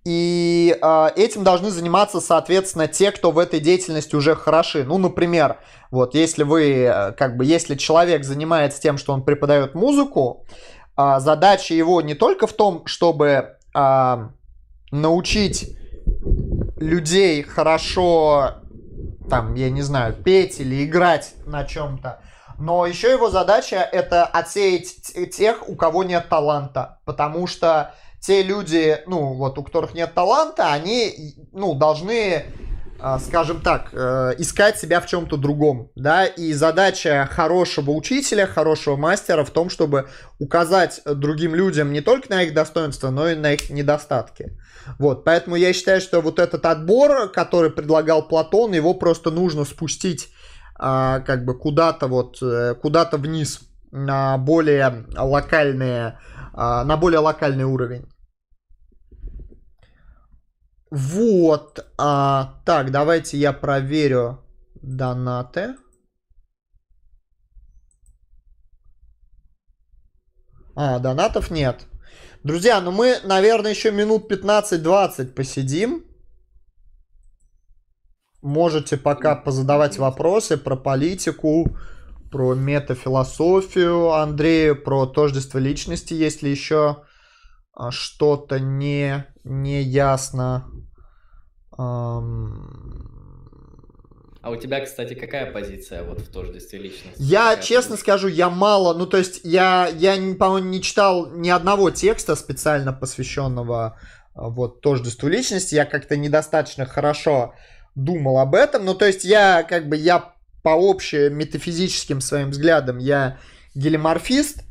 [0.07, 4.85] И э, этим должны заниматься, соответственно, те, кто в этой деятельности уже хороши.
[4.85, 5.57] Ну, например,
[5.91, 10.47] вот если вы, э, как бы, если человек занимается тем, что он преподает музыку,
[10.97, 14.29] э, задача его не только в том, чтобы э,
[14.93, 15.77] научить
[16.77, 18.59] людей хорошо,
[19.29, 22.21] там, я не знаю, петь или играть на чем-то,
[22.61, 25.03] но еще его задача это отсеять
[25.35, 30.73] тех, у кого нет таланта, потому что те люди, ну, вот, у которых нет таланта,
[30.73, 32.45] они, ну, должны,
[32.99, 38.97] а, скажем так, э, искать себя в чем-то другом, да, и задача хорошего учителя, хорошего
[38.97, 43.53] мастера в том, чтобы указать другим людям не только на их достоинства, но и на
[43.53, 44.59] их недостатки.
[44.99, 50.29] Вот, поэтому я считаю, что вот этот отбор, который предлагал Платон, его просто нужно спустить
[50.79, 56.19] а, как бы куда-то вот, э, куда-то вниз на более локальные,
[56.53, 58.07] а, на более локальный уровень.
[60.91, 64.45] Вот, а, так, давайте я проверю
[64.83, 65.75] донаты.
[70.77, 71.87] А, донатов нет.
[72.45, 76.05] Друзья, ну мы, наверное, еще минут 15-20 посидим.
[78.43, 81.77] Можете пока позадавать вопросы про политику,
[82.37, 87.05] про метафилософию Андрею, про тождество личности, если еще
[87.73, 90.71] а, что-то не, не ясно.
[91.79, 92.21] А
[94.51, 97.17] у тебя, кстати, какая позиция вот в тождестве личности?
[97.17, 98.03] Я, какая честно позиция?
[98.03, 102.93] скажу, я мало, ну то есть я, я по-моему, не читал ни одного текста специально
[102.93, 103.99] посвященного
[104.35, 105.75] а, вот тождеству личности.
[105.75, 107.55] Я как-то недостаточно хорошо
[107.95, 108.85] думал об этом.
[108.85, 110.36] Ну то есть я как бы, я
[110.67, 113.39] по общим метафизическим своим взглядам, я
[113.77, 114.65] гелиморфист,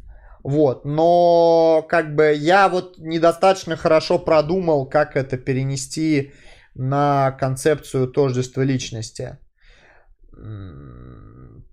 [0.43, 6.33] вот, но как бы я вот недостаточно хорошо продумал, как это перенести
[6.74, 9.38] на концепцию тождества личности.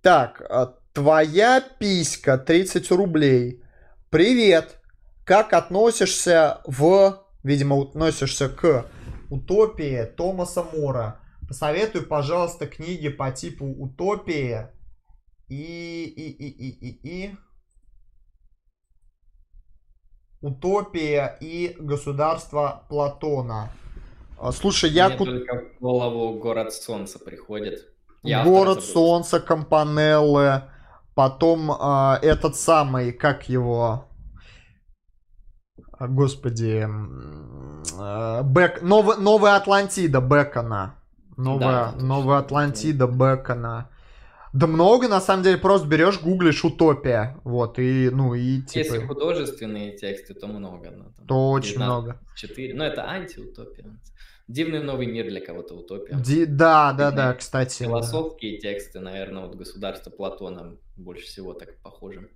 [0.02, 3.65] Так, а твоя писька 30 рублей.
[4.09, 4.78] Привет.
[5.25, 7.25] Как относишься в...
[7.42, 8.86] Видимо, относишься к
[9.31, 11.22] утопии Томаса Мора.
[11.52, 14.68] Посоветуй, пожалуйста, книги по типу утопии
[15.48, 16.05] и...
[16.05, 16.31] и...
[16.31, 16.48] и...
[16.48, 16.70] и...
[16.70, 17.26] и...
[17.26, 17.36] и...
[20.40, 23.70] Утопия и государство Платона.
[24.40, 25.10] А, Слушай, я...
[25.10, 27.86] Мне только в голову город солнца приходит.
[28.22, 28.82] Я Город.
[28.82, 30.62] Солнца, Кампанеллы,
[31.14, 34.06] потом а, этот самый, как его,
[35.98, 36.89] А, господи,
[37.98, 41.01] а, Бек, Новый, Новая Атлантида Бэкона,
[41.36, 42.07] Новая, точно.
[42.07, 43.89] Новая Атлантида Бэкона.
[44.52, 48.99] Да много, на самом деле, просто берешь, гуглишь утопия, вот, и, ну, и типа, Если
[49.07, 50.91] художественные тексты, то много.
[50.91, 52.20] Ну, там, то очень 12, много.
[52.36, 52.75] 4.
[52.75, 53.86] Ну, это антиутопия.
[54.49, 56.17] Дивный новый мир для кого-то утопия.
[56.17, 57.78] Ди- да, да, да, кстати.
[57.78, 57.89] да.
[57.89, 62.28] Философские тексты, наверное, вот государство Платона больше всего так похожи.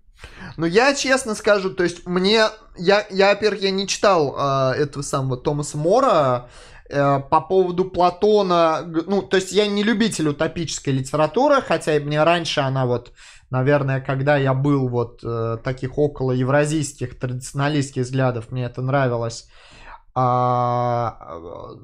[0.56, 2.44] Ну, я честно скажу, то есть мне,
[2.78, 8.82] я, я во-первых, я не читал э, этого самого Томаса Мора э, по поводу Платона,
[8.84, 13.12] ну, то есть я не любитель утопической литературы, хотя и мне раньше она вот,
[13.50, 19.48] наверное, когда я был вот э, таких около евразийских традиционалистских взглядов, мне это нравилось.
[20.18, 21.74] А, э,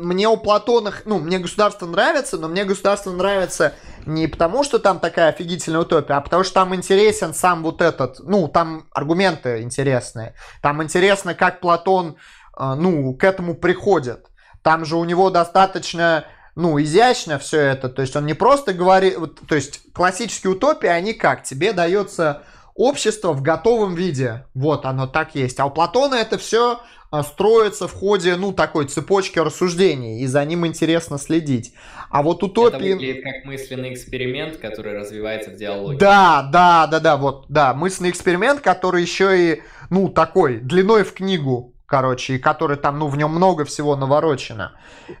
[0.00, 3.74] мне у Платона, ну, мне государство нравится, но мне государство нравится
[4.06, 8.18] не потому, что там такая офигительная утопия, а потому что там интересен сам вот этот,
[8.20, 10.34] ну, там аргументы интересные.
[10.62, 12.16] Там интересно, как Платон,
[12.56, 14.31] э, ну, к этому приходит.
[14.62, 16.24] Там же у него достаточно,
[16.54, 17.88] ну, изящно все это.
[17.88, 19.16] То есть он не просто говорит,
[19.48, 21.42] то есть классические утопии, они как?
[21.42, 22.42] Тебе дается
[22.74, 24.46] общество в готовом виде.
[24.54, 25.60] Вот оно так есть.
[25.60, 26.80] А у Платона это все
[27.24, 31.74] строится в ходе, ну, такой цепочки рассуждений, и за ним интересно следить.
[32.08, 32.92] А вот Это утопии...
[32.94, 35.98] выглядит как мысленный эксперимент, который развивается в диалоге.
[35.98, 41.12] Да, да, да, да, вот, да, мысленный эксперимент, который еще и, ну, такой, длиной в
[41.12, 44.72] книгу, короче, и который там, ну, в нем много всего наворочено.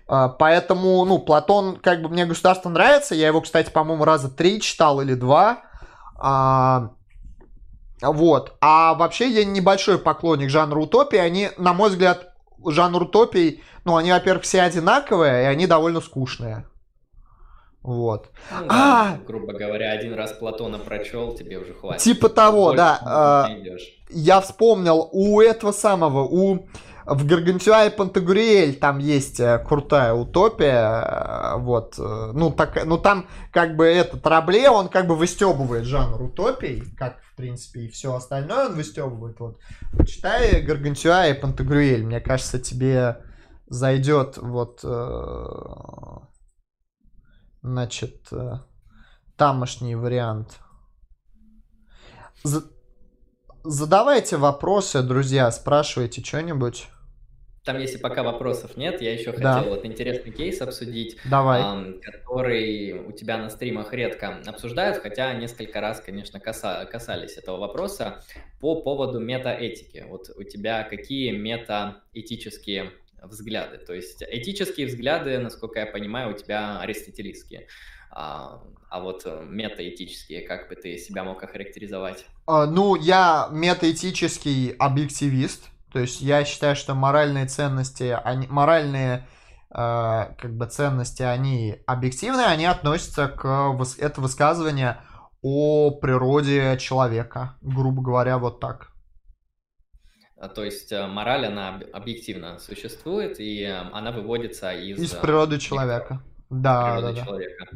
[0.08, 4.58] А, Поэтому, ну, Платон, как бы, мне государство нравится, я его, кстати, по-моему, раза три
[4.58, 5.64] читал или два,
[6.16, 6.92] А,
[8.00, 12.32] вот, а вообще я небольшой поклонник жанра утопии, они, на мой взгляд,
[12.64, 16.64] жанр утопий, ну, они, во-первых, все одинаковые, и они довольно скучные.
[17.82, 18.30] Вот.
[18.52, 19.18] Ну да, А!
[19.26, 22.02] грубо говоря, один раз Платона прочел, тебе уже хватит.
[22.02, 23.46] Типа того, Больше да.
[23.48, 23.82] найдешь.
[24.10, 26.66] я вспомнил, у этого самого, у
[27.04, 32.96] в Гаргантюа и Пантагрюэль там есть э, крутая утопия, э, вот, э, ну, так, ну
[32.98, 37.88] там как бы этот Рабле, он как бы выстебывает жанр утопий, как, в принципе, и
[37.88, 39.58] все остальное он выстебывает, вот.
[39.98, 43.16] Почитай Гаргантюа и Пантагрюэль, мне кажется, тебе
[43.66, 45.46] зайдет вот, э,
[47.62, 48.54] значит, э,
[49.36, 50.58] тамошний вариант.
[52.42, 52.64] За-
[53.64, 56.88] Задавайте вопросы, друзья, спрашивайте что-нибудь.
[57.64, 59.58] Там, если пока вопросов нет, я еще Да.
[59.58, 61.62] хотел вот интересный кейс обсудить, Давай.
[62.00, 68.24] который у тебя на стримах редко обсуждают, хотя несколько раз, конечно, каса- касались этого вопроса
[68.60, 70.04] по поводу метаэтики.
[70.08, 72.90] Вот у тебя какие метаэтические
[73.24, 73.78] взгляды?
[73.78, 77.68] То есть этические взгляды, насколько я понимаю, у тебя аристотелистские.
[78.10, 82.26] А, а вот э, метаэтические, как бы ты себя мог охарактеризовать?
[82.46, 85.68] А, ну, я метаэтический объективист.
[85.92, 89.26] То есть я считаю, что моральные ценности, они, моральные
[89.74, 94.98] как бы ценности, они объективные, они относятся к это высказывание
[95.42, 98.91] о природе человека, грубо говоря, вот так.
[100.42, 104.98] А, то есть э, мораль, она объективно существует, и э, она выводится из...
[104.98, 106.20] Из природы человека.
[106.50, 107.68] Да, природы да, человека.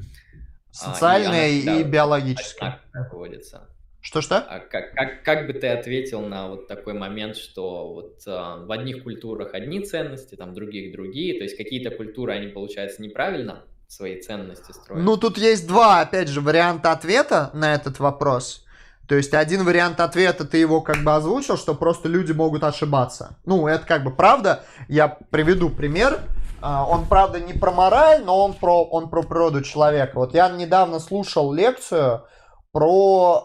[0.72, 2.80] Социальная а, и, она, и да, биологическая.
[3.12, 3.68] выводится.
[4.00, 4.38] Что-что?
[4.38, 8.72] А как, как, как бы ты ответил на вот такой момент, что вот а, в
[8.72, 14.20] одних культурах одни ценности, там других другие, то есть какие-то культуры, они, получается, неправильно свои
[14.20, 15.04] ценности строят?
[15.04, 18.65] Ну, тут есть два, опять же, варианта ответа на этот вопрос.
[19.08, 23.36] То есть один вариант ответа ты его как бы озвучил, что просто люди могут ошибаться.
[23.44, 24.64] Ну, это как бы правда.
[24.88, 26.20] Я приведу пример.
[26.60, 30.12] А, он, правда, не про мораль, но он про, он про природу человека.
[30.16, 32.24] Вот я недавно слушал лекцию
[32.72, 33.44] про,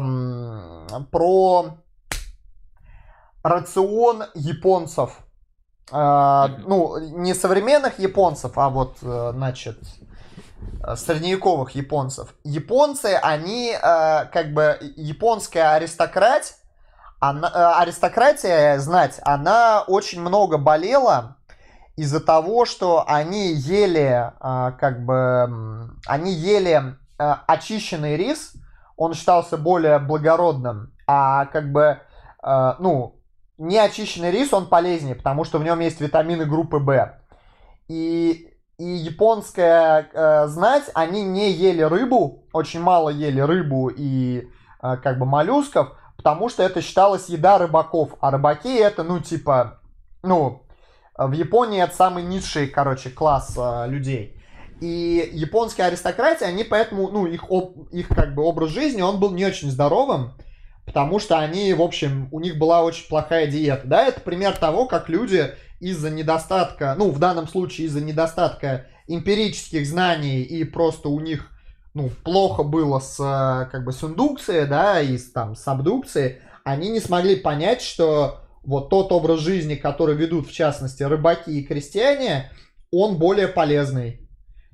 [0.00, 1.78] эм, про
[3.42, 5.18] рацион японцев.
[5.92, 9.78] Э, ну, не современных японцев, а вот, э, значит,
[10.96, 12.34] средневековых японцев.
[12.44, 13.78] Японцы, они э,
[14.32, 16.54] как бы японская аристократия,
[17.20, 21.36] она, э, аристократия, знать, она очень много болела
[21.96, 28.54] из-за того, что они ели, э, как бы, они ели э, очищенный рис,
[28.96, 32.00] он считался более благородным, а как бы,
[32.42, 33.20] э, ну,
[33.58, 37.18] неочищенный рис, он полезнее, потому что в нем есть витамины группы В.
[37.88, 38.49] И
[38.80, 44.48] и японская э, знать, они не ели рыбу, очень мало ели рыбу и
[44.82, 49.80] э, как бы моллюсков, потому что это считалось еда рыбаков, а рыбаки это, ну, типа,
[50.22, 50.62] ну,
[51.14, 54.40] в Японии это самый низший, короче, класс э, людей.
[54.80, 59.32] И японские аристократии, они поэтому, ну, их, об, их как бы образ жизни, он был
[59.32, 60.32] не очень здоровым,
[60.86, 64.86] потому что они, в общем, у них была очень плохая диета, да, это пример того,
[64.86, 65.50] как люди
[65.80, 71.50] из-за недостатка, ну, в данном случае из-за недостатка эмпирических знаний и просто у них,
[71.94, 73.16] ну, плохо было с,
[73.72, 78.40] как бы, с индукцией, да, и с, там, с абдукцией, они не смогли понять, что
[78.62, 82.50] вот тот образ жизни, который ведут, в частности, рыбаки и крестьяне,
[82.92, 84.28] он более полезный.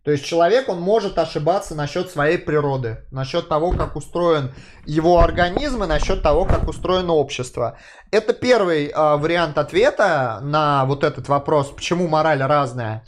[0.07, 4.55] То есть человек, он может ошибаться насчет своей природы, насчет того, как устроен
[4.85, 7.77] его организм и насчет того, как устроено общество.
[8.13, 13.05] Это первый э, вариант ответа на вот этот вопрос, почему мораль разная.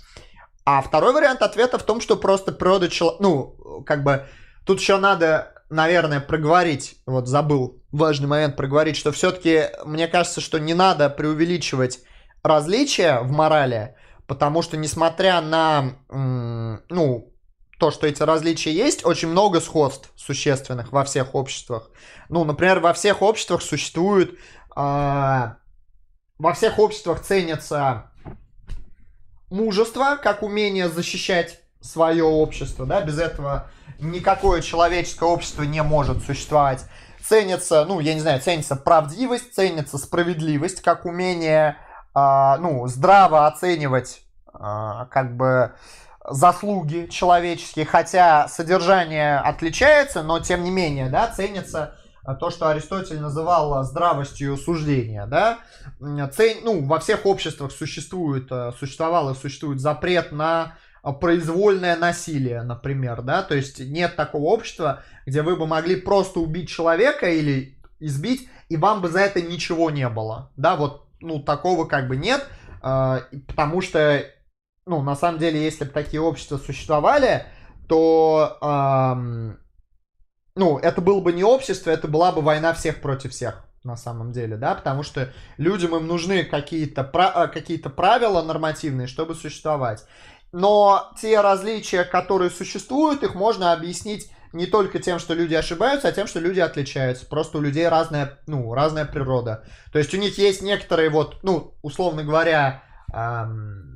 [0.64, 4.26] А второй вариант ответа в том, что просто природа человека, ну, как бы,
[4.66, 10.58] тут еще надо, наверное, проговорить, вот забыл важный момент проговорить, что все-таки, мне кажется, что
[10.58, 12.00] не надо преувеличивать
[12.42, 13.94] различия в морали,
[14.28, 17.32] потому что несмотря на, ну,
[17.78, 21.90] то, что эти различия есть, очень много сходств существенных во всех обществах.
[22.28, 24.36] Ну, например, во всех обществах существует, э,
[24.76, 28.10] во всех обществах ценится
[29.48, 36.84] мужество как умение защищать свое общество, да, без этого никакое человеческое общество не может существовать.
[37.22, 44.22] Ценится, ну, я не знаю, ценится правдивость, ценится справедливость как умение а, ну, здраво оценивать
[44.52, 45.72] а, как бы
[46.28, 51.94] заслуги человеческие, хотя содержание отличается, но тем не менее, да, ценится
[52.40, 55.60] то, что Аристотель называл здравостью суждения, да,
[56.00, 60.74] Цен, ну, во всех обществах существует, существовал и существует запрет на
[61.20, 66.68] произвольное насилие, например, да, то есть нет такого общества, где вы бы могли просто убить
[66.68, 71.84] человека или избить, и вам бы за это ничего не было, да, вот ну, такого
[71.84, 72.46] как бы нет,
[72.82, 74.24] э, потому что,
[74.86, 77.46] ну, на самом деле, если бы такие общества существовали,
[77.88, 78.58] то,
[80.54, 84.32] ну, это было бы не общество, это была бы война всех против всех на самом
[84.32, 90.04] деле, да, потому что людям им нужны какие-то а, какие правила нормативные, чтобы существовать.
[90.52, 96.12] Но те различия, которые существуют, их можно объяснить не только тем, что люди ошибаются, а
[96.12, 97.26] тем, что люди отличаются.
[97.26, 99.64] Просто у людей разная, ну, разная природа.
[99.92, 103.88] То есть у них есть некоторые вот, ну, условно говоря, эм,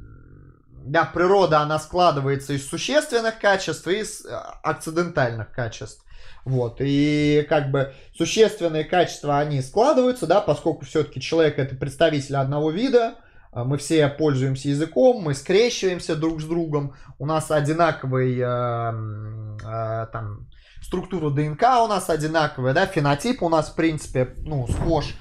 [0.84, 6.04] да, природа, она складывается из существенных качеств и из э, акцидентальных качеств.
[6.44, 12.70] Вот, и как бы существенные качества, они складываются, да, поскольку все-таки человек это представитель одного
[12.70, 13.14] вида, а,
[13.52, 20.48] мы все пользуемся языком, мы скрещиваемся друг с другом, у нас одинаковый э, э, там
[20.82, 25.14] структура ДНК у нас одинаковая, да, фенотип у нас, в принципе, ну, схож.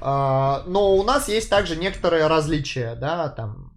[0.00, 3.72] Э, но у нас есть также некоторые различия, да, там.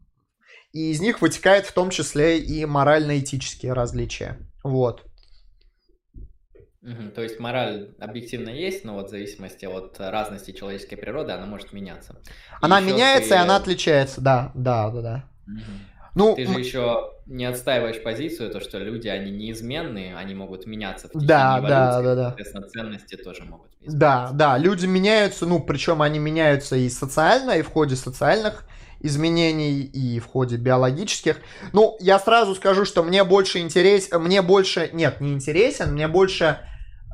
[0.71, 4.37] И из них вытекает в том числе и морально-этические различия.
[4.63, 5.08] Вот.
[6.89, 7.11] Мгм.
[7.11, 11.71] То есть мораль объективно есть, но вот в зависимости от разности человеческой природы она может
[11.71, 12.15] меняться.
[12.61, 15.23] Она еще меняется, и она отличается, да, да, да, да.
[15.45, 15.63] Мгм.
[16.15, 16.59] Ну, ты же м...
[16.59, 21.59] еще не отстаиваешь позицию, то, что люди, они неизменные, они могут меняться в течение да,
[21.59, 22.27] эволюции, да, да, да.
[22.29, 23.97] соответственно, ценности тоже могут измениться.
[23.99, 28.65] Да, да, люди меняются, ну, причем они меняются и социально, и в ходе социальных
[28.99, 31.37] изменений, и в ходе биологических.
[31.71, 36.57] Ну, я сразу скажу, что мне больше интерес, мне больше, нет, не интересен, мне больше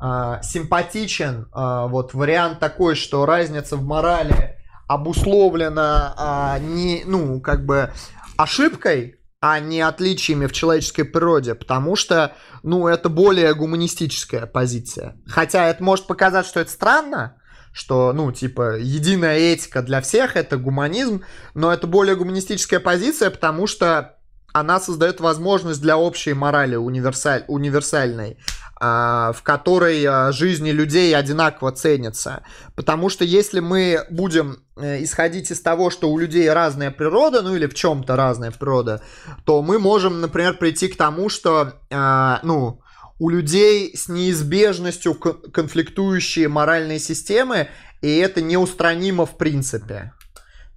[0.02, 4.56] э, симпатичен э, вот вариант такой, что разница в морали
[4.88, 7.92] обусловлена э, не, ну, как бы
[8.36, 15.16] ошибкой, а не отличиями в человеческой природе, потому что, ну, это более гуманистическая позиция.
[15.26, 17.36] Хотя это может показать, что это странно,
[17.72, 21.22] что, ну, типа, единая этика для всех это гуманизм,
[21.54, 24.15] но это более гуманистическая позиция, потому что
[24.56, 28.38] она создает возможность для общей морали универсаль, универсальной,
[28.80, 32.42] а, в которой а, жизни людей одинаково ценятся.
[32.74, 37.54] Потому что если мы будем э, исходить из того, что у людей разная природа, ну
[37.54, 39.02] или в чем-то разная природа,
[39.44, 42.80] то мы можем, например, прийти к тому, что, а, ну,
[43.18, 47.68] у людей с неизбежностью конфликтующие моральные системы,
[48.00, 50.14] и это неустранимо в принципе.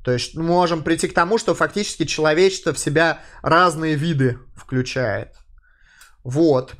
[0.03, 5.35] То есть мы можем прийти к тому, что фактически человечество в себя разные виды включает.
[6.23, 6.73] Вот.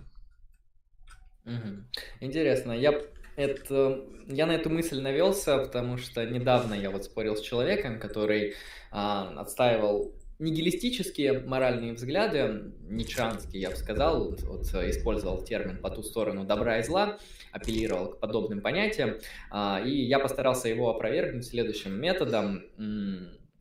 [2.20, 2.94] Интересно, я
[3.36, 8.56] это, я на эту мысль навелся, потому что недавно я вот спорил с человеком, который
[8.92, 16.46] а, отстаивал нигилистические моральные взгляды, ничанские, я бы сказал, вот, использовал термин по ту сторону
[16.46, 17.20] добра и зла,
[17.52, 19.18] апеллировал к подобным понятиям,
[19.52, 22.64] а, и я постарался его опровергнуть следующим методом.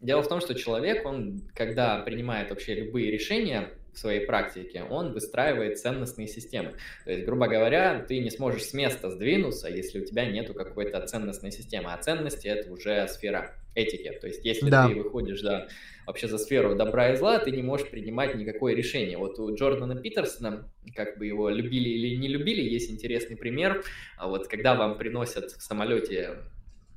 [0.01, 5.13] Дело в том, что человек, он, когда принимает вообще любые решения, в своей практике, он
[5.13, 6.77] выстраивает ценностные системы.
[7.05, 11.05] То есть, грубо говоря, ты не сможешь с места сдвинуться, если у тебя нету какой-то
[11.05, 11.93] ценностной системы.
[11.93, 14.11] А ценности— это уже сфера этики.
[14.21, 14.89] То есть, если да.
[14.89, 15.69] ты выходишь да,
[16.07, 19.17] вообще за сферу добра и зла, ты не можешь принимать никакое решение.
[19.17, 23.85] Вот у Джордана Питерсона, как бы его любили или не любили, есть интересный пример.
[24.17, 26.39] А вот когда вам приносят в самолете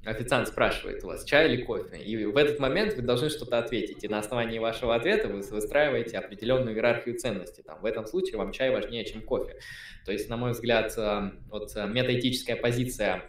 [0.06, 4.03] официант спрашивает у вас, чай или кофе, и в этот момент вы должны что-то ответить,
[4.03, 7.61] и на основании вашего ответа вы выстраиваете определенную иерархию ценностей.
[7.61, 9.60] Там, в этом случае вам чай важнее, чем кофе.
[10.06, 13.24] То есть, на мой взгляд, э, вот э, метаэтическая позиция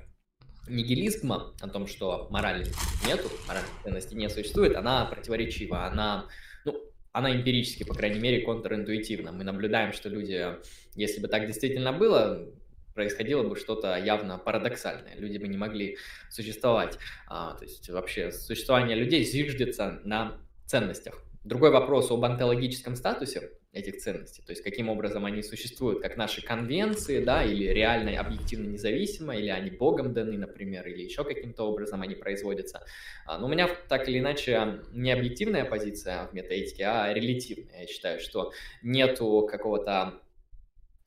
[0.69, 2.67] нигилизма о том, что морали
[3.07, 6.27] нету, моральной ценности не существует, она противоречива, она,
[6.65, 6.81] ну,
[7.13, 9.33] она эмпирически, по крайней мере, контринтуитивна.
[9.33, 10.47] Мы наблюдаем, что люди,
[10.95, 12.49] если бы так действительно было,
[12.95, 15.17] происходило бы что-то явно парадоксальное.
[15.17, 15.97] Люди бы не могли
[16.31, 16.99] существовать.
[17.27, 21.23] А, то есть вообще существование людей зиждется на ценностях.
[21.45, 26.43] Другой вопрос об онтологическом статусе этих ценностей, то есть каким образом они существуют, как наши
[26.43, 32.03] конвенции, да, или реально объективно независимо, или они богом даны, например, или еще каким-то образом
[32.03, 32.85] они производятся.
[33.25, 37.81] А, но у меня так или иначе не объективная позиция в метаэтике, а релятивная.
[37.81, 38.53] Я считаю, что
[38.83, 40.21] нету какого-то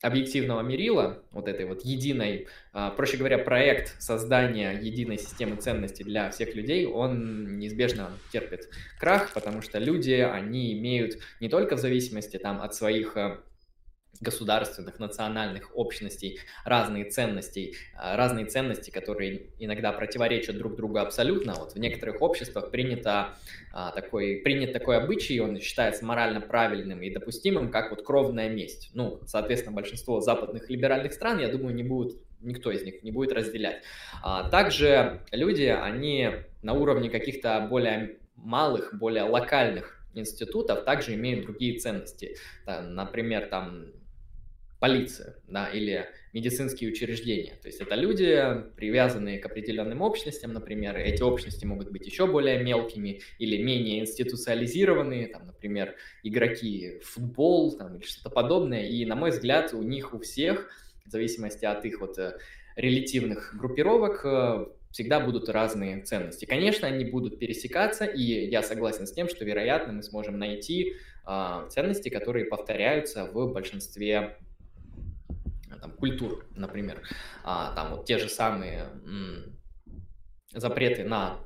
[0.06, 6.30] объективного мерила, вот этой вот единой, а, проще говоря, проект создания единой системы ценностей для
[6.30, 8.68] всех людей, он неизбежно терпит
[8.98, 13.40] крах, потому что люди, они имеют не только в зависимости там от своих а,
[14.20, 21.54] государственных, национальных общностей разные ценности, а, разные ценности, которые иногда противоречат друг другу абсолютно.
[21.54, 23.34] Вот в некоторых обществах принято
[23.72, 28.90] а, такой, принят такой обычай, он считается морально правильным и допустимым, как вот кровная месть.
[28.94, 33.32] Ну, соответственно, большинство западных либеральных стран, я думаю, не будут никто из них не будет
[33.32, 33.82] разделять.
[34.22, 36.30] А, также люди, они
[36.62, 42.36] на уровне каких-то более малых, более локальных институтов также имеют другие ценности.
[42.66, 43.86] Например, там
[44.86, 47.54] полиция, да, или медицинские учреждения.
[47.60, 48.40] То есть это люди,
[48.76, 50.96] привязанные к определенным общностям, например.
[50.96, 57.76] Эти общности могут быть еще более мелкими или менее институциализированные, там, например, игроки в футбол
[57.76, 58.86] там, или что-то подобное.
[58.86, 60.70] И, на мой взгляд, у них у всех,
[61.04, 62.38] в зависимости от их вот э,
[62.76, 66.44] релятивных группировок, э, всегда будут разные ценности.
[66.44, 70.94] Конечно, они будут пересекаться, и я согласен с тем, что, вероятно, мы сможем найти
[71.26, 74.36] э, ценности, которые повторяются в большинстве
[75.80, 77.02] там, культур, например,
[77.44, 79.58] а, там вот те же самые м,
[80.52, 81.38] запреты на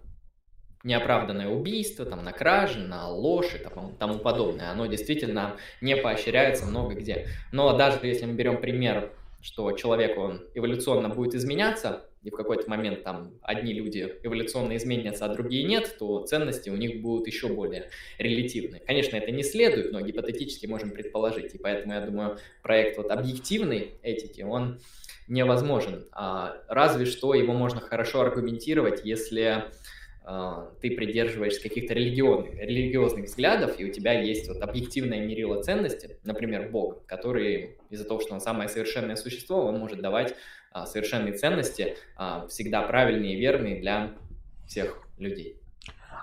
[0.82, 4.70] неоправданное убийство, там, на кражи, на ложь и тому, подобное.
[4.70, 7.28] Оно действительно не поощряется много где.
[7.52, 12.68] Но даже если мы берем пример, что человек, он эволюционно будет изменяться, и в какой-то
[12.68, 17.48] момент там одни люди эволюционно изменятся, а другие нет, то ценности у них будут еще
[17.48, 18.80] более релятивные.
[18.80, 21.54] Конечно, это не следует, но гипотетически можем предположить.
[21.54, 24.80] И поэтому, я думаю, проект вот объективной этики, он
[25.28, 26.08] невозможен.
[26.12, 29.64] А, разве что его можно хорошо аргументировать, если
[30.22, 36.18] а, ты придерживаешься каких-то религиозных, религиозных взглядов, и у тебя есть вот объективное мерило ценности,
[36.24, 40.34] например, Бог, который из-за того, что он самое совершенное существо, он может давать
[40.86, 44.12] совершенные ценности, а, всегда правильные и верные для
[44.66, 45.60] всех людей.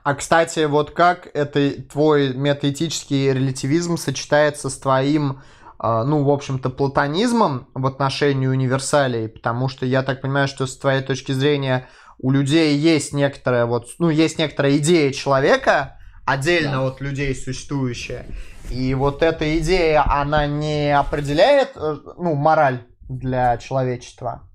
[0.03, 5.41] А, кстати, вот как это твой метаэтический релятивизм сочетается с твоим,
[5.79, 9.27] ну, в общем-то, платонизмом в отношении универсалей?
[9.27, 11.87] Потому что я так понимаю, что с твоей точки зрения
[12.19, 16.87] у людей есть некоторая вот, ну, есть некоторая идея человека, отдельно да.
[16.87, 18.25] от людей существующая.
[18.69, 24.47] И вот эта идея, она не определяет, э, ну, мораль для человечества?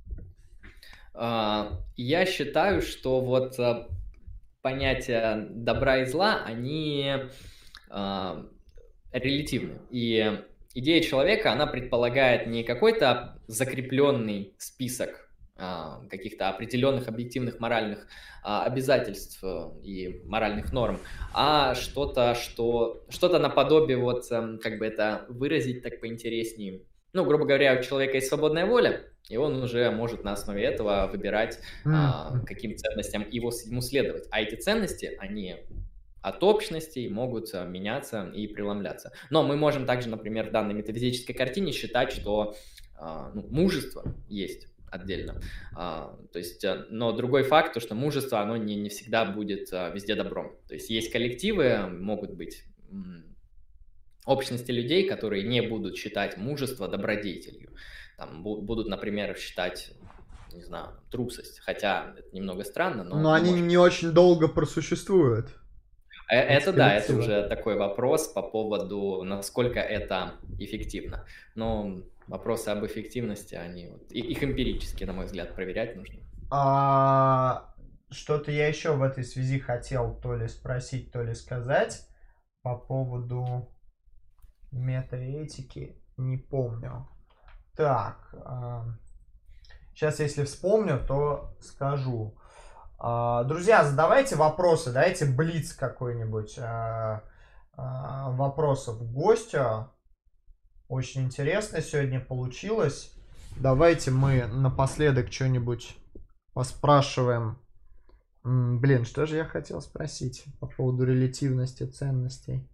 [1.15, 3.87] А, я считаю, что вот э,
[4.63, 7.15] понятия добра и зла, они
[7.91, 8.47] а,
[9.13, 9.79] релятивны.
[9.91, 10.41] И
[10.75, 18.07] идея человека, она предполагает не какой-то закрепленный список а, каких-то определенных объективных моральных
[18.43, 20.99] а, обязательств э, и моральных норм,
[21.35, 26.81] а что-то, что что-то наподобие вот эм, как бы это выразить так поинтереснее.
[27.13, 31.09] Ну, грубо говоря, у человека есть свободная воля, и он уже может на основе этого
[31.13, 32.45] выбирать, mm.
[32.47, 34.27] каким ценностям его, ему следовать.
[34.31, 35.57] А эти ценности, они
[36.23, 39.13] от общностей могут э, меняться и преломляться.
[39.29, 42.55] Но мы можем также, например, в данной метафизической картине считать, что
[43.35, 45.41] ну, мужество есть отдельно.
[45.75, 49.73] А, то есть, э, но другой факт, то, что мужество, оно не, не всегда будет
[49.73, 50.55] а, везде добром.
[50.69, 52.65] То есть есть коллективы, могут быть
[54.25, 57.71] общности людей, которые не будут считать мужество добродетелью.
[58.17, 59.93] Там будут, например, считать
[60.55, 61.61] не знаю, трусость.
[61.61, 63.19] Хотя это немного странно, но...
[63.19, 63.67] Но они может...
[63.67, 65.49] не очень долго просуществуют.
[66.31, 71.27] Э, это да, это уже такой вопрос по поводу, насколько это эффективно.
[71.55, 76.21] Но вопросы об эффективности, они вот, их эмпирически, на мой взгляд, проверять нужно.
[76.51, 77.75] А,
[78.11, 82.07] что-то я еще в этой связи хотел то ли спросить, то ли сказать
[82.63, 83.72] по поводу
[84.73, 87.09] метаэтики, не помню.
[87.77, 88.35] Так,
[89.95, 92.37] сейчас если вспомню, то скажу.
[93.05, 97.25] А, друзья, задавайте вопросы, дайте блиц какой-нибудь а,
[97.73, 99.91] а, вопросов гостю.
[100.87, 103.13] Очень интересно сегодня получилось.
[103.57, 105.97] Давайте мы напоследок что-нибудь
[106.53, 107.59] поспрашиваем.
[108.45, 112.71] Блин, что же я хотел спросить по поводу релятивности ценностей?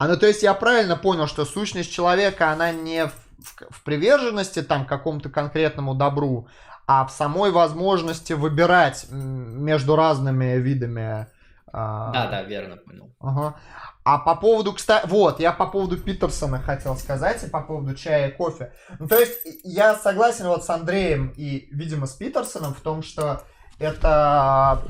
[0.00, 3.82] А ну то есть я правильно понял, что сущность человека, она не в, в, в
[3.84, 6.48] приверженности там какому-то конкретному добру,
[6.86, 11.26] а в самой возможности выбирать между разными видами.
[11.70, 12.12] А...
[12.12, 13.10] Да, да, верно понял.
[13.20, 13.56] Ага.
[14.02, 18.28] А по поводу, кстати, вот, я по поводу Питерсона хотел сказать, и по поводу чая
[18.30, 18.72] и кофе.
[18.98, 23.42] Ну, то есть, я согласен вот с Андреем и, видимо, с Питерсоном в том, что
[23.78, 24.80] это...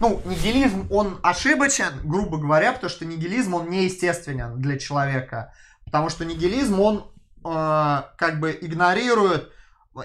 [0.00, 5.52] Ну, нигилизм, он ошибочен, грубо говоря, потому что нигилизм, он неестественен для человека.
[5.84, 7.12] Потому что нигилизм, он
[7.44, 9.50] э, как бы игнорирует,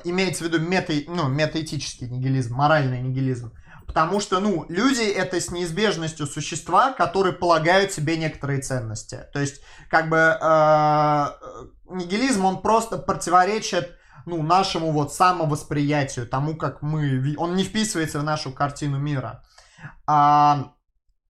[0.03, 3.53] имеется в виду мета, ну, метаэтический нигилизм, моральный нигилизм.
[3.85, 9.25] Потому что, ну, люди это с неизбежностью существа, которые полагают себе некоторые ценности.
[9.31, 11.27] То есть, как бы, э,
[11.89, 17.33] нигилизм, он просто противоречит, ну, нашему вот самовосприятию, тому, как мы...
[17.37, 19.41] Он не вписывается в нашу картину мира.
[20.05, 20.73] А,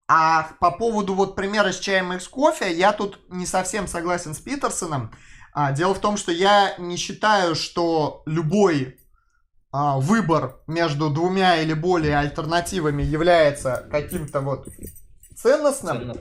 [0.08, 4.34] а по поводу вот примера с чаем и с кофе, я тут не совсем согласен
[4.34, 5.12] с Питерсоном.
[5.52, 8.98] А, дело в том, что я не считаю, что любой
[9.72, 14.68] а, выбор между двумя или более альтернативами является каким-то вот
[15.36, 15.98] ценностным.
[15.98, 16.14] Ценно.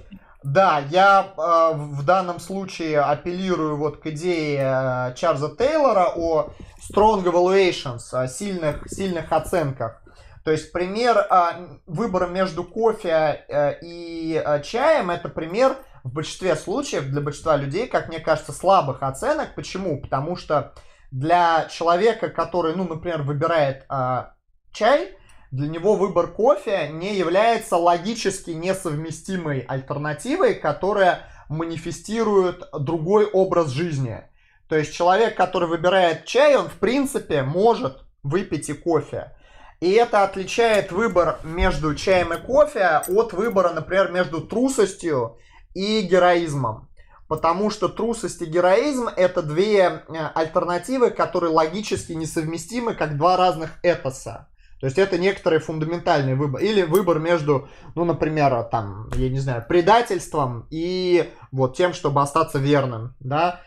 [0.43, 6.53] Да, я э, в данном случае апеллирую вот к идее э, Чарльза Тейлора о
[6.89, 10.01] strong evaluations, о сильных, сильных оценках.
[10.47, 16.55] То есть пример э, выбора между кофе э, и э, чаем это пример в большинстве
[16.55, 19.55] случаев для большинства людей, как мне кажется, слабых оценок.
[19.55, 19.99] Почему?
[19.99, 20.73] Потому что
[21.11, 24.35] для человека, который, ну, например, выбирает а,
[24.71, 25.17] чай,
[25.51, 34.23] для него выбор кофе не является логически несовместимой альтернативой, которая манифестирует другой образ жизни.
[34.69, 39.33] То есть человек, который выбирает чай, он в принципе может выпить и кофе.
[39.79, 45.37] И это отличает выбор между чаем и кофе от выбора, например, между трусостью
[45.75, 46.89] и героизмом.
[47.27, 50.01] Потому что трусость и героизм это две э,
[50.33, 54.47] альтернативы, которые логически несовместимы, как два разных этоса.
[54.79, 56.61] То есть это некоторый фундаментальный выбор.
[56.61, 62.59] Или выбор между, ну, например, там, я не знаю, предательством и вот тем, чтобы остаться
[62.59, 63.61] верным, да.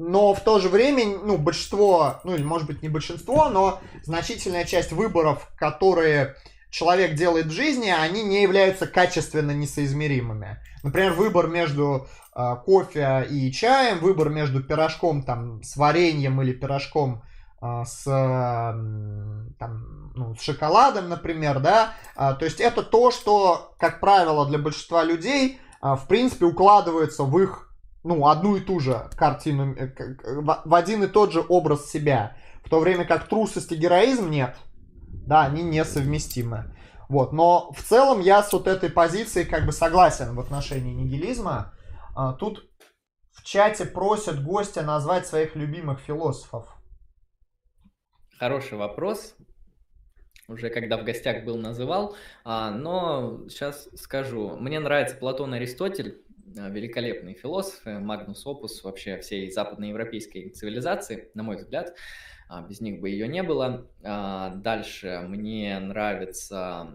[0.00, 4.92] Но в то же время, ну, большинство, ну, может быть не большинство, но значительная часть
[4.92, 6.36] выборов, которые
[6.70, 10.56] человек делает в жизни, они не являются качественно несоизмеримыми.
[10.82, 17.22] Например, выбор между э, кофе и чаем, выбор между пирожком там с вареньем или пирожком
[17.60, 18.72] э, с, э,
[19.58, 21.92] там, ну, с шоколадом, например, да.
[22.16, 27.24] Э, то есть это то, что, как правило, для большинства людей, э, в принципе, укладывается
[27.24, 27.69] в их
[28.02, 30.12] ну, одну и ту же картину, э,
[30.64, 32.36] в один и тот же образ себя.
[32.64, 34.56] В то время как трусость и героизм нет.
[35.26, 36.74] Да, они несовместимы.
[37.08, 41.74] Вот, но в целом я с вот этой позицией как бы согласен в отношении нигилизма.
[42.14, 42.70] А, тут
[43.32, 46.68] в чате просят гостя назвать своих любимых философов.
[48.38, 49.34] Хороший вопрос.
[50.46, 52.16] Уже когда в гостях был, называл.
[52.44, 54.56] А, но сейчас скажу.
[54.56, 56.22] Мне нравится Платон Аристотель.
[56.58, 61.94] А, великолепные философы, Магнус Опус вообще всей западноевропейской цивилизации, на мой взгляд.
[62.48, 63.86] А, без них бы ее не было.
[64.02, 66.92] А, дальше мне нравится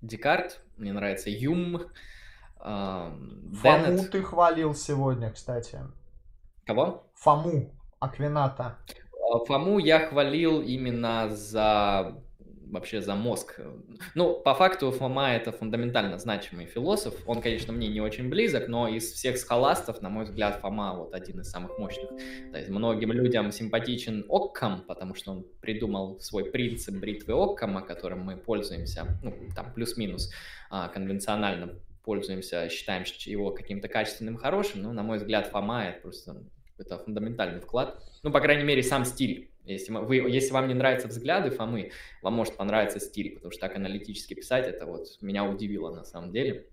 [0.00, 1.90] Декарт, мне нравится Юм.
[2.58, 5.80] Фому ты хвалил сегодня, кстати.
[6.64, 7.06] Кого?
[7.14, 8.78] Фому Аквината.
[9.46, 12.22] Фому я хвалил именно за
[12.70, 13.60] вообще за мозг.
[14.14, 17.14] Ну, по факту Фома это фундаментально значимый философ.
[17.26, 21.14] Он, конечно, мне не очень близок, но из всех схоластов, на мой взгляд, Фома вот
[21.14, 22.10] один из самых мощных.
[22.52, 28.20] То есть многим людям симпатичен Оккам, потому что он придумал свой принцип бритвы Оккама, которым
[28.20, 30.32] мы пользуемся, ну, там, плюс-минус
[30.70, 36.42] а, конвенционально пользуемся, считаем его каким-то качественным, хорошим, но, на мой взгляд, Фома это просто
[36.78, 38.02] это фундаментальный вклад.
[38.22, 41.90] Ну, по крайней мере, сам стиль если, вы, если вам не нравятся взгляды Фомы,
[42.22, 46.32] вам может понравиться стиль, потому что так аналитически писать, это вот меня удивило на самом
[46.32, 46.66] деле.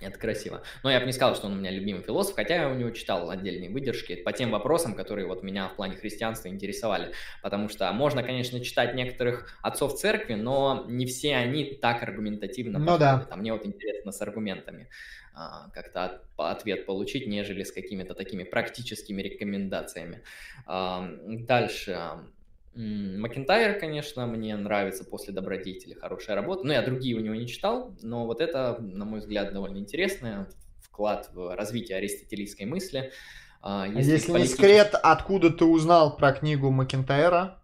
[0.00, 0.62] Это красиво.
[0.84, 2.90] Но я бы не сказал, что он у меня любимый философ, хотя я у него
[2.90, 7.12] читал отдельные выдержки по тем вопросам, которые вот меня в плане христианства интересовали.
[7.42, 12.86] Потому что можно, конечно, читать некоторых отцов церкви, но не все они так аргументативно ну,
[12.86, 13.28] подходят.
[13.28, 13.34] Да.
[13.34, 14.88] А мне вот интересно с аргументами
[15.72, 20.22] как-то ответ получить, нежели с какими-то такими практическими рекомендациями.
[20.66, 21.98] А, дальше.
[22.74, 26.64] Макентайр, конечно, мне нравится после добродетели, хорошая работа.
[26.64, 30.46] Ну, я другие у него не читал, но вот это, на мой взгляд, довольно интересный
[30.80, 33.10] вклад в развитие аристотелийской мысли.
[33.60, 34.60] А, если, Если политически...
[34.60, 37.57] не секрет, откуда ты узнал про книгу Макентайра?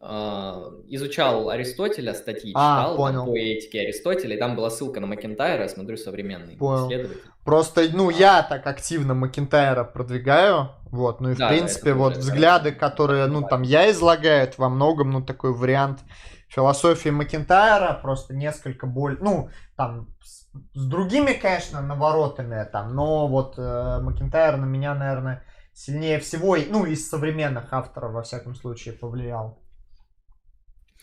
[0.00, 3.26] А, изучал Аристотеля, статьи а, читал понял.
[3.26, 6.86] по этике Аристотеля, и там была ссылка на Макентайра, смотрю современный понял.
[6.86, 7.22] исследователь.
[7.44, 12.70] Просто, ну, я так активно Макентайра продвигаю, вот, ну и в да, принципе вот взгляды,
[12.72, 12.78] хорошо.
[12.78, 16.00] которые, ну, там я излагаю, во многом, ну, такой вариант
[16.48, 23.54] философии Макентайра, просто несколько более, ну, там, с, с другими, конечно, наворотами, там, но вот
[23.58, 29.58] э, Макентайр на меня, наверное, сильнее всего, ну, из современных авторов, во всяком случае, повлиял.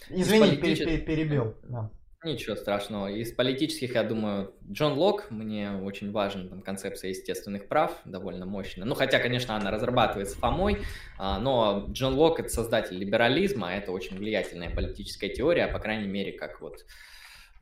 [0.09, 1.05] Извини, политич...
[1.05, 1.55] перебил.
[1.63, 1.91] Да.
[2.25, 3.11] Ничего страшного.
[3.11, 8.85] Из политических, я думаю, Джон Лок, мне очень важен там концепция естественных прав, довольно мощная.
[8.85, 10.79] Ну, хотя, конечно, она разрабатывается Фомой,
[11.19, 16.31] а, но Джон Лок— это создатель либерализма, это очень влиятельная политическая теория, по крайней мере,
[16.31, 16.85] как вот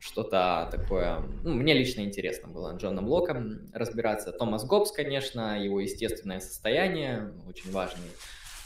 [0.00, 1.22] что-то такое...
[1.42, 4.32] Ну, мне лично интересно было Джоном Локом разбираться.
[4.32, 8.08] Томас Гоббс, конечно, его естественное состояние, очень важный.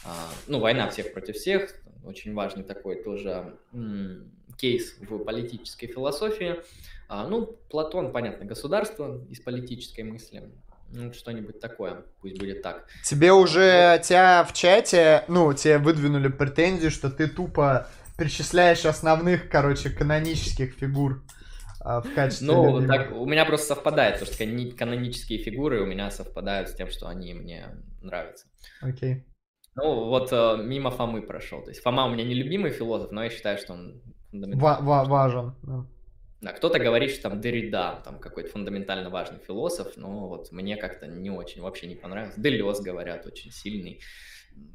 [0.04, 1.74] А, ну, война всех против всех,
[2.08, 3.54] очень важный такой тоже
[4.56, 6.56] кейс в политической философии.
[7.08, 10.50] А, ну, Платон, понятно, государство из политической мысли.
[10.90, 12.86] Ну, что-нибудь такое, пусть будет так.
[13.04, 14.02] Тебе уже, вот.
[14.02, 21.22] тебя в чате, ну, тебе выдвинули претензию, что ты тупо перечисляешь основных, короче, канонических фигур
[21.80, 26.10] а, в качестве Ну, так, у меня просто совпадает, потому что канонические фигуры у меня
[26.10, 27.66] совпадают с тем, что они мне
[28.02, 28.46] нравятся.
[28.80, 29.14] Окей.
[29.14, 29.22] Okay.
[29.80, 31.62] Ну, вот э, мимо Фомы прошел.
[31.62, 35.04] То есть Фома у меня не любимый философ, но я считаю, что он фундаментально ва-
[35.04, 35.54] важен.
[35.62, 35.86] Да.
[36.40, 41.06] Да, кто-то говорит, что там Деррида, там какой-то фундаментально важный философ, но вот мне как-то
[41.06, 42.40] не очень, вообще не понравился.
[42.40, 44.00] Делес, говорят, очень сильный,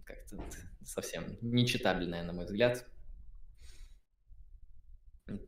[0.06, 0.38] как-то
[0.86, 2.86] совсем нечитабельная, на мой взгляд.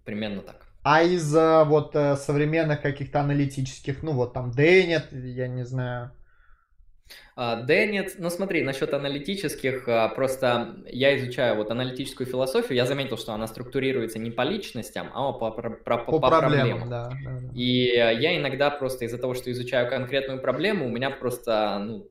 [0.03, 0.65] Примерно так.
[0.83, 6.11] А из вот э, современных каких-то аналитических, ну вот там Дэнет, я не знаю,
[7.37, 13.33] Деннет, ну смотри, насчет аналитических, а, просто я изучаю вот аналитическую философию, я заметил, что
[13.33, 16.89] она структурируется не по личностям, а по, по, по, по, по проблемам.
[16.89, 17.49] Да, да, да.
[17.53, 22.09] И я иногда просто из-за того, что изучаю конкретную проблему, у меня просто ну,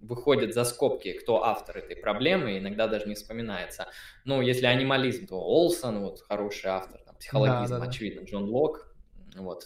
[0.00, 3.88] выходит за скобки, кто автор этой проблемы, иногда даже не вспоминается.
[4.24, 7.90] Ну, если анимализм, то Олсон, вот хороший автор, там, психологизм, да, да.
[7.90, 8.94] очевидно, Джон Лок,
[9.36, 9.64] вот.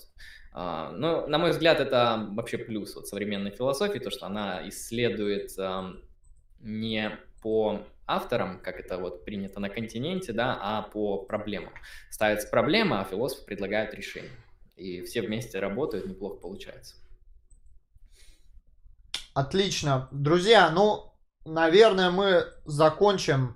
[0.52, 5.56] А, но, на мой взгляд, это вообще плюс вот современной философии, то, что она исследует
[6.60, 11.72] не по авторам, как это вот принято на континенте, да, а по проблемам.
[12.10, 14.32] Ставится проблема, а философы предлагают решение.
[14.76, 16.96] И все вместе работают, неплохо получается.
[19.34, 20.08] Отлично.
[20.10, 21.12] Друзья, ну,
[21.44, 23.54] наверное, мы закончим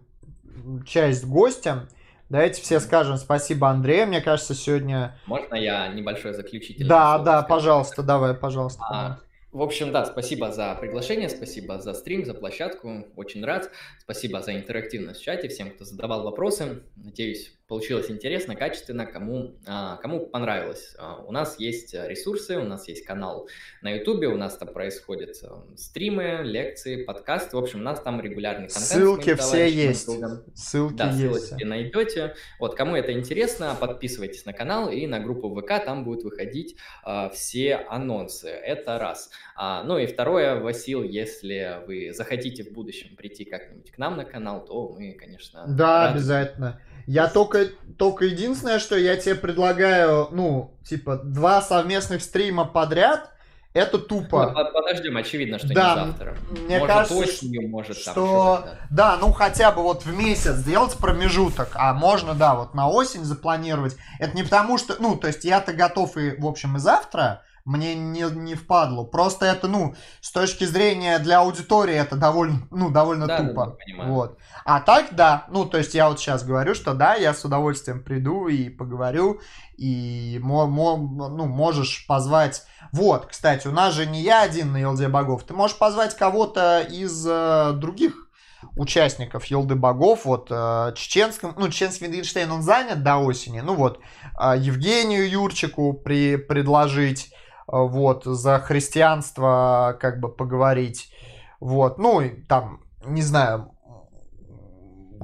[0.87, 1.89] часть гостя.
[2.33, 4.07] Давайте все скажем спасибо Андрею.
[4.07, 5.15] Мне кажется, сегодня...
[5.27, 7.49] Можно я небольшое заключительное Да, да, скажу?
[7.51, 8.83] пожалуйста, давай, пожалуйста.
[8.89, 9.21] А,
[9.53, 13.71] в общем, да, спасибо за приглашение, спасибо за стрим, за площадку, очень рад.
[14.01, 16.83] Спасибо за интерактивность в чате, всем, кто задавал вопросы.
[16.97, 20.95] Надеюсь, получилось интересно, качественно, кому, а, кому понравилось.
[20.99, 23.49] А, у нас есть ресурсы, у нас есть канал
[23.81, 27.57] на YouTube, у нас там происходят а, стримы, лекции, подкасты.
[27.57, 28.85] В общем, у нас там регулярный контент.
[28.85, 30.09] Ссылки все есть.
[30.55, 31.49] Ссылки да, есть.
[31.49, 32.35] ссылки найдете.
[32.59, 37.29] Вот, кому это интересно, подписывайтесь на канал и на группу ВК, там будут выходить а,
[37.31, 38.49] все анонсы.
[38.49, 39.31] Это раз.
[39.57, 44.25] А, ну и второе, Васил, если вы захотите в будущем прийти как-нибудь к нам на
[44.25, 45.65] канал, то мы, конечно...
[45.67, 46.19] Да, рады.
[46.19, 46.81] обязательно.
[47.07, 47.67] Я только,
[47.99, 53.33] только единственное, что я тебе предлагаю, ну, типа, два совместных стрима подряд,
[53.75, 54.53] это тупо.
[54.55, 56.37] Ну, подождем, очевидно, что да, не завтра.
[56.51, 58.63] Мне может, кажется, осенью, может, что...
[58.65, 59.15] Там да.
[59.15, 63.25] да, ну хотя бы вот в месяц сделать промежуток, а можно, да, вот на осень
[63.25, 63.97] запланировать.
[64.19, 67.95] Это не потому что, ну, то есть я-то готов и, в общем, и завтра, мне
[67.95, 69.05] не, не впадло.
[69.05, 73.77] Просто это, ну, с точки зрения для аудитории это довольно, ну, довольно да, тупо.
[73.97, 74.39] Да, вот.
[74.65, 78.03] А так, да, ну, то есть я вот сейчас говорю, что да, я с удовольствием
[78.03, 79.41] приду и поговорю,
[79.77, 82.65] и мо, мо, ну, можешь позвать...
[82.93, 86.81] Вот, кстати, у нас же не я один на Елде Богов, ты можешь позвать кого-то
[86.81, 88.29] из э, других
[88.77, 94.01] участников Елды Богов, вот э, чеченским, ну, чеченский Виндгенштейн, он занят до осени, ну вот,
[94.39, 97.33] э, Евгению Юрчику при, предложить,
[97.67, 101.13] вот, за христианство как бы поговорить,
[101.61, 103.73] вот, ну, там, не знаю,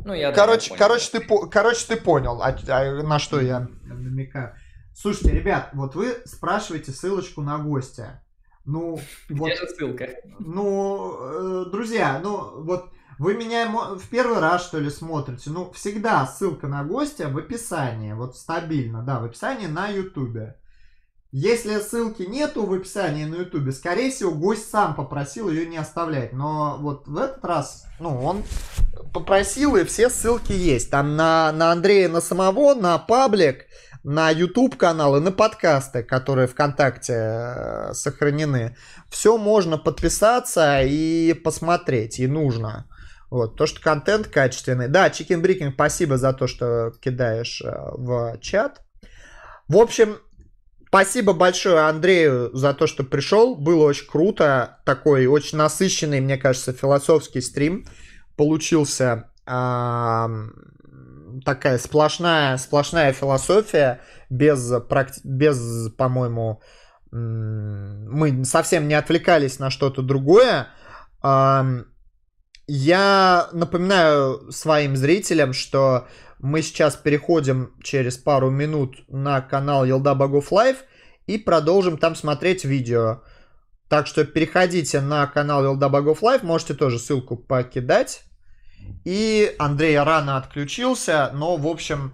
[0.04, 0.78] ну, я короче, понял.
[0.78, 4.54] короче, ты, короче, ты понял, а, а, на что я намекаю.
[4.94, 8.22] Слушайте, ребят, вот вы спрашиваете ссылочку на гостя.
[8.64, 10.08] Ну, Где вот, же ссылка?
[10.38, 15.50] Ну, э, друзья, ну, вот вы меня в первый раз, что ли, смотрите.
[15.50, 18.12] Ну, всегда ссылка на гостя в описании.
[18.12, 20.56] Вот стабильно, да, в описании на ютубе.
[21.30, 26.32] Если ссылки нету в описании на ютубе, скорее всего, гость сам попросил ее не оставлять.
[26.32, 28.44] Но вот в этот раз, ну, он
[29.12, 30.90] попросил, и все ссылки есть.
[30.90, 33.66] Там на, на Андрея, на самого, на паблик,
[34.04, 38.74] на YouTube канал и на подкасты, которые ВКонтакте э, сохранены.
[39.10, 42.88] Все можно подписаться и посмотреть, и нужно.
[43.28, 44.88] Вот, то, что контент качественный.
[44.88, 48.80] Да, Chicken Breaking, спасибо за то, что кидаешь э, в чат.
[49.68, 50.16] В общем,
[50.88, 53.54] Спасибо большое Андрею за то, что пришел.
[53.54, 54.78] Было очень круто.
[54.86, 57.86] Такой очень насыщенный, мне кажется, философский стрим.
[58.36, 60.30] Получился а,
[61.44, 64.00] такая сплошная, сплошная философия.
[64.30, 64.72] Без,
[65.24, 66.62] без по-моему,
[67.10, 70.68] мы совсем не отвлекались на что-то другое.
[72.70, 76.06] Я напоминаю своим зрителям, что
[76.38, 80.84] мы сейчас переходим через пару минут на канал Елда Богов Live
[81.26, 83.22] и продолжим там смотреть видео.
[83.88, 88.24] Так что переходите на канал Елда Богов Live, можете тоже ссылку покидать.
[89.04, 92.12] И Андрей рано отключился, но в общем,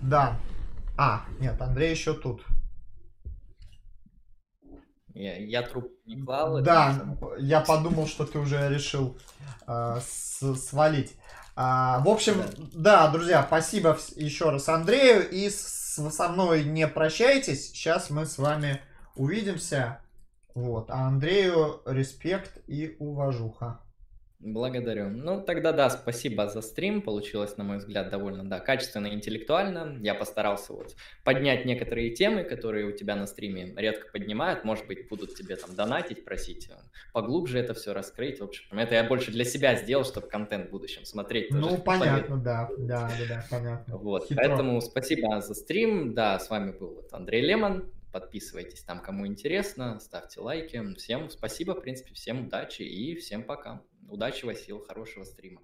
[0.00, 0.36] да.
[0.96, 2.42] А, нет, Андрей еще тут.
[5.14, 6.60] Я, я труп не клал.
[6.60, 9.16] Да, я подумал, что ты уже решил
[9.66, 11.14] э, свалить.
[11.56, 12.42] А, в общем,
[12.72, 13.08] да.
[13.08, 15.28] друзья, спасибо еще раз Андрею.
[15.30, 17.68] И со мной не прощайтесь.
[17.68, 18.80] Сейчас мы с вами
[19.14, 20.00] увидимся.
[20.54, 20.90] Вот.
[20.90, 23.80] А Андрею респект и уважуха.
[24.44, 25.08] Благодарю.
[25.08, 27.00] Ну, тогда да, спасибо за стрим.
[27.00, 29.96] Получилось, на мой взгляд, довольно, да, качественно и интеллектуально.
[30.02, 34.62] Я постарался вот поднять некоторые темы, которые у тебя на стриме редко поднимают.
[34.62, 36.74] Может быть, будут тебе там донатить, просить э,
[37.14, 38.40] поглубже это все раскрыть.
[38.40, 41.50] В общем, это я больше для себя сделал, чтобы контент в будущем смотреть.
[41.50, 43.96] Ну, понятно, да, да, да, да, понятно.
[43.96, 44.36] Вот, Хитро.
[44.36, 46.12] поэтому спасибо за стрим.
[46.12, 47.90] Да, с вами был вот Андрей Лемон.
[48.12, 50.94] Подписывайтесь там, кому интересно, ставьте лайки.
[50.96, 53.80] Всем спасибо, в принципе, всем удачи и всем пока.
[54.08, 55.60] Удачи, Васил, хорошего стрима.